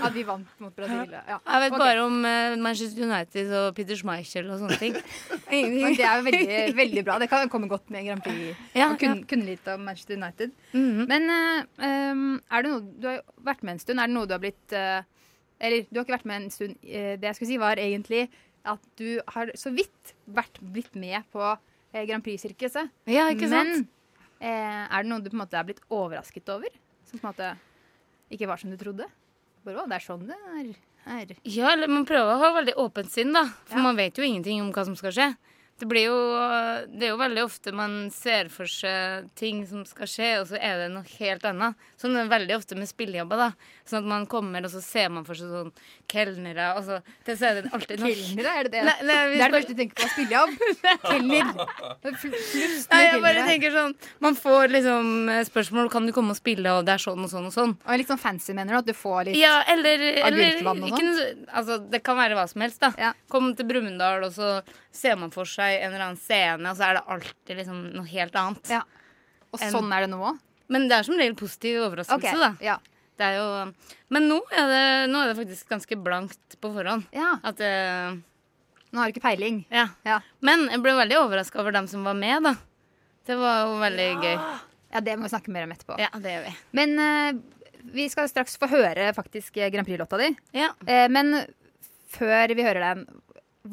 at 0.10 0.16
vi 0.18 0.24
vant 0.28 0.64
mot 0.64 0.74
Brasil. 0.76 1.14
Ja. 1.14 1.38
Jeg 1.38 1.64
vet 1.64 1.76
okay. 1.76 1.84
bare 1.84 2.08
om 2.08 2.18
uh, 2.26 2.58
Manchester 2.66 3.06
United 3.06 3.54
og 3.62 3.70
Peter 3.78 4.00
Schmeichel 4.02 4.50
og 4.50 4.64
sånne 4.64 4.80
ting. 4.82 4.98
Men 5.54 5.96
det 5.96 6.08
er 6.10 6.20
jo 6.20 6.26
veldig, 6.28 6.58
veldig 6.82 7.06
bra. 7.08 7.20
Det 7.24 7.30
kan 7.32 7.54
komme 7.54 7.70
godt 7.72 7.94
med 7.94 8.10
Grand 8.10 8.26
Prix. 8.26 8.60
Ja, 8.74 8.90
og 8.90 9.00
kunne, 9.00 9.24
kunne 9.30 9.48
litt 9.48 9.72
om 9.72 9.86
Manchester 9.88 10.20
United. 10.20 10.58
Men 10.74 11.30
uh, 11.30 11.64
um, 11.86 12.28
er 12.50 12.66
det 12.66 12.74
noe 12.74 12.84
Du 13.00 13.08
har 13.08 13.20
jo 13.22 13.48
vært 13.48 13.64
med 13.64 13.78
en 13.78 13.82
stund. 13.86 14.02
Er 14.02 14.12
det 14.12 14.18
noe 14.18 14.28
du 14.28 14.36
har 14.36 14.44
blitt 14.44 14.76
uh, 14.76 15.00
Eller 15.62 15.88
du 15.88 16.02
har 16.02 16.08
ikke 16.08 16.18
vært 16.18 16.30
med 16.30 16.44
en 16.44 16.54
stund. 16.54 16.76
Det 16.84 17.30
jeg 17.30 17.38
skulle 17.38 17.54
si, 17.54 17.62
var 17.62 17.80
egentlig 17.80 18.28
at 18.68 18.90
du 19.00 19.22
har 19.36 19.52
så 19.60 19.72
vidt 19.74 20.14
vært 20.26 20.60
blitt 20.60 20.96
med 21.00 21.24
på 21.34 21.44
eh, 21.46 22.04
Grand 22.10 22.24
Prix-sirkuset. 22.26 22.92
Ja, 23.10 23.30
ikke 23.32 23.50
sant? 23.52 23.88
Men 24.40 24.44
eh, 24.44 24.84
er 24.86 25.06
det 25.06 25.12
noe 25.12 25.24
du 25.24 25.32
på 25.32 25.38
en 25.38 25.44
måte 25.44 25.60
er 25.60 25.68
blitt 25.70 25.82
overrasket 25.88 26.52
over? 26.54 26.74
Som 27.10 27.22
på 27.22 27.26
en 27.26 27.32
måte 27.32 27.54
ikke 28.34 28.50
var 28.50 28.62
som 28.62 28.72
du 28.74 28.78
trodde? 28.80 29.08
Bare, 29.66 29.84
å, 29.84 29.90
det 29.90 30.00
er 30.00 30.06
sånn 30.06 30.28
det 30.30 30.38
er 30.38 30.72
her. 31.10 31.34
Ja, 31.48 31.72
eller 31.74 31.90
man 31.92 32.06
prøver 32.08 32.36
å 32.36 32.42
ha 32.42 32.52
veldig 32.60 32.76
åpent 32.82 33.12
sinn, 33.12 33.32
da. 33.36 33.46
For 33.70 33.82
man 33.84 33.98
vet 34.00 34.20
jo 34.20 34.26
ingenting 34.26 34.62
om 34.64 34.72
hva 34.76 34.86
som 34.88 34.98
skal 35.00 35.16
skje. 35.16 35.30
Det 35.80 35.88
blir 35.88 36.10
jo 36.10 36.18
Det 36.92 37.08
er 37.08 37.14
jo 37.14 37.20
veldig 37.20 37.44
ofte 37.46 37.72
man 37.76 37.94
ser 38.14 38.50
for 38.52 38.68
seg 38.70 39.30
ting 39.40 39.62
som 39.70 39.86
skal 39.88 40.10
skje, 40.10 40.30
og 40.42 40.48
så 40.50 40.60
er 40.60 40.84
det 40.84 40.90
noe 40.94 41.08
helt 41.20 41.46
annet. 41.48 41.78
Sånn 42.00 42.16
er 42.16 42.26
det 42.26 42.34
veldig 42.34 42.56
ofte 42.58 42.78
med 42.80 42.90
spillejobber, 42.90 43.40
da. 43.40 43.50
Sånn 43.88 44.02
at 44.04 44.10
man 44.12 44.26
kommer, 44.30 44.64
og 44.68 44.74
så 44.74 44.82
ser 44.84 45.10
man 45.14 45.26
for 45.28 45.40
seg 45.40 45.52
sånn 45.54 45.72
kelnere, 46.10 46.72
og 46.78 46.84
så 46.88 47.00
det, 47.26 47.36
er 47.36 47.62
det 47.62 47.72
alltid 47.76 48.04
noe 48.04 48.12
Kelnere, 48.14 48.54
er 48.60 48.68
det 48.68 48.74
det? 48.74 48.84
Nei, 48.90 48.96
nei, 49.08 49.18
det 49.30 49.40
er 49.40 49.54
det 49.54 49.58
første 49.58 49.76
du 49.76 49.80
tenker 49.80 50.04
på. 50.04 50.10
Spillejobb. 50.14 50.52
Kelner. 51.10 51.52
Nei, 52.90 53.02
jeg 53.06 53.22
bare 53.24 53.46
tenker 53.48 53.74
sånn 53.74 53.94
Man 54.24 54.36
får 54.38 54.72
liksom 54.74 55.30
eh, 55.32 55.42
spørsmål 55.48 55.90
Kan 55.94 56.08
du 56.08 56.14
komme 56.16 56.34
og 56.34 56.40
spille, 56.40 56.72
og 56.80 56.88
det 56.88 56.96
er 56.96 57.04
sånn 57.04 57.24
og 57.26 57.32
sånn 57.32 57.48
og 57.50 57.56
sånn. 57.56 57.76
Og 57.86 58.00
litt 58.02 58.10
sånn 58.10 58.22
fancy, 58.22 58.54
mener 58.58 58.76
du? 58.76 58.80
At 58.82 58.90
du 58.90 58.96
får 58.98 59.30
litt 59.30 59.40
Ja, 59.40 59.60
eller, 59.72 60.04
eller 60.24 60.44
agurkvann 60.44 60.84
og 60.88 60.94
sånn? 60.96 61.46
altså, 61.48 61.80
Det 61.92 62.04
kan 62.06 62.20
være 62.20 62.38
hva 62.40 62.46
som 62.52 62.66
helst, 62.66 62.84
da. 62.84 63.14
Kom 63.32 63.52
til 63.58 63.68
Brumunddal, 63.70 64.26
og 64.28 64.36
så 64.36 64.60
ser 64.96 65.18
man 65.20 65.34
for 65.34 65.50
seg 65.50 65.80
en 65.80 65.92
eller 65.92 66.06
annen 66.10 66.22
scene, 66.22 66.70
og 66.70 66.78
så 66.78 66.88
er 66.90 66.98
det 66.98 67.08
alltid 67.16 67.60
liksom 67.62 67.82
noe 67.96 68.10
helt 68.10 68.38
annet. 68.40 68.72
Og 69.50 69.62
sånn 69.62 69.92
er 69.96 70.06
det 70.06 70.14
nå 70.14 70.22
òg? 70.32 70.40
Men 70.70 70.86
det 70.90 71.00
er 71.00 71.06
som 71.08 71.18
regel 71.18 71.36
positiv 71.38 71.82
overraskelse, 71.88 72.34
okay. 72.36 72.42
da. 72.42 72.52
ja. 72.62 72.78
Det 73.20 73.28
er 73.28 73.36
jo 73.36 73.48
Men 74.16 74.30
nå 74.32 74.38
er 74.56 74.70
det, 74.72 74.84
nå 75.12 75.22
er 75.22 75.32
det 75.32 75.40
faktisk 75.42 75.72
ganske 75.74 75.98
blankt 76.00 76.56
på 76.62 76.72
forhånd. 76.72 77.10
At 77.44 77.60
eh, 77.66 78.16
Nå 78.90 79.02
har 79.02 79.10
du 79.10 79.14
ikke 79.14 79.26
peiling. 79.26 79.60
Ja. 79.74 80.22
Men 80.46 80.70
jeg 80.72 80.82
ble 80.82 80.96
veldig 80.98 81.20
overraska 81.20 81.60
over 81.62 81.76
dem 81.76 81.90
som 81.92 82.08
var 82.08 82.16
med, 82.18 82.48
da. 82.48 82.56
Det 83.28 83.36
var 83.38 83.68
jo 83.68 83.76
veldig 83.84 84.08
gøy. 84.24 84.38
Ja, 84.90 85.02
det 85.06 85.14
må 85.20 85.28
vi 85.28 85.34
snakke 85.36 85.54
mer 85.54 85.68
om 85.68 85.74
etterpå. 85.76 86.00
Ja, 86.02 86.10
det 86.18 86.32
gjør 86.34 86.48
vi. 86.48 86.54
Men 86.80 86.96
uh, 86.98 87.84
vi 87.94 88.08
skal 88.10 88.32
straks 88.32 88.58
få 88.58 88.72
høre 88.72 89.12
faktisk 89.14 89.60
Grand 89.62 89.86
Prix-låta 89.86 90.18
di. 90.18 90.32
Ja. 90.58 90.72
Uh, 90.82 91.06
men 91.14 91.36
før 92.10 92.56
vi 92.58 92.66
hører 92.66 92.88
den, 92.88 93.04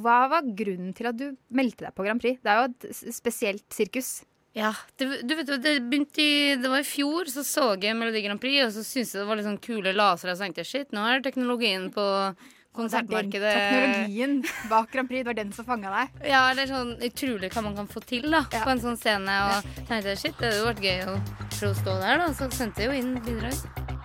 hva 0.02 0.22
var 0.32 0.48
grunnen 0.58 0.94
til 0.96 1.10
at 1.10 1.18
du 1.18 1.28
meldte 1.54 1.86
deg 1.86 1.94
på 1.96 2.06
Grand 2.06 2.22
Prix? 2.22 2.40
Det 2.42 2.52
er 2.52 2.62
jo 2.62 2.72
et 2.72 3.14
spesielt 3.16 3.66
sirkus. 3.74 4.18
Ja, 4.56 4.70
det, 4.96 5.20
du 5.28 5.34
vet, 5.36 5.50
det 5.60 5.72
begynte 5.84 6.22
i 6.22 6.54
Det 6.56 6.68
var 6.72 6.80
i 6.80 6.88
fjor, 6.88 7.28
så 7.28 7.42
så 7.44 7.74
jeg 7.76 7.96
Melodi 7.96 8.22
Grand 8.24 8.40
Prix, 8.40 8.62
og 8.64 8.72
så 8.72 8.84
syntes 8.86 9.12
jeg 9.12 9.20
det 9.20 9.28
var 9.28 9.36
litt 9.36 9.48
sånn 9.48 9.60
kule 9.60 9.92
lasere. 9.92 10.32
Og 10.32 10.38
så 10.38 10.46
tenkte 10.46 10.64
jeg 10.64 10.70
shit, 10.70 10.94
nå 10.96 11.04
er 11.04 11.24
teknologien 11.24 11.90
på 11.92 12.06
konsertmarkedet 12.76 13.52
Teknologien 13.56 14.38
bak 14.70 14.90
Grand 14.92 15.08
Prix, 15.08 15.24
det 15.24 15.30
var 15.30 15.38
den 15.38 15.52
som 15.56 15.68
fanga 15.68 15.92
deg. 15.92 16.24
Ja, 16.28 16.42
det 16.56 16.66
er 16.66 16.72
sånn 16.72 16.94
utrolig 17.08 17.52
hva 17.52 17.64
man 17.68 17.76
kan 17.76 17.90
få 17.92 18.04
til 18.04 18.28
da 18.32 18.44
på 18.52 18.72
en 18.72 18.82
sånn 18.84 19.00
scene. 19.00 19.36
Og 19.50 19.68
tenkte 19.82 20.14
jeg, 20.14 20.22
shit, 20.24 20.40
det 20.40 20.50
hadde 20.50 20.62
jo 20.62 20.70
vært 20.70 20.84
gøy 20.88 21.04
å 21.04 21.18
prøve 21.58 21.72
å 21.72 21.78
stå 21.82 22.00
der, 22.04 22.24
da. 22.24 22.32
Så 22.36 22.50
sendte 22.56 22.84
jeg 22.84 22.92
jo 22.92 23.00
inn 23.02 23.14
bidrag. 23.28 23.95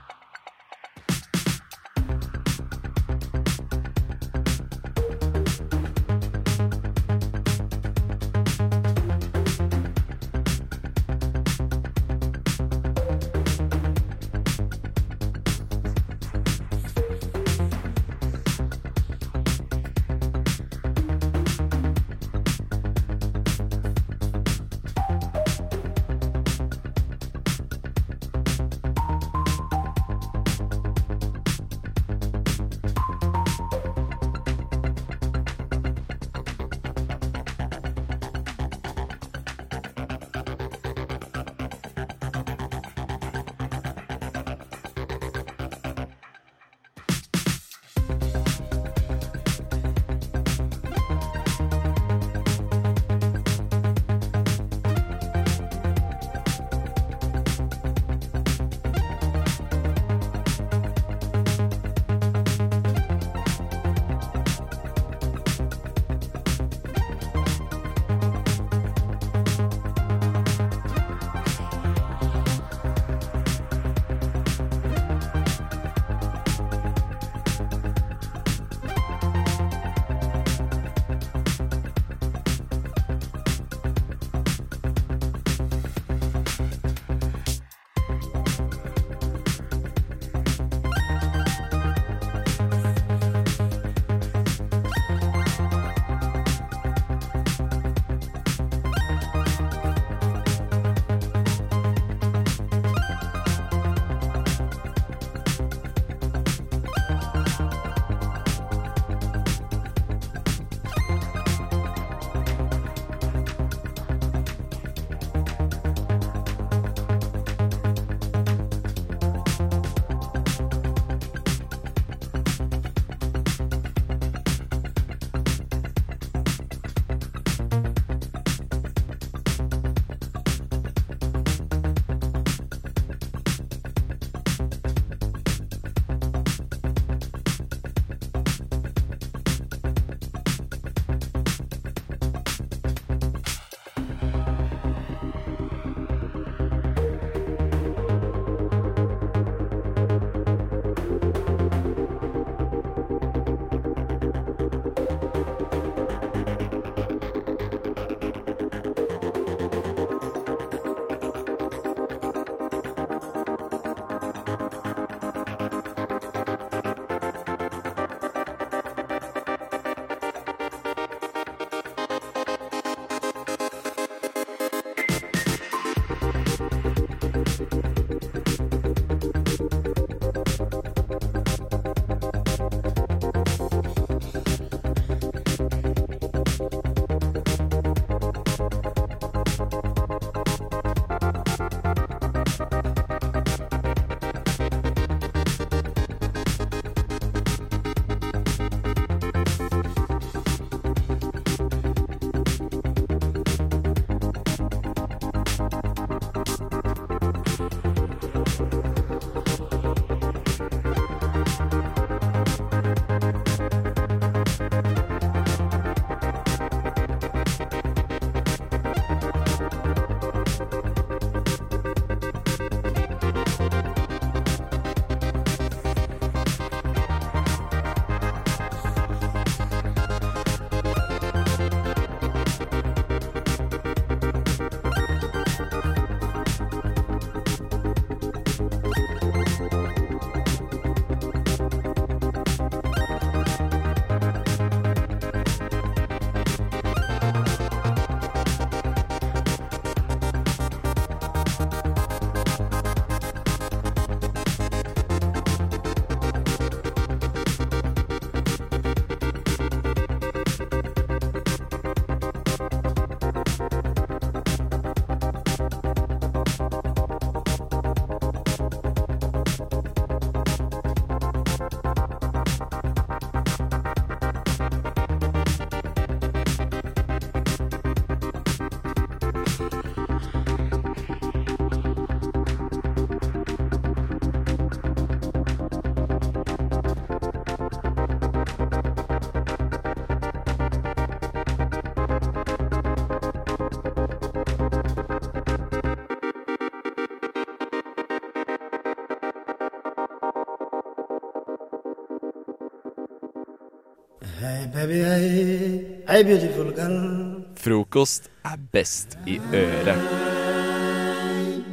Baby, 304.74 305.04
hey, 305.04 306.04
hey 306.08 306.24
beautiful 306.24 306.72
girl. 306.72 307.44
Frokost 307.56 308.32
er 308.46 308.58
best 308.72 309.18
i 309.28 309.40
øret. 309.54 309.98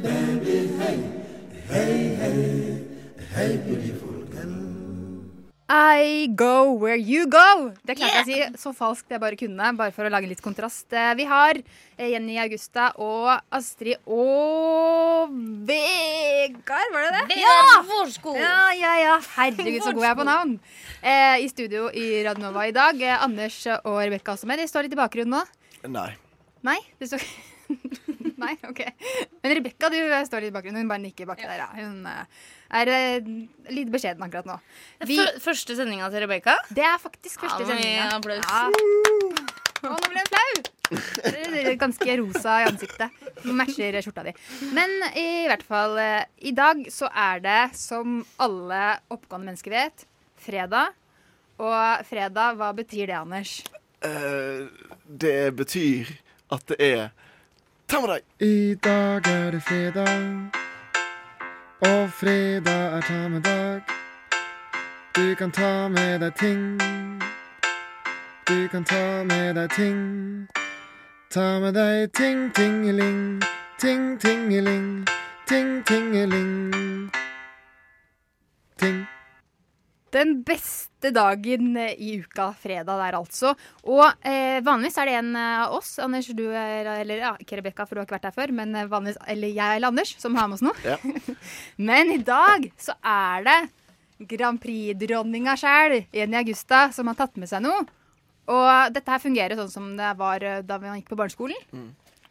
Baby, 0.03 0.57
hey, 0.79 0.97
hey, 1.69 2.15
hey, 2.15 2.15
hey 2.15 2.78
Det 7.89 7.95
klarte 7.97 8.21
jeg 8.21 8.21
å 8.21 8.53
si 8.53 8.61
så 8.61 8.71
falskt 8.77 9.09
jeg 9.09 9.21
bare 9.21 9.37
kunne, 9.39 9.71
bare 9.79 9.93
for 9.95 10.05
å 10.05 10.11
lage 10.13 10.29
litt 10.29 10.41
kontrast. 10.45 10.85
Eh, 10.93 11.13
Vi 11.17 11.25
har 11.25 11.57
eh, 11.57 12.11
Jenny 12.11 12.35
Augusta 12.37 12.91
og 13.01 13.31
Astrid 13.57 13.97
og 14.05 15.33
Vegard, 15.65 16.93
var 16.93 17.07
det 17.07 17.11
det? 17.15 17.23
Vegard 17.33 17.79
Ja, 18.37 18.59
ja, 18.77 18.93
ja. 19.01 19.15
Herregud, 19.35 19.81
så 19.87 19.93
god 19.97 20.05
jeg 20.05 20.11
er 20.13 20.19
på 20.21 20.27
navn. 20.29 20.53
Eh, 21.01 21.41
I 21.45 21.49
studio 21.49 21.87
i 21.89 22.05
Radnova 22.27 22.67
i 22.69 22.75
dag. 22.75 23.01
Eh, 23.01 23.23
Anders 23.25 23.57
og 23.79 23.97
Rebekka 24.03 24.37
også 24.37 24.49
med. 24.49 24.61
De 24.61 24.69
står 24.69 24.85
litt 24.85 24.93
i 24.93 25.01
bakgrunnen 25.01 25.39
nå. 25.39 25.89
Nei. 25.89 26.11
Nei? 26.67 26.77
Det 26.99 27.09
står 27.09 27.25
Nei, 28.43 28.53
OK. 28.69 28.79
Men 29.43 29.57
Rebekka, 29.57 29.89
du 29.93 29.97
står 30.29 30.45
litt 30.45 30.53
i 30.53 30.57
bakgrunnen. 30.59 30.85
Hun 30.85 30.93
bare 30.93 31.03
nikker 31.03 31.27
baki 31.29 31.49
der, 31.49 31.65
ja. 31.65 31.69
Hun 31.81 32.05
eh, 32.09 32.23
er 32.69 32.91
uh, 32.93 33.29
litt 33.73 33.89
beskjeden 33.93 34.23
akkurat 34.25 34.45
nå. 34.49 34.57
Fø- 35.09 35.39
Første 35.43 35.75
sendinga 35.79 36.09
til 36.13 36.23
Rebekka? 36.25 36.57
Det 36.69 36.83
er 36.85 36.97
faktisk 37.01 37.41
første 37.45 37.65
Ja, 37.65 37.69
sendinga. 37.71 38.09
applaus. 38.17 38.45
Ja. 38.45 38.67
Å, 39.79 39.93
nå 39.95 40.09
ble 40.11 40.19
jeg 40.19 40.29
flau! 40.33 41.75
Ganske 41.79 42.15
rosa 42.19 42.55
i 42.63 42.67
ansiktet. 42.67 43.19
Matcher 43.45 43.99
skjorta 44.03 44.23
di. 44.25 44.33
Men 44.75 44.91
i 45.15 45.45
hvert 45.47 45.63
fall, 45.63 45.93
eh, 46.01 46.25
i 46.49 46.51
dag 46.57 46.81
så 46.91 47.07
er 47.13 47.39
det, 47.45 47.59
som 47.77 48.19
alle 48.41 48.81
oppegående 49.13 49.51
mennesker 49.51 49.71
vet, 49.75 50.05
fredag. 50.41 50.91
Og 51.59 52.05
fredag, 52.09 52.57
hva 52.59 52.71
betyr 52.75 53.05
det, 53.11 53.15
Anders? 53.19 53.53
Uh, 54.03 54.67
det 55.05 55.51
betyr 55.59 56.11
at 56.55 56.65
det 56.71 56.77
er 56.79 57.09
Ta 57.89 57.97
med 58.03 58.11
deg! 58.13 58.25
I 58.45 58.75
dag 58.85 59.25
er 59.27 59.55
det 59.55 59.63
fredag, 59.65 60.59
og 61.81 62.09
fredag 62.09 62.97
er 62.97 63.01
ta 63.01 63.27
med 63.27 63.41
dag. 63.41 63.81
Du 65.15 65.35
kan 65.35 65.51
ta 65.51 65.87
med 65.87 66.19
deg 66.19 66.33
ting. 66.35 66.79
Du 68.47 68.67
kan 68.67 68.83
ta 68.83 69.23
med 69.23 69.53
deg 69.55 69.69
ting. 69.69 70.47
Ta 71.31 71.59
med 71.59 71.73
deg 71.73 72.11
ting, 72.13 72.55
tingeling. 72.55 73.41
Ting, 73.79 74.19
tingeling. 74.19 75.07
Ting, 75.47 75.85
tingeling. 75.85 77.11
Ting. 78.77 79.18
Den 80.15 80.39
beste 80.45 81.11
dagen 81.13 81.75
eh, 81.77 81.93
i 82.01 82.15
uka, 82.23 82.49
fredag 82.57 83.01
der 83.01 83.17
altså. 83.19 83.53
Og 83.85 84.05
eh, 84.25 84.59
vanligvis 84.65 84.97
er 85.01 85.09
det 85.09 85.17
en 85.19 85.33
eh, 85.37 85.59
av 85.65 85.75
oss, 85.77 85.93
Anders, 86.01 86.31
du 86.35 86.47
er, 86.49 86.89
eller 86.99 87.23
ja, 87.23 87.33
ikke 87.39 87.59
Rebekka, 87.59 87.85
for 87.85 87.95
du 87.95 88.01
har 88.01 88.07
ikke 88.07 88.17
vært 88.17 88.29
her 88.31 88.37
før, 88.37 88.55
men 88.61 88.73
eh, 88.75 88.89
vanligvis, 88.89 89.21
eller 89.29 89.53
jeg 89.53 89.79
eller 89.79 89.93
Anders, 89.93 90.15
som 90.21 90.37
har 90.39 90.49
med 90.49 90.59
oss 90.59 90.65
noe. 90.65 90.75
Ja. 90.85 90.97
Men 91.89 92.11
i 92.13 92.19
dag 92.25 92.65
så 92.79 92.97
er 93.05 93.45
det 93.45 93.59
Grand 94.33 94.59
Prix-dronninga 94.59 95.55
sjæl, 95.59 96.01
Jenny 96.15 96.41
Augusta, 96.41 96.89
som 96.95 97.07
har 97.07 97.17
tatt 97.21 97.39
med 97.39 97.51
seg 97.51 97.63
noe. 97.63 97.85
Og 98.49 98.93
dette 98.95 99.13
her 99.13 99.21
fungerer 99.21 99.59
sånn 99.59 99.71
som 99.71 99.89
det 99.99 100.09
var 100.19 100.43
eh, 100.43 100.61
da 100.65 100.79
vi 100.81 100.91
gikk 100.97 101.13
på 101.13 101.19
barneskolen. 101.19 101.59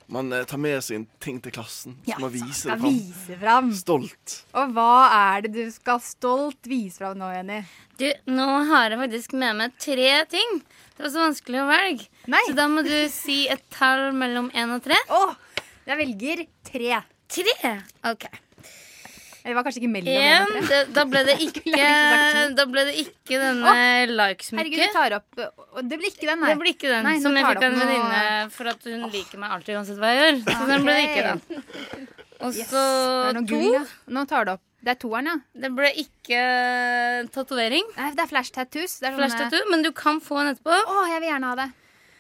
Man 0.08 0.32
eh, 0.32 0.44
tar 0.48 0.60
med 0.62 0.80
seg 0.84 1.04
ting 1.20 1.36
til 1.44 1.52
klassen. 1.52 1.98
Ja, 2.08 2.16
man 2.22 2.32
viser 2.32 2.70
skal 2.70 2.78
det 2.78 2.80
fram. 2.80 2.94
vise 2.96 3.38
fram. 3.42 3.68
Stolt. 3.76 4.36
Og 4.56 4.72
hva 4.76 4.88
er 5.18 5.44
det 5.44 5.52
du 5.52 5.62
skal 5.74 6.00
stolt 6.04 6.68
vise 6.70 7.02
fram 7.02 7.18
nå, 7.20 7.28
Jenny? 7.34 7.58
Du, 8.00 8.06
nå 8.32 8.46
har 8.70 8.94
jeg 8.94 9.02
faktisk 9.02 9.36
med 9.36 9.58
meg 9.60 9.76
tre 9.82 10.10
ting. 10.32 10.58
Det 10.96 11.04
var 11.04 11.12
så 11.12 11.26
vanskelig 11.26 11.60
å 11.60 11.68
velge. 11.68 12.08
Nei. 12.32 12.42
Så 12.48 12.56
da 12.56 12.66
må 12.72 12.82
du 12.86 12.96
si 13.12 13.42
et 13.52 13.62
tall 13.74 14.08
mellom 14.16 14.48
én 14.56 14.72
og 14.74 14.80
tre. 14.88 14.96
Å, 15.12 15.22
jeg 15.90 16.00
velger 16.00 16.44
tre. 16.72 17.02
Tre? 17.28 17.74
OK. 18.08 18.24
Det 19.44 19.54
var 19.56 19.64
kanskje 19.66 19.80
ikke 19.82 19.90
mellom 19.92 20.12
En, 20.18 20.68
det, 20.68 20.80
da 20.96 21.04
ble 21.08 21.22
det 21.28 21.36
ikke 21.46 21.88
Da 22.58 22.64
ble 22.68 22.84
det 22.88 22.94
ikke 23.04 23.38
denne 23.40 23.74
likesmykket. 24.10 24.58
Herregud, 24.58 24.82
du 24.82 24.96
tar 24.98 25.16
opp 25.18 25.42
Det 25.88 25.98
blir 26.00 26.10
ikke 26.12 26.28
den, 26.28 26.42
nei. 26.42 26.52
Det 26.52 26.58
blir 26.62 26.74
ikke 26.74 26.92
den 26.92 27.06
Nei, 27.08 27.16
som 27.24 27.36
jeg 27.38 27.46
fikk 27.48 27.62
av 27.62 27.66
en 27.68 27.80
venninne 27.82 28.22
for 28.54 28.72
at 28.74 28.88
hun 28.90 29.08
liker 29.12 29.42
meg 29.42 29.56
alltid 29.58 29.78
uansett 29.78 30.00
hva 30.02 30.12
jeg 30.14 30.22
gjør. 30.24 30.40
Så 30.48 30.70
den 30.72 30.86
ble 30.88 30.96
det 30.96 31.04
ikke 31.08 31.26
den. 31.28 32.08
Og 32.38 32.54
så 32.54 32.82
er 33.28 33.38
to. 33.38 33.44
gull, 33.50 33.68
ja. 33.74 33.84
Nå 34.14 34.24
tar 34.30 34.46
du 34.46 34.54
opp. 34.56 34.64
Det 34.78 34.92
er 34.94 34.98
toeren, 35.02 35.26
ja. 35.26 35.36
Det 35.58 35.72
ble 35.74 35.88
ikke 36.04 36.42
tatovering. 37.34 37.88
Det 37.96 38.22
er 38.22 38.30
flash 38.30 38.54
tattoos. 38.54 38.98
Det 39.02 39.08
er 39.10 39.16
Flash 39.18 39.34
tattoo, 39.38 39.64
men 39.72 39.82
du 39.82 39.90
kan 39.96 40.20
få 40.22 40.38
en 40.44 40.52
etterpå. 40.52 40.70
Å, 40.70 41.02
jeg 41.10 41.22
vil 41.24 41.32
gjerne 41.32 41.50
ha 41.50 41.56
det. 41.58 41.66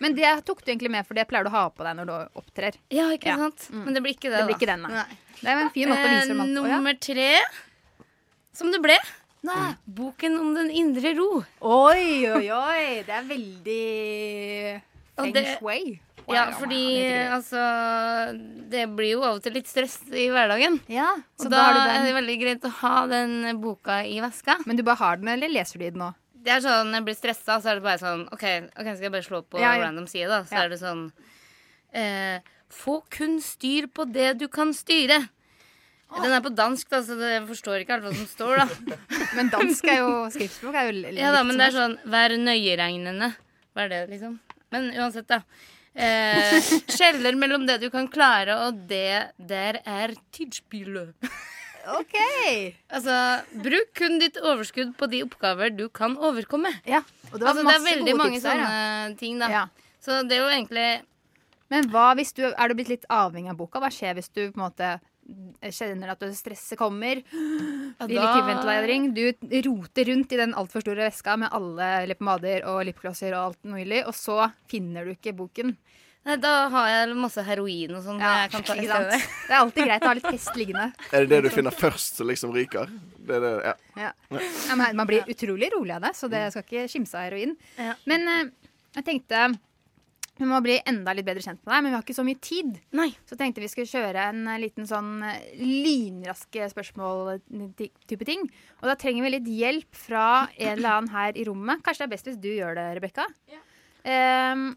Men 0.00 0.14
det 0.14 0.30
tok 0.46 0.64
du 0.64 0.70
egentlig 0.72 0.90
med, 0.94 1.06
for 1.06 1.14
det 1.18 1.24
pleier 1.30 1.44
du 1.44 1.50
å 1.50 1.56
ha 1.56 1.64
på 1.74 1.82
deg 1.86 1.96
når 1.98 2.06
du 2.10 2.12
opptrer. 2.38 2.76
Ja, 2.94 3.08
ikke 3.16 3.34
sant? 3.40 3.68
Men 3.72 3.94
det 3.96 4.02
blir 4.04 4.14
ikke 4.14 4.30
det, 4.30 4.38
Det 4.38 4.46
blir 4.46 4.54
da. 4.54 4.58
ikke 4.60 4.70
den, 4.70 4.82
nei. 4.86 5.06
Det 5.40 5.48
er 5.54 5.62
en 5.64 5.70
fin 5.74 5.88
måte 5.90 6.04
å 6.04 6.12
vise 6.12 6.34
alt 6.34 6.40
Eh, 6.40 6.74
Nummer 6.76 6.98
tre, 7.00 7.30
som 8.52 8.70
det 8.74 8.80
ble. 8.82 8.96
Nei. 9.46 9.74
Boken 9.86 10.34
om 10.40 10.54
den 10.56 10.70
indre 10.74 11.12
ro. 11.18 11.44
Oi, 11.62 12.26
oi, 12.26 12.48
oi. 12.50 13.02
Det 13.06 13.14
er 13.14 13.26
veldig 13.28 14.82
feng 15.18 15.32
det- 15.32 15.58
shui. 15.58 16.00
Ja, 16.28 16.42
Wow, 16.50 16.58
fordi 16.60 16.80
det 17.00 17.30
altså 17.32 17.60
Det 18.68 18.82
blir 18.94 19.12
jo 19.14 19.22
av 19.24 19.36
og 19.38 19.42
til 19.42 19.54
litt 19.54 19.66
stress 19.66 20.02
i 20.12 20.26
hverdagen. 20.28 20.78
Ja, 20.86 21.14
og 21.40 21.48
da, 21.48 21.62
da 21.72 21.86
er 21.94 22.04
det 22.04 22.12
veldig 22.18 22.36
greit 22.42 22.66
å 22.68 22.70
ha 22.82 23.06
den 23.06 23.58
boka 23.62 24.02
i 24.04 24.18
veska. 24.20 24.58
Men 24.66 24.76
du 24.76 24.82
bare 24.82 24.96
har 25.00 25.16
den, 25.16 25.28
eller 25.28 25.48
leser 25.48 25.78
du 25.78 25.86
i 25.86 25.90
den 25.90 26.02
nå? 26.02 26.10
Det 26.48 26.54
er 26.56 26.62
sånn, 26.64 26.88
Når 26.88 27.02
jeg 27.02 27.04
blir 27.10 27.16
stressa, 27.18 27.58
så 27.60 27.68
er 27.74 27.78
det 27.78 27.84
bare 27.84 28.00
sånn 28.00 28.22
OK, 28.32 28.44
okay 28.72 28.94
skal 28.94 29.04
jeg 29.10 29.12
bare 29.18 29.26
slå 29.26 29.42
på 29.44 29.60
Ja, 29.60 29.74
ja. 29.76 29.82
random 29.84 30.06
side, 30.08 30.30
da. 30.32 30.38
Så 30.48 30.56
Ja. 30.56 30.62
er 30.64 30.72
det 30.72 30.78
sånn 30.80 31.10
eh, 31.92 32.38
Få 32.72 33.02
kun 33.12 33.38
styr 33.44 33.86
på 33.92 34.04
det 34.12 34.38
du 34.40 34.46
kan 34.48 34.72
styre. 34.76 35.22
Den 36.08 36.32
er 36.32 36.40
på 36.44 36.52
dansk, 36.56 36.88
da, 36.92 37.02
så 37.04 37.16
jeg 37.20 37.44
forstår 37.48 37.82
ikke 37.82 37.96
alt 37.98 38.04
hva 38.06 38.12
som 38.16 38.28
står, 38.28 38.60
da. 38.62 38.96
Men 39.36 39.50
dansk 39.52 39.88
er 39.92 39.98
jo 40.00 40.12
skriftspråk 40.32 40.76
er 40.76 40.88
jo 40.88 40.94
litt 41.02 41.20
Ja 41.20 41.32
da, 41.36 41.42
men 41.44 41.60
det 41.60 41.66
er 41.68 41.76
sånn 41.76 41.96
Vær 42.08 42.32
nøyeregnende. 42.40 43.34
Hva 43.76 43.84
er 43.84 43.92
det, 43.92 44.00
liksom? 44.14 44.38
Men 44.72 44.88
uansett, 44.96 45.28
da. 45.28 45.42
Eh, 45.94 46.60
skjeller 46.96 47.36
mellom 47.36 47.66
det 47.68 47.80
du 47.84 47.88
kan 47.92 48.08
klare, 48.08 48.56
og 48.68 48.86
det 48.88 49.32
der 49.36 49.80
er 49.84 50.16
tidsspillet. 50.32 51.12
OK. 51.96 52.16
Altså, 52.92 53.16
bruk 53.64 53.92
kun 53.98 54.18
ditt 54.22 54.38
overskudd 54.42 54.94
på 54.98 55.08
de 55.10 55.22
oppgaver 55.26 55.74
du 55.74 55.86
kan 55.88 56.16
overkomme. 56.16 56.72
Ja, 56.88 57.02
og 57.32 57.38
det 57.38 57.44
var 57.46 57.52
altså, 57.54 57.66
det 57.66 57.74
er 57.74 57.84
veldig 57.86 58.12
gode 58.12 58.22
mange 58.22 58.38
tips 58.38 58.46
der, 58.46 58.62
sånne 58.62 58.80
ja. 58.80 59.14
ting, 59.20 59.38
da. 59.42 59.52
Ja. 59.52 59.92
Så 60.04 60.22
det 60.28 60.36
er 60.36 60.44
jo 60.44 60.50
egentlig 60.54 60.88
Men 61.68 61.88
hva 61.92 62.14
hvis 62.16 62.32
du 62.32 62.46
er 62.48 62.70
du 62.70 62.76
blitt 62.78 62.92
litt 62.92 63.06
avhengig 63.12 63.52
av 63.52 63.58
boka? 63.58 63.80
Hva 63.82 63.90
skjer 63.92 64.16
hvis 64.16 64.30
du 64.32 64.46
på 64.46 64.56
en 64.56 64.66
måte 64.68 64.92
kjenner 65.74 66.14
at 66.14 66.22
stresset 66.32 66.78
kommer? 66.80 67.20
Ja, 67.20 68.06
Blir 68.06 68.16
da- 68.16 69.02
Du 69.12 69.60
roter 69.68 70.04
rundt 70.08 70.32
i 70.32 70.36
den 70.40 70.54
altfor 70.54 70.80
store 70.80 71.10
veska 71.10 71.36
med 71.36 71.52
alle 71.52 72.06
leppepomader 72.08 72.64
og 72.64 72.84
lipglosser 72.86 73.34
og 73.34 73.50
alt 73.50 73.64
mulig, 73.64 74.06
og 74.06 74.14
så 74.14 74.52
finner 74.68 75.04
du 75.04 75.12
ikke 75.12 75.36
boken. 75.36 75.76
Da 76.24 76.54
har 76.68 76.88
jeg 76.92 77.14
masse 77.16 77.42
heroin 77.46 77.94
og 77.96 78.02
sånn. 78.04 78.18
Ja, 78.20 78.32
jeg 78.44 78.50
kan 78.52 78.64
ta 78.66 78.74
ikke 78.76 78.90
sant? 78.90 79.28
Det 79.48 79.54
er 79.54 79.60
alltid 79.62 79.86
greit 79.88 80.02
å 80.04 80.10
ha 80.10 80.16
litt 80.18 80.26
hest 80.28 80.58
liggende. 80.60 80.88
Er 81.12 81.24
det 81.24 81.30
det 81.30 81.38
du 81.46 81.54
finner 81.54 81.72
først 81.72 82.18
som 82.20 82.28
liksom 82.28 82.52
ryker? 82.52 82.90
Det 83.28 83.38
er 83.38 83.44
det, 83.46 83.52
ja. 83.64 83.76
Ja. 84.02 84.10
Ja, 84.68 84.76
men 84.76 84.98
man 84.98 85.08
blir 85.08 85.24
utrolig 85.30 85.70
rolig 85.72 85.94
av 85.96 86.04
det, 86.04 86.12
så 86.18 86.28
det 86.32 86.42
skal 86.52 86.66
ikke 86.66 86.84
skimse 86.92 87.16
av 87.16 87.30
heroin. 87.30 87.56
Men 88.04 88.28
eh, 88.28 88.44
jeg 88.98 89.06
tenkte 89.08 89.46
vi 90.38 90.46
må 90.46 90.60
bli 90.62 90.76
enda 90.86 91.10
litt 91.16 91.26
bedre 91.26 91.42
kjent 91.42 91.58
med 91.64 91.72
deg, 91.72 91.82
men 91.82 91.90
vi 91.90 91.96
har 91.96 92.04
ikke 92.04 92.14
så 92.14 92.24
mye 92.26 92.38
tid. 92.44 92.76
Nei. 92.94 93.08
Så 93.26 93.34
tenkte 93.38 93.62
vi 93.62 93.70
skulle 93.72 93.90
kjøre 93.90 94.28
en 94.30 94.44
eh, 94.46 94.60
liten 94.62 94.86
sånn 94.86 95.16
eh, 95.26 95.48
lynraske 95.58 96.68
spørsmål-type 96.74 98.28
ting. 98.28 98.44
Og 98.78 98.86
da 98.92 98.94
trenger 99.00 99.26
vi 99.26 99.32
litt 99.34 99.48
hjelp 99.50 99.98
fra 100.06 100.26
en 100.54 100.76
eller 100.76 100.92
annen 100.92 101.10
her 101.14 101.34
i 101.34 101.46
rommet. 101.48 101.82
Kanskje 101.82 102.04
det 102.04 102.08
er 102.08 102.14
best 102.14 102.30
hvis 102.30 102.38
du 102.44 102.52
gjør 102.52 102.78
det, 102.78 102.86
Rebekka? 103.00 103.26
Ehm, 104.06 104.68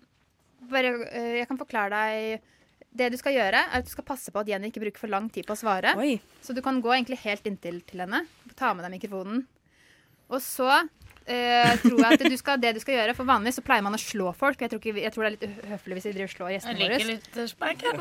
bare, 0.74 0.94
eh, 1.12 1.34
jeg 1.42 1.50
kan 1.50 1.60
forklare 1.60 2.02
deg 2.02 2.50
det 2.92 3.08
du 3.14 3.16
skal 3.20 3.36
gjøre, 3.38 3.60
er 3.70 3.78
at 3.80 3.88
du 3.88 3.92
skal 3.94 4.04
passe 4.04 4.32
på 4.34 4.42
at 4.42 4.50
Jenny 4.52 4.68
ikke 4.68 4.82
bruker 4.84 5.00
for 5.00 5.12
lang 5.12 5.30
tid 5.32 5.46
på 5.48 5.56
å 5.56 5.60
svare. 5.60 5.94
Så 6.44 6.52
du 6.56 6.60
kan 6.66 6.82
gå 6.84 6.92
egentlig 6.92 7.22
helt 7.24 7.46
inntil 7.48 7.80
til 7.88 8.04
henne. 8.04 8.26
Ta 8.60 8.74
med 8.76 8.84
deg 8.84 8.98
mikrofonen. 8.98 9.46
Og 10.32 10.40
så 10.44 10.68
eh, 11.28 11.72
tror 11.84 12.02
jeg 12.02 12.18
at 12.18 12.26
du 12.26 12.38
skal, 12.40 12.60
det 12.60 12.74
du 12.76 12.82
skal 12.84 12.96
gjøre 12.96 13.16
For 13.18 13.28
vanligvis 13.28 13.58
så 13.60 13.64
pleier 13.68 13.84
man 13.86 13.96
å 13.96 14.02
slå 14.02 14.32
folk. 14.36 14.60
Jeg 14.64 14.72
tror, 14.74 14.82
ikke, 14.84 15.04
jeg 15.04 15.14
tror 15.16 15.24
det 15.26 15.30
er 15.30 15.36
litt 15.38 15.66
uhøflig 15.68 15.98
hvis 15.98 16.08
vi 16.10 16.14
driver 16.18 16.30
og 16.30 16.36
slår 16.36 16.52
Jeg 16.56 16.78
liker 16.80 16.96
våre. 16.98 17.08
litt 17.14 17.42
spank, 17.52 17.88
jeg. 17.88 17.94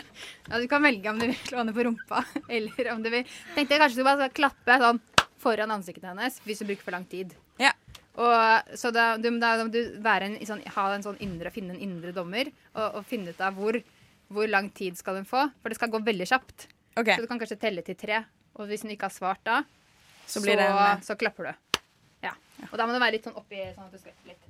Ja, 0.50 0.58
du 0.58 0.66
kan 0.70 0.82
velge 0.82 1.10
om 1.10 1.18
du 1.18 1.28
vil 1.28 1.38
slå 1.46 1.60
henne 1.60 1.74
på 1.74 1.84
rumpa, 1.86 2.24
eller 2.58 2.92
om 2.94 3.02
du 3.02 3.10
vil 3.12 3.26
Tenkte 3.54 3.76
jeg 3.76 3.82
kanskje 3.82 4.02
du 4.02 4.06
bare 4.06 4.26
skal 4.26 4.36
klappe 4.42 4.78
sånn 4.82 5.00
foran 5.40 5.70
ansiktet 5.72 6.04
hennes 6.10 6.34
hvis 6.44 6.60
du 6.60 6.66
bruker 6.68 6.84
for 6.84 6.94
lang 6.94 7.06
tid. 7.10 7.32
Og, 8.20 8.74
så 8.76 8.90
da, 8.92 9.14
du, 9.16 9.30
da 9.40 9.54
må 9.62 9.70
du 9.72 9.78
være 10.04 10.26
en, 10.28 10.34
sånn, 10.44 10.60
ha 10.74 10.84
en 10.92 11.04
sånn 11.06 11.16
indre, 11.24 11.52
finne 11.54 11.72
en 11.72 11.80
indre 11.86 12.12
dommer 12.12 12.50
og, 12.74 12.98
og 13.00 13.06
finne 13.08 13.32
ut 13.32 13.40
av 13.46 13.56
hvor, 13.56 13.78
hvor 14.28 14.50
lang 14.50 14.68
tid 14.76 14.98
skal 15.00 15.16
hun 15.20 15.28
få. 15.28 15.46
For 15.62 15.72
det 15.72 15.78
skal 15.78 15.92
gå 15.94 16.02
veldig 16.04 16.26
kjapt. 16.28 16.66
Så 17.00 17.16
du 17.22 17.28
kan 17.30 17.40
kanskje 17.40 17.56
telle 17.62 17.84
til 17.86 17.96
tre. 17.96 18.18
Og 18.58 18.66
hvis 18.68 18.82
hun 18.84 18.92
ikke 18.92 19.08
har 19.08 19.14
svart 19.14 19.40
da, 19.46 19.62
Så 20.28 20.42
blir 20.44 20.58
det 20.60 20.66
en- 20.68 21.00
så 21.06 21.16
klapper 21.16 21.48
du. 21.48 21.80
Ja. 22.26 22.34
Og 22.70 22.76
da 22.76 22.84
må 22.86 22.92
du 22.92 23.00
være 23.00 23.14
litt 23.16 23.24
sånn 23.24 23.38
oppi, 23.40 23.56
sånn 23.74 23.86
at 23.86 23.92
du 23.94 23.98
skvetter 24.02 24.26
litt. 24.28 24.42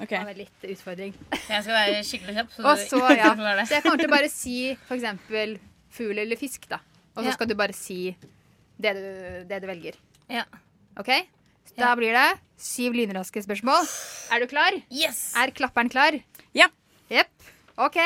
Okay. 0.00 0.18
Det 0.24 0.32
er 0.32 0.38
litt 0.40 0.64
utfordring. 0.74 1.12
Jeg 1.30 1.62
skal 1.62 1.76
være 1.76 2.00
skikkelig 2.08 2.34
kjapp. 2.40 2.56
Og 2.64 2.78
så, 2.80 2.98
ja. 3.20 3.28
Så 3.68 3.76
jeg 3.76 3.84
kommer 3.84 4.00
til 4.02 4.08
å 4.10 4.14
bare 4.16 4.30
si 4.32 4.56
for 4.88 4.96
eksempel 4.96 5.58
fugl 5.92 6.18
eller 6.24 6.40
fisk, 6.40 6.66
da. 6.72 6.80
Og 7.14 7.22
så 7.22 7.28
Ja. 7.28 7.36
skal 7.36 7.46
du 7.46 7.54
bare 7.54 7.76
si 7.76 8.16
det 8.82 8.94
du, 8.98 9.04
det 9.46 9.60
du 9.62 9.68
velger. 9.68 10.00
Ja. 10.32 10.42
OK? 10.98 11.12
Da 11.78 11.94
blir 11.98 12.12
det 12.16 12.28
syv 12.62 12.94
lynraske 12.96 13.42
spørsmål. 13.42 13.86
Er 14.32 14.42
du 14.42 14.46
klar? 14.50 14.76
Yes! 14.92 15.32
Er 15.38 15.50
klapperen 15.56 15.90
klar? 15.92 16.18
Ja. 16.56 16.68
Jepp. 17.12 17.32
OK. 17.80 17.96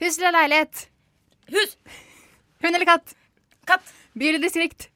Hus 0.00 0.16
eller 0.18 0.32
leilighet? 0.38 0.86
Hus. 1.52 1.76
Hund 2.64 2.74
eller 2.76 2.88
katt? 2.88 3.14
Katt. 3.68 3.84
By 4.16 4.30
eller 4.32 4.42
distrikt? 4.42 4.88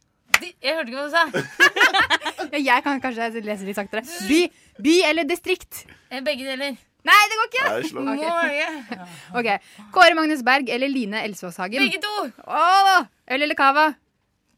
Jeg 0.43 0.75
hørte 0.75 0.91
ikke 0.91 0.99
hva 0.99 1.09
du 1.09 1.15
sa. 1.15 1.25
Ja, 2.55 2.59
jeg 2.77 2.83
kan 2.85 3.01
kanskje 3.03 3.31
lese 3.43 3.65
litt 3.67 3.79
saktere. 3.79 4.03
By, 4.29 4.41
by 4.85 4.93
eller 5.09 5.27
distrikt? 5.27 5.85
Eh, 6.11 6.21
Begge 6.23 6.45
deler. 6.47 6.77
Nei, 7.05 7.17
det 7.31 7.37
går 7.39 7.49
ikke! 7.51 7.65
Nei, 7.67 7.79
okay. 7.81 7.97
Ok. 8.01 8.35
Må 8.39 8.53
jeg? 8.55 9.09
Ok. 9.41 9.49
Kåre 9.93 10.15
Magnus 10.17 10.43
Berg 10.47 10.71
eller 10.73 10.89
Line 10.93 11.21
Elsvåshagen? 11.27 11.83
Begge 11.83 12.01
to. 12.05 12.13
Åh, 12.47 13.07
øl 13.35 13.45
eller 13.45 13.59
cava? 13.59 13.91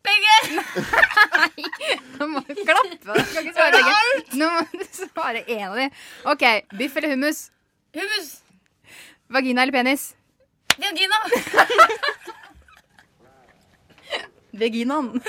Begge! 0.07 0.37
Nå 2.17 2.29
må 2.33 2.43
du 2.47 2.55
klappe. 2.63 2.97
Du 3.03 3.23
skal 3.27 3.43
ikke 3.43 3.57
svare 3.57 3.73
begge. 3.77 3.97
Nå 4.41 4.51
må 4.55 4.65
du 4.73 4.85
svare 4.95 5.45
én 5.45 5.67
av 5.69 5.79
de. 5.81 5.89
OK. 6.33 6.45
Biff 6.79 6.97
eller 7.01 7.17
hummus? 7.17 7.47
Hummus. 7.97 8.31
Vagina 9.33 9.67
eller 9.67 9.75
penis? 9.75 10.11
Vagina. 10.79 11.19
Veginaen. 14.57 15.21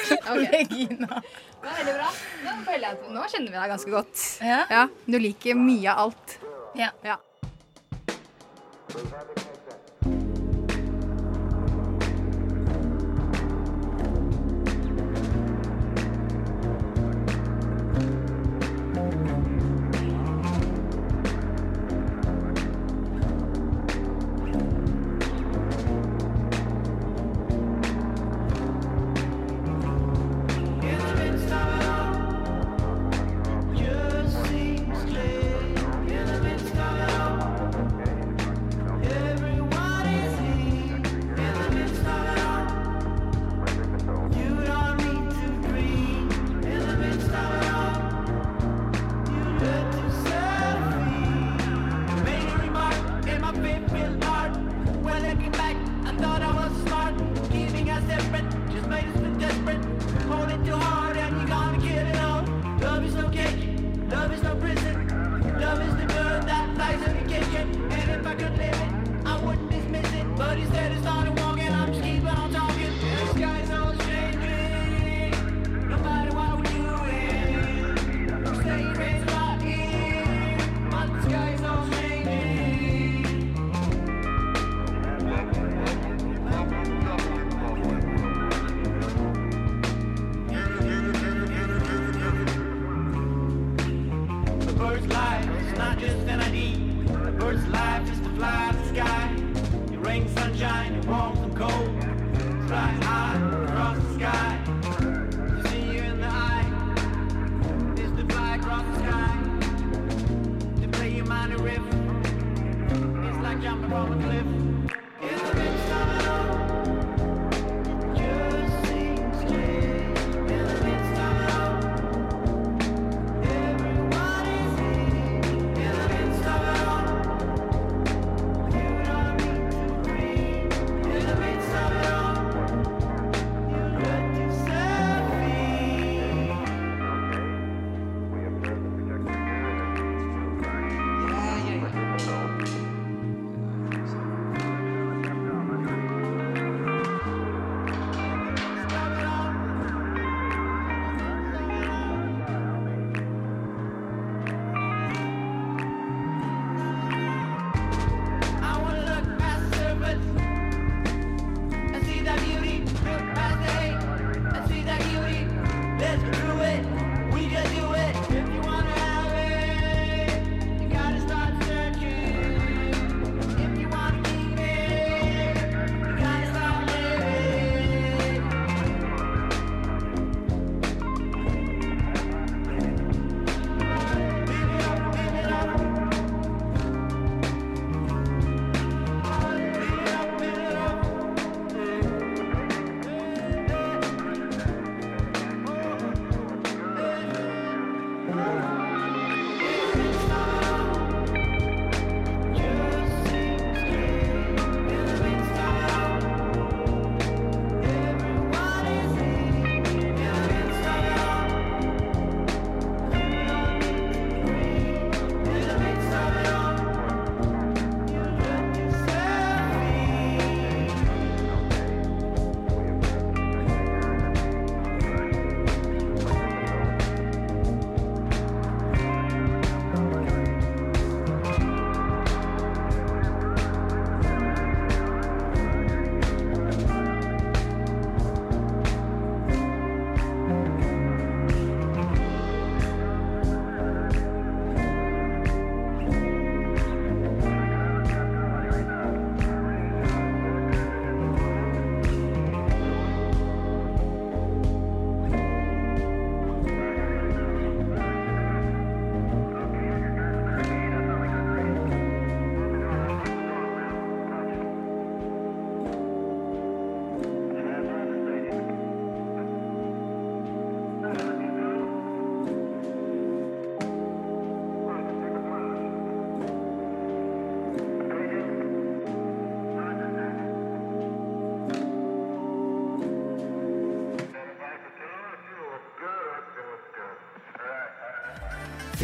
Vegina. 0.52 1.22
Det 1.62 1.68
var 1.68 1.78
veldig 1.78 1.94
bra. 1.94 2.12
Nå, 2.44 2.52
føler 2.64 2.86
jeg 2.86 2.92
at, 2.94 3.08
nå 3.12 3.26
kjenner 3.28 3.50
vi 3.52 3.58
deg 3.58 3.72
ganske 3.74 3.92
godt. 3.92 4.26
Ja. 4.72 4.86
Du 5.08 5.18
liker 5.20 5.60
mye 5.60 5.92
av 5.92 6.06
alt. 6.06 6.38
Ja. 6.78 6.94
ja. 7.04 7.18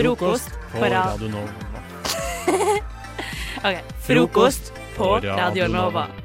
Frokost 0.04 0.52
på 0.72 0.86
Radio 0.86 1.30
Nova. 1.30 1.52
OK. 3.70 3.78
Frokost 4.08 4.74
på 4.96 5.20
Radio 5.20 5.68
Nova. 5.68 6.23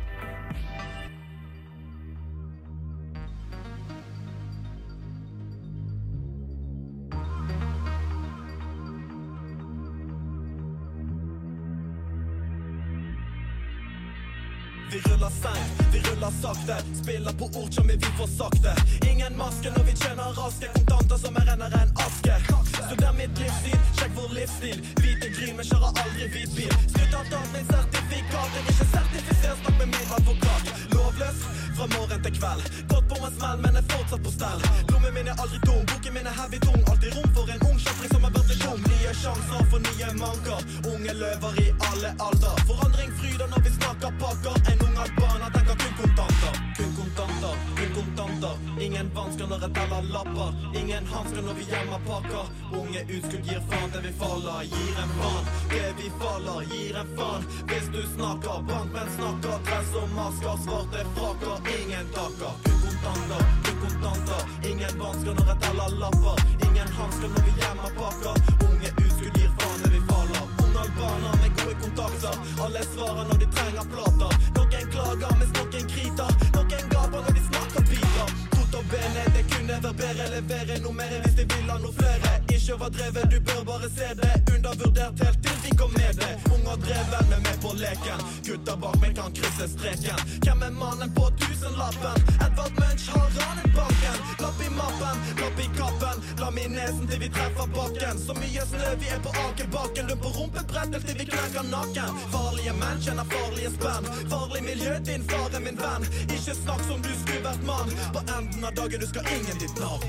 Dagen, 108.91 109.07
skal 109.07 109.23
ingen 109.33 109.59
ditt 109.59 109.79
navn. 109.79 110.08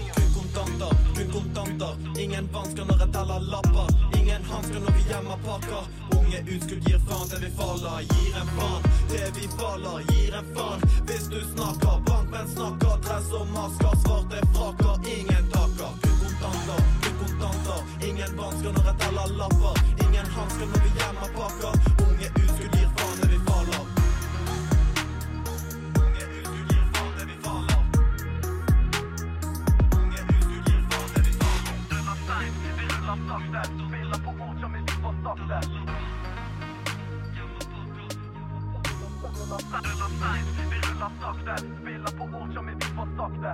Det. 43.43 43.53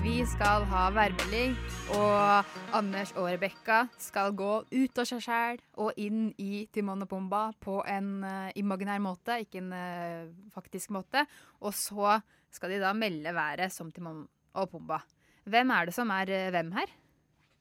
Vi 0.00 0.22
skal 0.24 0.64
ha 0.70 0.86
værmelding, 0.96 1.52
og 1.92 2.46
Anders 2.72 3.10
og 3.20 3.26
Rebekka 3.28 3.82
skal 4.00 4.32
gå 4.32 4.52
ut 4.64 5.00
av 5.02 5.08
seg 5.08 5.20
sjæl 5.26 5.60
og 5.84 5.98
inn 6.00 6.30
i 6.40 6.64
Timon 6.72 7.04
og 7.04 7.10
Pumba 7.10 7.42
på 7.60 7.82
en 7.84 8.08
uh, 8.24 8.48
imaginær 8.56 9.02
måte, 9.04 9.36
ikke 9.44 9.60
en 9.60 9.74
uh, 9.76 10.30
faktisk 10.54 10.94
måte. 10.96 11.26
Og 11.60 11.76
så 11.76 12.16
skal 12.48 12.72
de 12.72 12.80
da 12.80 12.94
melde 12.96 13.34
været 13.36 13.74
som 13.76 13.92
Timon 13.92 14.24
og 14.56 14.70
Pumba. 14.72 15.02
Hvem 15.44 15.76
er 15.76 15.90
det 15.90 15.96
som 15.98 16.16
er 16.16 16.32
uh, 16.32 16.50
hvem 16.56 16.72
her? 16.80 16.96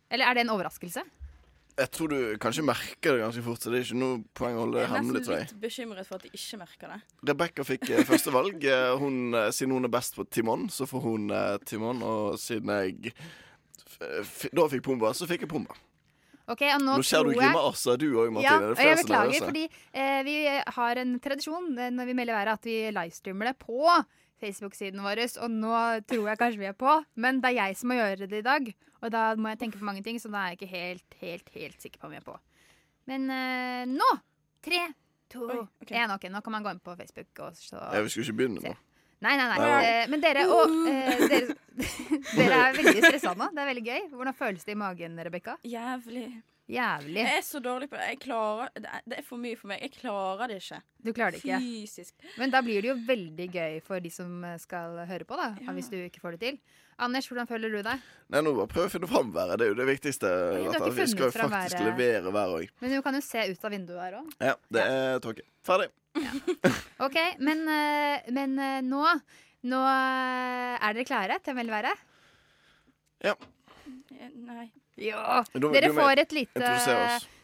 Eller 0.10 0.30
er 0.30 0.40
det 0.40 0.48
en 0.48 0.56
overraskelse? 0.56 1.04
Jeg 1.80 1.90
tror 1.96 2.12
du 2.12 2.18
kanskje 2.44 2.64
merker 2.68 3.16
det 3.16 3.22
ganske 3.24 3.44
fort, 3.46 3.62
så 3.64 3.72
det 3.72 3.80
er 3.80 3.86
ikke 3.88 4.00
noe 4.02 4.18
poeng 4.36 4.58
å 4.58 4.64
holde 4.66 4.78
det 4.78 4.82
Jeg 4.84 4.90
er 4.92 5.04
nesten 5.06 5.36
litt 5.40 5.54
bekymret 5.64 6.08
for 6.10 6.20
at 6.20 6.26
de 6.28 6.32
ikke 6.36 6.60
merker 6.60 6.94
det. 6.94 6.98
Rebekka 7.30 7.66
fikk 7.68 7.90
eh, 7.94 8.02
første 8.10 8.34
valg. 8.36 8.66
Eh, 8.68 8.96
Hun, 9.00 9.20
eh, 9.34 9.50
siden 9.56 9.76
hun 9.78 9.88
er 9.88 9.94
best 9.94 10.18
på 10.20 10.26
Timon, 10.28 10.68
så 10.74 10.88
får 10.90 11.06
hun 11.06 11.30
eh, 11.32 11.58
Timon. 11.70 12.02
Og 12.04 12.40
siden 12.42 12.74
jeg 12.76 13.14
f 13.14 14.02
f 14.26 14.42
da 14.56 14.68
fikk 14.72 14.84
Pumba, 14.90 15.14
så 15.16 15.28
fikk 15.30 15.46
jeg 15.48 15.52
Pumba. 15.52 15.78
Ok, 16.50 16.64
og 16.74 16.82
nå, 16.82 16.96
Nå 16.98 17.06
ser 17.06 17.24
du 17.28 17.36
Assa, 17.46 17.94
du 18.02 18.08
òg, 18.18 18.32
Martine. 18.34 18.50
Ja, 18.50 18.60
Det 18.60 18.72
og 18.74 18.80
jeg 18.82 18.92
er 18.96 19.02
beklager, 19.04 19.44
fordi 19.46 19.66
eh, 19.94 20.22
vi 20.26 20.38
har 20.80 21.02
en 21.04 21.12
tradisjon 21.22 21.68
når 21.78 22.10
vi 22.10 22.16
melder 22.18 22.40
været, 22.40 22.58
at 22.58 22.66
vi 22.66 22.78
livestreamer 22.96 23.52
det 23.52 23.58
på 23.62 23.84
Facebook-siden 24.42 25.04
vår. 25.06 25.22
Og 25.46 25.52
nå 25.54 25.74
tror 26.10 26.32
jeg 26.32 26.40
kanskje 26.42 26.64
vi 26.64 26.70
er 26.72 26.78
på, 26.80 26.96
men 27.22 27.42
det 27.44 27.52
er 27.54 27.60
jeg 27.62 27.78
som 27.78 27.92
må 27.94 28.00
gjøre 28.00 28.28
det 28.32 28.42
i 28.42 28.48
dag. 28.48 28.72
Og 29.00 29.12
da 29.14 29.24
må 29.40 29.54
jeg 29.54 29.62
tenke 29.62 29.80
på 29.80 29.88
mange 29.88 30.04
ting, 30.06 30.20
så 30.22 30.32
da 30.32 30.44
er 30.44 30.54
jeg 30.54 30.60
ikke 30.60 30.72
helt, 30.74 31.20
helt, 31.22 31.54
helt 31.56 31.86
sikker 31.86 32.02
på 32.02 32.10
om 32.10 32.16
jeg 32.16 32.24
er 32.24 32.28
på. 32.28 32.36
Men 33.10 33.30
uh, 33.32 33.84
nå! 33.90 34.10
Tre, 34.66 34.82
to, 35.32 35.48
én. 35.88 36.12
Ok, 36.12 36.28
nå 36.28 36.42
kan 36.44 36.56
man 36.58 36.66
gå 36.66 36.74
inn 36.76 36.84
på 36.84 36.96
Facebook. 37.00 37.32
Og 37.46 37.58
så 37.58 37.80
Ja, 37.80 38.04
vi 38.04 38.12
skulle 38.12 38.28
ikke 38.28 38.42
begynne 38.42 38.64
nå. 38.64 38.76
Nei, 39.20 39.34
nei, 39.36 39.48
nei. 39.52 39.58
Nei. 39.60 39.80
Eh, 39.84 40.06
men 40.12 40.22
dere, 40.24 40.46
og, 40.48 40.72
uh, 40.72 41.26
dere, 41.32 41.56
dere 42.38 42.60
er 42.60 42.78
veldig 42.78 43.02
stressa 43.04 43.34
nå. 43.40 43.50
Det 43.56 43.64
er 43.64 43.72
veldig 43.74 43.86
gøy. 43.88 44.06
Hvordan 44.14 44.38
føles 44.38 44.68
det 44.68 44.76
i 44.76 44.80
magen, 44.80 45.20
Rebekka? 45.28 45.58
Jævlig. 45.68 46.28
Jævlig. 46.70 47.18
Jeg 47.18 47.38
er 47.40 47.46
så 47.48 47.60
dårlig 47.66 47.88
på 47.90 47.98
det. 47.98 48.08
Jeg 48.12 48.20
klarer, 48.22 48.70
det, 48.78 49.16
er, 49.18 49.24
for 49.26 49.42
mye 49.42 49.58
for 49.58 49.72
meg. 49.72 49.82
Jeg 49.82 49.96
klarer 49.96 50.52
det 50.52 50.60
ikke. 50.62 50.78
Du 51.02 51.10
klarer 51.18 51.34
det 51.34 51.40
ikke. 51.42 51.58
Fysisk. 51.64 52.14
Men 52.38 52.54
da 52.54 52.62
blir 52.66 52.86
det 52.86 52.92
jo 52.92 52.98
veldig 53.08 53.48
gøy 53.56 53.80
for 53.86 54.04
de 54.04 54.12
som 54.14 54.46
skal 54.62 55.00
høre 55.10 55.26
på, 55.26 55.40
da. 55.40 55.50
Hvis 55.74 55.90
du 55.90 55.98
ikke 55.98 56.22
får 56.22 56.38
det 56.38 56.42
til. 56.44 56.60
Anders, 57.00 57.30
hvordan 57.32 57.48
føler 57.48 57.72
du 57.72 57.80
deg? 57.86 58.02
Nei, 58.30 58.42
nå 58.44 58.52
bare 58.58 58.70
prøv 58.70 58.86
å 58.86 58.92
finne 58.92 59.08
fram 59.10 59.30
været. 59.34 59.58
Det 59.58 59.66
er 59.66 59.72
jo 59.72 59.78
det 59.80 59.88
viktigste. 59.88 60.32
ikke 60.60 60.90
Vi 60.98 61.08
skal 61.08 61.26
jo 61.26 61.32
faktisk 61.32 61.78
været. 61.80 61.86
levere 61.88 62.34
været 62.36 62.56
òg. 62.58 62.74
Men 62.84 62.94
du 62.94 63.02
kan 63.06 63.18
jo 63.18 63.22
se 63.24 63.46
ut 63.50 63.66
av 63.66 63.74
vinduet 63.74 64.02
her 64.04 64.18
òg. 64.20 64.34
Ja, 64.52 64.56
det 64.78 64.84
er 64.94 65.24
tåke. 65.24 65.46
Ferdig. 65.66 65.90
OK, 67.06 67.18
men, 67.40 67.64
eh, 67.72 68.30
men 68.36 68.58
eh, 68.60 68.82
nå 68.84 69.06
Nå 69.70 69.80
eh, 69.84 70.76
er 70.80 70.94
dere 70.96 71.04
klare 71.04 71.36
til 71.44 71.52
å 71.52 71.58
melde 71.58 71.74
været? 71.76 72.04
Ja. 73.28 73.34
Nei. 74.48 74.70
Ja. 75.00 75.44
Dere 75.54 75.94
får 75.96 76.26
et 76.26 76.34
lite 76.36 76.72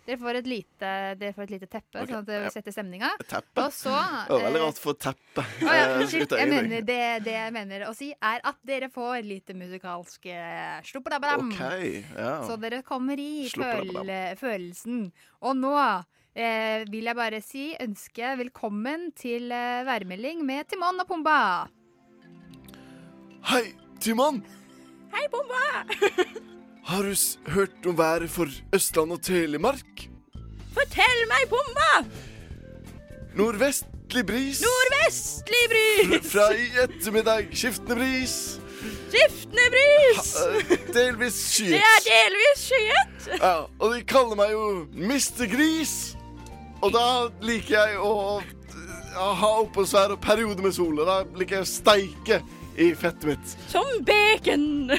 dere 0.06 0.20
får 0.22 0.38
et 0.38 0.48
lite, 0.48 0.90
dere 1.18 1.34
får 1.34 1.48
et 1.48 1.52
lite 1.56 1.68
teppe, 1.70 1.98
okay. 1.98 2.12
sånn 2.12 2.20
at 2.22 2.28
det 2.30 2.50
setter 2.54 2.74
stemninga. 2.76 3.08
Teppe? 3.26 3.64
Og 3.64 3.74
så 3.74 3.90
Det 3.90 4.36
var 4.36 4.44
veldig 4.44 4.60
eh, 4.60 4.66
rart 4.68 4.82
få 4.84 4.94
teppe. 5.02 5.46
Å 5.66 5.74
ja, 5.74 5.86
Eh, 5.96 6.36
Jeg 6.38 6.50
mener, 6.52 6.84
det, 6.86 7.00
det 7.26 7.34
jeg 7.34 7.54
mener 7.56 7.88
å 7.90 7.94
si, 7.98 8.12
er 8.14 8.44
at 8.46 8.60
dere 8.68 8.92
får 8.94 9.26
litt 9.26 9.50
musikalsk 9.58 10.30
eh, 10.30 10.78
Okay, 10.86 11.34
OK. 11.34 11.62
Ja. 12.20 12.36
Så 12.46 12.60
dere 12.62 12.84
kommer 12.86 13.18
i 13.18 13.50
føl 13.50 14.14
følelsen. 14.38 15.08
Og 15.42 15.58
nå 15.58 15.74
eh, 15.74 16.86
vil 16.92 17.10
jeg 17.10 17.18
bare 17.18 17.42
si 17.42 17.68
ønske 17.82 18.36
velkommen 18.44 19.10
til 19.18 19.50
eh, 19.50 19.82
værmelding 19.90 20.46
med 20.46 20.70
Timon 20.70 21.02
og 21.02 21.10
Pumba. 21.10 21.40
Hei, 23.50 23.72
Timon! 24.02 24.44
Hei, 25.16 25.26
Bomba! 25.34 26.46
Har 26.86 27.04
du 27.04 27.16
hørt 27.52 27.86
om 27.86 27.98
været 27.98 28.30
for 28.30 28.48
Østland 28.74 29.12
og 29.12 29.22
Telemark? 29.24 30.10
Fortell 30.74 31.22
meg, 31.32 31.48
Bomba! 31.50 32.06
Nordvestlig 33.36 34.26
bris. 34.28 34.62
Nordvestlig 34.62 35.64
bris! 35.72 36.32
Fra 36.32 36.52
i 36.54 36.68
ettermiddag 36.84 37.48
skiftende 37.54 37.96
bris. 37.96 38.36
Skiftende 39.10 39.66
bris! 39.74 40.32
Delvis 40.94 41.58
Det 41.58 41.82
er 41.82 42.06
delvis 42.06 42.64
skyet. 42.68 43.30
Ja, 43.42 43.56
og 43.80 43.96
de 43.96 44.04
kaller 44.06 44.38
meg 44.38 44.54
jo 44.54 44.86
Mr. 44.94 45.50
Gris. 45.56 46.16
Og 46.86 46.94
da 46.94 47.06
liker 47.42 47.80
jeg 47.80 47.98
å 47.98 48.42
ha 49.16 49.54
oppholdsvær 49.64 50.14
og 50.20 50.22
perioder 50.22 50.62
med 50.62 50.78
sol. 50.78 51.00
Og 51.02 51.08
da 51.10 51.24
liker 51.40 51.64
jeg 51.64 51.66
å 51.66 51.72
steike 51.74 52.44
i 52.78 52.94
fettet 52.94 53.32
mitt. 53.34 53.56
Som 53.74 54.04
bacon. 54.06 54.94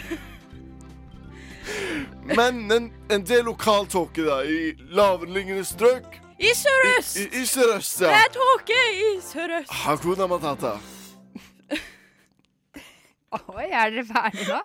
Men 2.37 2.63
en, 2.73 2.87
en 3.11 3.25
del 3.27 3.45
lokaltåke 3.49 4.25
da, 4.27 4.41
i 4.45 4.73
lavereliggende 4.97 5.65
strøk. 5.67 6.19
I 6.39 6.51
sørøst. 6.57 7.17
I, 7.17 7.25
i, 7.27 7.43
i 7.43 7.47
sørøst, 7.49 7.99
Det 8.03 8.11
ja. 8.11 8.19
er 8.27 8.33
tåke 8.35 8.81
i 8.93 9.11
sørøst. 9.25 9.73
Hakuna 9.85 10.27
matata. 10.29 10.75
Oi, 13.37 13.67
er 13.67 13.91
dere 13.93 14.05
ferdige 14.09 14.47
nå? 14.49 14.61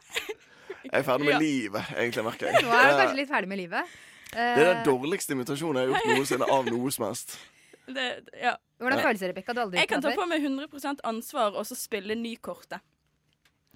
Jeg 0.86 0.94
er 1.00 1.04
ferdig 1.06 1.26
med 1.28 1.34
Ja. 1.34 1.40
livet, 1.42 1.90
egentlig, 1.98 2.24
merker 2.26 2.48
jeg. 2.52 2.64
Nå 2.66 2.72
er 2.74 2.84
dere 2.88 3.00
kanskje 3.02 3.18
litt 3.22 3.30
ferdig 3.32 3.50
med 3.52 3.60
livet. 3.62 3.96
Det 4.32 4.40
er 4.64 4.74
den 4.74 4.86
dårligste 4.88 5.34
invitasjonen 5.36 5.82
jeg 5.82 5.90
har 5.90 5.92
gjort 5.92 6.18
noensinne 6.18 6.48
av 6.56 6.70
noe 6.72 6.92
som 6.96 7.06
helst. 7.10 7.36
Det, 7.92 8.06
ja. 8.40 8.54
Hvordan 8.80 9.02
føles 9.04 9.20
det, 9.22 9.30
Rebekka? 9.34 9.56
Jeg 9.76 9.90
kan 9.92 10.02
ta 10.02 10.14
på 10.16 10.26
meg 10.30 10.46
100% 10.48 11.04
ansvar 11.10 11.58
og 11.60 11.66
så 11.68 11.76
spille 11.78 12.16
ny-kortet. 12.16 12.80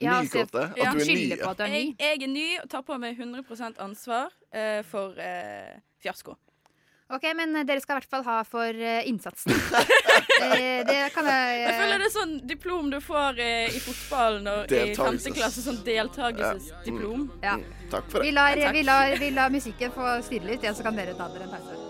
Ja, 0.01 0.21
Ny 0.21 0.27
se- 0.27 0.43
kortet? 0.43 0.73
At 0.75 0.91
du 0.95 0.99
er 0.99 1.05
ny, 1.07 1.37
på 1.39 1.49
at 1.49 1.57
du 1.57 1.63
er 1.63 1.71
ny? 1.71 1.83
Jeg, 1.95 1.99
jeg 2.19 2.23
er 2.27 2.31
ny 2.31 2.47
og 2.63 2.69
tar 2.71 2.81
på 2.83 2.97
meg 2.99 3.15
100% 3.19 3.77
ansvar 3.79 4.27
uh, 4.51 4.81
for 4.89 5.15
uh, 5.15 5.77
fiasko. 6.03 6.35
Ok, 7.15 7.21
men 7.37 7.53
eh, 7.53 7.61
dere 7.69 7.77
skal 7.83 7.93
i 7.93 8.01
hvert 8.01 8.09
fall 8.15 8.23
ha 8.25 8.39
for 8.49 8.65
uh, 8.81 9.01
innsatsen. 9.09 9.53
Eh, 10.35 10.81
det 10.87 11.13
kan 11.13 11.25
jeg 11.27 11.59
Jeg 11.61 11.73
føler 11.79 12.01
det 12.01 12.05
er 12.07 12.11
sånn 12.11 12.33
diplom 12.47 12.89
du 12.91 12.97
får 13.03 13.37
i 13.39 13.79
fotballen 13.81 14.47
og 14.51 14.71
i 14.73 14.93
femte 14.97 15.31
klasse. 15.35 15.63
Sånn 15.63 15.79
deltakelsesdiplom. 15.85 17.27
Ja. 17.43 17.55
Takk 17.91 18.11
Vi 18.23 18.31
lar, 18.35 18.57
vi, 18.75 18.83
lar, 18.83 19.15
vi 19.19 19.31
lar 19.35 19.53
musikken 19.53 19.93
få 19.95 20.17
styre 20.25 20.51
litt, 20.51 20.65
ja, 20.67 20.73
så 20.75 20.85
kan 20.85 20.97
dere 20.97 21.15
ta 21.17 21.29
dere 21.33 21.47
en 21.47 21.55
pause. 21.55 21.84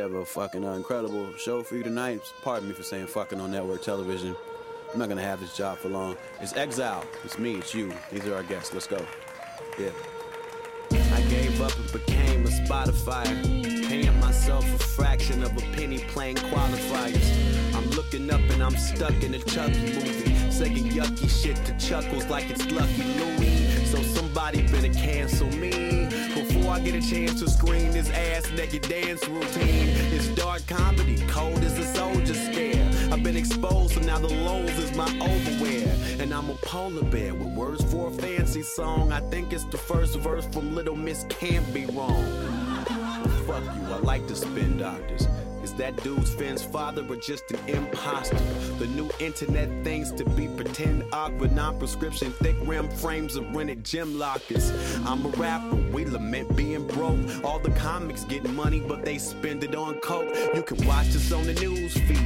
Have 0.00 0.14
a 0.14 0.24
fucking 0.24 0.64
uh, 0.64 0.72
incredible 0.72 1.30
show 1.36 1.62
for 1.62 1.76
you 1.76 1.82
tonight. 1.82 2.22
Pardon 2.42 2.68
me 2.68 2.74
for 2.74 2.82
saying 2.82 3.06
fucking 3.06 3.38
on 3.38 3.50
network 3.50 3.82
television. 3.82 4.34
I'm 4.92 4.98
not 4.98 5.08
gonna 5.08 5.22
have 5.22 5.40
this 5.40 5.54
job 5.56 5.78
for 5.78 5.88
long. 5.88 6.16
It's 6.40 6.56
Exile. 6.56 7.04
It's 7.22 7.38
me. 7.38 7.56
It's 7.56 7.74
you. 7.74 7.92
These 8.10 8.26
are 8.26 8.34
our 8.34 8.42
guests. 8.42 8.72
Let's 8.72 8.86
go. 8.86 9.04
Yeah. 9.78 9.90
I 10.92 11.20
gave 11.28 11.60
up 11.60 11.76
and 11.76 11.92
became 11.92 12.44
a 12.46 12.48
Spotify. 12.48 13.24
Paying 13.88 14.18
myself 14.20 14.64
a 14.74 14.78
fraction 14.78 15.42
of 15.42 15.56
a 15.56 15.60
penny 15.76 15.98
playing 15.98 16.36
qualifiers. 16.36 17.74
I'm 17.74 17.88
looking 17.90 18.30
up 18.30 18.40
and 18.50 18.62
I'm 18.62 18.76
stuck 18.76 19.22
in 19.22 19.34
a 19.34 19.38
Chucky 19.38 19.80
movie. 19.80 20.50
Saying 20.50 20.90
yucky 20.90 21.28
shit 21.28 21.56
to 21.66 21.76
chuckles 21.78 22.26
like 22.26 22.48
it's 22.50 22.70
Lucky 22.70 23.02
Louie. 23.02 23.79
So 23.90 24.00
somebody 24.02 24.62
better 24.68 24.92
cancel 24.92 25.48
me. 25.48 26.06
Before 26.32 26.70
I 26.70 26.78
get 26.78 26.94
a 26.94 27.00
chance 27.00 27.40
to 27.40 27.50
screen 27.50 27.90
this 27.90 28.08
ass 28.10 28.48
naked 28.52 28.82
dance 28.82 29.26
routine. 29.26 29.88
It's 30.14 30.28
dark 30.28 30.64
comedy, 30.68 31.16
cold 31.26 31.58
as 31.64 31.76
a 31.76 31.84
soldier 31.92 32.34
stare. 32.34 32.88
I've 33.10 33.24
been 33.24 33.36
exposed, 33.36 33.94
so 33.94 34.00
now 34.02 34.20
the 34.20 34.28
lows 34.28 34.78
is 34.78 34.96
my 34.96 35.08
overwear. 35.20 35.92
And 36.20 36.32
I'm 36.32 36.50
a 36.50 36.54
polar 36.62 37.02
bear 37.02 37.34
with 37.34 37.48
words 37.48 37.82
for 37.92 38.10
a 38.10 38.12
fancy 38.12 38.62
song. 38.62 39.10
I 39.10 39.18
think 39.28 39.52
it's 39.52 39.64
the 39.64 39.78
first 39.78 40.16
verse 40.20 40.46
from 40.46 40.72
Little 40.72 40.94
Miss 40.94 41.26
Can't 41.28 41.74
Be 41.74 41.86
Wrong. 41.86 42.24
Fuck 43.44 43.64
you, 43.64 43.92
I 43.92 43.98
like 44.04 44.24
to 44.28 44.36
spin 44.36 44.78
doctors. 44.78 45.26
Is 45.70 45.76
that 45.76 46.02
dude's 46.02 46.34
Finn's 46.34 46.64
father 46.64 47.06
or 47.08 47.14
just 47.14 47.52
an 47.52 47.60
imposter? 47.68 48.36
The 48.80 48.88
new 48.88 49.08
internet 49.20 49.68
things 49.84 50.10
to 50.12 50.24
be 50.24 50.48
pretend 50.48 51.04
awkward, 51.12 51.52
non-prescription, 51.52 52.32
thick 52.32 52.56
rim 52.62 52.88
frames 52.88 53.36
of 53.36 53.54
rented 53.54 53.84
gym 53.84 54.18
lockers. 54.18 54.72
I'm 55.06 55.24
a 55.24 55.28
rapper, 55.28 55.76
we 55.92 56.06
lament 56.06 56.56
being 56.56 56.88
broke. 56.88 57.20
All 57.44 57.60
the 57.60 57.70
comics 57.70 58.24
get 58.24 58.42
money, 58.50 58.80
but 58.80 59.04
they 59.04 59.18
spend 59.18 59.62
it 59.62 59.76
on 59.76 60.00
coke. 60.00 60.34
You 60.56 60.64
can 60.64 60.84
watch 60.88 61.06
this 61.10 61.30
on 61.30 61.44
the 61.44 61.54
news 61.54 61.94
feed. 61.94 62.20